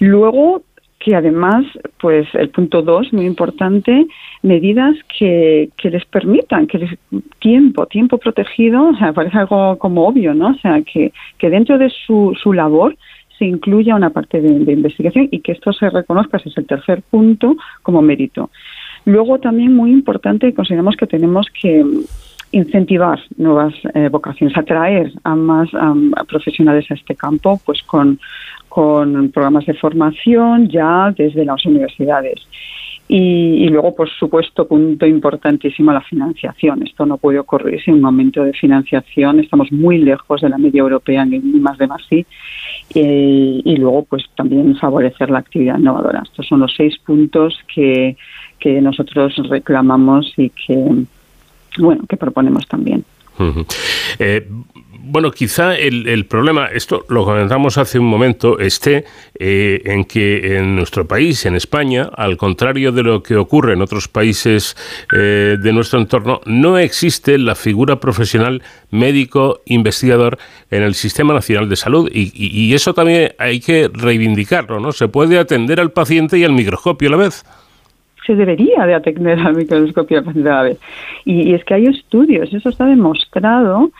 Luego, 0.00 0.62
que 1.00 1.16
además, 1.16 1.64
pues 1.98 2.28
el 2.34 2.50
punto 2.50 2.82
dos, 2.82 3.10
muy 3.12 3.24
importante, 3.24 4.06
medidas 4.42 4.94
que, 5.18 5.70
que 5.78 5.90
les 5.90 6.04
permitan, 6.04 6.66
que 6.66 6.78
les 6.78 6.90
tiempo, 7.38 7.86
tiempo 7.86 8.18
protegido, 8.18 8.90
o 8.90 8.96
sea, 8.96 9.14
parece 9.14 9.38
algo 9.38 9.78
como 9.78 10.06
obvio, 10.06 10.34
¿no? 10.34 10.50
O 10.50 10.54
sea, 10.56 10.82
que, 10.82 11.12
que 11.38 11.48
dentro 11.48 11.78
de 11.78 11.88
su, 11.88 12.36
su 12.40 12.52
labor 12.52 12.96
se 13.38 13.46
incluya 13.46 13.96
una 13.96 14.10
parte 14.10 14.42
de, 14.42 14.72
investigación 14.72 15.28
y 15.30 15.40
que 15.40 15.52
esto 15.52 15.72
se 15.72 15.88
reconozca, 15.88 16.36
ese 16.36 16.50
es 16.50 16.58
el 16.58 16.66
tercer 16.66 17.00
punto, 17.00 17.56
como 17.82 18.02
mérito. 18.02 18.50
Luego 19.06 19.38
también 19.38 19.74
muy 19.74 19.90
importante, 19.92 20.52
consideramos 20.52 20.96
que 20.96 21.06
tenemos 21.06 21.46
que 21.60 21.82
incentivar 22.52 23.18
nuevas 23.38 23.72
eh, 23.94 24.08
vocaciones, 24.10 24.54
atraer 24.58 25.12
a 25.24 25.34
más 25.34 25.70
profesionales 26.28 26.90
a 26.90 26.94
este 26.94 27.14
campo, 27.14 27.58
pues 27.64 27.82
con, 27.84 28.18
con 28.70 29.30
programas 29.30 29.66
de 29.66 29.74
formación 29.74 30.68
ya 30.68 31.12
desde 31.14 31.44
las 31.44 31.66
universidades. 31.66 32.40
Y, 33.12 33.68
luego, 33.70 33.92
por 33.96 34.08
supuesto, 34.08 34.68
punto 34.68 35.04
importantísimo, 35.04 35.90
la 35.90 36.00
financiación. 36.00 36.84
Esto 36.84 37.04
no 37.04 37.16
puede 37.16 37.40
ocurrir 37.40 37.82
sin 37.82 37.94
un 37.94 38.04
aumento 38.04 38.44
de 38.44 38.52
financiación. 38.52 39.40
Estamos 39.40 39.72
muy 39.72 39.98
lejos 39.98 40.40
de 40.40 40.48
la 40.48 40.58
media 40.58 40.78
europea 40.78 41.22
en 41.24 41.60
más 41.60 41.76
de 41.76 41.88
más 41.88 42.02
sí. 42.08 42.24
y 42.94 43.76
luego, 43.78 44.04
pues 44.04 44.22
también 44.36 44.76
favorecer 44.76 45.28
la 45.28 45.40
actividad 45.40 45.80
innovadora. 45.80 46.22
Estos 46.22 46.46
son 46.46 46.60
los 46.60 46.72
seis 46.76 46.96
puntos 47.04 47.58
que, 47.74 48.16
que 48.60 48.80
nosotros 48.80 49.34
reclamamos 49.48 50.32
y 50.36 50.50
que, 50.50 50.76
bueno, 51.78 52.04
que 52.08 52.16
proponemos 52.16 52.68
también. 52.68 53.04
Eh, 54.18 54.46
bueno, 55.02 55.30
quizá 55.30 55.76
el, 55.76 56.26
problema, 56.26 56.66
esto 56.66 57.04
lo 57.08 57.24
comentamos 57.24 57.78
hace 57.78 57.98
un 57.98 58.06
momento, 58.06 58.58
esté 58.58 59.04
eh, 59.38 59.80
en 59.84 60.04
que 60.04 60.58
en 60.58 60.76
nuestro 60.76 61.06
país, 61.06 61.46
en 61.46 61.56
España, 61.56 62.10
al 62.16 62.36
contrario 62.36 62.92
de 62.92 63.02
lo 63.02 63.22
que 63.22 63.36
ocurre 63.36 63.72
en 63.72 63.82
otros 63.82 64.08
países 64.08 64.76
eh, 65.12 65.56
de 65.60 65.72
nuestro 65.72 66.00
entorno, 66.00 66.40
no 66.46 66.78
existe 66.78 67.38
la 67.38 67.54
figura 67.54 68.00
profesional 68.00 68.62
médico 68.90 69.60
investigador 69.66 70.38
en 70.70 70.82
el 70.82 70.94
Sistema 70.94 71.34
Nacional 71.34 71.68
de 71.68 71.76
Salud 71.76 72.10
y, 72.12 72.30
y 72.34 72.74
eso 72.74 72.94
también 72.94 73.32
hay 73.38 73.60
que 73.60 73.90
reivindicarlo, 73.92 74.80
¿no? 74.80 74.92
Se 74.92 75.08
puede 75.08 75.38
atender 75.38 75.80
al 75.80 75.92
paciente 75.92 76.38
y 76.38 76.44
al 76.44 76.52
microscopio 76.52 77.08
a 77.08 77.12
la 77.12 77.16
vez 77.16 77.44
se 78.26 78.36
debería 78.36 78.86
de 78.86 78.94
atender 78.94 79.38
al 79.38 79.54
microscopio 79.54 80.20
a 80.20 80.32
la 80.34 80.62
vez. 80.62 80.78
Y, 81.24 81.54
es 81.54 81.64
que 81.64 81.74
hay 81.74 81.86
estudios, 81.86 82.52
eso 82.52 82.68
está 82.68 82.86
demostrado 82.86 83.90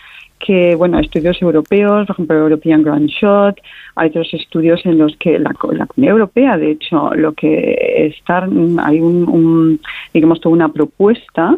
que, 0.45 0.75
bueno, 0.75 0.99
estudios 0.99 1.41
europeos, 1.41 2.07
por 2.07 2.17
ejemplo, 2.17 2.37
European 2.39 2.83
Grand 2.83 3.09
Shot, 3.09 3.61
hay 3.95 4.09
otros 4.09 4.33
estudios 4.35 4.85
en 4.85 4.99
los 4.99 5.17
que 5.17 5.39
la, 5.39 5.51
la 5.73 5.87
Comunidad 5.87 6.17
Europea, 6.17 6.57
de 6.57 6.73
hecho, 6.73 7.15
lo 7.15 7.33
que 7.35 8.13
está, 8.17 8.49
hay 8.83 9.01
un, 9.01 9.81
digamos, 10.13 10.41
toda 10.41 10.55
una 10.55 10.73
propuesta 10.73 11.57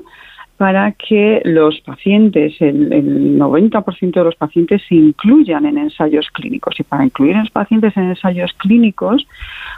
para 0.56 0.92
que 0.92 1.42
los 1.44 1.80
pacientes, 1.80 2.54
el, 2.60 2.92
el 2.92 3.38
90% 3.38 4.12
de 4.12 4.24
los 4.24 4.36
pacientes 4.36 4.82
se 4.88 4.94
incluyan 4.94 5.66
en 5.66 5.78
ensayos 5.78 6.28
clínicos. 6.32 6.78
Y 6.78 6.84
para 6.84 7.04
incluir 7.04 7.36
a 7.36 7.40
los 7.40 7.50
pacientes 7.50 7.96
en 7.96 8.10
ensayos 8.10 8.52
clínicos, 8.58 9.26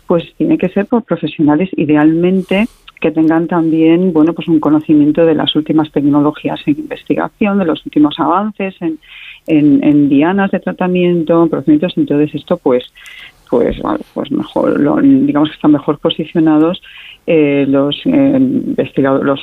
pues 0.07 0.35
tiene 0.37 0.59
que 0.59 0.69
ser 0.69 0.87
por 0.87 1.05
profesionales 1.05 1.71
idealmente 1.77 2.67
que 3.05 3.11
tengan 3.11 3.47
también 3.47 4.15
bueno 4.15 4.33
pues 4.33 4.49
un 4.49 4.61
conocimiento 4.61 5.27
de 5.27 5.35
las 5.35 5.55
últimas 5.55 5.93
tecnologías 5.93 6.59
en 6.65 6.79
investigación, 6.79 7.59
de 7.59 7.67
los 7.67 7.85
últimos 7.85 8.19
avances 8.19 8.75
en, 8.81 8.99
en, 9.47 10.09
dianas 10.09 10.51
de 10.51 10.61
tratamiento, 10.61 11.47
procedimientos, 11.49 11.99
entonces 11.99 12.35
esto 12.35 12.57
pues 12.57 12.91
pues 13.55 13.77
pues 14.15 14.33
mejor 14.33 14.81
digamos 15.03 15.49
que 15.49 15.55
están 15.55 15.71
mejor 15.71 15.99
posicionados 15.99 16.83
eh, 17.27 17.65
los 17.67 17.97
eh, 18.05 18.11
investigadores, 18.11 19.41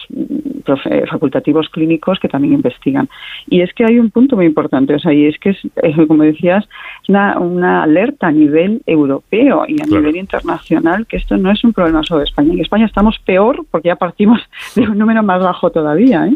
los 0.67 0.79
facultativos 1.09 1.67
clínicos 1.69 2.19
que 2.19 2.27
también 2.27 2.53
investigan. 2.53 3.09
Y 3.49 3.61
es 3.61 3.73
que 3.73 3.83
hay 3.83 3.97
un 3.97 4.11
punto 4.11 4.35
muy 4.35 4.45
importante, 4.45 4.93
o 4.93 4.99
sea, 4.99 5.11
y 5.11 5.25
es 5.25 5.39
que, 5.39 5.49
es, 5.49 5.57
eh, 5.81 6.05
como 6.05 6.21
decías, 6.21 6.69
una, 7.09 7.39
una 7.39 7.81
alerta 7.81 8.27
a 8.27 8.31
nivel 8.31 8.83
europeo 8.85 9.65
y 9.67 9.81
a 9.81 9.85
nivel 9.85 10.15
internacional 10.15 11.07
que 11.07 11.17
esto 11.17 11.37
no 11.37 11.51
es 11.51 11.63
un 11.63 11.73
problema 11.73 12.03
solo 12.03 12.19
de 12.19 12.25
España. 12.25 12.53
En 12.53 12.59
España 12.59 12.85
estamos 12.85 13.17
peor 13.25 13.65
porque 13.71 13.87
ya 13.87 13.95
partimos 13.95 14.39
de 14.75 14.83
un 14.83 14.99
número 14.99 15.23
más 15.23 15.41
bajo 15.41 15.71
todavía. 15.71 16.29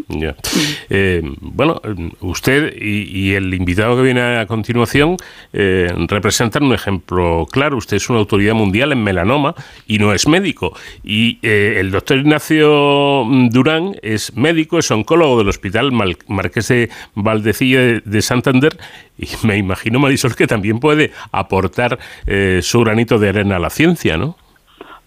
bueno, 1.42 1.80
usted 2.22 2.74
y, 2.76 3.36
el 3.36 3.54
invitado 3.54 3.98
que 3.98 4.02
viene 4.02 4.40
a 4.40 4.46
continuación 4.48 5.18
representan 5.52 6.64
un 6.64 6.74
ejemplo 6.74 7.46
claro. 7.52 7.65
Usted 7.74 7.98
es 7.98 8.10
una 8.10 8.20
autoridad 8.20 8.54
mundial 8.54 8.92
en 8.92 9.04
melanoma 9.04 9.56
y 9.88 10.00
no 10.00 10.14
es 10.14 10.28
médico. 10.28 10.78
Y 11.04 11.40
eh, 11.42 11.78
el 11.80 11.92
doctor 11.92 12.18
Ignacio 12.18 13.24
mm, 13.26 13.50
Durán 13.50 13.96
es 14.02 14.36
médico, 14.36 14.80
es 14.80 14.92
oncólogo 14.92 15.38
del 15.38 15.50
Hospital 15.50 15.92
Marqués 15.92 16.68
de 16.68 16.90
Valdecilla 17.16 18.02
de, 18.04 18.22
Santander 18.22 18.78
y 19.18 19.28
me 19.44 19.58
imagino, 19.58 20.00
Marisol, 20.00 20.36
que 20.36 20.48
también 20.48 20.80
puede 20.80 21.12
aportar 21.32 22.00
eh, 22.26 22.60
su 22.62 22.82
granito 22.82 23.20
de 23.20 23.30
arena 23.30 23.58
a 23.58 23.60
la 23.60 23.70
ciencia, 23.70 24.18
¿no? 24.18 24.38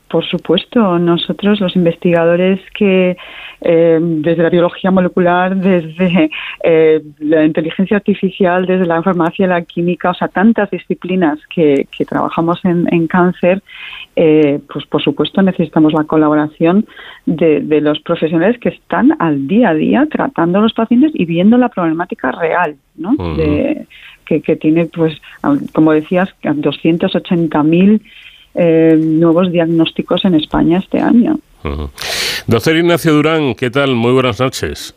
Por 0.09 0.24
supuesto, 0.24 0.98
nosotros 0.98 1.60
los 1.60 1.76
investigadores 1.76 2.60
que 2.74 3.16
eh, 3.60 3.98
desde 4.01 4.43
la 4.43 4.51
biología 4.51 4.90
molecular, 4.90 5.56
desde 5.56 6.30
eh, 6.62 7.02
la 7.18 7.44
inteligencia 7.44 7.97
artificial, 7.97 8.64
desde 8.66 8.86
la 8.86 9.02
farmacia, 9.02 9.47
la 9.47 9.62
química, 9.62 10.10
o 10.10 10.14
sea, 10.14 10.28
tantas 10.28 10.70
disciplinas 10.70 11.39
que, 11.52 11.86
trabajamos 12.09 12.60
en, 12.64 13.06
cáncer, 13.09 13.62
eh, 14.16 14.60
pues 14.72 14.86
por 14.86 15.02
supuesto 15.02 15.43
necesitamos 15.43 15.93
la 15.93 16.05
colaboración 16.05 16.86
de, 17.26 17.60
los 17.80 18.01
profesionales 18.01 18.59
que 18.59 18.70
están 18.70 19.14
al 19.18 19.47
día 19.47 19.70
a 19.70 19.74
día 19.74 20.06
tratando 20.10 20.59
a 20.59 20.62
los 20.62 20.72
pacientes 20.72 21.10
y 21.14 21.24
viendo 21.26 21.59
la 21.59 21.68
problemática 21.68 22.32
real, 22.32 22.76
¿no? 22.97 23.14
que, 24.24 24.40
que 24.40 24.56
tiene, 24.56 24.86
pues, 24.86 25.20
como 25.72 25.93
decías, 25.93 26.28
280.000 26.43 28.01
eh, 28.59 28.97
nuevos 28.98 29.52
diagnósticos 29.52 30.24
en 30.24 30.35
España 30.35 30.78
este 30.78 31.01
año. 31.01 31.39
Doctor 32.47 32.76
Ignacio 32.76 33.12
Durán, 33.12 33.55
¿qué 33.55 33.70
tal? 33.70 33.94
Muy 33.94 34.12
buenas 34.12 34.40
noches. 34.40 34.94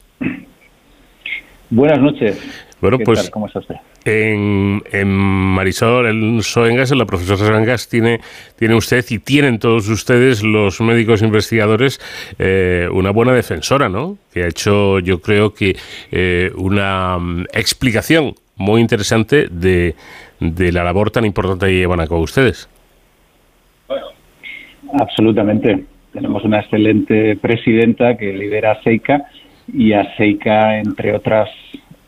Buenas 1.69 1.99
noches. 1.99 2.39
Bueno, 2.81 2.97
pues, 3.05 3.29
¿Cómo 3.29 3.45
está 3.45 3.59
usted? 3.59 3.75
En, 4.03 4.81
Marisol, 5.07 6.07
en 6.07 6.41
Soengas, 6.41 6.91
en 6.91 6.97
la 6.97 7.05
profesora 7.05 7.37
Soengas, 7.37 7.87
tiene, 7.87 8.19
tiene 8.57 8.73
usted 8.73 9.05
y 9.09 9.19
tienen 9.19 9.59
todos 9.59 9.87
ustedes, 9.89 10.41
los 10.41 10.81
médicos 10.81 11.21
investigadores, 11.21 12.01
eh, 12.39 12.89
una 12.91 13.11
buena 13.11 13.33
defensora, 13.33 13.89
¿no? 13.89 14.17
Que 14.33 14.43
ha 14.43 14.47
hecho, 14.47 14.97
yo 14.99 15.21
creo 15.21 15.53
que, 15.53 15.77
eh, 16.11 16.51
una 16.55 17.19
mm, 17.19 17.45
explicación 17.53 18.33
muy 18.55 18.81
interesante 18.81 19.47
de, 19.51 19.93
de 20.39 20.71
la 20.71 20.83
labor 20.83 21.11
tan 21.11 21.25
importante 21.25 21.67
que 21.67 21.73
llevan 21.73 21.99
a 21.99 22.07
cabo 22.07 22.21
ustedes. 22.21 22.67
Absolutamente. 24.93 25.85
Tenemos 26.13 26.43
una 26.43 26.59
excelente 26.59 27.37
presidenta 27.37 28.17
que 28.17 28.33
lidera 28.33 28.81
Seika 28.83 29.25
y 29.73 29.93
a 29.93 30.15
Seika, 30.17 30.79
entre 30.79 31.15
otras, 31.15 31.49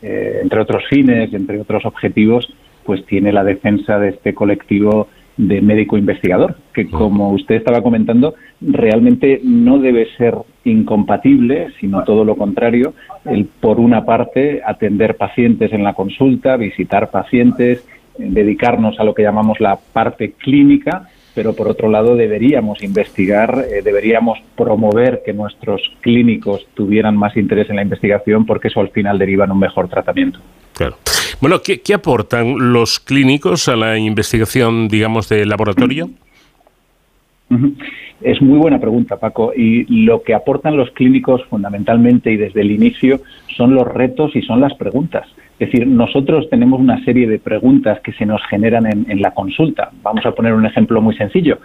eh, 0.02 0.40
entre 0.42 0.60
otros 0.60 0.84
fines, 0.88 1.32
entre 1.32 1.60
otros 1.60 1.86
objetivos, 1.86 2.52
pues 2.84 3.04
tiene 3.06 3.32
la 3.32 3.44
defensa 3.44 3.98
de 3.98 4.10
este 4.10 4.34
colectivo 4.34 5.08
de 5.36 5.60
médico 5.60 5.96
investigador, 5.96 6.56
que 6.72 6.88
como 6.88 7.30
usted 7.30 7.56
estaba 7.56 7.82
comentando, 7.82 8.34
realmente 8.60 9.40
no 9.42 9.78
debe 9.78 10.06
ser 10.16 10.34
incompatible, 10.64 11.68
sino 11.80 12.04
todo 12.04 12.24
lo 12.24 12.36
contrario, 12.36 12.94
el 13.24 13.46
por 13.46 13.80
una 13.80 14.04
parte 14.04 14.62
atender 14.64 15.16
pacientes 15.16 15.72
en 15.72 15.82
la 15.82 15.94
consulta, 15.94 16.56
visitar 16.56 17.10
pacientes, 17.10 17.84
dedicarnos 18.16 19.00
a 19.00 19.04
lo 19.04 19.14
que 19.14 19.22
llamamos 19.22 19.58
la 19.58 19.76
parte 19.92 20.32
clínica, 20.32 21.08
pero 21.34 21.54
por 21.54 21.68
otro 21.68 21.88
lado 21.88 22.16
deberíamos 22.16 22.82
investigar, 22.82 23.66
eh, 23.70 23.82
deberíamos 23.82 24.38
promover 24.56 25.22
que 25.24 25.32
nuestros 25.32 25.82
clínicos 26.00 26.66
tuvieran 26.74 27.16
más 27.16 27.36
interés 27.36 27.68
en 27.70 27.76
la 27.76 27.82
investigación 27.82 28.46
porque 28.46 28.68
eso 28.68 28.80
al 28.80 28.90
final 28.90 29.18
deriva 29.18 29.44
en 29.44 29.52
un 29.52 29.58
mejor 29.58 29.88
tratamiento. 29.88 30.38
Claro. 30.74 30.96
Bueno, 31.40 31.60
¿qué, 31.62 31.94
aportan 31.94 32.72
los 32.72 33.00
clínicos 33.00 33.68
a 33.68 33.76
la 33.76 33.98
investigación, 33.98 34.88
digamos, 34.88 35.28
de 35.28 35.44
laboratorio? 35.44 36.10
Es 38.24 38.40
muy 38.40 38.56
buena 38.56 38.80
pregunta, 38.80 39.18
Paco. 39.18 39.52
Y 39.54 39.84
lo 40.06 40.22
que 40.22 40.32
aportan 40.32 40.78
los 40.78 40.90
clínicos 40.92 41.44
fundamentalmente 41.44 42.32
y 42.32 42.38
desde 42.38 42.62
el 42.62 42.70
inicio 42.70 43.20
son 43.54 43.74
los 43.74 43.86
retos 43.86 44.34
y 44.34 44.40
son 44.40 44.62
las 44.62 44.72
preguntas. 44.74 45.28
Es 45.58 45.70
decir, 45.70 45.86
nosotros 45.86 46.48
tenemos 46.48 46.80
una 46.80 47.04
serie 47.04 47.28
de 47.28 47.38
preguntas 47.38 48.00
que 48.00 48.12
se 48.14 48.24
nos 48.24 48.40
generan 48.48 48.86
en, 48.86 49.20
la 49.20 49.32
consulta. 49.32 49.90
Vamos 50.02 50.24
a 50.24 50.32
poner 50.32 50.54
un 50.54 50.64
ejemplo 50.64 51.02
muy 51.02 51.14
sencillo 51.16 51.58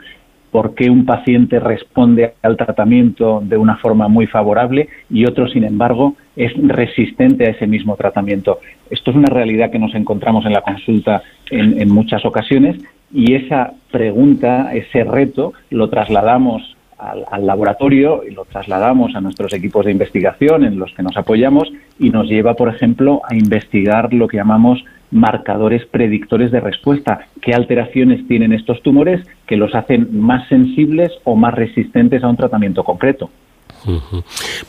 por 0.52 0.74
qué 0.76 0.90
un 0.90 1.06
paciente 1.06 1.60
responde 1.60 2.34
al 2.42 2.58
tratamiento 2.58 3.40
de 3.42 3.56
una 3.56 3.78
forma 3.78 4.08
muy 4.08 4.26
favorable 4.26 4.90
y 5.10 5.26
otro, 5.26 5.48
sin 5.48 5.64
embargo, 5.64 6.16
es 6.36 6.52
resistente 6.58 7.46
a 7.46 7.52
ese 7.52 7.68
mismo 7.68 7.96
tratamiento. 7.96 8.60
Esto 8.90 9.12
es 9.12 9.18
una 9.18 9.30
realidad 9.30 9.70
que 9.70 9.78
nos 9.78 9.94
encontramos 9.94 10.46
en 10.46 10.54
la 10.54 10.62
consulta 10.62 11.22
en, 11.50 11.90
muchas 11.90 12.26
ocasiones 12.26 12.78
y 13.14 13.34
esa 13.34 13.74
pregunta, 13.92 14.74
ese 14.74 15.04
reto, 15.04 15.54
lo 15.70 15.90
trasladamos 15.90 16.76
al, 16.98 17.46
laboratorio 17.46 18.24
y 18.30 18.34
lo 18.34 18.46
trasladamos 18.46 19.16
a 19.16 19.22
nuestros 19.22 19.54
equipos 19.54 19.86
de 19.86 19.92
investigación 19.92 20.64
en 20.64 20.78
los 20.78 20.94
que 20.94 21.04
nos 21.04 21.18
apoyamos 21.18 21.72
y 21.98 22.10
nos 22.10 22.28
lleva, 22.28 22.54
por 22.56 22.70
ejemplo, 22.70 23.22
a 23.28 23.36
investigar 23.36 24.14
lo 24.14 24.28
que 24.28 24.38
llamamos 24.38 24.84
marcadores 25.12 25.86
predictores 25.86 26.52
de 26.52 26.60
respuesta. 26.60 27.28
¿Qué 27.42 27.54
alteraciones 27.54 28.28
tienen 28.28 28.54
estos 28.54 28.82
tumores 28.84 29.26
que 29.48 29.58
los 29.58 29.74
hacen 29.74 30.20
más 30.20 30.48
sensibles 30.50 31.12
o 31.24 31.36
más 31.36 31.54
resistentes 31.56 32.24
a 32.24 32.28
un 32.28 32.38
tratamiento 32.38 32.84
concreto? 32.84 33.30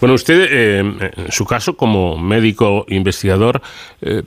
Bueno, 0.00 0.14
usted, 0.14 0.46
eh, 0.50 0.78
en 0.78 1.32
su 1.32 1.44
caso, 1.44 1.76
como 1.76 2.16
médico 2.16 2.84
investigador, 2.88 3.60
eh, 4.00 4.22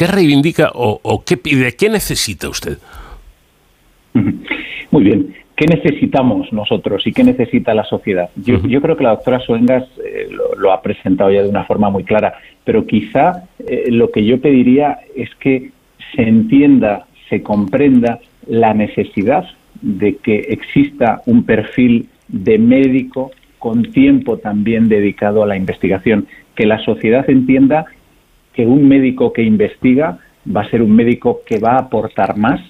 ¿qué 0.00 0.06
reivindica 0.06 0.70
o, 0.72 1.22
qué 1.26 1.36
pide, 1.36 1.76
qué 1.76 1.90
necesita 1.90 2.48
usted? 2.48 2.78
Muy 4.90 5.04
bien. 5.04 5.34
¿Qué 5.54 5.66
necesitamos 5.66 6.50
nosotros 6.54 7.06
y 7.06 7.12
qué 7.12 7.22
necesita 7.22 7.74
la 7.74 7.84
sociedad? 7.84 8.30
Yo, 8.34 8.80
creo 8.80 8.96
que 8.96 9.04
la 9.04 9.10
doctora 9.10 9.40
Suengas 9.40 9.84
eh, 10.02 10.30
lo, 10.56 10.72
ha 10.72 10.80
presentado 10.80 11.30
ya 11.30 11.42
de 11.42 11.50
una 11.50 11.64
forma 11.64 11.90
muy 11.90 12.04
clara, 12.04 12.32
pero 12.64 12.86
quizá 12.86 13.44
eh, 13.58 13.90
lo 13.90 14.10
que 14.10 14.24
yo 14.24 14.40
pediría 14.40 15.00
es 15.14 15.28
que 15.34 15.70
se 16.16 16.22
entienda, 16.22 17.06
se 17.28 17.42
comprenda 17.42 18.20
la 18.46 18.72
necesidad 18.72 19.44
de 19.82 20.16
que 20.16 20.38
exista 20.48 21.20
un 21.26 21.44
perfil 21.44 22.08
de 22.28 22.56
médico 22.56 23.32
con 23.58 23.82
tiempo 23.92 24.38
también 24.38 24.88
dedicado 24.88 25.42
a 25.42 25.46
la 25.46 25.58
investigación, 25.58 26.26
que 26.54 26.64
la 26.64 26.82
sociedad 26.86 27.28
entienda 27.28 27.84
que 28.52 28.66
un 28.66 28.88
médico 28.88 29.32
que 29.32 29.42
investiga 29.42 30.18
va 30.54 30.62
a 30.62 30.70
ser 30.70 30.82
un 30.82 30.94
médico 30.94 31.40
que 31.46 31.58
va 31.58 31.72
a 31.72 31.82
aportar 31.82 32.36
más 32.36 32.60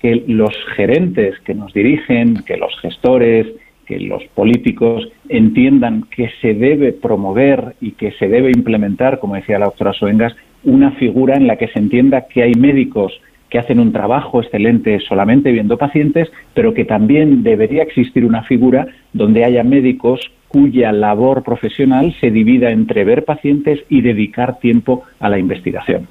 que 0.00 0.24
los 0.26 0.54
gerentes 0.76 1.38
que 1.40 1.54
nos 1.54 1.72
dirigen, 1.72 2.42
que 2.44 2.56
los 2.56 2.78
gestores, 2.80 3.46
que 3.86 4.00
los 4.00 4.24
políticos 4.34 5.08
entiendan 5.28 6.04
que 6.10 6.30
se 6.40 6.54
debe 6.54 6.92
promover 6.92 7.76
y 7.80 7.92
que 7.92 8.12
se 8.12 8.28
debe 8.28 8.50
implementar, 8.50 9.18
como 9.20 9.36
decía 9.36 9.58
la 9.58 9.66
doctora 9.66 9.92
Soengas, 9.92 10.34
una 10.64 10.90
figura 10.92 11.36
en 11.36 11.46
la 11.46 11.56
que 11.56 11.68
se 11.68 11.78
entienda 11.78 12.26
que 12.26 12.42
hay 12.42 12.52
médicos 12.54 13.12
que 13.48 13.60
hacen 13.60 13.78
un 13.78 13.92
trabajo 13.92 14.42
excelente 14.42 14.98
solamente 15.00 15.52
viendo 15.52 15.78
pacientes, 15.78 16.28
pero 16.52 16.74
que 16.74 16.84
también 16.84 17.44
debería 17.44 17.84
existir 17.84 18.24
una 18.24 18.42
figura 18.42 18.88
donde 19.12 19.44
haya 19.44 19.62
médicos 19.62 20.20
cuya 20.56 20.90
labor 20.90 21.42
profesional 21.42 22.16
se 22.18 22.30
divida 22.30 22.70
entre 22.70 23.04
ver 23.04 23.26
pacientes 23.26 23.80
y 23.90 24.00
dedicar 24.00 24.58
tiempo 24.58 25.02
a 25.20 25.28
la 25.28 25.38
investigación. 25.38 26.08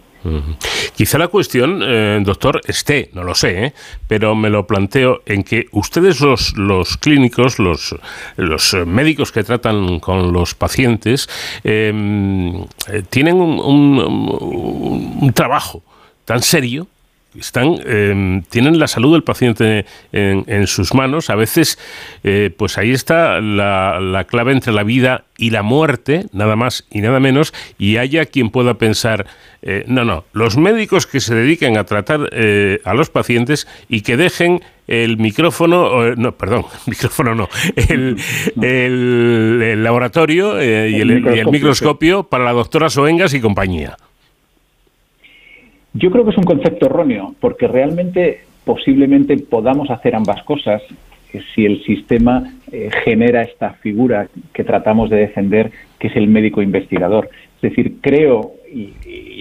Quizá 0.95 1.17
la 1.17 1.29
cuestión, 1.29 1.81
eh, 1.83 2.19
doctor, 2.23 2.61
esté, 2.67 3.09
no 3.13 3.23
lo 3.23 3.33
sé, 3.33 3.65
¿eh? 3.65 3.73
pero 4.07 4.35
me 4.35 4.51
lo 4.51 4.67
planteo 4.67 5.23
en 5.25 5.43
que 5.43 5.65
ustedes 5.71 6.21
los, 6.21 6.55
los 6.57 6.97
clínicos, 6.97 7.57
los, 7.57 7.95
los 8.35 8.77
médicos 8.85 9.31
que 9.31 9.43
tratan 9.43 9.99
con 9.99 10.31
los 10.31 10.53
pacientes, 10.53 11.27
em, 11.63 12.55
eh, 12.91 13.01
tienen 13.09 13.37
un 13.37 15.31
trabajo 15.33 15.81
tan 16.23 16.43
serio 16.43 16.87
están 17.39 17.79
em, 17.85 18.43
tienen 18.43 18.79
la 18.79 18.87
salud 18.87 19.13
del 19.13 19.23
paciente 19.23 19.85
en, 20.11 20.67
sus 20.67 20.93
manos. 20.93 21.29
A 21.29 21.35
veces, 21.35 21.77
eh, 22.23 22.49
pues 22.55 22.77
ahí 22.77 22.91
está 22.91 23.41
la, 23.41 24.25
clave 24.27 24.51
entre 24.53 24.73
la 24.73 24.83
vida 24.83 25.25
y 25.37 25.49
la 25.49 25.63
muerte, 25.63 26.25
nada 26.31 26.55
más 26.55 26.85
y 26.89 27.01
nada 27.01 27.19
menos, 27.19 27.53
y 27.77 27.97
haya 27.97 28.25
quien 28.25 28.49
pueda 28.49 28.75
pensar, 28.75 29.27
eh, 29.61 29.83
no, 29.87 30.05
no, 30.05 30.25
los 30.33 30.57
médicos 30.57 31.07
que 31.07 31.19
se 31.19 31.35
dediquen 31.35 31.77
a 31.77 31.83
tratar 31.83 32.29
eh, 32.31 32.79
a 32.85 32.93
los 32.93 33.09
pacientes 33.09 33.67
y 33.89 34.01
que 34.01 34.17
dejen 34.17 34.61
el 34.87 35.17
micrófono, 35.17 36.15
no, 36.15 36.37
perdón, 36.37 36.65
micrófono 36.85 37.35
no, 37.35 37.49
el, 37.75 38.17
el, 38.61 39.83
laboratorio 39.83 40.61
y, 40.63 40.95
el, 41.01 41.25
y 41.35 41.39
el 41.39 41.47
microscopio 41.47 42.23
para 42.23 42.45
la 42.45 42.53
doctora 42.53 42.89
Soengas 42.89 43.33
y 43.33 43.41
compañía. 43.41 43.97
Yo 45.97 46.11
creo 46.11 46.25
que 46.25 46.31
es 46.31 46.37
un 46.37 46.43
concepto 46.43 46.87
erróneo, 46.87 47.35
porque 47.39 47.67
realmente 47.67 48.41
posiblemente 48.65 49.37
podamos 49.37 49.89
hacer 49.89 50.13
ambas 50.13 50.43
cosas 50.43 50.81
si 51.53 51.65
el 51.65 51.83
sistema 51.83 52.53
eh, 52.71 52.89
genera 53.03 53.41
esta 53.41 53.71
figura 53.75 54.27
que 54.53 54.63
tratamos 54.63 55.09
de 55.09 55.17
defender, 55.17 55.71
que 55.99 56.07
es 56.07 56.15
el 56.15 56.27
médico 56.27 56.61
investigador. 56.61 57.29
Es 57.57 57.61
decir, 57.61 57.95
creo, 58.01 58.53
y, 58.71 58.93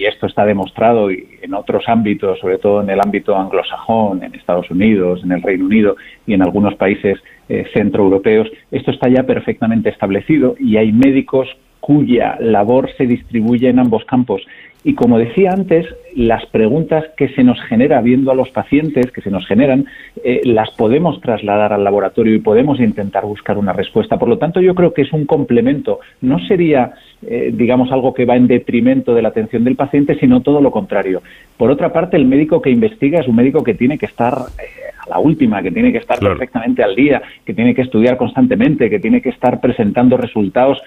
esto 0.05 0.27
está 0.27 0.45
demostrado 0.45 1.09
en 1.09 1.53
otros 1.53 1.83
ámbitos, 1.87 2.39
sobre 2.39 2.59
todo 2.59 2.81
en 2.81 2.89
el 2.89 2.99
ámbito 3.03 3.35
anglosajón, 3.35 4.23
en 4.23 4.35
Estados 4.35 4.69
Unidos, 4.69 5.21
en 5.23 5.31
el 5.31 5.41
Reino 5.41 5.65
Unido 5.65 5.95
y 6.27 6.33
en 6.35 6.43
algunos 6.43 6.75
países 6.75 7.17
eh, 7.49 7.65
centroeuropeos, 7.73 8.47
esto 8.71 8.91
está 8.91 9.09
ya 9.09 9.23
perfectamente 9.23 9.89
establecido 9.89 10.55
y 10.59 10.77
hay 10.77 10.91
médicos 10.91 11.49
cuya 11.85 12.37
labor 12.39 12.89
se 12.97 13.05
distribuye 13.05 13.69
en 13.69 13.79
ambos 13.79 14.05
campos. 14.05 14.41
Y 14.87 14.93
como 14.93 15.17
decía 15.17 15.49
antes, 15.51 15.87
las 16.15 16.45
preguntas 16.45 17.05
que 17.17 17.29
se 17.29 17.43
nos 17.43 17.59
genera 17.63 18.01
viendo 18.01 18.29
a 18.29 18.35
los 18.35 18.51
pacientes, 18.51 19.09
que 19.11 19.21
se 19.21 19.31
nos 19.31 19.47
generan, 19.47 19.87
eh, 20.23 20.41
las 20.43 20.69
podemos 20.69 21.19
trasladar 21.21 21.73
al 21.73 21.83
laboratorio 21.83 22.35
y 22.35 22.39
podemos 22.39 22.79
intentar 22.79 23.25
buscar 23.25 23.57
una 23.57 23.73
respuesta. 23.73 24.19
Por 24.19 24.29
lo 24.29 24.37
tanto, 24.37 24.61
yo 24.61 24.75
creo 24.75 24.93
que 24.93 25.01
es 25.01 25.11
un 25.11 25.25
complemento. 25.25 26.01
No 26.21 26.37
sería, 26.37 26.93
eh, 27.25 27.49
digamos, 27.51 27.91
algo 27.91 28.13
que 28.13 28.25
va 28.25 28.35
en 28.35 28.45
detrimento 28.45 29.15
de 29.15 29.23
la 29.23 29.29
atención 29.29 29.63
del 29.63 29.75
paciente, 29.75 30.19
sino 30.19 30.41
todo 30.41 30.61
lo 30.61 30.69
contrario. 30.69 31.23
Por 31.57 31.71
otra 31.71 31.91
parte, 31.91 32.15
el 32.15 32.25
médico 32.25 32.61
que 32.61 32.69
investiga 32.69 33.21
es 33.21 33.27
un 33.27 33.37
médico 33.37 33.63
que 33.63 33.73
tiene 33.73 33.97
que 33.97 34.05
estar 34.05 34.33
eh, 34.59 34.84
la 35.09 35.19
última, 35.19 35.61
que 35.61 35.71
tiene 35.71 35.91
que 35.91 35.99
estar 35.99 36.19
perfectamente 36.19 36.83
al 36.83 36.95
día, 36.95 37.21
que 37.45 37.53
tiene 37.53 37.73
que 37.73 37.81
estudiar 37.81 38.17
constantemente, 38.17 38.89
que 38.89 38.99
tiene 38.99 39.21
que 39.21 39.29
estar 39.29 39.59
presentando 39.59 40.17
resultados, 40.17 40.81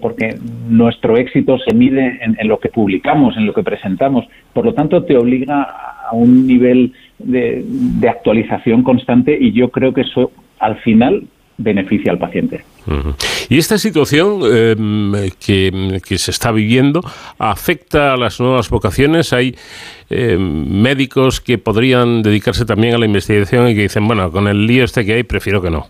porque 0.00 0.36
nuestro 0.68 1.16
éxito 1.16 1.58
se 1.58 1.74
mide 1.74 2.18
en, 2.22 2.36
en 2.38 2.48
lo 2.48 2.58
que 2.58 2.68
publicamos, 2.68 3.36
lo 3.36 3.54
que 3.54 3.62
presentamos. 3.62 4.26
Por 4.52 4.64
lo 4.64 4.74
tanto, 4.74 5.04
te 5.04 5.16
obliga 5.16 5.62
a 5.62 6.14
un 6.14 6.46
nivel 6.46 6.92
de, 7.18 8.08
actualización 8.08 8.82
constante 8.82 9.36
y 9.38 9.52
yo 9.52 9.70
creo 9.70 9.92
que 9.92 10.02
eso 10.02 10.32
al 10.58 10.76
final 10.78 11.24
beneficia 11.58 12.12
al 12.12 12.18
paciente. 12.18 12.62
Y 13.48 13.58
esta 13.58 13.78
situación 13.78 14.40
em, 14.44 15.12
que, 15.44 16.18
se 16.18 16.30
está 16.30 16.52
viviendo 16.52 17.00
afecta 17.38 18.14
a 18.14 18.16
las 18.16 18.40
nuevas 18.40 18.68
vocaciones. 18.70 19.32
Hay 19.32 19.54
em, 20.10 20.82
médicos 20.82 21.40
que 21.40 21.58
podrían 21.58 22.22
dedicarse 22.22 22.64
también 22.64 22.94
a 22.94 22.98
la 22.98 23.06
investigación 23.06 23.68
y 23.68 23.74
que 23.74 23.82
dicen, 23.82 24.06
bueno, 24.06 24.30
con 24.30 24.48
el 24.48 24.66
lío 24.66 24.84
este 24.84 25.04
que 25.04 25.14
hay, 25.14 25.22
prefiero 25.22 25.62
que 25.62 25.70
no. 25.70 25.86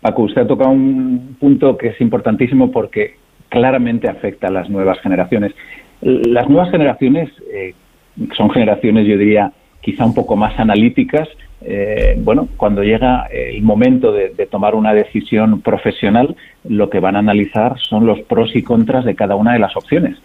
Paco, 0.00 0.22
usted 0.22 0.42
ha 0.42 0.46
tocado 0.46 0.70
un 0.70 1.36
punto 1.40 1.76
que 1.76 1.88
es 1.88 2.00
importantísimo 2.00 2.70
porque 2.70 3.16
claramente 3.48 4.08
afecta 4.08 4.48
a 4.48 4.50
las 4.50 4.70
nuevas 4.70 5.00
generaciones. 5.00 5.52
Las 6.00 6.48
nuevas 6.48 6.70
generaciones 6.70 7.30
eh, 7.52 7.74
son 8.36 8.50
generaciones, 8.50 9.06
yo 9.06 9.16
diría, 9.18 9.52
quizá 9.80 10.04
un 10.04 10.14
poco 10.14 10.36
más 10.36 10.58
analíticas. 10.58 11.28
Eh, 11.68 12.14
bueno, 12.18 12.48
cuando 12.56 12.84
llega 12.84 13.26
el 13.26 13.60
momento 13.62 14.12
de, 14.12 14.30
tomar 14.48 14.76
una 14.76 14.94
decisión 14.94 15.62
profesional, 15.62 16.36
lo 16.68 16.88
que 16.88 17.00
van 17.00 17.16
a 17.16 17.18
analizar 17.18 17.76
son 17.80 18.06
los 18.06 18.20
pros 18.20 18.54
y 18.54 18.62
contras 18.62 19.04
de 19.04 19.16
cada 19.16 19.34
una 19.34 19.52
de 19.52 19.58
las 19.58 19.76
opciones. 19.76 20.16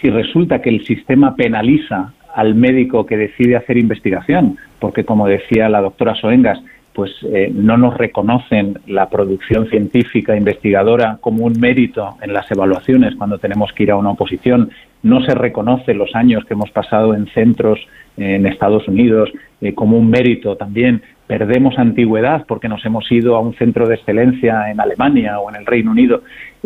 Si 0.00 0.08
resulta 0.08 0.62
que 0.62 0.70
el 0.70 0.86
sistema 0.86 1.36
penaliza 1.36 2.14
al 2.34 2.54
médico 2.54 3.04
que 3.04 3.18
decide 3.18 3.56
hacer 3.56 3.76
investigación, 3.76 4.56
porque 4.78 5.04
como 5.04 5.26
decía 5.26 5.68
la 5.68 5.82
doctora 5.82 6.14
Soengas, 6.14 6.60
pues 6.94 7.12
eh, 7.24 7.50
no 7.52 7.76
nos 7.76 7.94
reconocen 7.94 8.78
la 8.86 9.10
producción 9.10 9.68
científica 9.68 10.34
investigadora 10.34 11.18
como 11.20 11.44
un 11.44 11.60
mérito 11.60 12.16
en 12.22 12.32
las 12.32 12.50
evaluaciones 12.50 13.14
cuando 13.16 13.38
tenemos 13.38 13.70
que 13.74 13.82
ir 13.82 13.90
a 13.90 13.96
una 13.96 14.12
oposición, 14.12 14.70
no 15.02 15.22
se 15.26 15.34
reconoce 15.34 15.92
los 15.92 16.14
años 16.14 16.46
que 16.46 16.54
hemos 16.54 16.70
pasado 16.70 17.14
en 17.14 17.26
centros 17.26 17.86
en 18.16 18.46
Estados 18.46 18.86
Unidos 18.88 19.30
eh, 19.60 19.74
como 19.74 19.98
un 19.98 20.10
mérito 20.10 20.56
también, 20.56 21.02
perdemos 21.26 21.78
antigüedad 21.78 22.44
porque 22.46 22.68
nos 22.68 22.84
hemos 22.84 23.10
ido 23.10 23.36
a 23.36 23.40
un 23.40 23.54
centro 23.54 23.88
de 23.88 23.96
excelencia 23.96 24.70
en 24.70 24.80
Alemania 24.80 25.40
o 25.40 25.50
en 25.50 25.56
el 25.56 25.66
Reino 25.66 25.90
Unido. 25.90 26.22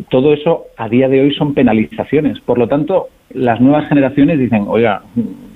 Todo 0.08 0.32
eso 0.32 0.64
a 0.76 0.88
día 0.88 1.08
de 1.08 1.20
hoy 1.20 1.34
son 1.34 1.54
penalizaciones. 1.54 2.40
Por 2.40 2.58
lo 2.58 2.68
tanto, 2.68 3.08
las 3.32 3.60
nuevas 3.60 3.88
generaciones 3.88 4.38
dicen, 4.38 4.64
oiga, 4.66 5.02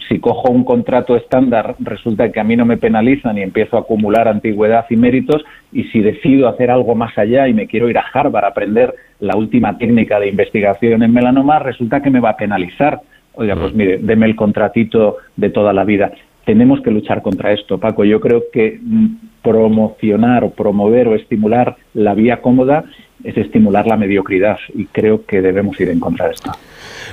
si 0.09 0.21
cojo 0.21 0.51
un 0.51 0.65
contrato 0.65 1.17
estándar, 1.17 1.77
resulta 1.81 2.31
que 2.31 2.41
a 2.41 2.45
mí 2.45 2.57
no 2.57 2.65
me 2.65 2.77
penalizan 2.77 3.39
y 3.39 3.43
empiezo 3.43 3.77
a 3.77 3.81
acumular 3.81 4.29
antigüedad 4.29 4.85
y 4.91 4.97
méritos, 4.97 5.45
y 5.73 5.85
si 5.85 6.01
decido 6.01 6.49
hacer 6.49 6.71
algo 6.71 6.95
más 6.95 7.17
allá 7.19 7.49
y 7.49 7.55
me 7.55 7.67
quiero 7.67 7.89
ir 7.89 7.99
a 7.99 8.05
Harvard 8.13 8.45
a 8.45 8.49
aprender 8.49 8.95
la 9.21 9.37
última 9.37 9.77
técnica 9.79 10.21
de 10.21 10.29
investigación 10.29 11.03
en 11.03 11.13
melanoma, 11.13 11.59
resulta 11.59 12.01
que 12.01 12.11
me 12.11 12.21
va 12.21 12.31
a 12.31 12.37
penalizar. 12.37 13.01
Oiga, 13.37 13.57
pues 13.57 13.75
mire, 13.75 13.99
deme 13.99 14.27
el 14.27 14.37
contratito 14.37 15.19
de 15.37 15.51
toda 15.51 15.73
la 15.73 15.85
vida. 15.85 16.13
Tenemos 16.45 16.81
que 16.83 16.91
luchar 16.91 17.23
contra 17.23 17.53
esto, 17.53 17.79
Paco. 17.79 18.05
Yo 18.05 18.21
creo 18.21 18.45
que 18.53 18.79
mm, 18.81 19.07
promocionar 19.43 20.45
o 20.45 20.51
promover 20.51 21.09
o 21.09 21.15
estimular 21.15 21.77
la 21.95 22.15
vía 22.15 22.41
cómoda 22.41 22.85
es 23.25 23.37
estimular 23.39 23.87
la 23.87 23.97
mediocridad 23.97 24.59
y 24.75 24.85
creo 24.87 25.25
que 25.25 25.41
debemos 25.41 25.81
ir 25.81 25.89
en 25.89 25.99
contra 25.99 26.27
de 26.27 26.35
esto. 26.35 26.53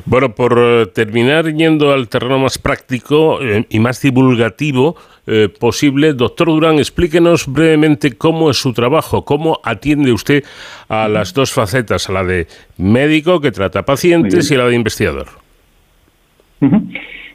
Bueno, 0.06 0.36
por 0.36 0.58
eh, 0.58 0.86
terminar 0.88 1.54
yendo 1.54 1.94
al 1.94 2.10
terreno 2.10 2.40
más 2.40 2.58
práctico 2.58 3.42
eh, 3.42 3.66
y 3.70 3.80
más 3.80 4.02
divulgativo 4.02 4.98
eh, 5.26 5.48
posible, 5.48 6.14
doctor 6.14 6.48
Durán, 6.48 6.80
explíquenos 6.80 7.48
brevemente 7.48 8.18
cómo 8.18 8.50
es 8.50 8.58
su 8.58 8.74
trabajo, 8.74 9.24
cómo 9.24 9.60
atiende 9.64 10.12
usted 10.12 10.44
a 10.90 11.08
las 11.08 11.34
dos 11.34 11.54
facetas, 11.54 12.10
a 12.10 12.14
la 12.14 12.24
de 12.24 12.48
médico 12.78 13.40
que 13.40 13.52
trata 13.52 13.84
pacientes 13.84 14.52
y 14.52 14.56
a 14.56 14.60
la 14.60 14.66
de 14.68 14.76
investigador. 14.76 15.28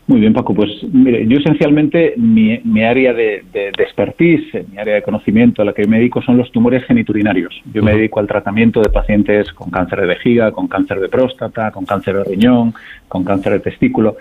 Muy 0.08 0.20
bien, 0.20 0.32
Paco. 0.32 0.54
Pues 0.54 0.70
mire, 0.92 1.26
yo 1.26 1.38
esencialmente 1.38 2.14
mi, 2.16 2.60
mi 2.62 2.84
área 2.84 3.12
de, 3.12 3.42
de, 3.52 3.70
expertise, 3.78 4.64
mi 4.70 4.78
área 4.78 4.94
de 4.94 5.02
conocimiento 5.02 5.62
a 5.62 5.64
la 5.64 5.72
que 5.72 5.84
me 5.88 5.98
dedico 5.98 6.22
son 6.22 6.36
los 6.36 6.52
tumores 6.52 6.84
geniturinarios. 6.84 7.60
Yo 7.74 7.82
me 7.82 7.92
dedico 7.92 8.20
al 8.20 8.28
tratamiento 8.28 8.80
de 8.80 8.88
pacientes 8.88 9.52
con 9.52 9.68
cáncer 9.70 10.00
de 10.00 10.06
vejiga, 10.06 10.52
con 10.52 10.68
cáncer 10.68 11.00
de 11.00 11.08
próstata, 11.08 11.72
con 11.72 11.84
cáncer 11.86 12.18
de 12.18 12.24
riñón, 12.24 12.72
con 13.08 13.24
cáncer 13.24 13.54
de 13.54 13.60
testículo. 13.60 14.16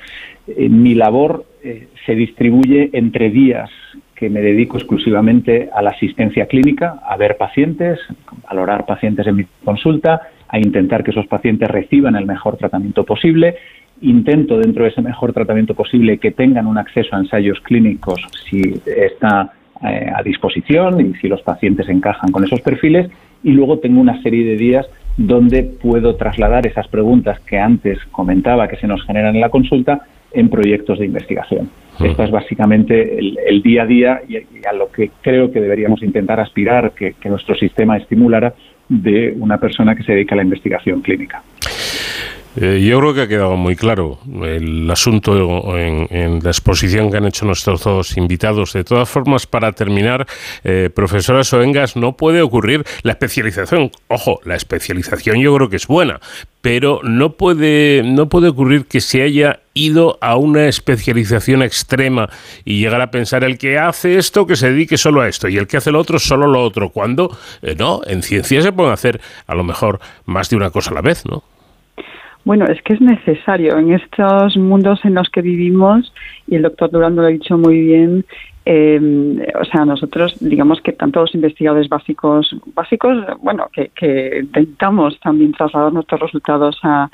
Eh, 0.48 0.70
mi 0.70 0.96
labor 0.96 1.46
eh, 1.64 1.88
se 2.06 2.16
distribuye 2.16 2.90
entre 2.94 3.30
días 3.30 3.70
que 4.16 4.30
me 4.32 4.42
dedico 4.42 4.78
exclusivamente 4.78 5.70
a 5.72 5.84
la 5.84 5.92
asistencia 5.92 6.48
clínica, 6.48 7.00
a 7.08 7.16
ver 7.16 7.38
pacientes, 7.38 8.00
a 8.48 8.54
valorar 8.54 8.88
pacientes 8.88 9.28
en 9.28 9.36
mi 9.36 9.46
consulta, 9.64 10.22
a 10.48 10.58
intentar 10.58 11.04
que 11.04 11.12
esos 11.12 11.28
pacientes 11.28 11.70
reciban 11.70 12.16
el 12.16 12.26
mejor 12.26 12.58
tratamiento 12.58 13.04
posible 13.04 13.56
intento 14.02 14.58
dentro 14.58 14.84
de 14.84 14.90
ese 14.90 15.02
mejor 15.02 15.34
tratamiento 15.34 15.74
posible 15.74 16.18
que 16.18 16.32
tengan 16.32 16.68
un 16.68 16.78
acceso 16.78 17.16
a 17.16 17.20
ensayos 17.20 17.60
clínicos 17.62 18.22
si 18.50 18.62
está 18.86 19.52
eh, 19.84 20.10
a 20.14 20.22
disposición 20.24 21.02
y 21.02 21.14
si 21.16 21.28
los 21.28 21.42
pacientes 21.42 21.88
encajan 21.90 22.32
con 22.32 22.44
esos 22.44 22.62
perfiles 22.62 23.10
y 23.44 23.52
luego 23.52 23.80
tengo 23.80 24.02
una 24.02 24.22
serie 24.22 24.46
de 24.46 24.58
días 24.58 24.88
donde 25.18 25.64
puedo 25.64 26.16
trasladar 26.16 26.68
esas 26.68 26.88
preguntas 26.88 27.40
que 27.42 27.58
antes 27.58 28.00
comentaba 28.12 28.68
que 28.68 28.78
se 28.78 28.88
nos 28.88 29.04
generan 29.06 29.36
en 29.36 29.42
la 29.42 29.50
consulta 29.50 30.02
en 30.34 30.50
proyectos 30.50 31.00
de 31.00 31.06
investigación. 31.06 31.70
Esto 32.04 32.24
es 32.24 32.32
básicamente 32.32 33.20
el, 33.20 33.62
día 33.62 33.84
a 33.84 33.86
día 33.86 34.22
y, 34.28 34.36
a 34.68 34.74
lo 34.74 34.92
que 34.92 35.12
creo 35.22 35.50
que 35.50 35.62
deberíamos 35.62 36.04
intentar 36.04 36.42
aspirar 36.42 36.92
que, 36.92 37.14
que 37.14 37.30
nuestro 37.30 37.56
sistema 37.56 37.96
estimulara 37.96 38.54
de 38.90 39.34
una 39.38 39.58
persona 39.58 39.96
que 39.96 40.04
se 40.04 40.12
dedica 40.12 40.36
a 40.36 40.38
la 40.38 40.44
investigación 40.44 41.02
clínica. 41.02 41.42
Eh, 42.58 42.86
yo 42.88 43.00
creo 43.00 43.14
que 43.14 43.22
ha 43.22 43.28
quedado 43.28 43.58
muy 43.58 43.76
claro 43.76 44.20
el 44.44 44.90
asunto 44.90 45.78
en, 45.78 46.40
la 46.42 46.50
exposición 46.50 47.12
que 47.12 47.18
han 47.18 47.26
hecho 47.26 47.46
nuestros 47.46 47.84
dos 47.84 48.16
invitados. 48.18 48.74
De 48.74 48.84
todas 48.84 49.10
formas, 49.10 49.46
para 49.46 49.74
terminar, 49.74 50.26
eh, 50.64 50.90
profesora 50.94 51.44
Soengas, 51.44 51.96
no 51.96 52.16
puede 52.16 52.42
ocurrir 52.42 52.86
la 53.04 53.14
especialización. 53.14 53.92
Ojo, 54.08 54.40
la 54.46 54.56
especialización 54.56 55.40
yo 55.40 55.56
creo 55.56 55.70
que 55.70 55.76
es 55.76 55.88
buena, 55.88 56.22
pero 56.62 57.02
no 57.04 57.34
puede, 57.34 58.04
no 58.04 58.30
puede 58.30 58.50
ocurrir 58.50 58.86
que 58.86 59.02
se 59.02 59.22
haya 59.22 59.60
ido 59.74 60.18
a 60.22 60.38
una 60.38 60.68
especialización 60.68 61.62
extrema 61.62 62.30
y 62.64 62.80
llegar 62.80 63.02
a 63.02 63.12
pensar 63.12 63.44
el 63.44 63.58
que 63.58 63.78
hace 63.78 64.18
esto 64.18 64.48
que 64.48 64.56
se 64.56 64.72
dedique 64.72 64.98
solo 64.98 65.22
a 65.22 65.28
esto 65.28 65.50
y 65.50 65.58
el 65.58 65.68
que 65.68 65.78
hace 65.78 65.92
lo 65.92 66.00
otro 66.00 66.18
solo 66.18 66.48
lo 66.48 66.64
otro, 66.64 66.90
cuando 66.90 67.38
eh, 67.62 67.76
no, 67.78 68.02
en 68.08 68.24
ciencia 68.24 68.62
se 68.62 68.72
pueden 68.72 68.94
hacer 68.94 69.20
a 69.46 69.56
lo 69.56 69.66
mejor 69.66 70.00
más 70.26 70.50
de 70.50 70.56
una 70.56 70.70
cosa 70.70 70.92
a 70.92 70.94
la 70.94 71.02
vez, 71.02 71.26
¿no? 71.26 71.44
Bueno, 72.46 72.66
es 72.66 72.80
que 72.84 72.94
es 72.94 73.02
necesario 73.02 73.78
en 73.80 73.92
estos 73.92 74.56
mundos 74.56 75.04
en 75.04 75.16
los 75.16 75.30
que 75.30 75.42
vivimos, 75.42 76.14
y 76.48 76.56
el 76.56 76.62
doctor 76.62 76.92
Durán 76.92 77.16
lo 77.16 77.24
ha 77.24 77.28
dicho 77.28 77.58
muy 77.58 77.82
bien, 77.82 78.24
eh, 78.68 79.48
o 79.60 79.66
sea, 79.66 79.86
nosotros, 79.86 80.38
digamos 80.40 80.80
que 80.82 80.92
tanto 80.92 81.22
los 81.22 81.36
investigadores 81.36 81.90
básicos, 81.90 82.56
básicos, 82.74 83.18
bueno, 83.42 83.68
que, 83.74 84.40
intentamos 84.42 85.20
también 85.20 85.54
trasladar 85.54 85.94
nuestros 85.94 86.20
resultados 86.20 86.80
a, 86.84 87.10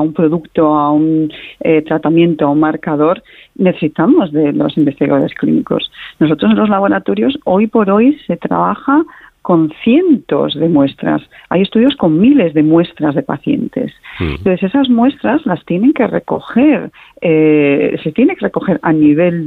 un 0.00 0.14
producto, 0.14 0.74
a 0.74 0.90
un 0.90 1.30
eh, 1.60 1.82
tratamiento, 1.82 2.46
a 2.46 2.50
un 2.50 2.60
marcador, 2.60 3.22
necesitamos 3.56 4.32
de 4.32 4.52
los 4.52 4.76
investigadores 4.78 5.34
clínicos. 5.34 5.90
Nosotros 6.18 6.52
en 6.52 6.58
los 6.58 6.68
laboratorios, 6.68 7.38
hoy 7.44 7.66
por 7.66 7.90
hoy, 7.90 8.18
se 8.26 8.36
trabaja 8.36 9.04
con 9.46 9.72
cientos 9.84 10.54
de 10.54 10.68
muestras. 10.68 11.22
Hay 11.50 11.62
estudios 11.62 11.94
con 11.94 12.18
miles 12.18 12.52
de 12.52 12.64
muestras 12.64 13.14
de 13.14 13.22
pacientes. 13.22 13.92
Mm. 14.18 14.38
Entonces, 14.38 14.64
esas 14.64 14.88
muestras 14.90 15.46
las 15.46 15.64
tienen 15.66 15.92
que 15.92 16.04
recoger, 16.04 16.90
eh, 17.20 17.96
se 18.02 18.10
tiene 18.10 18.34
que 18.34 18.46
recoger 18.46 18.80
a 18.82 18.92
nivel 18.92 19.46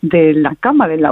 de, 0.00 0.32
la 0.32 0.54
cama 0.54 0.88
del, 0.88 1.04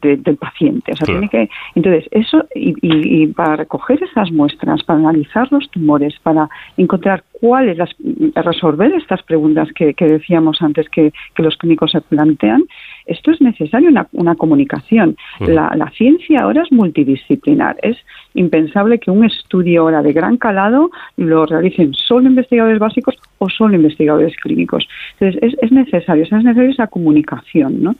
del, 0.00 0.36
paciente. 0.38 0.92
O 0.92 0.96
sea, 0.96 1.04
tiene 1.04 1.28
que, 1.28 1.50
entonces, 1.74 2.08
eso, 2.10 2.46
y, 2.54 3.26
para 3.26 3.56
recoger 3.56 4.02
esas 4.02 4.32
muestras, 4.32 4.82
para 4.84 5.00
analizar 5.00 5.52
los 5.52 5.70
tumores, 5.70 6.14
para 6.22 6.48
encontrar 6.78 7.22
cuáles, 7.32 7.76
las, 7.76 7.94
resolver 8.34 8.94
estas 8.94 9.22
preguntas 9.24 9.68
que, 9.74 9.94
decíamos 9.98 10.62
antes 10.62 10.88
que, 10.88 11.12
que 11.34 11.42
los 11.42 11.54
clínicos 11.58 11.90
se 11.90 12.00
plantean, 12.00 12.64
esto 13.08 13.30
es 13.30 13.40
necesario 13.40 13.88
una, 13.88 14.06
una 14.12 14.34
comunicación. 14.36 15.16
La, 15.40 15.72
la, 15.74 15.90
ciencia 15.90 16.40
ahora 16.42 16.62
es 16.62 16.70
multidisciplinar. 16.70 17.76
Es 17.82 17.96
impensable 18.34 18.98
que 18.98 19.10
un 19.10 19.24
estudio 19.24 19.82
ahora 19.82 20.02
de 20.02 20.12
gran 20.12 20.36
calado 20.36 20.90
lo 21.16 21.46
realicen 21.46 21.94
solo 21.94 22.28
investigadores 22.28 22.78
básicos 22.78 23.16
o 23.38 23.48
solo 23.48 23.74
investigadores 23.76 24.36
clínicos. 24.36 24.88
Entonces, 25.18 25.42
es, 25.42 25.56
es 25.62 25.72
necesario, 25.72 26.24
es 26.24 26.32
necesaria 26.32 26.70
esa 26.70 26.86
comunicación, 26.86 27.82
¿no? 27.82 27.96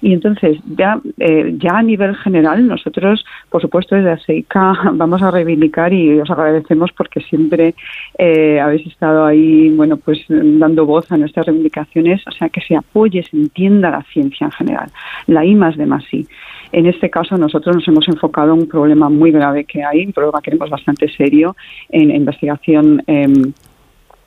Y 0.00 0.12
entonces, 0.12 0.58
ya, 0.76 1.00
eh, 1.18 1.54
ya 1.58 1.78
a 1.78 1.82
nivel 1.82 2.16
general, 2.16 2.66
nosotros, 2.66 3.24
por 3.48 3.62
supuesto, 3.62 3.94
desde 3.94 4.10
ASEICA 4.10 4.74
vamos 4.94 5.22
a 5.22 5.30
reivindicar 5.30 5.92
y 5.92 6.20
os 6.20 6.30
agradecemos 6.30 6.90
porque 6.92 7.20
siempre 7.20 7.74
eh, 8.18 8.60
habéis 8.60 8.86
estado 8.86 9.24
ahí, 9.24 9.70
bueno, 9.70 9.96
pues 9.96 10.24
dando 10.28 10.86
voz 10.86 11.10
a 11.12 11.16
nuestras 11.16 11.46
reivindicaciones, 11.46 12.26
o 12.26 12.32
sea, 12.32 12.48
que 12.48 12.60
se 12.60 12.76
apoye, 12.76 13.22
se 13.22 13.36
entienda 13.36 13.90
la 13.90 14.02
ciencia 14.12 14.46
en 14.46 14.52
general, 14.52 14.90
la 15.26 15.44
I 15.44 15.54
más 15.54 15.76
de 15.76 15.86
más 15.86 16.04
I. 16.12 16.26
En 16.72 16.86
este 16.86 17.10
caso, 17.10 17.36
nosotros 17.36 17.76
nos 17.76 17.88
hemos 17.88 18.08
enfocado 18.08 18.54
en 18.54 18.60
un 18.60 18.68
problema 18.68 19.08
muy 19.10 19.30
grave 19.30 19.64
que 19.64 19.84
hay, 19.84 20.06
un 20.06 20.12
problema 20.12 20.40
que 20.40 20.50
tenemos 20.50 20.70
bastante 20.70 21.06
serio 21.08 21.54
en 21.90 22.10
investigación. 22.10 23.02
Em, 23.06 23.52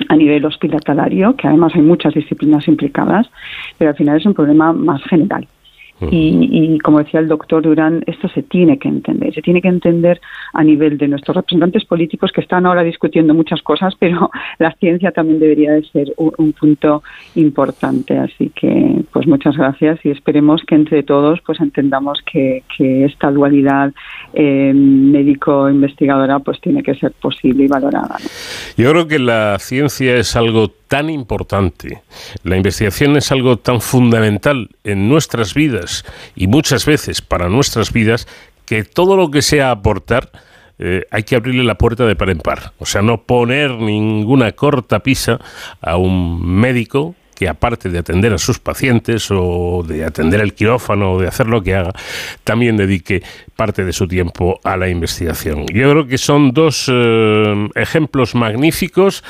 a 0.10 0.16
nivel 0.16 0.46
hospitalario, 0.46 1.36
que 1.36 1.48
además 1.48 1.74
hay 1.76 1.82
muchas 1.82 2.14
disciplinas 2.14 2.68
implicadas, 2.68 3.28
pero 3.78 3.92
al 3.92 3.98
final 3.98 4.18
es 4.18 4.26
un 4.26 4.34
problema 4.34 4.74
más 4.74 5.04
general. 5.04 5.48
Y, 6.02 6.78
como 6.80 7.00
decía 7.00 7.22
el 7.22 7.30
doctor 7.30 7.64
Durán, 7.64 8.04
esto 8.06 8.28
se 8.28 8.44
tiene 8.44 8.78
que 8.78 8.90
entender, 8.90 9.34
se 9.34 9.42
tiene 9.42 9.62
que 9.62 9.70
entender 9.70 10.20
a 10.54 10.64
nivel 10.64 10.98
de 10.98 11.08
nuestros 11.08 11.38
representantes 11.38 11.86
políticos 11.86 12.32
que 12.34 12.42
están 12.42 12.66
ahora 12.66 12.84
discutiendo 12.84 13.34
muchas 13.34 13.62
cosas, 13.62 13.94
pero 14.00 14.30
la 14.60 14.74
ciencia 14.74 15.12
también 15.12 15.40
debería 15.40 15.72
de 15.74 15.84
ser 15.86 16.14
un, 16.18 16.54
punto 16.54 17.04
importante. 17.36 18.18
Así 18.18 18.52
que, 18.54 19.04
pues 19.12 19.26
muchas 19.28 19.58
gracias 19.58 20.00
y 20.06 20.10
esperemos 20.10 20.64
que 20.68 20.76
entre 20.76 21.04
todos 21.04 21.40
pues 21.46 21.60
entendamos 21.60 22.20
que, 22.22 22.64
esta 22.78 23.32
dualidad 23.32 23.94
eh, 24.34 24.74
médico-investigadora 24.76 26.40
pues 26.40 26.60
tiene 26.60 26.84
que 26.84 26.94
ser 26.96 27.14
posible 27.14 27.64
y 27.64 27.68
valorada. 27.68 28.18
Yo 28.78 28.92
creo 28.92 29.08
que 29.08 29.20
la 29.20 29.58
ciencia 29.60 30.16
es 30.16 30.36
algo 30.36 30.70
tan 30.88 31.10
importante, 31.10 32.02
la 32.44 32.58
investigación 32.58 33.18
es 33.18 33.32
algo 33.32 33.58
tan 33.58 33.82
fundamental 33.82 34.70
en 34.84 35.10
nuestras 35.10 35.54
vidas 35.54 36.06
y 36.36 36.48
muchas 36.48 36.86
veces 36.86 37.22
para 37.22 37.50
nuestras 37.50 37.92
vidas 37.92 38.28
que 38.66 38.84
todo 38.84 39.16
lo 39.16 39.32
que 39.32 39.42
sea 39.42 39.72
aportar 39.72 40.32
eh, 40.78 41.06
hay 41.10 41.24
que 41.24 41.36
abrirle 41.36 41.64
la 41.64 41.76
puerta 41.76 42.06
de 42.06 42.16
par 42.16 42.30
en 42.30 42.40
par. 42.40 42.74
O 42.80 42.86
sea, 42.86 43.02
no 43.02 43.24
poner 43.24 43.72
ninguna 43.72 44.52
corta 44.52 45.00
pisa 45.00 45.40
a 45.82 45.98
un 45.98 46.46
médico 46.60 47.16
que 47.36 47.48
aparte 47.48 47.90
de 47.90 48.00
atender 48.00 48.34
a 48.34 48.38
sus 48.38 48.60
pacientes 48.60 49.28
o 49.30 49.84
de 49.88 50.06
atender 50.06 50.42
el 50.42 50.54
quirófano 50.54 51.14
o 51.14 51.22
de 51.22 51.28
hacer 51.28 51.48
lo 51.48 51.62
que 51.62 51.76
haga, 51.76 51.92
también 52.44 52.78
dedique 52.78 53.22
parte 53.56 53.86
de 53.86 53.94
su 53.94 54.08
tiempo 54.08 54.60
a 54.64 54.76
la 54.78 54.90
investigación. 54.90 55.66
Yo 55.68 55.92
creo 55.92 56.08
que 56.08 56.18
son 56.18 56.52
dos 56.52 56.90
eh, 56.92 57.70
ejemplos 57.76 58.36
magníficos 58.36 59.24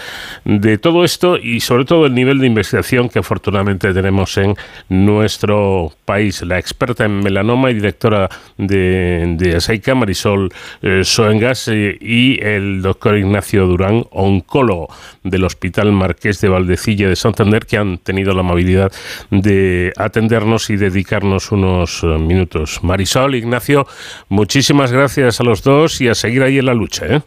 de 0.44 0.78
todo 0.78 1.04
esto 1.04 1.38
y 1.38 1.60
sobre 1.60 1.86
todo 1.86 2.06
el 2.06 2.14
nivel 2.14 2.40
de 2.40 2.48
investigación 2.48 3.10
que 3.10 3.20
afortunadamente 3.20 3.94
tenemos 3.94 4.38
en 4.38 4.56
nuestro 4.90 5.92
país. 6.06 6.42
La 6.42 6.58
experta 6.58 7.06
en 7.06 7.20
melanoma 7.20 7.72
y 7.72 7.76
directora 7.76 8.30
de, 8.58 9.36
de 9.38 9.56
Asaica, 9.56 9.96
Marisol 9.96 10.52
eh, 10.82 11.02
Soengas, 11.04 11.68
eh, 11.68 11.98
y 12.00 12.42
el 12.44 12.82
doctor 12.82 13.18
Ignacio 13.18 13.66
Durán, 13.66 14.06
oncólogo 14.12 14.90
del 15.24 15.44
Hospital 15.44 15.92
Marqués 15.92 16.42
de 16.42 16.50
Valdecilla 16.50 17.10
de 17.10 17.16
Santander, 17.16 17.66
que 17.66 17.78
han 17.78 17.95
tenido 17.98 18.34
la 18.34 18.42
amabilidad 18.42 18.92
de 19.32 19.92
atendernos 19.98 20.70
y 20.70 20.78
dedicarnos 20.78 21.52
unos 21.52 22.04
minutos. 22.04 22.84
Marisol, 22.84 23.36
Ignacio, 23.36 23.86
Muchísimas 24.30 24.92
gracias 24.92 25.40
a 25.40 25.44
los 25.44 25.64
dos 25.64 26.02
y 26.02 26.08
a 26.08 26.16
seguir 26.16 26.44
ahí 26.44 26.58
en 26.58 26.66
la 26.66 26.74
lucha. 26.74 27.06
¿eh? 27.08 27.22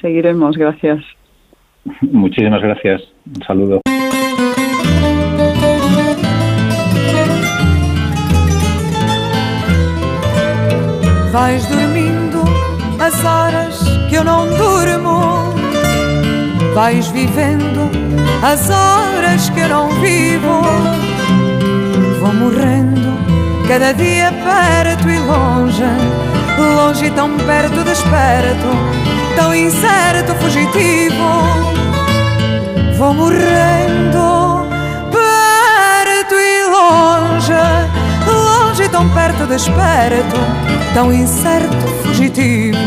Seguiremos, 0.00 0.56
gracias. 0.56 1.04
Muchísimas 2.00 2.62
gracias. 2.62 3.02
Un 3.26 3.42
saludo. 3.44 3.80
Vais 11.32 11.66
dormindo 11.68 12.44
as 13.00 13.24
horas 13.24 13.82
que 14.08 14.16
eu 14.16 14.24
não 14.24 14.46
durmo. 14.46 15.54
Vais 16.74 17.08
vivendo 17.10 17.90
as 18.42 18.68
horas 18.68 19.48
que 19.50 19.60
eu 19.60 19.68
não 19.68 19.88
vivo. 20.00 20.62
Vou 22.20 22.34
morrendo 22.34 23.16
cada 23.68 23.92
dia 23.92 24.32
perto 24.32 25.08
e 25.08 25.18
longe, 25.18 25.84
longe 26.58 27.06
e 27.06 27.10
tão 27.10 27.36
perto, 27.38 27.84
desperto, 27.84 28.68
tão 29.36 29.54
incerto, 29.54 30.34
fugitivo. 30.40 31.12
Vou 32.98 33.14
morrendo 33.14 34.66
perto 35.10 36.34
e 36.34 36.64
longe, 36.64 37.52
longe 38.26 38.82
e 38.82 38.88
tão 38.88 39.08
perto, 39.10 39.46
desperto, 39.46 40.36
tão 40.94 41.12
incerto, 41.12 41.76
fugitivo. 42.04 42.78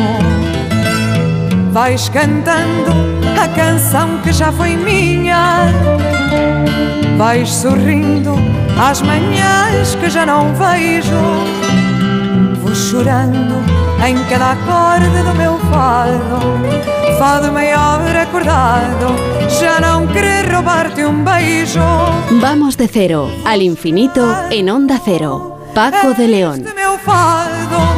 Vais 1.76 2.07
cantando 2.07 2.89
a 3.38 3.49
canção 3.49 4.22
que 4.22 4.31
já 4.31 4.49
foi 4.49 4.77
minha. 4.77 5.65
Vais 7.18 7.49
sorrindo 7.49 8.34
às 8.80 9.02
manhãs 9.02 9.93
que 9.95 10.10
já 10.10 10.26
não 10.26 10.56
vejo. 10.56 11.11
Vou 12.61 12.73
chorando 12.73 13.56
em 14.07 14.15
cada 14.30 14.53
acorde 14.53 15.22
do 15.22 15.35
meu 15.35 15.60
fado. 15.69 17.19
Fado 17.19 17.52
maior 17.52 17.99
acordado, 18.15 19.14
já 19.60 19.77
não 19.81 20.07
querer 20.07 20.49
roubar-te 20.49 21.03
um 21.03 21.26
beijo. 21.26 21.81
Vamos 22.39 22.77
de 22.77 22.88
cero 22.88 23.30
al 23.43 23.61
infinito 23.61 24.22
en 24.49 24.69
Onda 24.69 24.97
Cero. 25.03 25.57
Paco 25.73 26.14
de 26.14 26.26
León. 26.26 26.64
Meu 26.73 26.97
fado, 26.99 27.94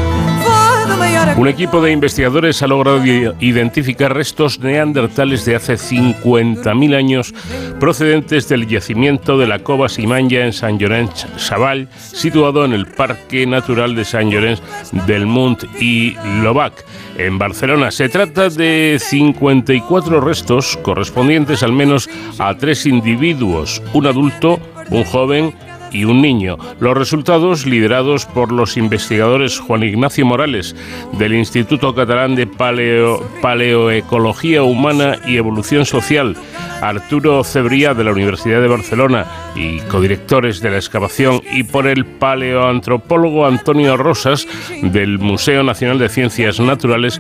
Un 1.38 1.48
equipo 1.48 1.82
de 1.82 1.92
investigadores 1.92 2.64
ha 2.64 2.68
logrado 2.68 3.06
identificar 3.40 4.12
restos 4.12 4.60
neandertales 4.60 5.46
de 5.46 5.56
hace 5.56 5.76
50.000 5.76 6.96
años 6.96 7.32
procedentes 7.80 8.50
del 8.50 8.68
yacimiento 8.68 9.38
de 9.38 9.46
la 9.46 9.60
Cova 9.60 9.88
Simanya 9.88 10.46
en 10.46 10.52
San 10.52 10.80
Llorenç 10.80 11.28
Savall, 11.38 11.90
situado 11.96 12.66
en 12.66 12.74
el 12.74 12.88
Parque 12.88 13.46
Natural 13.46 13.96
de 13.96 14.04
San 14.04 14.32
Llorenç 14.32 14.62
del 15.06 15.28
Munt 15.28 15.66
y 15.80 16.16
Lobac, 16.42 16.84
en 17.20 17.38
Barcelona. 17.38 17.92
Se 17.92 18.10
trata 18.10 18.50
de 18.50 18.98
54 19.00 20.20
restos 20.20 20.76
correspondientes 20.82 21.62
al 21.62 21.72
menos 21.72 22.10
a 22.40 22.56
tres 22.56 22.88
individuos, 22.88 23.84
un 23.94 24.08
adulto, 24.08 24.60
un 24.90 25.04
joven 25.04 25.54
y 25.92 26.06
un 26.06 26.22
niño. 26.22 26.58
Los 26.80 26.98
resultados, 26.98 27.66
liderados 27.66 28.26
por 28.26 28.52
los 28.52 28.78
investigadores 28.78 29.60
Juan 29.60 29.84
Ignacio 29.84 30.26
Morales 30.26 30.76
del 31.14 31.34
Instituto 31.34 31.94
Catalán 31.94 32.36
de 32.36 32.48
Paleo, 32.48 33.28
Paleoecología 33.42 34.64
Humana 34.64 35.18
y 35.26 35.38
Evolución 35.38 35.86
Social, 35.86 36.36
Arturo 36.82 37.44
Cebría 37.44 37.94
de 37.94 38.04
la 38.04 38.12
Universidad 38.12 38.62
de 38.62 38.68
Barcelona 38.68 39.26
y 39.56 39.80
codirectores 39.82 40.62
de 40.62 40.72
la 40.72 40.78
excavación, 40.78 41.42
y 41.52 41.64
por 41.64 41.88
el 41.88 42.06
paleoantropólogo 42.06 43.46
Antonio 43.46 43.98
Rosas 43.98 44.48
del 44.82 45.20
Museo 45.20 45.64
Nacional 45.64 45.98
de 46.00 46.10
Ciencias 46.10 46.60
Naturales, 46.60 47.20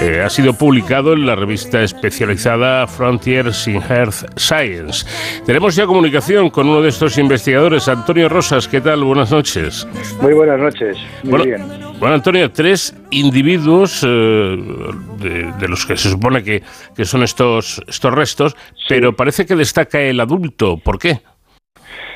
eh, 0.00 0.20
ha 0.20 0.30
sido 0.30 0.52
publicado 0.52 1.12
en 1.12 1.26
la 1.26 1.34
revista 1.34 1.82
especializada 1.82 2.86
Frontiers 2.86 3.66
in 3.66 3.82
Earth 3.90 4.26
Science. 4.36 5.04
Tenemos 5.44 5.74
ya 5.74 5.86
comunicación 5.86 6.50
con 6.50 6.68
uno 6.68 6.80
de 6.82 6.90
estos 6.90 7.18
investigadores, 7.18 7.88
Antonio 7.88 8.28
Rosas. 8.28 8.68
¿Qué 8.68 8.80
tal? 8.80 9.02
Buenas 9.02 9.32
noches. 9.32 9.86
Muy 10.20 10.34
buenas 10.34 10.60
noches. 10.60 10.96
Muy 11.24 11.30
bueno, 11.30 11.44
bien. 11.44 11.62
Bueno, 11.98 12.14
Antonio, 12.14 12.50
tres 12.52 12.96
individuos 13.10 14.04
eh, 14.06 14.56
de, 15.18 15.68
los 15.68 15.84
que 15.84 15.96
se 15.96 16.10
supone 16.10 16.44
que, 16.44 16.62
que 16.94 17.04
son 17.04 17.24
estos, 17.24 17.82
estos 17.88 18.14
restos, 18.14 18.56
pero 18.88 19.14
parece 19.14 19.46
que 19.46 19.56
destaca 19.56 20.00
el 20.00 20.20
adulto. 20.20 20.78
¿Por 20.78 20.98
qué? 20.98 21.20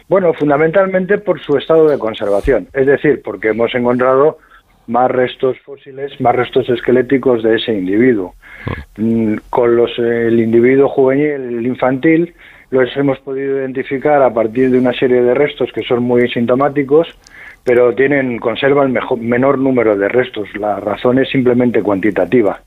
Bueno, 0.09 0.33
fundamentalmente 0.35 1.19
por 1.19 1.41
su 1.41 1.57
estado 1.57 1.89
de 1.89 1.99
conservación, 1.99 2.69
es 2.75 2.87
decir, 2.87 3.23
porque 3.25 3.49
hemos 3.49 3.75
encontrado 3.75 4.39
más 4.93 5.10
restos 5.10 5.56
fósiles, 5.64 6.20
más 6.20 6.36
restos 6.36 6.69
esqueléticos 6.69 7.43
de 7.43 7.56
ese 7.56 7.73
individuo. 7.73 8.35
Mm, 8.97 9.36
con 9.51 9.77
los, 9.77 9.98
el 9.98 10.39
individuo 10.39 10.89
juvenil, 10.89 11.31
el 11.31 11.66
infantil, 11.66 12.35
los 12.70 12.89
hemos 12.97 13.19
podido 13.20 13.59
identificar 13.59 14.23
a 14.23 14.32
partir 14.32 14.70
de 14.70 14.78
una 14.78 14.93
serie 14.93 15.23
de 15.23 15.35
restos 15.35 15.70
que 15.74 15.82
son 15.82 16.02
muy 16.02 16.28
sintomáticos, 16.31 17.09
pero 17.64 17.94
tienen 17.94 18.39
conservan 18.39 18.93
mejor, 18.93 19.19
menor 19.19 19.59
número 19.59 19.97
de 19.97 20.09
restos. 20.09 20.48
La 20.55 20.81
razón 20.81 21.19
es 21.19 21.28
simplemente 21.31 21.82
cuantitativa. 21.82 22.62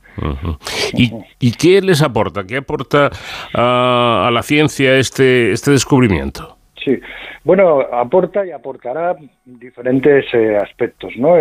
¿Y, 0.93 1.52
qué 1.53 1.81
les 1.81 2.02
aporta? 2.02 2.45
¿Qué 2.45 2.57
aporta 2.57 3.10
a, 3.53 4.27
a 4.27 4.31
la 4.31 4.43
ciencia 4.43 4.95
este, 4.97 5.52
este 5.52 5.72
descubrimiento? 5.72 6.55
Sí, 6.86 6.99
bueno, 7.44 7.82
aporta 7.82 8.45
y 8.45 8.52
aportará 8.52 9.16
diferentes 9.44 10.26
eh, 10.36 10.56
aspectos, 10.56 11.14
¿no? 11.18 11.34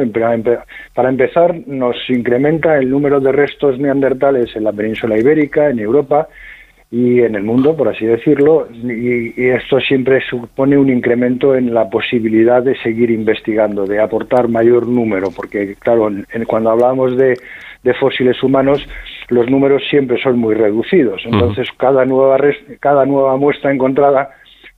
Para 0.94 1.10
empezar, 1.10 1.54
nos 1.66 1.96
incrementa 2.08 2.78
el 2.78 2.88
número 2.88 3.20
de 3.20 3.30
restos 3.30 3.78
neandertales 3.78 4.56
en 4.56 4.64
la 4.64 4.72
península 4.72 5.18
ibérica, 5.18 5.68
en 5.68 5.80
Europa 5.80 6.28
y 6.90 7.20
en 7.20 7.34
el 7.34 7.42
mundo, 7.42 7.76
por 7.76 7.88
así 7.88 8.06
decirlo, 8.06 8.68
y, 8.72 9.48
esto 9.48 9.80
siempre 9.80 10.22
supone 10.30 10.78
un 10.78 10.88
incremento 10.88 11.54
en 11.54 11.74
la 11.74 11.90
posibilidad 11.90 12.62
de 12.62 12.74
seguir 12.78 13.10
investigando, 13.10 13.84
de 13.84 14.00
aportar 14.00 14.48
mayor 14.48 14.86
número, 14.86 15.28
porque 15.30 15.74
claro, 15.74 16.08
cuando 16.46 16.70
hablamos 16.70 17.18
de, 17.18 17.36
fósiles 18.00 18.42
humanos, 18.42 18.86
los 19.28 19.50
números 19.50 19.82
siempre 19.90 20.18
son 20.22 20.38
muy 20.38 20.54
reducidos, 20.54 21.20
entonces 21.26 21.68
cada 21.76 22.06
nueva 22.06 22.38
cada 22.80 23.04
nueva 23.04 23.36
muestra 23.36 23.72
encontrada 23.72 24.30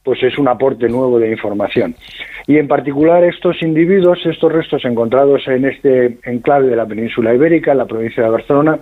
pues 0.06 0.22
es 0.22 0.38
un 0.38 0.46
aporte 0.46 0.88
nuevo 0.88 1.18
de 1.18 1.32
información. 1.32 1.96
Y 2.46 2.58
en 2.58 2.68
particular 2.68 3.24
estos 3.24 3.60
individuos, 3.60 4.24
estos 4.24 4.52
restos 4.52 4.84
encontrados 4.84 5.48
en 5.48 5.64
este 5.64 6.18
enclave 6.22 6.68
de 6.68 6.76
la 6.76 6.86
península 6.86 7.34
ibérica, 7.34 7.72
en 7.72 7.78
la 7.78 7.86
provincia 7.86 8.22
de 8.22 8.28
Barcelona, 8.28 8.78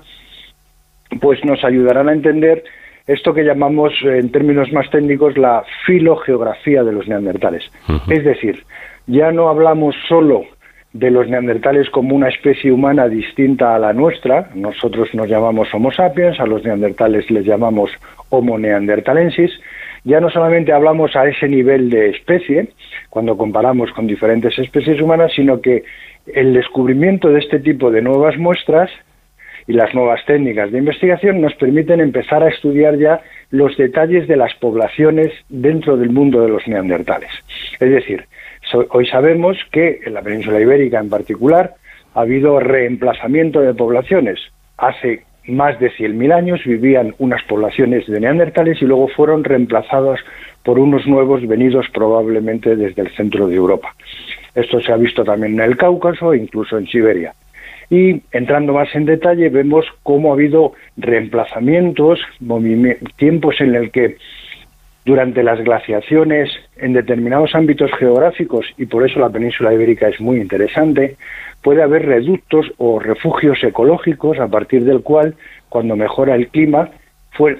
pues 1.23 1.43
nos 1.43 1.65
ayudarán 1.65 2.11
a 2.11 2.13
entender 2.13 2.63
esto 3.07 3.33
que 3.33 3.43
llamamos 3.43 3.95
en 4.03 4.31
términos 4.31 4.71
más 4.71 4.91
técnicos 4.91 5.39
la 5.39 5.65
filogeografía 5.87 6.85
de 6.85 6.93
los 6.93 7.09
neandertales. 7.09 7.65
Es 8.11 8.23
decir, 8.23 8.63
ya 9.07 9.33
no 9.33 9.49
hablamos 9.49 9.95
solo 10.07 10.45
de 10.93 11.11
los 11.11 11.27
neandertales 11.27 11.89
como 11.89 12.15
una 12.15 12.29
especie 12.29 12.71
humana 12.71 13.09
distinta 13.09 13.75
a 13.75 13.79
la 13.79 13.95
nuestra, 13.95 14.51
nosotros 14.55 15.09
nos 15.15 15.27
llamamos 15.27 15.73
Homo 15.73 15.91
sapiens, 15.91 16.39
a 16.39 16.45
los 16.45 16.63
neandertales 16.65 17.31
les 17.31 17.47
llamamos 17.47 17.91
Homo 18.29 18.59
neandertalensis, 18.59 19.51
ya 20.05 20.21
no 20.21 20.31
solamente 20.31 20.73
hablamos 20.73 21.17
a 21.17 21.27
ese 21.27 21.49
nivel 21.49 21.91
de 21.91 22.11
especie, 22.11 22.69
cuando 23.09 23.37
comparamos 23.37 23.91
con 23.93 24.07
diferentes 24.07 24.59
especies 24.59 25.01
humanas, 25.01 25.33
sino 25.35 25.61
que 25.61 25.85
el 26.27 26.53
descubrimiento 26.53 27.29
de 27.29 27.41
este 27.41 27.59
tipo 27.59 27.91
de 27.91 28.03
nuevas 28.03 28.37
muestras 28.37 28.91
y 29.67 29.73
las 29.73 29.95
nuevas 29.95 30.25
técnicas 30.27 30.71
de 30.71 30.79
investigación 30.79 31.41
nos 31.41 31.55
permiten 31.55 32.01
empezar 32.01 32.43
a 32.43 32.49
estudiar 32.49 32.99
ya 32.99 33.23
los 33.51 33.77
detalles 33.77 34.29
de 34.29 34.37
las 34.37 34.55
poblaciones 34.55 35.33
dentro 35.49 35.97
del 35.97 36.11
mundo 36.11 36.43
de 36.43 36.49
los 36.49 36.67
neandertales. 36.69 37.31
Es 37.81 37.91
decir, 37.91 38.27
hoy 38.91 39.07
sabemos 39.07 39.57
que 39.71 40.01
en 40.05 40.15
la 40.15 40.23
península 40.23 40.61
ibérica 40.61 40.99
en 40.99 41.09
particular 41.09 41.75
ha 42.15 42.21
habido 42.21 42.61
reemplazamiento 42.61 43.61
de 43.61 43.75
poblaciones. 43.75 44.39
Hace 44.77 45.25
más 45.47 45.79
de 45.79 45.91
100.000 45.91 46.33
años 46.33 46.65
vivían 46.65 47.15
unas 47.19 47.43
poblaciones 47.45 48.07
de 48.07 48.21
neandertales 48.21 48.81
y 48.81 48.87
luego 48.87 49.09
fueron 49.09 49.45
reemplazadas 49.45 50.21
por 50.63 50.79
unos 50.79 51.07
nuevos 51.07 51.47
venidos 51.47 51.87
probablemente 51.93 52.77
desde 52.77 53.03
el 53.03 53.11
centro 53.11 53.47
de 53.47 53.57
Europa. 53.57 53.95
Esto 54.55 54.81
se 54.81 54.93
ha 54.93 54.97
visto 54.97 55.25
también 55.25 55.55
en 55.55 55.61
el 55.61 55.77
Cáucaso 55.77 56.33
e 56.33 56.39
incluso 56.39 56.79
en 56.79 56.87
Siberia. 56.87 57.35
Y 57.91 58.23
entrando 58.33 58.73
más 58.73 58.95
en 58.95 59.05
detalle, 59.05 59.51
vemos 59.51 59.85
cómo 60.03 60.31
ha 60.31 60.35
habido 60.35 60.73
reemplazamientos, 60.97 62.21
tiempos 63.17 63.61
en 63.61 63.75
el 63.75 63.91
que 63.91 64.17
durante 65.05 65.43
las 65.43 65.63
glaciaciones 65.63 66.51
en 66.77 66.95
determinados 66.95 67.55
ámbitos 67.55 67.91
geográficos, 67.99 68.67
y 68.79 68.87
por 68.87 69.07
eso 69.07 69.21
la 69.21 69.29
península 69.29 69.75
ibérica 69.75 70.09
es 70.09 70.19
muy 70.19 70.41
interesante, 70.41 71.17
puede 71.65 71.83
haber 71.83 72.05
reductos 72.05 72.67
o 72.77 73.01
refugios 73.01 73.59
ecológicos 73.65 74.39
a 74.39 74.47
partir 74.47 74.85
del 74.85 75.01
cual, 75.01 75.35
cuando 75.71 75.97
mejora 75.97 76.37
el 76.37 76.49
clima, 76.49 76.91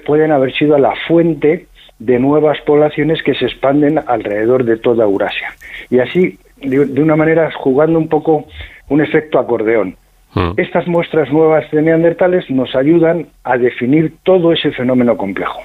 pueden 0.05 0.31
haber 0.31 0.53
sido 0.53 0.77
la 0.77 0.93
fuente 1.07 1.65
de 1.97 2.19
nuevas 2.19 2.59
poblaciones 2.61 3.23
que 3.23 3.33
se 3.33 3.45
expanden 3.45 3.99
alrededor 4.05 4.63
de 4.63 4.77
toda 4.77 5.05
Eurasia. 5.05 5.49
Y 5.89 5.99
así, 5.99 6.37
de, 6.61 7.01
una 7.01 7.15
manera, 7.15 7.51
jugando 7.51 7.97
un 7.97 8.07
poco 8.07 8.45
un 8.89 9.01
efecto 9.01 9.39
acordeón. 9.39 9.97
Mm. 10.35 10.51
Estas 10.57 10.87
muestras 10.87 11.31
nuevas 11.31 11.69
de 11.71 11.81
neandertales 11.81 12.49
nos 12.51 12.75
ayudan 12.75 13.27
a 13.43 13.57
definir 13.57 14.13
todo 14.23 14.53
ese 14.53 14.71
fenómeno 14.71 15.17
complejo. 15.17 15.61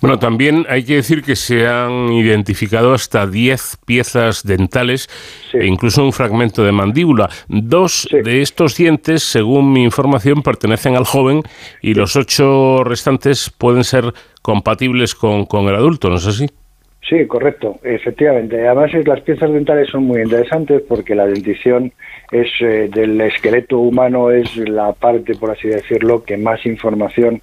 Bueno, 0.00 0.18
también 0.18 0.64
hay 0.68 0.84
que 0.84 0.96
decir 0.96 1.22
que 1.22 1.34
se 1.34 1.66
han 1.66 2.12
identificado 2.12 2.92
hasta 2.92 3.26
10 3.26 3.78
piezas 3.84 4.44
dentales 4.44 5.08
e 5.52 5.66
incluso 5.66 6.04
un 6.04 6.12
fragmento 6.12 6.62
de 6.62 6.70
mandíbula. 6.70 7.28
Dos 7.48 8.08
de 8.10 8.40
estos 8.42 8.76
dientes, 8.76 9.24
según 9.24 9.72
mi 9.72 9.82
información, 9.82 10.42
pertenecen 10.42 10.94
al 10.94 11.04
joven 11.04 11.42
y 11.82 11.94
los 11.94 12.14
ocho 12.14 12.84
restantes 12.84 13.50
pueden 13.50 13.82
ser 13.82 14.12
compatibles 14.42 15.14
con, 15.14 15.46
el 15.50 15.74
adulto, 15.74 16.08
¿no 16.08 16.16
es 16.16 16.26
así? 16.26 16.46
Sí, 17.08 17.26
correcto, 17.26 17.80
efectivamente. 17.82 18.68
Además, 18.68 18.92
las 19.04 19.20
piezas 19.22 19.50
dentales 19.50 19.88
son 19.88 20.04
muy 20.04 20.20
interesantes 20.20 20.82
porque 20.86 21.14
la 21.14 21.26
dentición 21.26 21.92
es 22.30 22.48
eh, 22.60 22.88
del 22.92 23.20
esqueleto 23.20 23.78
humano 23.78 24.30
es 24.30 24.56
la 24.56 24.92
parte, 24.92 25.34
por 25.34 25.50
así 25.50 25.68
decirlo, 25.68 26.22
que 26.22 26.36
más 26.36 26.64
información 26.66 27.40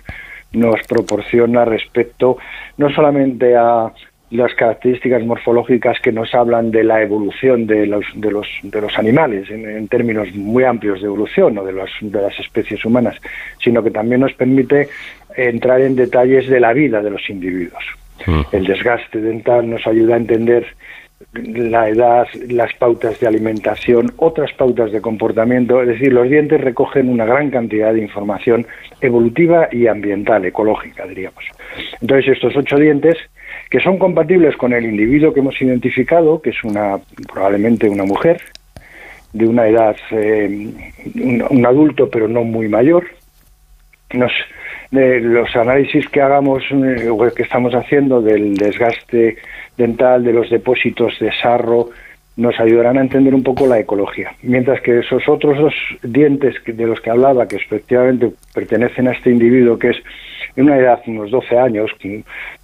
nos 0.56 0.82
proporciona 0.88 1.65
respecto 1.65 2.38
no 2.77 2.90
solamente 2.90 3.56
a 3.56 3.91
las 4.32 4.53
características 4.56 5.23
morfológicas 5.23 5.99
que 6.02 6.11
nos 6.11 6.34
hablan 6.34 6.72
de 6.72 6.84
la 6.84 7.02
evolución 7.02 7.68
de 7.68 7.86
los, 7.86 8.06
de 8.15 8.32
los, 8.32 8.48
de 8.64 8.82
los 8.82 8.98
animales 8.98 9.49
en, 9.49 9.88
términos 9.88 10.34
muy 10.34 10.64
amplios 10.64 10.99
de 11.02 11.07
evolución 11.07 11.57
o 11.57 11.64
de, 11.64 11.73
de 11.73 12.22
las 12.22 12.40
especies 12.40 12.84
humanas, 12.86 13.15
sino 13.60 13.84
que 13.84 13.91
también 13.91 14.22
nos 14.22 14.34
permite 14.34 14.90
entrar 15.36 15.82
en 15.82 15.95
detalles 15.95 16.48
de 16.48 16.60
la 16.60 16.73
vida 16.73 17.02
de 17.02 17.11
los 17.11 17.30
individuos. 17.30 17.84
El 18.52 18.65
desgaste 18.65 19.22
dental 19.22 19.69
nos 19.69 19.86
ayuda 19.86 20.15
a 20.15 20.18
entender 20.18 20.65
la 21.33 21.89
edad, 21.89 22.27
las 22.49 22.73
pautas 22.75 23.19
de 23.19 23.27
alimentación, 23.27 24.11
otras 24.17 24.51
pautas 24.53 24.91
de 24.91 25.01
comportamiento, 25.01 25.81
es 25.81 25.87
decir, 25.87 26.11
los 26.11 26.29
dientes 26.29 26.59
recogen 26.59 27.09
una 27.09 27.25
gran 27.25 27.49
cantidad 27.49 27.93
de 27.93 28.01
información 28.01 28.65
evolutiva 29.01 29.69
y 29.71 29.87
ambiental, 29.87 30.45
ecológica, 30.45 31.05
diríamos. 31.05 31.43
Entonces, 32.01 32.33
estos 32.33 32.55
ocho 32.55 32.77
dientes, 32.77 33.17
que 33.69 33.79
son 33.79 33.97
compatibles 33.97 34.55
con 34.57 34.73
el 34.73 34.85
individuo 34.85 35.33
que 35.33 35.39
hemos 35.39 35.61
identificado, 35.61 36.41
que 36.41 36.51
es 36.51 36.63
una 36.63 36.99
probablemente 37.31 37.89
una 37.89 38.03
mujer, 38.03 38.41
de 39.33 39.47
una 39.47 39.67
edad, 39.67 39.97
eh, 40.11 40.69
un, 41.49 41.65
adulto 41.65 42.09
pero 42.09 42.27
no 42.27 42.43
muy 42.43 42.69
mayor, 42.69 43.05
nos, 44.13 44.31
los 44.91 45.53
análisis 45.55 46.07
que 46.07 46.21
hagamos, 46.21 46.63
eh, 46.71 47.09
que 47.35 47.43
estamos 47.43 47.73
haciendo 47.73 48.21
del 48.21 48.55
desgaste 48.55 49.37
dental, 49.77 50.23
de 50.23 50.34
los 50.34 50.49
depósitos 50.49 51.18
de 51.19 51.31
sarro, 51.41 51.89
nos 52.38 52.60
ayudarán 52.60 52.97
a 52.97 53.02
entender 53.02 53.34
un 53.34 53.43
poco 53.43 53.65
la 53.65 53.80
ecología. 53.80 54.31
Mientras 54.41 54.81
que 54.81 54.99
esos 54.99 55.27
otros 55.30 55.57
dos 55.57 55.73
dientes 56.03 56.56
de 56.65 56.85
los 56.85 56.99
que 56.99 57.10
hablaba, 57.10 57.47
que 57.47 57.56
efectivamente 57.56 58.31
pertenecen 58.53 59.07
a 59.07 59.11
este 59.11 59.31
individuo, 59.31 59.80
que 59.80 59.91
es 59.91 59.97
en 60.56 60.65
una 60.65 60.77
edad, 60.77 61.02
unos 61.07 61.31
12 61.31 61.57
años, 61.57 61.91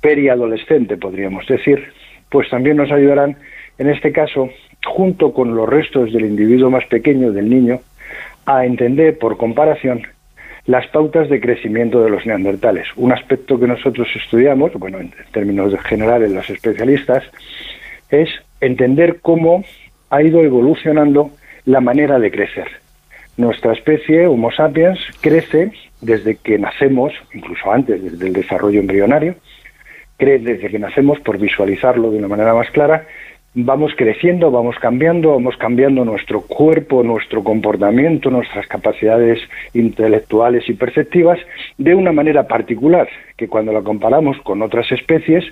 periadolescente 0.01 0.97
podríamos 0.97 1.47
decir, 1.47 1.93
pues 2.29 2.49
también 2.49 2.77
nos 2.77 2.91
ayudarán, 2.91 3.37
en 3.77 3.89
este 3.89 4.11
caso, 4.11 4.49
junto 4.85 5.33
con 5.33 5.55
los 5.55 5.67
restos 5.67 6.11
del 6.11 6.25
individuo 6.25 6.69
más 6.69 6.85
pequeño, 6.85 7.31
del 7.31 7.49
niño, 7.49 7.79
a 8.45 8.65
entender 8.65 9.17
por 9.17 9.37
comparación 9.37 10.01
las 10.65 10.87
pautas 10.87 11.29
de 11.29 11.39
crecimiento 11.39 12.03
de 12.03 12.09
los 12.09 12.25
neandertales. 12.25 12.87
Un 12.95 13.11
aspecto 13.11 13.59
que 13.59 13.67
nosotros 13.67 14.07
estudiamos, 14.15 14.73
bueno, 14.73 14.99
en 14.99 15.13
términos 15.31 15.73
generales 15.83 16.31
los 16.31 16.49
especialistas, 16.49 17.23
es 18.09 18.29
entender 18.59 19.19
cómo 19.21 19.63
ha 20.09 20.21
ido 20.21 20.41
evolucionando 20.41 21.31
la 21.65 21.81
manera 21.81 22.19
de 22.19 22.31
crecer. 22.31 22.67
Nuestra 23.37 23.73
especie, 23.73 24.27
Homo 24.27 24.51
sapiens, 24.51 24.99
crece 25.21 25.71
desde 26.01 26.35
que 26.35 26.59
nacemos, 26.59 27.13
incluso 27.33 27.71
antes, 27.71 28.03
desde 28.03 28.27
el 28.27 28.33
desarrollo 28.33 28.79
embrionario, 28.79 29.35
crece 30.17 30.43
desde 30.43 30.69
que 30.69 30.79
nacemos, 30.79 31.19
por 31.21 31.39
visualizarlo 31.39 32.11
de 32.11 32.17
una 32.17 32.27
manera 32.27 32.53
más 32.53 32.69
clara, 32.71 33.07
vamos 33.53 33.91
creciendo, 33.97 34.49
vamos 34.49 34.77
cambiando, 34.79 35.31
vamos 35.31 35.57
cambiando 35.57 36.05
nuestro 36.05 36.41
cuerpo, 36.41 37.03
nuestro 37.03 37.43
comportamiento, 37.43 38.29
nuestras 38.29 38.65
capacidades 38.67 39.39
intelectuales 39.73 40.67
y 40.69 40.73
perceptivas 40.73 41.39
de 41.77 41.93
una 41.93 42.11
manera 42.11 42.47
particular, 42.47 43.09
que 43.35 43.47
cuando 43.47 43.73
la 43.73 43.81
comparamos 43.81 44.37
con 44.41 44.61
otras 44.61 44.91
especies 44.91 45.43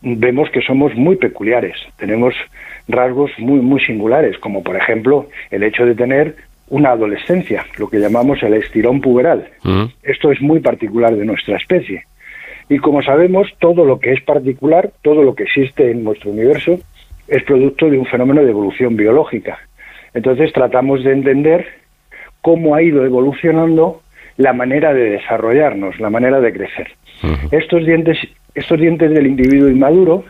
vemos 0.00 0.50
que 0.50 0.60
somos 0.60 0.94
muy 0.94 1.16
peculiares, 1.16 1.76
tenemos 1.96 2.34
rasgos 2.88 3.30
muy 3.38 3.60
muy 3.60 3.80
singulares, 3.80 4.38
como 4.38 4.62
por 4.62 4.76
ejemplo 4.76 5.28
el 5.50 5.62
hecho 5.62 5.86
de 5.86 5.94
tener 5.94 6.36
una 6.68 6.90
adolescencia, 6.90 7.66
lo 7.78 7.88
que 7.88 7.98
llamamos 7.98 8.42
el 8.42 8.54
estirón 8.54 9.00
puberal. 9.00 9.48
Mm. 9.62 9.84
Esto 10.02 10.32
es 10.32 10.40
muy 10.40 10.60
particular 10.60 11.14
de 11.14 11.24
nuestra 11.24 11.56
especie. 11.56 12.04
Y 12.68 12.78
como 12.78 13.02
sabemos, 13.02 13.48
todo 13.58 13.84
lo 13.84 14.00
que 14.00 14.12
es 14.12 14.22
particular, 14.22 14.90
todo 15.02 15.22
lo 15.22 15.34
que 15.34 15.42
existe 15.42 15.90
en 15.90 16.02
nuestro 16.04 16.30
universo, 16.30 16.80
es 17.28 17.42
producto 17.44 17.88
de 17.88 17.98
un 17.98 18.06
fenómeno 18.06 18.42
de 18.42 18.50
evolución 18.50 18.96
biológica. 18.96 19.58
Entonces 20.12 20.52
tratamos 20.52 21.02
de 21.04 21.12
entender 21.12 21.66
cómo 22.40 22.74
ha 22.74 22.82
ido 22.82 23.04
evolucionando 23.04 24.02
la 24.36 24.52
manera 24.52 24.92
de 24.92 25.10
desarrollarnos, 25.10 25.98
la 26.00 26.10
manera 26.10 26.40
de 26.40 26.52
crecer. 26.52 26.88
Estos 27.50 27.86
dientes, 27.86 28.18
estos 28.54 28.78
dientes 28.78 29.10
del 29.10 29.26
individuo 29.26 29.68
inmaduro 29.68 30.24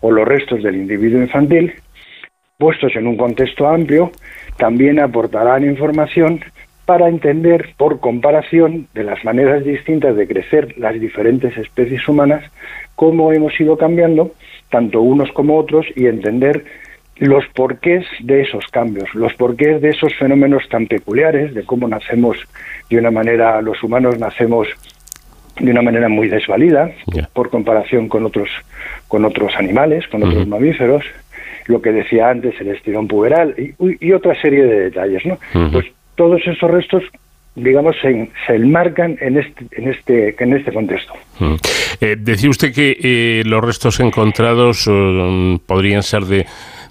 o 0.00 0.10
los 0.10 0.26
restos 0.26 0.62
del 0.62 0.76
individuo 0.76 1.20
infantil, 1.20 1.74
puestos 2.56 2.96
en 2.96 3.06
un 3.06 3.16
contexto 3.16 3.66
amplio, 3.66 4.12
también 4.56 4.98
aportarán 4.98 5.64
información 5.64 6.40
para 6.86 7.08
entender 7.08 7.74
por 7.76 8.00
comparación 8.00 8.86
de 8.94 9.04
las 9.04 9.24
maneras 9.24 9.64
distintas 9.64 10.16
de 10.16 10.28
crecer 10.28 10.78
las 10.78 10.98
diferentes 10.98 11.56
especies 11.58 12.08
humanas 12.08 12.44
cómo 12.94 13.32
hemos 13.32 13.58
ido 13.60 13.76
cambiando 13.76 14.30
tanto 14.70 15.00
unos 15.00 15.30
como 15.32 15.56
otros, 15.58 15.86
y 15.94 16.06
entender 16.06 16.64
los 17.18 17.46
porqués 17.54 18.04
de 18.20 18.42
esos 18.42 18.66
cambios, 18.66 19.14
los 19.14 19.32
porqués 19.34 19.80
de 19.80 19.90
esos 19.90 20.14
fenómenos 20.14 20.68
tan 20.68 20.86
peculiares, 20.86 21.54
de 21.54 21.64
cómo 21.64 21.88
nacemos 21.88 22.36
de 22.90 22.98
una 22.98 23.10
manera, 23.10 23.60
los 23.62 23.82
humanos 23.82 24.18
nacemos 24.18 24.68
de 25.58 25.70
una 25.70 25.80
manera 25.80 26.08
muy 26.08 26.28
desvalida 26.28 26.90
por 27.32 27.48
comparación 27.48 28.08
con 28.08 28.26
otros 28.26 28.50
con 29.08 29.24
otros 29.24 29.54
animales, 29.56 30.06
con 30.08 30.22
otros 30.22 30.46
mamíferos, 30.46 31.04
lo 31.66 31.80
que 31.80 31.92
decía 31.92 32.28
antes 32.28 32.60
el 32.60 32.68
estirón 32.68 33.08
puberal 33.08 33.54
y, 33.56 34.12
otra 34.12 34.38
serie 34.40 34.64
de 34.64 34.80
detalles, 34.90 35.24
¿no? 35.24 35.38
Pues 35.72 35.86
todos 36.14 36.40
esos 36.46 36.70
restos 36.70 37.04
digamos, 37.56 37.96
se, 38.00 38.30
se 38.46 38.54
enmarcan 38.54 39.16
en 39.20 39.38
este, 39.38 39.66
en 39.72 39.88
este, 39.88 40.36
en 40.38 40.52
este 40.54 40.72
contexto. 40.72 41.14
Mm. 41.40 41.54
Eh, 42.00 42.16
decía 42.18 42.50
usted 42.50 42.72
que 42.72 42.96
eh, 43.02 43.42
los 43.46 43.64
restos 43.64 43.98
encontrados 44.00 44.86
mm, 44.86 45.56
podrían 45.66 46.02
ser 46.02 46.24
de, 46.24 46.46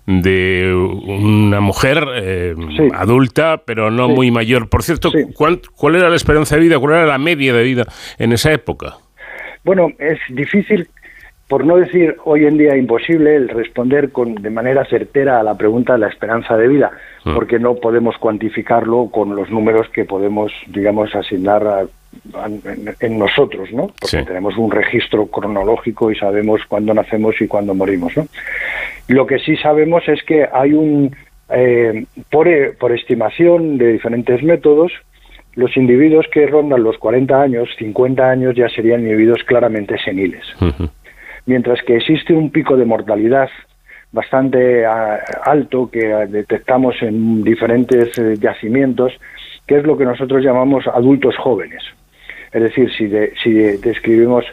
de 0.08 0.74
una 0.74 1.62
mujer 1.62 2.04
eh, 2.16 2.56
adulta, 2.94 3.62
pero 3.66 3.92
no 3.92 4.10
muy 4.10 4.32
mayor. 4.32 4.68
Por 4.68 4.84
cierto, 4.84 5.12
¿cuál, 5.36 5.62
¿cuál 5.76 5.96
era 5.96 6.10
la 6.10 6.16
esperanza 6.16 6.56
de 6.56 6.62
vida? 6.62 6.80
¿Cuál 6.80 6.96
era 6.96 7.06
la 7.06 7.18
media 7.20 7.54
de 7.54 7.64
vida 7.64 7.86
en 8.18 8.34
esa 8.34 8.52
época? 8.52 8.98
Bueno, 9.64 9.92
es 9.98 10.20
difícil 10.30 10.88
por 11.48 11.64
no 11.64 11.78
decir 11.78 12.18
hoy 12.24 12.46
en 12.46 12.58
día 12.58 12.76
imposible, 12.76 13.36
el 13.36 13.50
responder 13.50 14.12
con, 14.12 14.36
de 14.36 14.50
manera 14.50 14.84
certera 14.86 15.40
a 15.40 15.44
la 15.44 15.56
pregunta 15.56 15.94
de 15.94 16.00
la 16.00 16.08
esperanza 16.08 16.58
de 16.58 16.68
vida, 16.68 16.92
mm. 17.24 17.36
porque 17.36 17.60
no 17.60 17.76
podemos 17.76 18.18
cuantificarlo 18.18 19.10
con 19.12 19.36
los 19.36 19.50
números 19.52 19.88
que 19.90 20.06
podemos, 20.06 20.52
digamos, 20.68 21.14
asignar 21.14 21.88
en, 23.00 23.20
nosotros, 23.20 23.72
¿no? 23.72 23.92
Porque 24.00 24.24
tenemos 24.24 24.58
un 24.58 24.72
registro 24.72 25.28
cronológico 25.28 26.12
y 26.12 26.16
sabemos 26.16 26.62
cuándo 26.68 26.94
nacemos 26.94 27.40
y 27.40 27.48
cuándo 27.48 27.76
morimos, 27.76 28.18
¿no? 28.18 28.26
Lo 29.08 29.28
que 29.28 29.38
sí 29.38 29.56
sabemos 29.58 30.08
es 30.08 30.24
que 30.24 30.48
hay 30.52 30.74
un, 30.74 31.16
eh, 31.50 32.06
por, 32.32 32.48
por 32.80 32.92
estimación 32.92 33.78
de 33.78 33.94
diferentes 33.94 34.42
métodos, 34.42 34.92
los 35.54 35.78
individuos 35.78 36.26
que 36.34 36.48
rondan 36.48 36.84
los 36.84 36.98
40 36.98 37.40
años, 37.40 37.70
50 37.78 38.30
años 38.30 38.56
ya 38.56 38.68
serían 38.68 39.02
individuos 39.02 39.44
claramente 39.44 39.98
seniles 40.00 40.44
mientras 41.46 41.82
que 41.84 41.98
existe 41.98 42.34
un 42.34 42.50
pico 42.50 42.76
de 42.78 42.86
mortalidad 42.86 43.50
bastante 44.12 44.86
ah, 44.86 45.20
alto 45.44 45.90
que 45.92 46.06
detectamos 46.28 46.96
en 47.02 47.44
diferentes 47.44 48.18
eh, 48.18 48.36
yacimientos, 48.40 49.14
que 49.68 49.78
es 49.78 49.84
lo 49.86 49.98
que 49.98 50.06
nosotros 50.06 50.44
llamamos 50.44 50.88
adultos 50.88 51.36
jóvenes. 51.38 51.84
Es 52.52 52.64
decir, 52.64 52.90
si, 52.94 53.10
si 53.44 53.52
describimos 53.78 54.46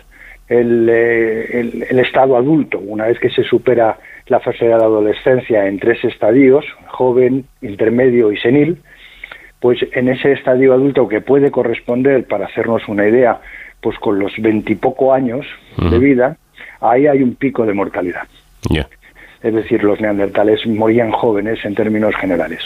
el, 0.48 0.88
eh, 0.90 1.60
el, 1.88 1.98
estado 2.00 2.36
adulto, 2.36 2.78
una 2.80 3.06
vez 3.06 3.18
que 3.20 3.30
se 3.30 3.44
supera 3.44 3.98
la 4.26 4.40
fase 4.40 4.64
de 4.64 4.72
la 4.72 4.84
adolescencia 4.84 5.66
en 5.66 5.78
tres 5.78 6.04
estadios, 6.04 6.64
joven, 6.88 7.44
intermedio 7.60 8.32
y 8.32 8.36
senil, 8.38 8.78
pues 9.60 9.78
en 9.92 10.08
ese 10.08 10.32
estadio 10.32 10.72
adulto 10.72 11.08
que 11.08 11.20
puede 11.20 11.52
corresponder, 11.52 12.26
para 12.26 12.46
hacernos 12.46 12.88
una 12.88 13.06
idea, 13.06 13.40
pues 13.80 13.96
con 13.98 14.18
los 14.18 14.32
veintipoco 14.38 15.14
años 15.14 15.46
de 15.76 15.98
vida, 15.98 16.36
ahí 16.82 17.06
hay 17.06 17.22
un 17.22 17.34
pico 17.34 17.64
de 17.64 17.74
mortalidad. 17.74 18.28
Es 19.42 19.54
decir, 19.54 19.82
los 19.82 20.00
neandertales 20.00 20.64
morían 20.66 21.10
jóvenes 21.10 21.64
en 21.64 21.74
términos 21.74 22.14
generales. 22.14 22.62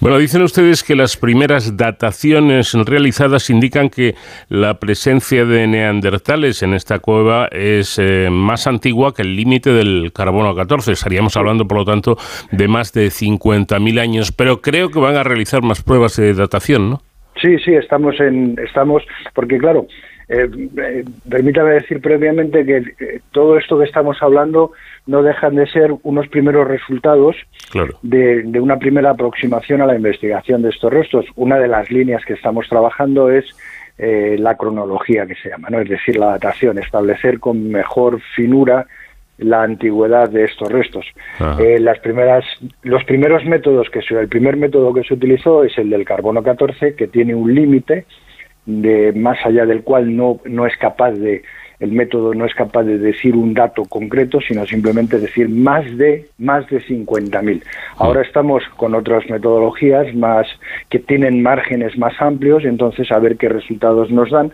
Bueno, 0.00 0.18
dicen 0.18 0.42
ustedes 0.42 0.84
que 0.84 0.94
las 0.94 1.16
primeras 1.16 1.78
dataciones 1.78 2.74
realizadas 2.74 3.48
indican 3.48 3.88
que 3.88 4.14
la 4.50 4.78
presencia 4.78 5.46
de 5.46 5.66
neandertales 5.66 6.62
en 6.62 6.74
esta 6.74 6.98
cueva 6.98 7.48
es 7.50 7.98
eh, 7.98 8.28
más 8.30 8.66
antigua 8.66 9.14
que 9.14 9.22
el 9.22 9.34
límite 9.34 9.70
del 9.72 10.12
carbono 10.12 10.54
14. 10.54 10.92
Estaríamos 10.92 11.38
hablando, 11.38 11.66
por 11.66 11.78
lo 11.78 11.84
tanto, 11.86 12.18
de 12.52 12.68
más 12.68 12.92
de 12.92 13.06
50.000 13.06 13.98
años, 13.98 14.30
pero 14.30 14.60
creo 14.60 14.90
que 14.90 14.98
van 14.98 15.16
a 15.16 15.22
realizar 15.22 15.62
más 15.62 15.82
pruebas 15.82 16.16
de 16.16 16.34
datación, 16.34 16.90
¿no? 16.90 17.00
Sí, 17.40 17.58
sí, 17.64 17.72
estamos 17.72 18.20
en, 18.20 18.56
estamos, 18.62 19.02
porque 19.34 19.58
claro, 19.58 19.86
eh, 20.28 20.48
eh, 20.78 21.04
permítame 21.28 21.72
decir 21.72 22.00
previamente 22.00 22.64
que 22.64 22.76
eh, 22.76 23.20
todo 23.30 23.58
esto 23.58 23.78
que 23.78 23.84
estamos 23.84 24.16
hablando 24.22 24.72
no 25.06 25.22
dejan 25.22 25.54
de 25.56 25.66
ser 25.66 25.92
unos 26.02 26.28
primeros 26.28 26.66
resultados 26.66 27.36
de, 28.02 28.42
una 28.60 28.78
primera 28.78 29.10
aproximación 29.10 29.82
a 29.82 29.86
la 29.86 29.96
investigación 29.96 30.62
de 30.62 30.70
estos 30.70 30.92
restos. 30.92 31.26
Una 31.36 31.58
de 31.58 31.68
las 31.68 31.90
líneas 31.90 32.24
que 32.24 32.34
estamos 32.34 32.68
trabajando 32.68 33.30
es 33.30 33.44
la 33.96 34.56
cronología 34.56 35.24
que 35.24 35.36
se 35.36 35.50
llama, 35.50 35.68
¿no? 35.70 35.78
es 35.78 35.88
decir, 35.88 36.16
la 36.16 36.30
datación, 36.30 36.78
establecer 36.78 37.38
con 37.38 37.70
mejor 37.70 38.20
finura 38.34 38.86
la 39.38 39.62
antigüedad 39.62 40.28
de 40.28 40.44
estos 40.44 40.68
restos. 40.68 41.06
las 41.38 42.00
primeras, 42.00 42.44
los 42.82 43.04
primeros 43.04 43.44
métodos 43.44 43.88
que 43.90 44.02
se, 44.02 44.18
el 44.18 44.26
primer 44.26 44.56
método 44.56 44.92
que 44.92 45.04
se 45.04 45.14
utilizó 45.14 45.62
es 45.62 45.78
el 45.78 45.90
del 45.90 46.04
carbono 46.04 46.42
14, 46.42 46.96
que 46.96 47.06
tiene 47.06 47.36
un 47.36 47.54
límite 47.54 48.04
de 48.66 49.12
más 49.12 49.38
allá 49.44 49.66
del 49.66 49.82
cual 49.82 50.16
no, 50.16 50.40
no 50.44 50.66
es 50.66 50.76
capaz 50.76 51.12
de 51.12 51.42
el 51.80 51.92
método 51.92 52.34
no 52.34 52.44
es 52.44 52.54
capaz 52.54 52.84
de 52.84 52.98
decir 52.98 53.36
un 53.36 53.52
dato 53.52 53.84
concreto, 53.84 54.38
sino 54.40 54.64
simplemente 54.66 55.18
decir 55.18 55.48
más 55.48 55.84
de 55.96 56.26
más 56.38 56.66
de 56.68 56.80
50.000. 56.80 57.62
Ahora 57.96 58.22
estamos 58.22 58.62
con 58.76 58.94
otras 58.94 59.28
metodologías 59.28 60.14
más 60.14 60.46
que 60.88 60.98
tienen 60.98 61.42
márgenes 61.42 61.98
más 61.98 62.14
amplios, 62.20 62.64
entonces 62.64 63.10
a 63.12 63.18
ver 63.18 63.36
qué 63.36 63.48
resultados 63.48 64.10
nos 64.10 64.30
dan 64.30 64.52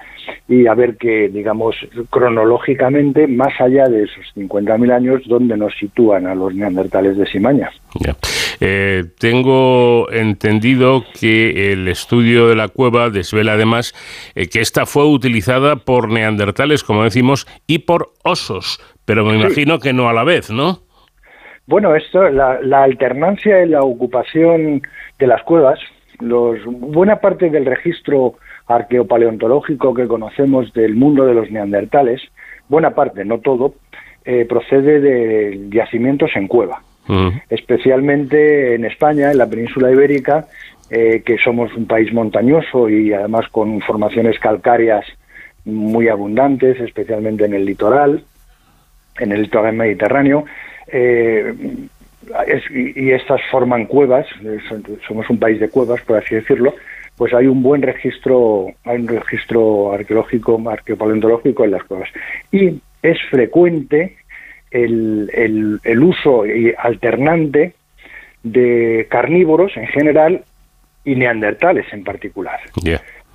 y 0.48 0.66
a 0.66 0.74
ver 0.74 0.96
que 0.96 1.28
digamos 1.28 1.76
cronológicamente 2.10 3.26
más 3.26 3.60
allá 3.60 3.88
de 3.88 4.04
esos 4.04 4.24
50.000 4.34 4.92
años 4.92 5.22
dónde 5.26 5.56
nos 5.56 5.74
sitúan 5.78 6.26
a 6.26 6.34
los 6.34 6.54
neandertales 6.54 7.16
de 7.16 7.26
Simaña. 7.26 7.70
Eh, 8.60 9.04
tengo 9.18 10.12
entendido 10.12 11.02
que 11.18 11.72
el 11.72 11.88
estudio 11.88 12.48
de 12.48 12.56
la 12.56 12.68
cueva 12.68 13.08
desvela 13.08 13.54
además 13.54 13.94
eh, 14.34 14.48
que 14.48 14.60
esta 14.60 14.84
fue 14.84 15.06
utilizada 15.06 15.76
por 15.76 16.10
neandertales, 16.10 16.84
como 16.84 17.04
decimos, 17.04 17.46
y 17.66 17.80
por 17.80 18.12
osos, 18.22 18.78
pero 19.06 19.24
me 19.24 19.34
imagino 19.34 19.78
que 19.78 19.94
no 19.94 20.10
a 20.10 20.12
la 20.12 20.24
vez, 20.24 20.50
¿no? 20.50 20.80
Bueno, 21.66 21.94
esto, 21.94 22.28
la, 22.28 22.58
alternancia 22.82 23.62
en 23.62 23.70
la 23.70 23.80
ocupación 23.80 24.82
de 25.18 25.26
las 25.26 25.42
cuevas, 25.44 25.78
los, 26.18 26.58
buena 26.66 27.20
parte 27.20 27.48
del 27.48 27.64
registro 27.64 28.34
arqueopaleontológico 28.66 29.94
que 29.94 30.06
conocemos 30.06 30.72
del 30.74 30.96
mundo 30.96 31.24
de 31.24 31.34
los 31.34 31.50
neandertales, 31.50 32.20
buena 32.68 32.90
parte, 32.90 33.24
no 33.24 33.38
todo, 33.38 33.74
eh, 34.24 34.44
procede 34.46 35.00
de 35.00 35.68
yacimientos 35.70 36.30
en 36.34 36.46
cueva 36.46 36.82
especialmente 37.48 38.74
en 38.74 38.84
España, 38.84 39.30
en 39.30 39.38
la 39.38 39.48
península 39.48 39.90
ibérica, 39.90 40.46
eh, 40.90 41.22
que 41.24 41.38
somos 41.38 41.74
un 41.76 41.86
país 41.86 42.12
montañoso 42.12 42.88
y 42.88 43.12
además 43.12 43.48
con 43.48 43.80
formaciones 43.80 44.38
calcáreas 44.38 45.04
muy 45.64 46.08
abundantes, 46.08 46.80
especialmente 46.80 47.44
en 47.44 47.54
el 47.54 47.64
litoral, 47.64 48.24
en 49.18 49.32
el 49.32 49.42
litoral 49.42 49.74
mediterráneo. 49.74 50.44
Eh, 50.88 51.54
y, 52.70 53.10
estas 53.10 53.40
forman 53.50 53.86
cuevas, 53.86 54.26
somos 55.06 55.28
un 55.30 55.38
país 55.38 55.60
de 55.60 55.68
cuevas, 55.68 56.00
por 56.02 56.18
así 56.18 56.34
decirlo, 56.34 56.74
pues 57.16 57.34
hay 57.34 57.46
un 57.46 57.62
buen 57.62 57.82
registro, 57.82 58.66
hay 58.84 58.98
un 58.98 59.08
registro 59.08 59.92
arqueológico, 59.92 60.60
arqueopaleontológico 60.68 61.64
en 61.64 61.70
las 61.72 61.84
cuevas. 61.84 62.08
Y 62.50 62.80
es 63.02 63.18
frecuente 63.30 64.16
el, 64.70 65.80
el, 65.82 66.02
uso 66.02 66.44
alternante 66.78 67.74
de 68.42 69.06
carnívoros 69.10 69.76
en 69.76 69.86
general 69.88 70.44
y 71.04 71.14
neandertales 71.14 71.86
en 71.92 72.04
particular. 72.04 72.60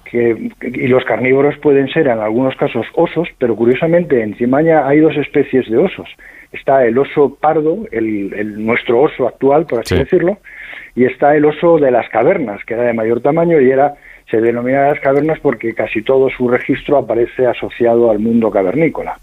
Que, 0.05 0.49
y 0.61 0.87
los 0.87 1.03
carnívoros 1.03 1.57
pueden 1.57 1.89
ser 1.89 2.07
en 2.07 2.19
algunos 2.19 2.55
casos 2.55 2.85
osos, 2.93 3.27
pero 3.37 3.55
curiosamente 3.55 4.21
en 4.21 4.35
Cimaña 4.35 4.87
hay 4.87 4.99
dos 4.99 5.15
especies 5.17 5.69
de 5.69 5.77
osos. 5.77 6.07
Está 6.51 6.85
el 6.85 6.97
oso 6.97 7.35
pardo, 7.35 7.85
el, 7.91 8.63
nuestro 8.63 9.01
oso 9.01 9.27
actual, 9.27 9.65
por 9.65 9.79
así 9.79 9.95
decirlo, 9.95 10.37
y 10.95 11.05
está 11.05 11.35
el 11.35 11.43
oso 11.43 11.79
de 11.79 11.91
las 11.91 12.07
cavernas, 12.09 12.63
que 12.65 12.75
era 12.75 12.83
de 12.83 12.93
mayor 12.93 13.21
tamaño 13.21 13.59
y 13.59 13.69
era 13.69 13.95
se 14.29 14.41
denomina 14.41 14.89
las 14.89 14.99
cavernas 14.99 15.39
porque 15.39 15.73
casi 15.73 16.01
todo 16.01 16.29
su 16.29 16.47
registro 16.47 16.97
aparece 16.97 17.45
asociado 17.45 18.09
al 18.09 18.19
mundo 18.19 18.49
cavernícola. 18.49 19.19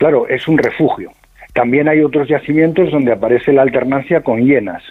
Claro, 0.00 0.26
es 0.26 0.48
un 0.48 0.56
refugio. 0.56 1.12
También 1.52 1.86
hay 1.86 2.00
otros 2.00 2.26
yacimientos 2.26 2.90
donde 2.90 3.12
aparece 3.12 3.52
la 3.52 3.60
alternancia 3.60 4.22
con 4.22 4.40
hienas. 4.40 4.82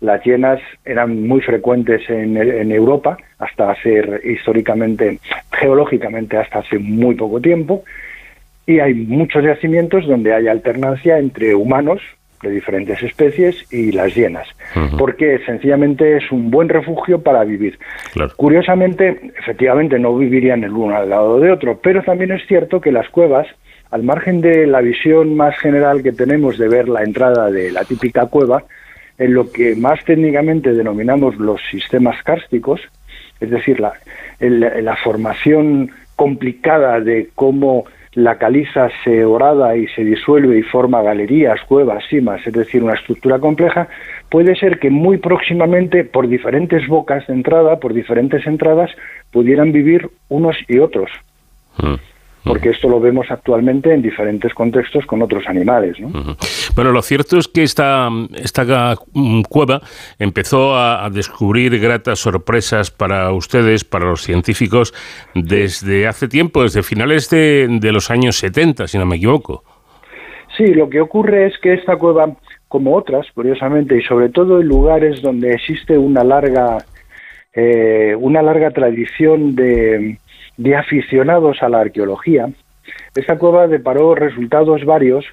Las 0.00 0.24
hienas 0.24 0.60
eran 0.84 1.28
muy 1.28 1.40
frecuentes 1.40 2.02
en, 2.10 2.72
Europa 2.72 3.16
hasta 3.38 3.70
hace 3.70 4.02
históricamente, 4.24 5.20
geológicamente 5.52 6.36
hasta 6.36 6.58
hace 6.58 6.80
muy 6.80 7.14
poco 7.14 7.40
tiempo. 7.40 7.84
Y 8.66 8.80
hay 8.80 8.92
muchos 8.92 9.44
yacimientos 9.44 10.04
donde 10.08 10.34
hay 10.34 10.48
alternancia 10.48 11.20
entre 11.20 11.54
humanos 11.54 12.02
de 12.42 12.50
diferentes 12.50 13.00
especies 13.04 13.72
y 13.72 13.92
las 13.92 14.12
hienas, 14.16 14.48
porque 14.98 15.38
sencillamente 15.46 16.16
es 16.16 16.32
un 16.32 16.50
buen 16.50 16.68
refugio 16.68 17.22
para 17.22 17.44
vivir. 17.44 17.78
Curiosamente, 18.34 19.32
efectivamente 19.38 19.96
no 20.00 20.16
vivirían 20.16 20.64
el 20.64 20.72
uno 20.72 20.96
al 20.96 21.10
lado 21.10 21.38
de 21.38 21.52
otro, 21.52 21.78
pero 21.80 22.02
también 22.02 22.32
es 22.32 22.44
cierto 22.48 22.80
que 22.80 22.90
las 22.90 23.08
cuevas 23.10 23.46
al 23.90 24.02
margen 24.02 24.40
de 24.40 24.66
la 24.66 24.80
visión 24.80 25.36
más 25.36 25.58
general 25.58 26.02
que 26.02 26.12
tenemos 26.12 26.58
de 26.58 26.68
ver 26.68 26.88
la 26.88 27.02
entrada 27.02 27.50
de 27.50 27.72
la 27.72 27.84
típica 27.84 28.26
cueva, 28.26 28.64
en 29.18 29.34
lo 29.34 29.50
que 29.50 29.74
más 29.74 30.04
técnicamente 30.04 30.72
denominamos 30.72 31.36
los 31.36 31.60
sistemas 31.70 32.22
kársticos, 32.22 32.80
es 33.40 33.50
decir, 33.50 33.80
la, 33.80 33.94
la 34.38 34.96
formación 34.96 35.90
complicada 36.16 37.00
de 37.00 37.28
cómo 37.34 37.84
la 38.12 38.38
caliza 38.38 38.88
se 39.04 39.24
orada 39.24 39.76
y 39.76 39.86
se 39.88 40.04
disuelve 40.04 40.58
y 40.58 40.62
forma 40.62 41.02
galerías, 41.02 41.60
cuevas, 41.68 42.04
cimas, 42.08 42.44
es 42.46 42.52
decir, 42.52 42.82
una 42.82 42.94
estructura 42.94 43.38
compleja, 43.38 43.88
puede 44.28 44.56
ser 44.56 44.78
que 44.78 44.90
muy 44.90 45.18
próximamente, 45.18 46.04
por 46.04 46.28
diferentes 46.28 46.86
bocas 46.88 47.26
de 47.26 47.34
entrada, 47.34 47.78
por 47.78 47.94
diferentes 47.94 48.46
entradas, 48.46 48.90
pudieran 49.30 49.72
vivir 49.72 50.10
unos 50.28 50.56
y 50.68 50.78
otros. 50.78 51.10
Mm 51.78 52.09
porque 52.44 52.70
esto 52.70 52.88
lo 52.88 53.00
vemos 53.00 53.26
actualmente 53.30 53.92
en 53.92 54.02
diferentes 54.02 54.54
contextos 54.54 55.04
con 55.06 55.22
otros 55.22 55.46
animales. 55.46 55.98
¿no? 56.00 56.36
Bueno, 56.74 56.92
lo 56.92 57.02
cierto 57.02 57.38
es 57.38 57.48
que 57.48 57.62
esta, 57.62 58.08
esta 58.34 58.96
mm, 59.12 59.42
cueva 59.42 59.80
empezó 60.18 60.76
a, 60.76 61.08
descubrir 61.10 61.78
gratas 61.80 62.20
sorpresas 62.20 62.90
para 62.90 63.32
ustedes, 63.32 63.84
para 63.84 64.06
los 64.06 64.22
científicos, 64.22 64.94
desde 65.34 66.06
hace 66.06 66.28
tiempo, 66.28 66.62
desde 66.62 66.82
finales 66.82 67.28
de, 67.30 67.90
los 67.92 68.10
años 68.10 68.36
70, 68.36 68.86
si 68.86 68.98
no 68.98 69.06
me 69.06 69.16
equivoco. 69.16 69.64
Sí, 70.56 70.66
lo 70.66 70.88
que 70.88 71.00
ocurre 71.00 71.46
es 71.46 71.58
que 71.58 71.74
esta 71.74 71.96
cueva, 71.96 72.36
como 72.68 72.94
otras, 72.94 73.26
curiosamente, 73.34 73.96
y 73.96 74.02
sobre 74.02 74.28
todo 74.28 74.60
en 74.60 74.68
lugares 74.68 75.20
donde 75.20 75.52
existe 75.52 75.98
una 75.98 76.22
larga, 76.22 76.78
eh, 77.54 78.14
una 78.18 78.42
larga 78.42 78.70
tradición 78.70 79.56
de, 79.56 80.18
de 80.60 80.76
aficionados 80.76 81.62
a 81.62 81.70
la 81.70 81.80
arqueología, 81.80 82.50
esta 83.14 83.38
cueva 83.38 83.66
deparó 83.66 84.14
resultados 84.14 84.84
varios 84.84 85.24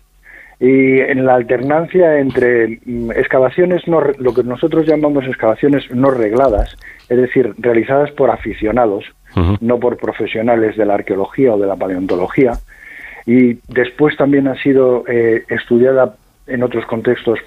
y 0.57 0.99
en 0.99 1.25
la 1.25 1.35
alternancia 1.35 2.19
entre 2.19 2.79
mm, 2.85 3.11
excavaciones 3.11 3.85
no, 3.89 4.01
lo 4.01 4.33
que 4.33 4.43
nosotros 4.43 4.87
llamamos 4.87 5.25
excavaciones 5.25 5.83
no 5.91 6.11
regladas, 6.11 6.77
es 7.09 7.17
decir, 7.17 7.53
realizadas 7.57 8.09
por 8.11 8.31
aficionados, 8.31 9.03
no 9.59 9.79
por 9.79 9.97
profesionales 9.97 10.77
de 10.77 10.85
la 10.85 10.95
arqueología 10.95 11.53
o 11.53 11.59
de 11.59 11.67
la 11.67 11.75
paleontología, 11.75 12.53
y 13.25 13.59
después 13.67 14.15
también 14.15 14.47
ha 14.47 14.55
sido 14.55 15.03
eh, 15.07 15.43
estudiada 15.49 16.15
en 16.47 16.63
otros 16.63 16.85
contextos 16.85 17.39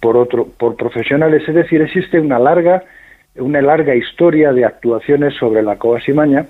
por 0.00 0.16
otro 0.16 0.46
por 0.46 0.76
profesionales, 0.76 1.42
es 1.48 1.54
decir, 1.54 1.80
existe 1.80 2.20
una 2.20 2.38
larga 2.38 2.84
una 3.36 3.60
larga 3.60 3.96
historia 3.96 4.52
de 4.52 4.64
actuaciones 4.64 5.34
sobre 5.34 5.62
la 5.62 5.76
Cova 5.76 6.00
Simaña 6.00 6.46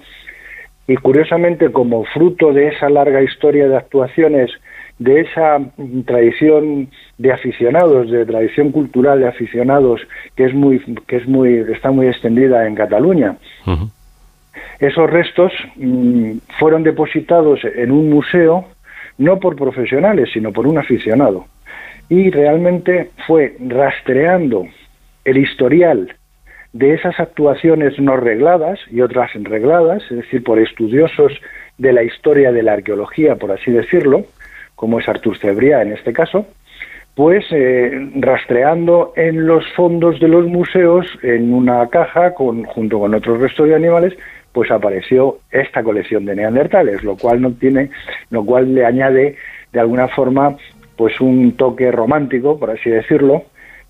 y 0.86 0.96
curiosamente 0.96 1.72
como 1.72 2.04
fruto 2.04 2.52
de 2.52 2.68
esa 2.68 2.88
larga 2.90 3.22
historia 3.22 3.68
de 3.68 3.76
actuaciones 3.76 4.50
de 4.98 5.22
esa 5.22 5.58
tradición 6.06 6.88
de 7.18 7.32
aficionados, 7.32 8.10
de 8.10 8.24
tradición 8.24 8.70
cultural 8.70 9.18
de 9.18 9.28
aficionados 9.28 10.00
que 10.36 10.44
es 10.44 10.54
muy 10.54 10.78
que 11.06 11.16
es 11.16 11.26
muy 11.26 11.64
está 11.72 11.90
muy 11.90 12.06
extendida 12.06 12.66
en 12.66 12.74
Cataluña. 12.74 13.36
Esos 14.78 15.10
restos 15.10 15.52
mm, 15.76 16.32
fueron 16.58 16.82
depositados 16.82 17.60
en 17.64 17.90
un 17.90 18.10
museo 18.10 18.66
no 19.18 19.38
por 19.38 19.56
profesionales, 19.56 20.30
sino 20.32 20.52
por 20.52 20.66
un 20.66 20.78
aficionado. 20.78 21.46
Y 22.08 22.30
realmente 22.30 23.10
fue 23.26 23.56
rastreando 23.60 24.66
el 25.24 25.38
historial 25.38 26.14
de 26.74 26.92
esas 26.92 27.18
actuaciones 27.20 27.98
no 28.00 28.16
regladas 28.16 28.80
y 28.90 29.00
otras 29.00 29.30
regladas, 29.34 30.02
es 30.10 30.16
decir, 30.18 30.42
por 30.42 30.58
estudiosos 30.58 31.32
de 31.78 31.92
la 31.92 32.02
historia 32.02 32.50
de 32.50 32.64
la 32.64 32.72
arqueología, 32.72 33.36
por 33.36 33.52
así 33.52 33.70
decirlo, 33.70 34.24
como 34.74 34.98
es 34.98 35.08
Artur 35.08 35.38
Cebría 35.38 35.82
en 35.82 35.92
este 35.92 36.12
caso, 36.12 36.46
pues 37.14 37.44
eh, 37.52 38.10
rastreando 38.16 39.12
en 39.14 39.46
los 39.46 39.64
fondos 39.74 40.18
de 40.18 40.26
los 40.26 40.48
museos, 40.48 41.06
en 41.22 41.54
una 41.54 41.88
caja, 41.90 42.34
con, 42.34 42.64
junto 42.64 42.98
con 42.98 43.14
otros 43.14 43.40
restos 43.40 43.68
de 43.68 43.76
animales, 43.76 44.14
pues 44.52 44.68
apareció 44.72 45.38
esta 45.52 45.84
colección 45.84 46.24
de 46.24 46.34
neandertales, 46.34 47.04
lo 47.04 47.16
cual 47.16 47.40
no 47.40 47.52
tiene, 47.52 47.90
lo 48.30 48.44
cual 48.44 48.74
le 48.74 48.84
añade 48.84 49.36
de 49.72 49.80
alguna 49.80 50.08
forma 50.08 50.56
pues 50.96 51.20
un 51.20 51.52
toque 51.52 51.92
romántico, 51.92 52.58
por 52.58 52.70
así 52.70 52.90
decirlo, 52.90 53.44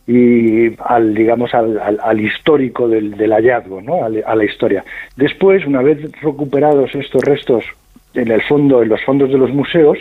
y 0.06 0.74
al 0.82 1.14
digamos 1.14 1.54
al, 1.54 1.98
al, 2.02 2.20
histórico 2.20 2.88
del, 2.88 3.14
hallazgo, 3.32 3.80
¿no? 3.80 4.04
a 4.04 4.34
la 4.34 4.44
historia. 4.44 4.84
Después, 5.16 5.66
una 5.66 5.82
vez 5.82 5.98
recuperados 6.20 6.94
estos 6.94 7.22
restos 7.22 7.64
en 8.14 8.30
el 8.30 8.42
fondo, 8.42 8.82
en 8.82 8.90
los 8.90 9.02
fondos 9.02 9.30
de 9.30 9.38
los 9.38 9.50
museos, 9.50 9.98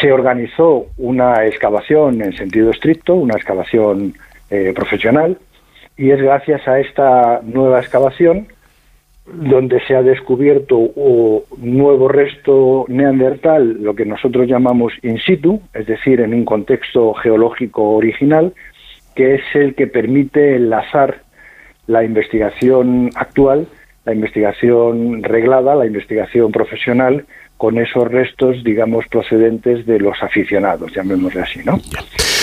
se 0.00 0.12
organizó 0.12 0.86
una 0.96 1.46
excavación 1.46 2.22
en 2.22 2.36
sentido 2.36 2.70
estricto, 2.70 3.14
una 3.14 3.36
excavación 3.36 4.14
eh, 4.50 4.72
profesional, 4.74 5.38
y 5.96 6.10
es 6.10 6.20
gracias 6.20 6.66
a 6.66 6.80
esta 6.80 7.40
nueva 7.42 7.80
excavación 7.80 8.48
donde 9.26 9.80
se 9.86 9.96
ha 9.96 10.02
descubierto 10.02 10.76
un 10.76 11.42
nuevo 11.60 12.08
resto 12.08 12.84
neandertal, 12.88 13.82
lo 13.82 13.94
que 13.94 14.04
nosotros 14.04 14.46
llamamos 14.46 14.92
in 15.02 15.18
situ, 15.18 15.62
es 15.72 15.86
decir, 15.86 16.20
en 16.20 16.34
un 16.34 16.44
contexto 16.44 17.14
geológico 17.14 17.90
original, 17.92 18.52
que 19.14 19.36
es 19.36 19.42
el 19.54 19.74
que 19.74 19.86
permite 19.86 20.56
enlazar 20.56 21.22
la 21.86 22.04
investigación 22.04 23.10
actual, 23.14 23.66
la 24.04 24.12
investigación 24.12 25.22
reglada, 25.22 25.74
la 25.74 25.86
investigación 25.86 26.52
profesional 26.52 27.24
con 27.56 27.78
esos 27.78 28.10
restos, 28.10 28.62
digamos, 28.62 29.06
procedentes 29.08 29.86
de 29.86 30.00
los 30.00 30.22
aficionados, 30.22 30.92
llamémosle 30.92 31.40
así, 31.40 31.60
¿no? 31.64 31.78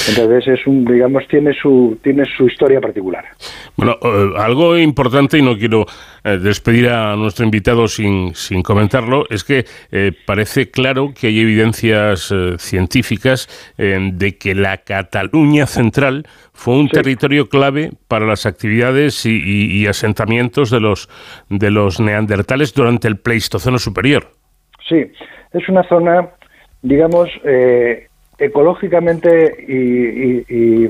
Entonces 0.10 0.48
es 0.48 0.68
un, 0.68 0.86
digamos, 0.86 1.28
tiene 1.28 1.54
su 1.54 1.98
tiene 2.02 2.26
su 2.26 2.48
historia 2.48 2.82
particular. 2.82 3.26
Bueno, 3.76 3.98
eh, 4.02 4.34
algo 4.38 4.78
importante 4.78 5.38
y 5.38 5.42
no 5.42 5.58
quiero 5.58 5.86
eh, 6.24 6.38
despedir 6.38 6.90
a 6.90 7.16
nuestro 7.16 7.46
invitado 7.46 7.88
sin, 7.88 8.34
sin 8.36 8.64
comentarlo 8.64 9.26
es 9.30 9.44
que 9.44 9.66
eh, 9.92 10.12
parece 10.26 10.72
claro 10.72 11.14
que 11.20 11.28
hay 11.28 11.40
evidencias 11.40 12.34
científicas 12.58 13.48
de 13.78 14.38
que 14.38 14.56
la 14.56 14.78
Cataluña 14.78 15.66
central 15.66 16.26
fue 16.54 16.76
un 16.76 16.90
territorio 16.90 17.50
clave 17.50 17.92
para 18.08 18.26
las 18.26 18.46
actividades 18.46 19.26
y, 19.26 19.32
y 19.32 19.88
asentamientos 19.88 20.70
de 20.70 20.80
los 20.80 21.10
de 21.50 21.72
los 21.72 22.00
neandertales 22.00 22.74
durante 22.74 23.08
el 23.08 23.18
Pleistoceno 23.18 23.78
superior. 23.78 24.32
Sí, 24.88 25.12
es 25.54 25.70
una 25.70 25.88
zona, 25.88 26.30
digamos, 26.82 27.30
eh, 27.46 28.08
ecológicamente 28.42 29.56
y, 29.68 30.90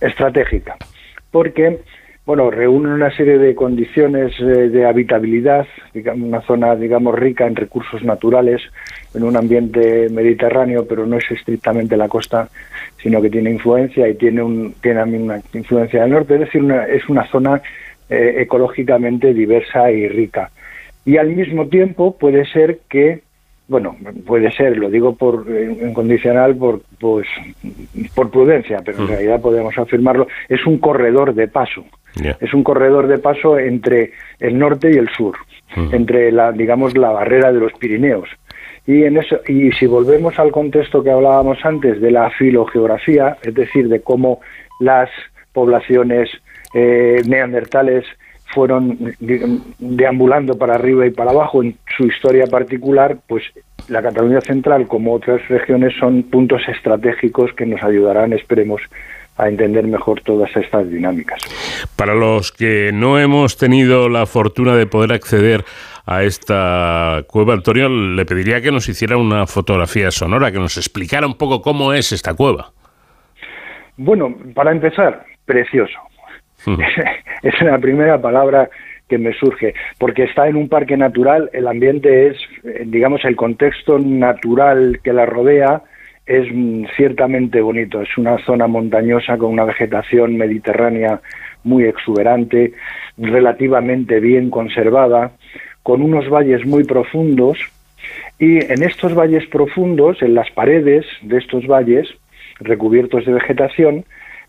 estratégica, 0.00 0.76
porque 1.30 1.80
bueno, 2.26 2.50
reúne 2.50 2.94
una 2.94 3.10
serie 3.16 3.38
de 3.38 3.54
condiciones 3.54 4.32
eh, 4.38 4.68
de 4.68 4.86
habitabilidad, 4.86 5.66
una 6.14 6.42
zona, 6.42 6.76
digamos, 6.76 7.18
rica 7.18 7.46
en 7.46 7.56
recursos 7.56 8.04
naturales, 8.04 8.60
en 9.14 9.24
un 9.24 9.36
ambiente 9.36 10.08
mediterráneo, 10.10 10.86
pero 10.86 11.06
no 11.06 11.16
es 11.16 11.28
estrictamente 11.30 11.96
la 11.96 12.08
costa, 12.08 12.48
sino 13.02 13.20
que 13.20 13.30
tiene 13.30 13.50
influencia 13.50 14.06
y 14.06 14.14
tiene, 14.14 14.42
un, 14.42 14.74
tiene 14.80 15.02
una 15.02 15.40
influencia 15.54 16.02
del 16.02 16.10
norte, 16.10 16.34
es 16.34 16.40
decir, 16.40 16.62
es 16.88 17.08
una 17.08 17.26
zona 17.28 17.62
eh, 18.08 18.34
ecológicamente 18.38 19.34
diversa 19.34 19.90
y 19.90 20.06
rica. 20.06 20.50
Y 21.04 21.16
al 21.16 21.30
mismo 21.30 21.66
tiempo 21.66 22.16
puede 22.16 22.44
ser 22.44 22.80
que 22.88 23.22
bueno, 23.70 23.96
puede 24.26 24.50
ser, 24.50 24.76
lo 24.76 24.90
digo 24.90 25.14
por 25.14 25.46
en 25.48 25.94
condicional 25.94 26.56
por 26.56 26.82
pues 26.98 27.26
por 28.16 28.28
prudencia, 28.28 28.82
pero 28.84 28.98
en 28.98 29.04
mm. 29.04 29.08
realidad 29.08 29.40
podemos 29.40 29.78
afirmarlo, 29.78 30.26
es 30.48 30.66
un 30.66 30.78
corredor 30.78 31.34
de 31.34 31.46
paso. 31.46 31.84
Es 32.40 32.52
un 32.52 32.64
corredor 32.64 33.06
de 33.06 33.18
paso 33.18 33.56
entre 33.56 34.10
el 34.40 34.58
norte 34.58 34.90
y 34.92 34.96
el 34.96 35.08
sur, 35.10 35.36
mm. 35.76 35.94
entre 35.94 36.32
la 36.32 36.50
digamos 36.50 36.96
la 36.96 37.12
barrera 37.12 37.52
de 37.52 37.60
los 37.60 37.72
Pirineos. 37.74 38.28
Y 38.88 39.04
en 39.04 39.18
eso 39.18 39.40
y 39.46 39.70
si 39.70 39.86
volvemos 39.86 40.36
al 40.40 40.50
contexto 40.50 41.04
que 41.04 41.12
hablábamos 41.12 41.64
antes 41.64 42.00
de 42.00 42.10
la 42.10 42.28
filogeografía, 42.30 43.36
es 43.42 43.54
decir, 43.54 43.88
de 43.88 44.00
cómo 44.00 44.40
las 44.80 45.08
poblaciones 45.52 46.28
eh, 46.74 47.22
neandertales 47.28 48.04
fueron 48.52 49.14
deambulando 49.78 50.58
para 50.58 50.74
arriba 50.74 51.06
y 51.06 51.10
para 51.10 51.30
abajo 51.30 51.62
en 51.62 51.76
su 51.96 52.06
historia 52.06 52.46
particular, 52.46 53.18
pues 53.26 53.44
la 53.88 54.02
Cataluña 54.02 54.40
Central, 54.40 54.86
como 54.86 55.14
otras 55.14 55.46
regiones, 55.48 55.94
son 55.98 56.22
puntos 56.24 56.62
estratégicos 56.68 57.52
que 57.54 57.66
nos 57.66 57.82
ayudarán, 57.82 58.32
esperemos, 58.32 58.82
a 59.36 59.48
entender 59.48 59.86
mejor 59.86 60.20
todas 60.20 60.54
estas 60.54 60.90
dinámicas. 60.90 61.40
Para 61.96 62.14
los 62.14 62.52
que 62.52 62.90
no 62.92 63.18
hemos 63.18 63.56
tenido 63.56 64.08
la 64.08 64.26
fortuna 64.26 64.76
de 64.76 64.86
poder 64.86 65.12
acceder 65.12 65.64
a 66.04 66.24
esta 66.24 67.24
cueva, 67.26 67.54
Antonio, 67.54 67.88
le 67.88 68.26
pediría 68.26 68.60
que 68.60 68.70
nos 68.70 68.88
hiciera 68.88 69.16
una 69.16 69.46
fotografía 69.46 70.10
sonora, 70.10 70.52
que 70.52 70.58
nos 70.58 70.76
explicara 70.76 71.26
un 71.26 71.38
poco 71.38 71.62
cómo 71.62 71.94
es 71.94 72.12
esta 72.12 72.34
cueva. 72.34 72.72
Bueno, 73.96 74.34
para 74.54 74.72
empezar, 74.72 75.24
precioso. 75.46 75.98
es 77.42 77.62
la 77.62 77.78
primera 77.78 78.20
palabra 78.20 78.68
que 79.08 79.18
me 79.18 79.32
surge, 79.32 79.74
porque 79.98 80.24
está 80.24 80.48
en 80.48 80.56
un 80.56 80.68
parque 80.68 80.96
natural, 80.96 81.50
el 81.52 81.66
ambiente 81.66 82.28
es, 82.28 82.36
eh, 82.64 82.84
digamos, 82.86 83.24
el 83.24 83.34
contexto 83.34 83.98
natural 83.98 85.00
que 85.02 85.12
la 85.12 85.26
rodea 85.26 85.82
es 86.26 86.46
mm, 86.52 86.84
ciertamente 86.96 87.60
bonito. 87.60 88.00
Es 88.00 88.16
una 88.16 88.38
zona 88.44 88.68
montañosa 88.68 89.36
con 89.36 89.50
una 89.50 89.64
vegetación 89.64 90.36
mediterránea 90.36 91.20
muy 91.64 91.84
exuberante, 91.84 92.72
relativamente 93.18 94.20
bien 94.20 94.48
conservada, 94.48 95.32
con 95.82 96.02
unos 96.02 96.28
valles 96.28 96.64
muy 96.64 96.84
profundos 96.84 97.58
y 98.38 98.64
en 98.64 98.82
estos 98.82 99.14
valles 99.14 99.46
profundos, 99.48 100.22
en 100.22 100.34
las 100.34 100.50
paredes 100.50 101.04
de 101.22 101.38
estos 101.38 101.66
valles 101.66 102.08
recubiertos 102.60 103.26
de 103.26 103.32
vegetación, 103.32 104.04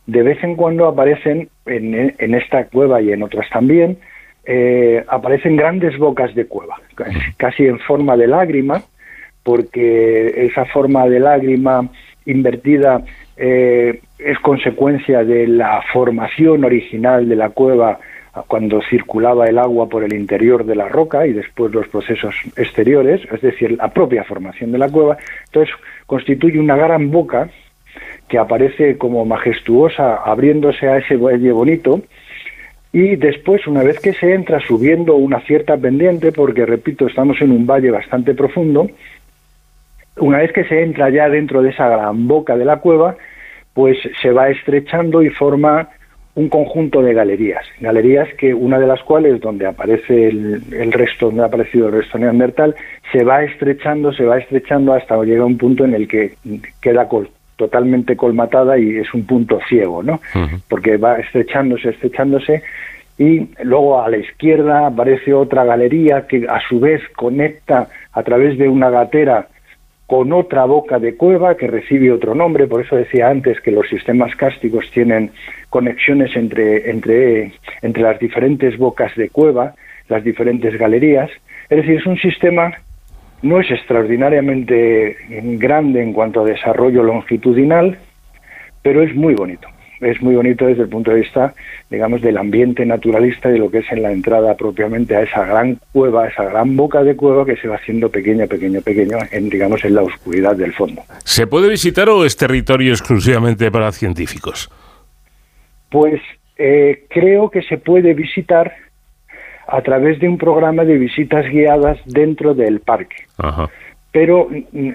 de 0.05 0.23
vez 0.23 0.43
en 0.43 0.55
cuando 0.55 0.87
aparecen 0.87 1.49
en, 1.65 2.35
esta 2.35 2.65
cueva 2.65 3.01
y 3.01 3.11
en 3.11 3.23
otras 3.23 3.49
también, 3.49 3.97
eh, 4.45 5.03
aparecen 5.07 5.55
grandes 5.55 5.97
bocas 5.97 6.33
de 6.35 6.45
cueva, 6.45 6.81
casi 7.37 7.65
en 7.65 7.79
forma 7.79 8.17
de 8.17 8.27
lágrima, 8.27 8.81
porque 9.43 10.45
esa 10.45 10.65
forma 10.65 11.07
de 11.07 11.19
lágrima 11.19 11.89
invertida 12.25 13.03
eh, 13.37 14.01
es 14.19 14.39
consecuencia 14.39 15.23
de 15.23 15.47
la 15.47 15.81
formación 15.93 16.63
original 16.63 17.27
de 17.27 17.35
la 17.35 17.49
cueva 17.49 17.99
cuando 18.47 18.81
circulaba 18.89 19.47
el 19.47 19.57
agua 19.57 19.89
por 19.89 20.03
el 20.03 20.13
interior 20.13 20.65
de 20.65 20.75
la 20.75 20.87
roca 20.87 21.27
y 21.27 21.33
después 21.33 21.73
los 21.73 21.87
procesos 21.89 22.33
exteriores, 22.55 23.21
es 23.31 23.41
decir, 23.41 23.73
la 23.73 23.89
propia 23.89 24.23
formación 24.23 24.71
de 24.71 24.77
la 24.77 24.89
cueva. 24.89 25.17
Entonces 25.47 25.75
constituye 26.05 26.57
una 26.59 26.77
gran 26.77 27.11
boca 27.11 27.49
que 28.31 28.37
aparece 28.37 28.97
como 28.97 29.25
majestuosa 29.25 30.15
abriéndose 30.15 30.87
a 30.87 30.99
ese 30.99 31.17
valle 31.17 31.51
bonito 31.51 32.01
y 32.93 33.17
después, 33.17 33.67
una 33.67 33.83
vez 33.83 33.99
que 33.99 34.13
se 34.13 34.33
entra 34.33 34.61
subiendo 34.61 35.15
una 35.15 35.41
cierta 35.41 35.75
pendiente, 35.75 36.31
porque 36.31 36.65
repito, 36.65 37.07
estamos 37.07 37.41
en 37.41 37.51
un 37.51 37.67
valle 37.67 37.91
bastante 37.91 38.33
profundo, 38.33 38.89
una 40.15 40.37
vez 40.37 40.53
que 40.53 40.63
se 40.63 40.81
entra 40.81 41.09
ya 41.09 41.27
dentro 41.27 41.61
de 41.61 41.71
esa 41.71 41.89
gran 41.89 42.25
boca 42.29 42.55
de 42.55 42.63
la 42.63 42.77
cueva, 42.77 43.17
pues 43.73 43.97
se 44.21 44.31
va 44.31 44.49
estrechando 44.49 45.21
y 45.23 45.29
forma 45.29 45.89
un 46.35 46.47
conjunto 46.47 47.01
de 47.01 47.13
galerías. 47.13 47.65
Galerías 47.81 48.29
que 48.35 48.53
una 48.53 48.79
de 48.79 48.87
las 48.87 49.01
cuales, 49.03 49.41
donde 49.41 49.67
aparece 49.67 50.29
el, 50.29 50.91
resto, 50.93 51.25
donde 51.25 51.43
ha 51.43 51.47
aparecido 51.47 51.87
el 51.87 51.95
resto 51.95 52.17
neandertal, 52.17 52.75
se 53.11 53.25
va 53.25 53.43
estrechando, 53.43 54.13
se 54.13 54.23
va 54.23 54.37
estrechando 54.37 54.93
hasta 54.93 55.21
llegar 55.23 55.41
a 55.41 55.45
un 55.47 55.57
punto 55.57 55.83
en 55.83 55.95
el 55.95 56.07
que 56.07 56.35
queda 56.81 57.09
totalmente 57.61 58.17
colmatada 58.17 58.79
y 58.79 58.97
es 58.97 59.13
un 59.13 59.23
punto 59.27 59.59
ciego, 59.69 60.01
¿no? 60.01 60.19
Porque 60.67 60.97
va 60.97 61.19
estrechándose, 61.19 61.89
estrechándose 61.89 62.63
y 63.19 63.49
luego 63.63 64.01
a 64.01 64.09
la 64.09 64.17
izquierda 64.17 64.87
aparece 64.87 65.31
otra 65.31 65.63
galería 65.63 66.25
que 66.25 66.47
a 66.49 66.59
su 66.67 66.79
vez 66.79 67.01
conecta 67.15 67.87
a 68.13 68.23
través 68.23 68.57
de 68.57 68.67
una 68.67 68.89
gatera 68.89 69.47
con 70.07 70.33
otra 70.33 70.65
boca 70.65 70.97
de 70.97 71.15
cueva 71.15 71.55
que 71.55 71.67
recibe 71.67 72.11
otro 72.11 72.33
nombre, 72.33 72.65
por 72.65 72.81
eso 72.81 72.95
decía 72.95 73.29
antes 73.29 73.61
que 73.61 73.69
los 73.69 73.87
sistemas 73.87 74.35
cásticos 74.35 74.89
tienen 74.91 75.29
conexiones 75.69 76.35
entre, 76.35 76.89
entre, 76.89 77.53
entre 77.83 78.01
las 78.01 78.17
diferentes 78.17 78.75
bocas 78.75 79.15
de 79.15 79.29
cueva, 79.29 79.75
las 80.09 80.23
diferentes 80.23 80.75
galerías, 80.79 81.29
es 81.69 81.77
decir, 81.77 81.99
es 81.99 82.07
un 82.07 82.17
sistema 82.17 82.73
no 83.41 83.59
es 83.59 83.69
extraordinariamente 83.71 85.17
grande 85.57 86.01
en 86.01 86.13
cuanto 86.13 86.41
a 86.41 86.45
desarrollo 86.45 87.03
longitudinal, 87.03 87.97
pero 88.81 89.03
es 89.03 89.15
muy 89.15 89.33
bonito 89.33 89.67
es 90.01 90.21
muy 90.21 90.35
bonito 90.35 90.65
desde 90.65 90.83
el 90.83 90.89
punto 90.89 91.11
de 91.11 91.21
vista, 91.21 91.53
digamos, 91.89 92.21
del 92.21 92.37
ambiente 92.37 92.85
naturalista 92.85 93.49
y 93.49 93.53
de 93.53 93.59
lo 93.59 93.69
que 93.69 93.79
es 93.79 93.91
en 93.91 94.01
la 94.01 94.11
entrada 94.11 94.55
propiamente 94.55 95.15
a 95.15 95.21
esa 95.21 95.45
gran 95.45 95.77
cueva, 95.91 96.27
esa 96.27 96.43
gran 96.43 96.75
boca 96.75 97.03
de 97.03 97.15
cueva 97.15 97.45
que 97.45 97.55
se 97.57 97.67
va 97.67 97.75
haciendo 97.75 98.09
pequeña, 98.09 98.47
pequeño, 98.47 98.81
pequeño, 98.81 99.17
en, 99.31 99.49
digamos, 99.49 99.83
en 99.85 99.95
la 99.95 100.01
oscuridad 100.01 100.55
del 100.55 100.73
fondo. 100.73 101.03
¿Se 101.23 101.45
puede 101.45 101.69
visitar 101.69 102.09
o 102.09 102.25
es 102.25 102.35
territorio 102.35 102.91
exclusivamente 102.91 103.69
para 103.69 103.91
científicos? 103.91 104.69
Pues 105.89 106.21
eh, 106.57 107.05
creo 107.09 107.49
que 107.49 107.61
se 107.61 107.77
puede 107.77 108.13
visitar 108.13 108.73
a 109.71 109.81
través 109.81 110.19
de 110.19 110.27
un 110.27 110.37
programa 110.37 110.83
de 110.85 110.97
visitas 110.97 111.45
guiadas 111.45 111.97
dentro 112.05 112.53
del 112.53 112.79
parque. 112.79 113.25
Ajá 113.37 113.69
pero 114.11 114.49
mm, 114.49 114.89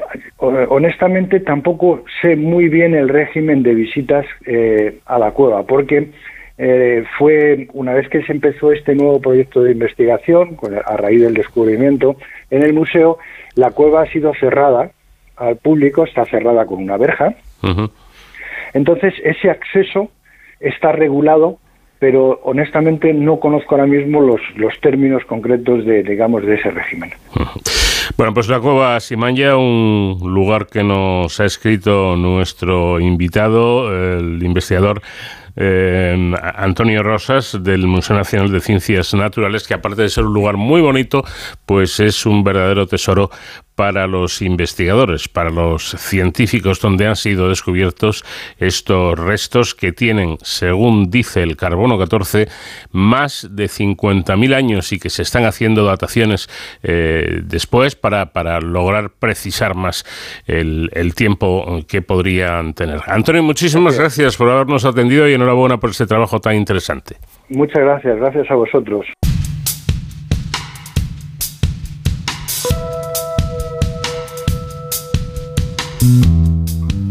honestamente 0.68 1.40
tampoco 1.40 2.04
sé 2.20 2.36
muy 2.36 2.68
bien 2.68 2.94
el 2.94 3.08
régimen 3.08 3.62
de 3.62 3.74
visitas 3.74 4.26
eh, 4.44 4.98
a 5.06 5.18
la 5.18 5.30
cueva, 5.30 5.62
porque 5.62 6.10
eh, 6.58 7.04
fue 7.18 7.68
una 7.72 7.94
vez 7.94 8.08
que 8.08 8.22
se 8.24 8.32
empezó 8.32 8.72
este 8.72 8.94
nuevo 8.94 9.20
proyecto 9.20 9.62
de 9.62 9.72
investigación, 9.72 10.56
a 10.84 10.96
raíz 10.96 11.22
del 11.22 11.34
descubrimiento 11.34 12.16
en 12.50 12.62
el 12.62 12.72
museo, 12.72 13.18
la 13.54 13.70
cueva 13.70 14.02
ha 14.02 14.06
sido 14.10 14.32
cerrada 14.34 14.90
al 15.36 15.56
público, 15.56 16.04
está 16.04 16.24
cerrada 16.26 16.66
con 16.66 16.82
una 16.82 16.96
verja. 16.96 17.34
Entonces, 18.72 19.14
ese 19.24 19.50
acceso 19.50 20.10
está 20.60 20.92
regulado, 20.92 21.58
pero 21.98 22.40
honestamente 22.44 23.12
no 23.12 23.40
conozco 23.40 23.74
ahora 23.74 23.86
mismo 23.86 24.20
los, 24.20 24.40
los 24.56 24.78
términos 24.80 25.24
concretos 25.24 25.84
de, 25.84 26.02
digamos, 26.02 26.44
de 26.44 26.54
ese 26.54 26.70
régimen. 26.70 27.10
Bueno, 28.16 28.32
pues 28.32 28.48
la 28.48 28.60
cueva 28.60 28.98
Simanya, 29.00 29.56
un 29.56 30.18
lugar 30.22 30.66
que 30.66 30.82
nos 30.82 31.38
ha 31.40 31.44
escrito 31.44 32.16
nuestro 32.16 33.00
invitado, 33.00 33.92
el 34.18 34.42
investigador 34.42 35.02
eh, 35.56 36.34
Antonio 36.54 37.02
Rosas 37.02 37.58
del 37.62 37.86
Museo 37.86 38.14
Nacional 38.14 38.52
de 38.52 38.60
Ciencias 38.60 39.14
Naturales, 39.14 39.66
que 39.66 39.74
aparte 39.74 40.02
de 40.02 40.08
ser 40.10 40.24
un 40.24 40.34
lugar 40.34 40.56
muy 40.56 40.82
bonito, 40.82 41.24
pues 41.64 41.98
es 41.98 42.26
un 42.26 42.44
verdadero 42.44 42.86
tesoro 42.86 43.30
para 43.76 44.06
los 44.06 44.42
investigadores, 44.42 45.28
para 45.28 45.50
los 45.50 45.90
científicos, 45.90 46.80
donde 46.80 47.06
han 47.06 47.14
sido 47.14 47.50
descubiertos 47.50 48.24
estos 48.58 49.18
restos 49.18 49.74
que 49.74 49.92
tienen, 49.92 50.38
según 50.42 51.10
dice 51.10 51.42
el 51.42 51.56
carbono 51.56 51.98
14, 51.98 52.48
más 52.90 53.48
de 53.54 53.66
50.000 53.66 54.54
años 54.54 54.92
y 54.92 54.98
que 54.98 55.10
se 55.10 55.22
están 55.22 55.44
haciendo 55.44 55.84
dataciones 55.84 56.48
eh, 56.82 57.42
después 57.44 57.94
para, 57.94 58.32
para, 58.32 58.60
lograr 58.60 59.10
precisar 59.10 59.74
más 59.74 60.04
el, 60.46 60.90
tiempo 61.14 61.80
que 61.86 62.00
podrían 62.00 62.72
tener. 62.72 63.00
Antonio, 63.06 63.42
muchísimas 63.42 63.98
gracias 63.98 64.36
por 64.36 64.48
habernos 64.48 64.84
atendido 64.84 65.28
y 65.28 65.34
enhorabuena 65.34 65.78
por 65.78 65.90
este 65.90 66.06
trabajo 66.06 66.40
tan 66.40 66.56
interesante. 66.56 67.16
Muchas 67.50 67.82
gracias, 67.82 68.16
gracias 68.16 68.50
a 68.50 68.54
vosotros. 68.54 69.06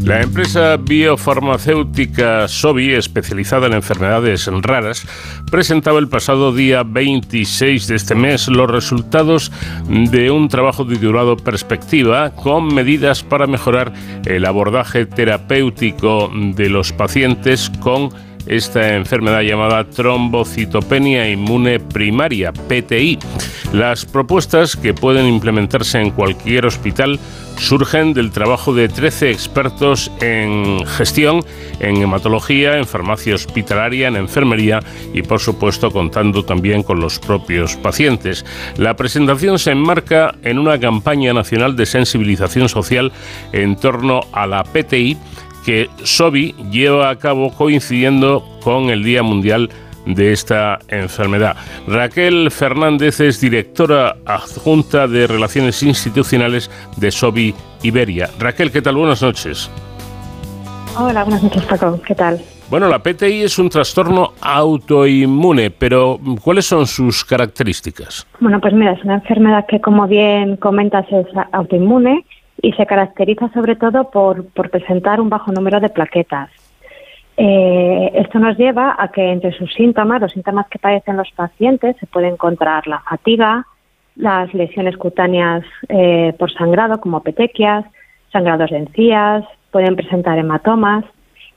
La 0.05 0.21
empresa 0.21 0.77
biofarmacéutica 0.77 2.47
Sobi, 2.47 2.93
especializada 2.93 3.65
en 3.65 3.73
enfermedades 3.73 4.45
raras, 4.61 5.03
presentaba 5.49 5.97
el 5.97 6.07
pasado 6.07 6.53
día 6.53 6.83
26 6.83 7.87
de 7.87 7.95
este 7.95 8.13
mes 8.13 8.47
los 8.47 8.69
resultados 8.69 9.51
de 9.89 10.29
un 10.29 10.47
trabajo 10.47 10.85
titulado 10.85 11.37
Perspectiva 11.37 12.29
con 12.35 12.71
medidas 12.71 13.23
para 13.23 13.47
mejorar 13.47 13.93
el 14.25 14.45
abordaje 14.45 15.07
terapéutico 15.07 16.31
de 16.31 16.69
los 16.69 16.93
pacientes 16.93 17.71
con 17.79 18.11
esta 18.47 18.95
enfermedad 18.95 19.41
llamada 19.41 19.83
trombocitopenia 19.85 21.29
inmune 21.29 21.79
primaria, 21.79 22.51
PTI. 22.51 23.19
Las 23.73 24.05
propuestas 24.05 24.75
que 24.75 24.93
pueden 24.93 25.27
implementarse 25.27 25.99
en 25.99 26.11
cualquier 26.11 26.65
hospital 26.65 27.19
surgen 27.57 28.13
del 28.13 28.31
trabajo 28.31 28.73
de 28.73 28.89
13 28.89 29.31
expertos 29.31 30.11
en 30.21 30.85
gestión, 30.85 31.43
en 31.79 31.97
hematología, 31.97 32.77
en 32.77 32.85
farmacia 32.85 33.35
hospitalaria, 33.35 34.07
en 34.07 34.15
enfermería 34.15 34.79
y 35.13 35.21
por 35.21 35.39
supuesto 35.39 35.91
contando 35.91 36.43
también 36.43 36.83
con 36.83 36.99
los 36.99 37.19
propios 37.19 37.75
pacientes. 37.77 38.45
La 38.77 38.95
presentación 38.95 39.59
se 39.59 39.71
enmarca 39.71 40.35
en 40.43 40.59
una 40.59 40.79
campaña 40.79 41.33
nacional 41.33 41.75
de 41.75 41.85
sensibilización 41.85 42.69
social 42.69 43.11
en 43.51 43.75
torno 43.75 44.21
a 44.31 44.47
la 44.47 44.63
PTI 44.63 45.17
que 45.65 45.89
SOBI 46.03 46.53
lleva 46.71 47.09
a 47.09 47.17
cabo 47.17 47.51
coincidiendo 47.51 48.43
con 48.63 48.89
el 48.89 49.03
Día 49.03 49.23
Mundial 49.23 49.69
de 50.05 50.31
esta 50.31 50.77
enfermedad. 50.87 51.57
Raquel 51.87 52.51
Fernández 52.51 53.19
es 53.19 53.41
directora 53.41 54.15
adjunta 54.25 55.07
de 55.07 55.25
Relaciones 55.25 55.81
Institucionales 55.81 56.69
de 56.97 57.09
SOBI 57.09 57.55
Iberia. 57.81 58.29
Raquel, 58.39 58.71
¿qué 58.71 58.83
tal? 58.83 58.95
Buenas 58.95 59.23
noches. 59.23 59.71
Hola, 60.97 61.23
buenas 61.23 61.41
noches, 61.41 61.63
Paco. 61.65 61.99
¿Qué 62.05 62.13
tal? 62.13 62.39
Bueno, 62.69 62.87
la 62.87 62.99
PTI 62.99 63.43
es 63.43 63.59
un 63.59 63.69
trastorno 63.69 64.33
autoinmune, 64.41 65.69
pero 65.71 66.19
¿cuáles 66.43 66.65
son 66.65 66.87
sus 66.87 67.23
características? 67.23 68.25
Bueno, 68.39 68.59
pues 68.59 68.73
mira, 68.73 68.93
es 68.93 69.03
una 69.03 69.15
enfermedad 69.15 69.65
que, 69.67 69.81
como 69.81 70.07
bien 70.07 70.57
comentas, 70.57 71.05
es 71.11 71.27
autoinmune 71.51 72.25
y 72.65 72.71
se 72.73 72.87
caracteriza 72.87 73.47
sobre 73.49 73.75
todo 73.75 74.09
por, 74.09 74.47
presentar 74.71 75.21
un 75.21 75.29
bajo 75.29 75.51
número 75.51 75.79
de 75.79 75.89
plaquetas. 75.89 76.49
Eh, 77.37 78.11
esto 78.15 78.39
nos 78.39 78.57
lleva 78.57 78.95
a 78.97 79.09
que 79.09 79.21
entre 79.31 79.51
sus 79.51 79.71
síntomas, 79.73 80.19
los 80.19 80.31
síntomas 80.31 80.65
que 80.67 80.79
padecen 80.79 81.15
los 81.15 81.29
pacientes, 81.35 81.95
se 81.99 82.07
puede 82.07 82.27
encontrar 82.27 82.87
la 82.87 83.01
fatiga, 83.01 83.67
las 84.15 84.51
lesiones 84.55 84.97
cutáneas 84.97 85.63
eh, 85.89 86.33
por 86.39 86.51
sangrado, 86.53 86.99
como 86.99 87.21
petequias, 87.21 87.85
sangrados 88.31 88.71
de 88.71 88.77
encías, 88.77 89.43
pueden 89.69 89.95
presentar 89.95 90.39
hematomas 90.39 91.05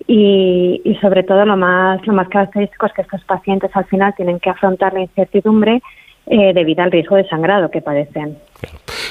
y, 0.06 0.98
sobre 1.00 1.22
todo 1.22 1.46
lo 1.46 1.56
más, 1.56 2.06
lo 2.06 2.12
más 2.12 2.28
característico 2.28 2.84
es 2.84 2.92
que 2.92 3.02
estos 3.02 3.24
pacientes 3.24 3.70
al 3.74 3.86
final 3.86 4.14
tienen 4.14 4.40
que 4.40 4.50
afrontar 4.50 4.92
la 4.92 5.00
incertidumbre 5.00 5.80
eh, 6.26 6.52
debido 6.52 6.82
al 6.82 6.92
riesgo 6.92 7.16
de 7.16 7.26
sangrado 7.28 7.70
que 7.70 7.80
padecen. 7.80 8.36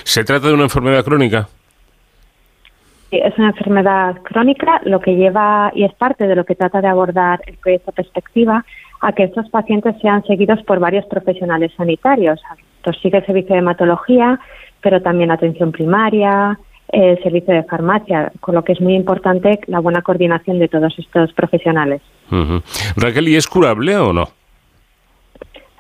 ¿Se 0.04 0.24
trata 0.24 0.48
de 0.48 0.54
una 0.54 0.64
enfermedad 0.64 1.04
crónica? 1.04 1.48
Es 3.12 3.38
una 3.38 3.50
enfermedad 3.50 4.22
crónica, 4.24 4.82
lo 4.84 5.00
que 5.00 5.16
lleva 5.16 5.72
y 5.74 5.84
es 5.84 5.94
parte 5.94 6.28
de 6.28 6.36
lo 6.36 6.44
que 6.44 6.56
trata 6.56 6.82
de 6.82 6.88
abordar 6.88 7.42
el 7.46 7.56
proyecto 7.58 7.92
Perspectiva, 7.94 8.66
a 9.02 9.14
que 9.14 9.24
estos 9.24 9.50
pacientes 9.50 9.96
sean 10.02 10.24
seguidos 10.26 10.62
por 10.64 10.80
varios 10.80 11.06
profesionales 11.06 11.72
sanitarios. 11.78 12.42
Esto 12.78 12.94
sigue 12.94 13.20
el 13.20 13.26
servicio 13.26 13.54
de 13.54 13.60
hematología, 13.60 14.40
pero 14.82 15.02
también 15.02 15.32
atención 15.32 15.72
primaria, 15.72 16.60
el 16.90 17.22
servicio 17.22 17.54
de 17.54 17.64
farmacia, 17.64 18.32
con 18.40 18.56
lo 18.56 18.64
que 18.64 18.74
es 18.74 18.82
muy 18.82 18.96
importante 18.96 19.60
la 19.68 19.80
buena 19.80 20.02
coordinación 20.02 20.60
de 20.60 20.68
todos 20.68 20.98
estos 20.98 21.34
profesionales. 21.34 22.02
Raquel, 22.96 23.28
¿y 23.30 23.36
es 23.36 23.48
curable 23.48 23.96
o 23.98 24.14
no? 24.14 24.30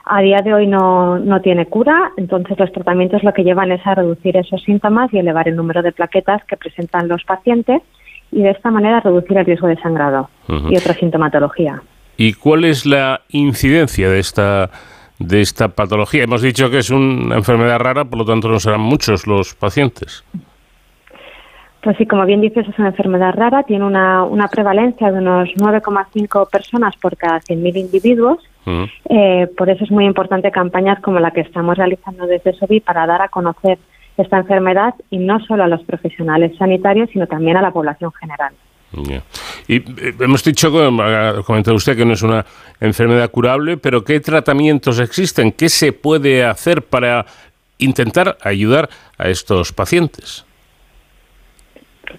A 0.10 0.22
día 0.22 0.42
de 0.42 0.54
hoy 0.54 0.68
no, 0.68 1.20
no 1.20 1.42
tiene 1.42 1.66
cura, 1.66 2.12
entonces 2.18 2.58
los 2.58 2.72
tratamientos 2.72 3.24
lo 3.24 3.34
que 3.34 3.44
llevan 3.44 3.72
es 3.72 3.86
a 3.86 3.96
reducir 3.96 4.38
esos 4.38 4.62
síntomas 4.64 5.14
y 5.14 5.20
elevar 5.20 5.48
el 5.48 5.56
número 5.56 5.82
de 5.82 5.92
plaquetas 5.92 6.44
que 6.46 6.58
presentan 6.58 7.08
los 7.08 7.24
pacientes 7.24 7.82
y 8.32 8.42
de 8.42 8.52
esta 8.52 8.72
manera 8.72 9.00
reducir 9.00 9.38
el 9.38 9.46
riesgo 9.46 9.68
de 9.68 9.78
sangrado 9.78 10.30
y 10.48 10.78
otra 10.78 10.94
sintomatología. 10.94 11.82
¿Y 12.18 12.34
cuál 12.34 12.66
es 12.66 12.86
la 12.86 13.22
incidencia 13.30 14.10
de 14.10 14.20
esta 14.20 14.70
de 15.20 15.42
esta 15.42 15.70
patología? 15.70 16.24
Hemos 16.24 16.42
dicho 16.42 16.70
que 16.70 16.80
es 16.80 16.90
una 16.90 17.36
enfermedad 17.36 17.80
rara, 17.80 18.06
por 18.06 18.20
lo 18.20 18.26
tanto 18.26 18.50
no 18.50 18.60
serán 18.60 18.82
muchos 18.82 19.28
los 19.28 19.56
pacientes. 19.56 20.24
Pues 21.82 21.96
sí, 21.98 22.06
como 22.06 22.26
bien 22.26 22.42
dices, 22.42 22.68
es 22.68 22.78
una 22.80 22.90
enfermedad 22.90 23.34
rara, 23.34 23.64
tiene 23.64 23.86
una, 23.86 24.24
una 24.24 24.48
prevalencia 24.48 25.12
de 25.12 25.20
unos 25.20 25.50
9,5 25.50 26.50
personas 26.50 26.96
por 26.98 27.16
cada 27.16 27.40
100.000 27.40 27.78
individuos. 27.78 28.40
Eh, 29.10 29.48
por 29.58 29.70
eso 29.70 29.84
es 29.84 29.92
muy 29.92 30.06
importante 30.06 30.52
campañas 30.52 31.00
como 31.02 31.20
la 31.20 31.32
que 31.32 31.42
estamos 31.42 31.78
realizando 31.78 32.26
desde 32.28 32.54
SOBI 32.54 32.82
para 32.82 33.06
dar 33.06 33.22
a 33.22 33.30
conocer 33.30 33.78
esta 34.18 34.38
enfermedad 34.38 34.94
y 35.10 35.20
no 35.20 35.40
solo 35.40 35.64
a 35.64 35.68
los 35.68 35.84
profesionales 35.84 36.58
sanitarios, 36.58 37.10
sino 37.12 37.28
también 37.28 37.58
a 37.58 37.62
la 37.62 37.72
población 37.72 38.12
general. 38.14 38.54
Y 39.68 39.76
eh, 39.76 40.14
hemos 40.20 40.44
dicho, 40.44 40.68
ha 40.68 41.44
comentado 41.44 41.76
usted 41.76 41.96
que 41.96 42.06
no 42.06 42.14
es 42.14 42.24
una 42.24 42.46
enfermedad 42.80 43.30
curable, 43.30 43.78
pero 43.78 44.04
¿qué 44.04 44.20
tratamientos 44.20 45.00
existen? 45.00 45.52
¿Qué 45.52 45.70
se 45.70 45.94
puede 45.94 46.44
hacer 46.44 46.82
para 46.84 47.26
intentar 47.78 48.38
ayudar 48.42 48.90
a 49.18 49.30
estos 49.30 49.72
pacientes? 49.72 50.47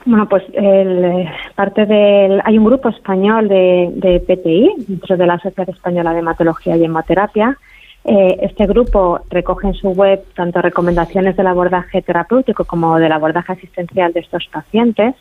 Bueno, 0.05 0.29
pues 0.29 0.43
el, 0.53 1.29
parte 1.55 1.87
del, 1.87 2.41
hay 2.45 2.59
un 2.59 2.65
grupo 2.65 2.89
español 2.89 3.49
de, 3.49 3.91
de 3.95 4.21
PTI 4.21 4.85
dentro 4.87 5.17
de 5.17 5.27
la 5.27 5.39
Sociedad 5.39 5.69
Española 5.69 6.13
de 6.13 6.21
Hematología 6.21 6.77
y 6.77 6.85
Hemoterapia 6.85 7.57
eh, 8.05 8.39
este 8.41 8.67
grupo 8.67 9.21
recoge 9.29 9.67
en 9.67 9.75
su 9.75 9.89
web 9.91 10.25
tanto 10.35 10.63
recomendaciones 10.63 11.37
del 11.37 11.47
abordaje 11.47 12.01
terapéutico 12.01 12.65
como 12.65 12.99
del 12.99 13.13
abordaje 13.13 13.53
asistencial 13.53 14.15
de 14.15 14.21
estos 14.21 14.47
pacientes 14.51 15.15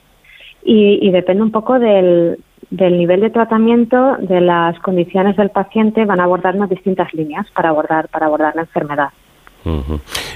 y, 0.64 1.12
depende 1.12 1.44
un 1.44 1.52
poco 1.52 1.80
del, 1.80 2.40
nivel 2.72 3.22
de 3.22 3.30
tratamiento, 3.30 4.18
de 4.20 4.42
las 4.42 4.78
condiciones 4.80 5.38
del 5.38 5.50
paciente, 5.50 6.04
van 6.06 6.20
a 6.20 6.26
abordarnos 6.26 6.70
distintas 6.70 7.14
líneas 7.14 7.46
para 7.52 7.70
abordar, 7.70 8.10
para 8.10 8.26
abordar 8.26 8.56
la 8.56 8.62
enfermedad. 8.62 9.10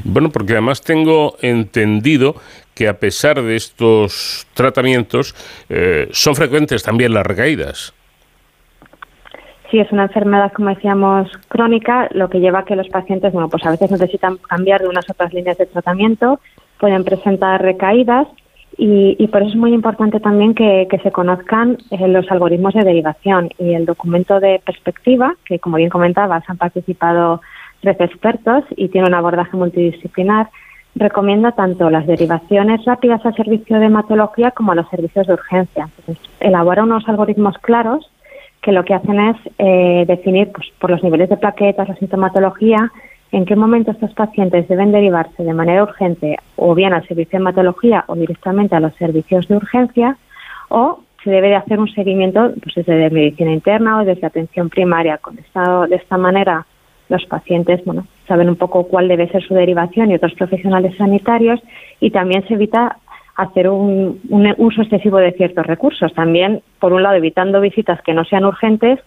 Bueno, 0.04 0.30
porque 0.30 0.54
además 0.54 0.82
tengo 0.82 1.36
entendido 1.42 2.36
que 2.76 2.88
a 2.88 3.00
pesar 3.00 3.42
de 3.42 3.56
estos 3.56 4.48
tratamientos 4.54 5.36
eh, 5.70 6.08
son 6.12 6.36
frecuentes 6.36 6.84
también 6.84 7.14
las 7.14 7.26
recaídas. 7.26 7.94
Sí, 9.70 9.80
es 9.80 9.92
una 9.92 10.04
enfermedad, 10.04 10.52
como 10.52 10.70
decíamos, 10.70 11.32
crónica, 11.48 12.10
lo 12.12 12.30
que 12.30 12.42
lleva 12.42 12.60
a 12.60 12.66
que 12.66 12.76
los 12.76 12.90
pacientes, 12.90 13.32
bueno, 13.32 13.48
pues 13.48 13.66
a 13.66 13.72
veces 13.72 13.90
necesitan 13.90 14.38
cambiar 14.38 14.82
de 14.82 14.90
unas 14.90 15.10
otras 15.10 15.34
líneas 15.34 15.58
de 15.58 15.66
tratamiento, 15.66 16.42
pueden 16.78 17.06
presentar 17.06 17.62
recaídas 17.62 18.28
y, 18.78 19.28
por 19.28 19.42
eso 19.42 19.52
es 19.52 19.58
muy 19.58 19.74
importante 19.74 20.20
también 20.20 20.56
que, 20.56 20.88
se 21.04 21.12
conozcan 21.12 21.78
eh, 21.92 22.08
los 22.08 22.30
algoritmos 22.32 22.74
de 22.74 22.84
derivación 22.84 23.50
y 23.60 23.74
el 23.74 23.86
documento 23.86 24.40
de 24.40 24.62
perspectiva, 24.66 25.36
que 25.46 25.60
como 25.60 25.78
bien 25.78 25.90
comentabas, 25.90 26.44
han 26.50 26.58
participado 26.58 27.42
tres 27.82 28.00
expertos 28.00 28.64
y 28.76 28.90
tiene 28.90 29.08
un 29.08 29.14
abordaje 29.14 29.56
multidisciplinar, 29.56 30.50
recomienda 30.96 31.54
tanto 31.54 31.90
las 31.90 32.06
derivaciones 32.06 32.84
rápidas 32.86 33.26
al 33.26 33.36
servicio 33.36 33.80
de 33.80 33.86
hematología 33.86 34.52
como 34.52 34.72
a 34.72 34.76
los 34.76 34.90
servicios 34.90 35.28
de 35.28 35.34
urgencia. 35.34 35.90
Entonces, 35.98 36.30
elabora 36.40 36.84
unos 36.84 37.08
algoritmos 37.08 37.58
claros 37.60 38.10
que 38.62 38.72
lo 38.72 38.86
que 38.86 38.94
hacen 38.94 39.20
es 39.20 39.38
eh, 39.58 40.06
definir 40.08 40.52
pues, 40.52 40.68
por 40.80 40.92
los 40.92 41.04
niveles 41.04 41.30
de 41.30 41.38
plaquetas, 41.38 41.90
la 41.90 41.96
sintomatología, 41.96 42.92
en 43.32 43.46
qué 43.46 43.56
momento 43.56 43.92
estos 43.92 44.14
pacientes 44.14 44.68
deben 44.68 44.92
derivarse 44.92 45.44
de 45.44 45.54
manera 45.54 45.84
urgente 45.84 46.38
o 46.58 46.76
bien 46.76 46.94
al 46.94 47.08
servicio 47.08 47.38
de 47.38 47.44
hematología 47.44 48.04
o 48.08 48.16
directamente 48.16 48.76
a 48.76 48.82
los 48.82 48.94
servicios 48.96 49.48
de 49.48 49.56
urgencia 49.56 50.18
o 50.70 51.00
se 51.24 51.30
debe 51.30 51.50
de 51.50 51.56
hacer 51.56 51.80
un 51.80 51.88
seguimiento 51.90 52.52
pues, 52.62 52.76
desde 52.76 53.10
medicina 53.10 53.52
interna 53.52 54.00
o 54.00 54.06
desde 54.06 54.28
atención 54.28 54.70
primaria. 54.70 55.18
Con 55.18 55.38
esta, 55.40 55.88
de 55.88 55.96
esta 55.96 56.18
manera 56.18 56.66
los 57.12 57.26
pacientes 57.26 57.84
bueno, 57.86 58.08
saben 58.26 58.48
un 58.48 58.56
poco 58.56 58.88
cuál 58.88 59.10
debe 59.10 59.28
ser 59.28 59.44
su 59.44 59.54
derivación 59.54 60.10
y 60.10 60.16
otros 60.16 60.34
profesionales 60.34 60.96
sanitarios 60.98 61.60
y 62.00 62.10
también 62.10 62.48
se 62.48 62.54
evita 62.54 62.98
hacer 63.36 63.68
un, 63.68 64.22
uso 64.58 64.82
excesivo 64.82 65.18
de 65.18 65.34
ciertos 65.34 65.66
recursos. 65.66 66.14
También, 66.14 66.62
por 66.80 66.94
un 66.94 67.04
lado, 67.04 67.16
evitando 67.16 67.60
visitas 67.60 68.02
que 68.04 68.14
no 68.14 68.24
sean 68.24 68.46
urgentes 68.46 69.00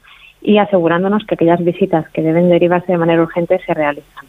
y 0.43 0.59
asegurándonos 0.59 1.25
que 1.25 1.35
aquellas 1.35 1.65
visitas 1.65 2.07
que 2.11 2.21
deben 2.21 2.51
derivarse 2.51 2.93
de 2.93 2.99
manera 2.99 3.23
urgente 3.23 3.59
se 3.65 3.73
realizan. 3.73 4.27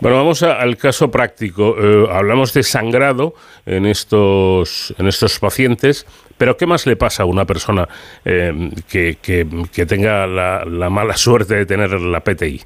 Bueno, 0.00 0.16
vamos 0.16 0.42
al 0.44 0.76
caso 0.76 1.10
práctico. 1.10 1.76
Eh, 1.78 2.06
hablamos 2.10 2.52
de 2.52 2.62
sangrado 2.62 3.34
en 3.66 3.86
estos, 3.86 4.94
en 4.98 5.08
estos 5.08 5.40
pacientes, 5.40 6.06
pero 6.38 6.56
¿qué 6.56 6.66
más 6.66 6.86
le 6.86 6.96
pasa 6.96 7.24
a 7.24 7.26
una 7.26 7.44
persona 7.44 7.88
eh, 8.24 8.70
que, 8.88 9.18
que, 9.20 9.86
tenga 9.86 10.26
la 10.26 10.90
mala 10.90 11.16
suerte 11.16 11.54
de 11.54 11.66
tener 11.66 11.90
la 12.00 12.20
PTI? 12.20 12.60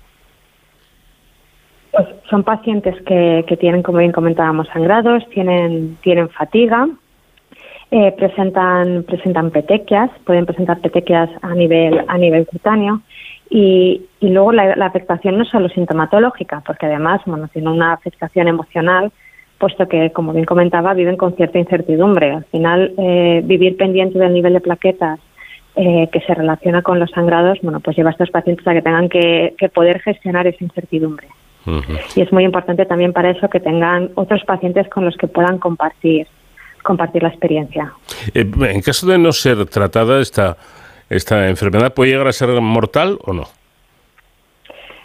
Son 2.30 2.42
pacientes 2.42 3.00
que, 3.02 3.44
que 3.46 3.56
tienen, 3.56 3.82
como 3.82 3.98
bien 3.98 4.12
comentábamos, 4.12 4.68
sangrados, 4.68 5.28
tienen, 5.30 5.96
tienen 6.02 6.28
fatiga, 6.28 6.88
eh, 7.90 8.12
presentan, 8.18 9.04
presentan 9.04 9.50
petequias, 9.50 10.10
pueden 10.24 10.44
presentar 10.44 10.80
petequias 10.80 11.30
a 11.40 11.54
nivel, 11.54 12.04
a 12.08 12.18
nivel 12.18 12.44
cutáneo 12.44 13.02
y, 13.48 14.02
y 14.18 14.28
luego 14.28 14.50
la, 14.50 14.72
afectación 14.86 15.36
no 15.36 15.44
es 15.44 15.48
solo 15.48 15.68
sintomatológica, 15.68 16.62
porque 16.66 16.86
además 16.86 17.20
bueno, 17.26 17.46
tiene 17.46 17.70
una 17.70 17.92
afectación 17.92 18.48
emocional, 18.48 19.12
puesto 19.58 19.86
que, 19.86 20.10
como 20.10 20.32
bien 20.32 20.44
comentaba, 20.44 20.94
viven 20.94 21.16
con 21.16 21.36
cierta 21.36 21.60
incertidumbre. 21.60 22.32
Al 22.32 22.44
final, 22.46 22.92
eh, 22.98 23.40
vivir 23.44 23.76
pendiente 23.76 24.18
del 24.18 24.34
nivel 24.34 24.54
de 24.54 24.60
plaquetas 24.60 25.20
eh, 25.76 26.08
que 26.10 26.20
se 26.20 26.34
relaciona 26.34 26.82
con 26.82 26.98
los 26.98 27.10
sangrados, 27.12 27.60
bueno, 27.62 27.78
pues 27.78 27.96
lleva 27.96 28.10
a 28.10 28.12
estos 28.12 28.30
pacientes 28.30 28.66
a 28.66 28.72
que 28.72 28.82
tengan 28.82 29.08
que, 29.08 29.54
que 29.56 29.68
poder 29.68 30.00
gestionar 30.00 30.48
esa 30.48 30.64
incertidumbre. 30.64 31.28
Y 32.14 32.20
es 32.20 32.32
muy 32.32 32.44
importante 32.44 32.86
también 32.86 33.12
para 33.12 33.30
eso 33.30 33.48
que 33.48 33.60
tengan 33.60 34.10
otros 34.14 34.44
pacientes 34.44 34.88
con 34.88 35.05
los 35.05 35.16
que 35.16 35.26
puedan 35.26 35.59
compartir 35.59 36.26
compartir 36.82 37.20
la 37.24 37.30
experiencia. 37.30 37.93
Eh, 38.32 38.48
en 38.60 38.80
caso 38.80 39.09
de 39.09 39.18
no 39.18 39.32
ser 39.32 39.66
tratada 39.66 40.20
esta 40.20 40.56
esta 41.10 41.48
enfermedad, 41.48 41.94
¿puede 41.94 42.12
llegar 42.12 42.28
a 42.28 42.32
ser 42.32 42.48
mortal 42.60 43.18
o 43.24 43.32
no? 43.32 43.44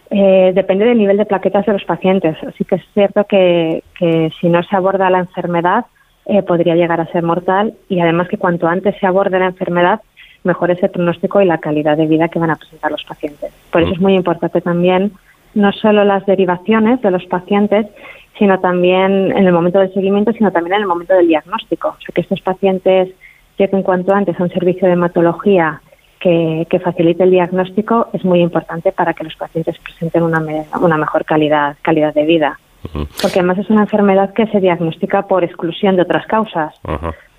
Eh, 0.10 0.52
depende 0.54 0.86
del 0.86 0.98
nivel 0.98 1.18
de 1.18 1.26
plaquetas 1.26 1.66
de 1.66 1.74
los 1.74 1.86
pacientes. 1.86 2.38
Así 2.44 2.66
que 2.66 2.76
es 2.76 2.84
cierto 2.94 3.24
que, 3.26 3.84
que 3.98 4.32
si 4.40 4.50
no 4.50 4.62
se 4.64 4.76
aborda 4.76 5.10
la 5.10 5.20
enfermedad, 5.20 5.86
eh, 6.26 6.44
podría 6.44 6.76
llegar 6.76 7.00
a 7.00 7.08
ser 7.08 7.24
mortal 7.24 7.74
y 7.88 8.00
además 8.00 8.28
que 8.28 8.38
cuanto 8.38 8.68
antes 8.68 8.96
se 9.00 9.08
aborde 9.08 9.40
la 9.40 9.48
enfermedad, 9.48 10.02
mejor 10.44 10.72
es 10.72 10.82
el 10.84 10.90
pronóstico 10.90 11.42
y 11.42 11.46
la 11.46 11.60
calidad 11.60 11.98
de 11.98 12.08
vida 12.08 12.30
que 12.30 12.40
van 12.40 12.52
a 12.52 12.56
presentar 12.56 12.92
los 12.92 13.04
pacientes. 13.04 13.54
Por 13.72 13.84
eso 13.84 13.94
es 13.94 14.00
muy 14.00 14.16
importante 14.16 14.60
también 14.60 15.14
no 15.54 15.72
solo 15.74 16.04
las 16.04 16.26
derivaciones 16.26 17.02
de 17.02 17.12
los 17.12 17.26
pacientes, 17.26 17.88
sino 18.38 18.60
también 18.60 19.32
en 19.38 19.46
el 19.46 19.54
momento 19.54 19.80
del 19.80 19.94
seguimiento, 19.94 20.32
sino 20.34 20.52
también 20.52 20.76
en 20.76 20.82
el 20.82 20.88
momento 20.88 21.14
del 21.14 21.28
diagnóstico. 21.28 21.90
O 21.90 22.02
sea, 22.02 22.14
que 22.14 22.22
estos 22.22 22.42
pacientes 22.42 23.10
lleguen 23.58 23.84
cuanto 23.84 24.14
antes 24.14 24.40
a 24.40 24.44
un 24.44 24.50
servicio 24.50 24.88
de 24.88 24.94
hematología 24.94 25.82
que, 26.20 26.82
facilite 26.84 27.24
el 27.24 27.32
diagnóstico 27.32 28.08
es 28.14 28.24
muy 28.24 28.42
importante 28.42 28.92
para 28.92 29.14
que 29.14 29.24
los 29.24 29.36
pacientes 29.36 29.78
presenten 29.80 30.24
una, 30.24 30.44
una 30.80 30.98
mejor 30.98 31.26
calidad, 31.26 31.76
calidad 31.82 32.14
de 32.14 32.26
vida. 32.26 32.60
Porque 33.22 33.40
además 33.40 33.60
es 33.60 33.70
una 33.70 33.82
enfermedad 33.82 34.34
que 34.34 34.48
se 34.48 34.60
diagnostica 34.60 35.28
por 35.28 35.44
exclusión 35.44 35.96
de 35.96 36.02
otras 36.04 36.26
causas 36.26 36.74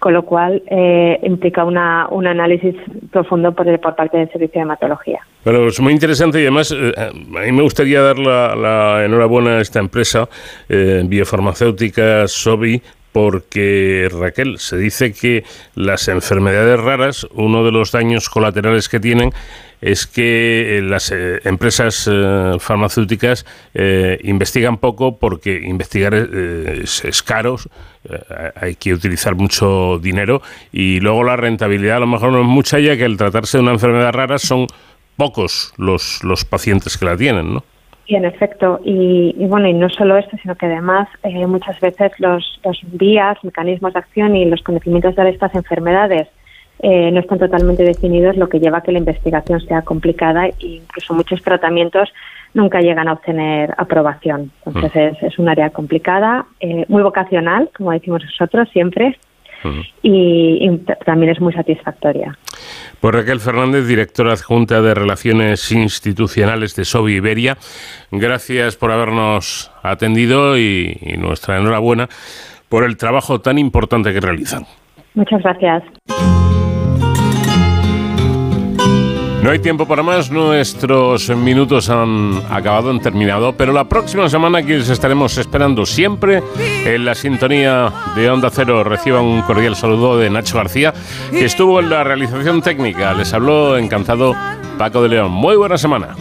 con 0.02 0.14
lo 0.14 0.24
cual 0.24 0.64
eh, 0.66 1.20
implica 1.22 1.64
una, 1.64 2.08
un 2.10 2.26
análisis 2.26 2.74
profundo 3.12 3.54
por, 3.54 3.64
por 3.78 3.94
parte 3.94 4.18
del 4.18 4.28
servicio 4.32 4.58
de 4.58 4.62
hematología. 4.62 5.20
Bueno, 5.44 5.68
es 5.68 5.78
muy 5.78 5.92
interesante 5.92 6.40
y 6.40 6.42
además 6.42 6.74
eh, 6.76 6.92
a 6.98 7.12
mí 7.12 7.52
me 7.52 7.62
gustaría 7.62 8.02
dar 8.02 8.18
la, 8.18 9.04
enhorabuena 9.04 9.58
a 9.58 9.60
esta 9.60 9.78
empresa 9.78 10.28
eh, 10.68 11.04
biofarmacéutica 11.06 12.26
SOBI 12.26 12.82
porque 13.12 14.08
Raquel, 14.10 14.58
se 14.58 14.76
dice 14.76 15.12
que 15.12 15.44
las 15.76 16.08
enfermedades 16.08 16.80
raras, 16.80 17.28
uno 17.34 17.62
de 17.62 17.70
los 17.70 17.92
daños 17.92 18.28
colaterales 18.28 18.88
que 18.88 18.98
tienen 18.98 19.30
es 19.82 20.06
que 20.06 20.78
eh, 20.78 20.82
las 20.82 21.10
eh, 21.10 21.40
empresas 21.44 22.08
eh, 22.10 22.54
farmacéuticas 22.58 23.44
investigan 24.22 24.76
poco 24.78 25.18
porque 25.18 25.60
investigar 25.64 26.14
es, 26.14 27.22
caro, 27.26 27.56
hay 28.54 28.76
que 28.76 28.94
utilizar 28.94 29.34
mucho 29.34 29.98
dinero 29.98 30.40
y 30.72 31.00
luego 31.00 31.24
la 31.24 31.36
rentabilidad 31.36 31.96
a 31.96 32.00
lo 32.00 32.06
mejor 32.06 32.32
no 32.32 32.40
es 32.40 32.46
mucha 32.46 32.78
ya 32.78 32.96
que 32.96 33.04
al 33.04 33.16
tratarse 33.16 33.58
de 33.58 33.62
una 33.62 33.72
enfermedad 33.72 34.12
rara 34.12 34.38
son 34.38 34.66
pocos 35.16 35.72
los, 35.78 36.22
los 36.22 36.44
pacientes 36.44 36.96
que 36.96 37.04
la 37.04 37.16
tienen, 37.16 37.54
¿no? 37.54 37.64
Sí, 38.06 38.14
en 38.14 38.24
efecto. 38.24 38.80
Y, 38.84 39.34
bueno, 39.46 39.68
y 39.68 39.74
no 39.74 39.88
solo 39.88 40.16
esto, 40.16 40.36
sino 40.42 40.54
que 40.54 40.66
además 40.66 41.08
muchas 41.46 41.78
veces 41.80 42.12
los, 42.18 42.60
los 42.64 42.78
vías, 42.92 43.38
mecanismos 43.42 43.92
de 43.94 44.00
acción 44.00 44.36
y 44.36 44.44
los 44.44 44.62
conocimientos 44.62 45.16
de 45.16 45.30
estas 45.30 45.54
enfermedades 45.54 46.28
eh, 46.82 47.10
no 47.12 47.20
están 47.20 47.38
totalmente 47.38 47.84
definidos, 47.84 48.36
lo 48.36 48.48
que 48.48 48.58
lleva 48.58 48.78
a 48.78 48.82
que 48.82 48.92
la 48.92 48.98
investigación 48.98 49.60
sea 49.60 49.82
complicada 49.82 50.46
e 50.48 50.54
incluso 50.58 51.14
muchos 51.14 51.40
tratamientos 51.42 52.12
nunca 52.54 52.80
llegan 52.80 53.08
a 53.08 53.14
obtener 53.14 53.72
aprobación. 53.78 54.50
Entonces 54.66 55.16
es, 55.22 55.38
un 55.38 55.48
área 55.48 55.70
complicada, 55.70 56.46
eh, 56.60 56.84
muy 56.88 57.02
vocacional, 57.02 57.70
como 57.76 57.92
decimos 57.92 58.22
nosotros 58.24 58.68
siempre, 58.72 59.16
y, 60.02 60.76
también 61.06 61.30
es 61.30 61.40
muy 61.40 61.52
satisfactoria. 61.52 62.36
Pues 63.00 63.14
Raquel 63.14 63.38
Fernández, 63.38 63.86
directora 63.86 64.32
adjunta 64.32 64.82
de 64.82 64.92
Relaciones 64.92 65.70
Institucionales 65.70 66.74
de 66.74 66.84
SOBI 66.84 67.14
Iberia, 67.14 67.56
gracias 68.10 68.74
por 68.74 68.90
habernos 68.90 69.70
atendido 69.84 70.58
y 70.58 70.98
nuestra 71.16 71.58
enhorabuena 71.58 72.08
por 72.68 72.82
el 72.82 72.96
trabajo 72.96 73.40
tan 73.40 73.58
importante 73.58 74.12
que 74.12 74.20
realizan. 74.20 74.64
Muchas 75.14 75.42
gracias. 75.42 75.84
No 79.42 79.50
hay 79.50 79.58
tiempo 79.58 79.86
para 79.86 80.04
más, 80.04 80.30
nuestros 80.30 81.28
minutos 81.30 81.90
han 81.90 82.40
acabado, 82.48 82.90
han 82.90 83.00
terminado, 83.00 83.52
pero 83.52 83.72
la 83.72 83.84
próxima 83.84 84.28
semana 84.28 84.58
aquí 84.58 84.74
estaremos 84.74 85.36
esperando 85.36 85.84
siempre 85.84 86.44
en 86.58 87.04
la 87.04 87.16
sintonía 87.16 87.92
de 88.14 88.30
Onda 88.30 88.50
Cero. 88.52 88.84
Reciban 88.84 89.24
un 89.24 89.42
cordial 89.42 89.74
saludo 89.74 90.16
de 90.16 90.30
Nacho 90.30 90.58
García, 90.58 90.94
que 91.32 91.44
estuvo 91.44 91.80
en 91.80 91.90
la 91.90 92.04
realización 92.04 92.62
técnica. 92.62 93.14
Les 93.14 93.34
habló 93.34 93.76
encantado 93.76 94.32
Paco 94.78 95.02
de 95.02 95.08
León. 95.08 95.32
Muy 95.32 95.56
buena 95.56 95.76
semana. 95.76 96.14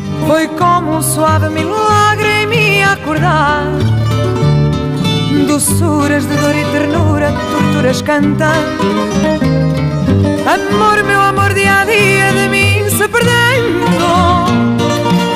Perdendo. 13.11 14.07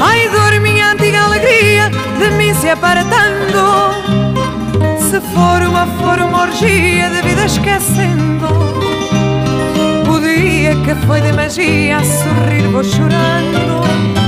Ai, 0.02 0.30
dor, 0.30 0.60
minha 0.61 0.91
antiga 0.91 1.23
alegria, 1.23 1.89
de 2.19 2.30
mim 2.31 2.53
se 2.53 2.69
apartando. 2.69 3.93
Se 4.99 5.19
for 5.34 5.61
uma, 5.61 5.85
for 5.99 6.19
uma 6.19 6.43
orgia 6.43 7.10
de 7.10 7.22
vida 7.22 7.45
esquecendo. 7.45 8.47
O 10.10 10.19
dia 10.19 10.76
que 10.84 10.95
foi 11.06 11.22
de 11.22 11.34
magia, 11.34 11.97
a 11.97 12.03
sorrir 12.03 12.68
vou 12.72 12.84
chorando 12.84 14.24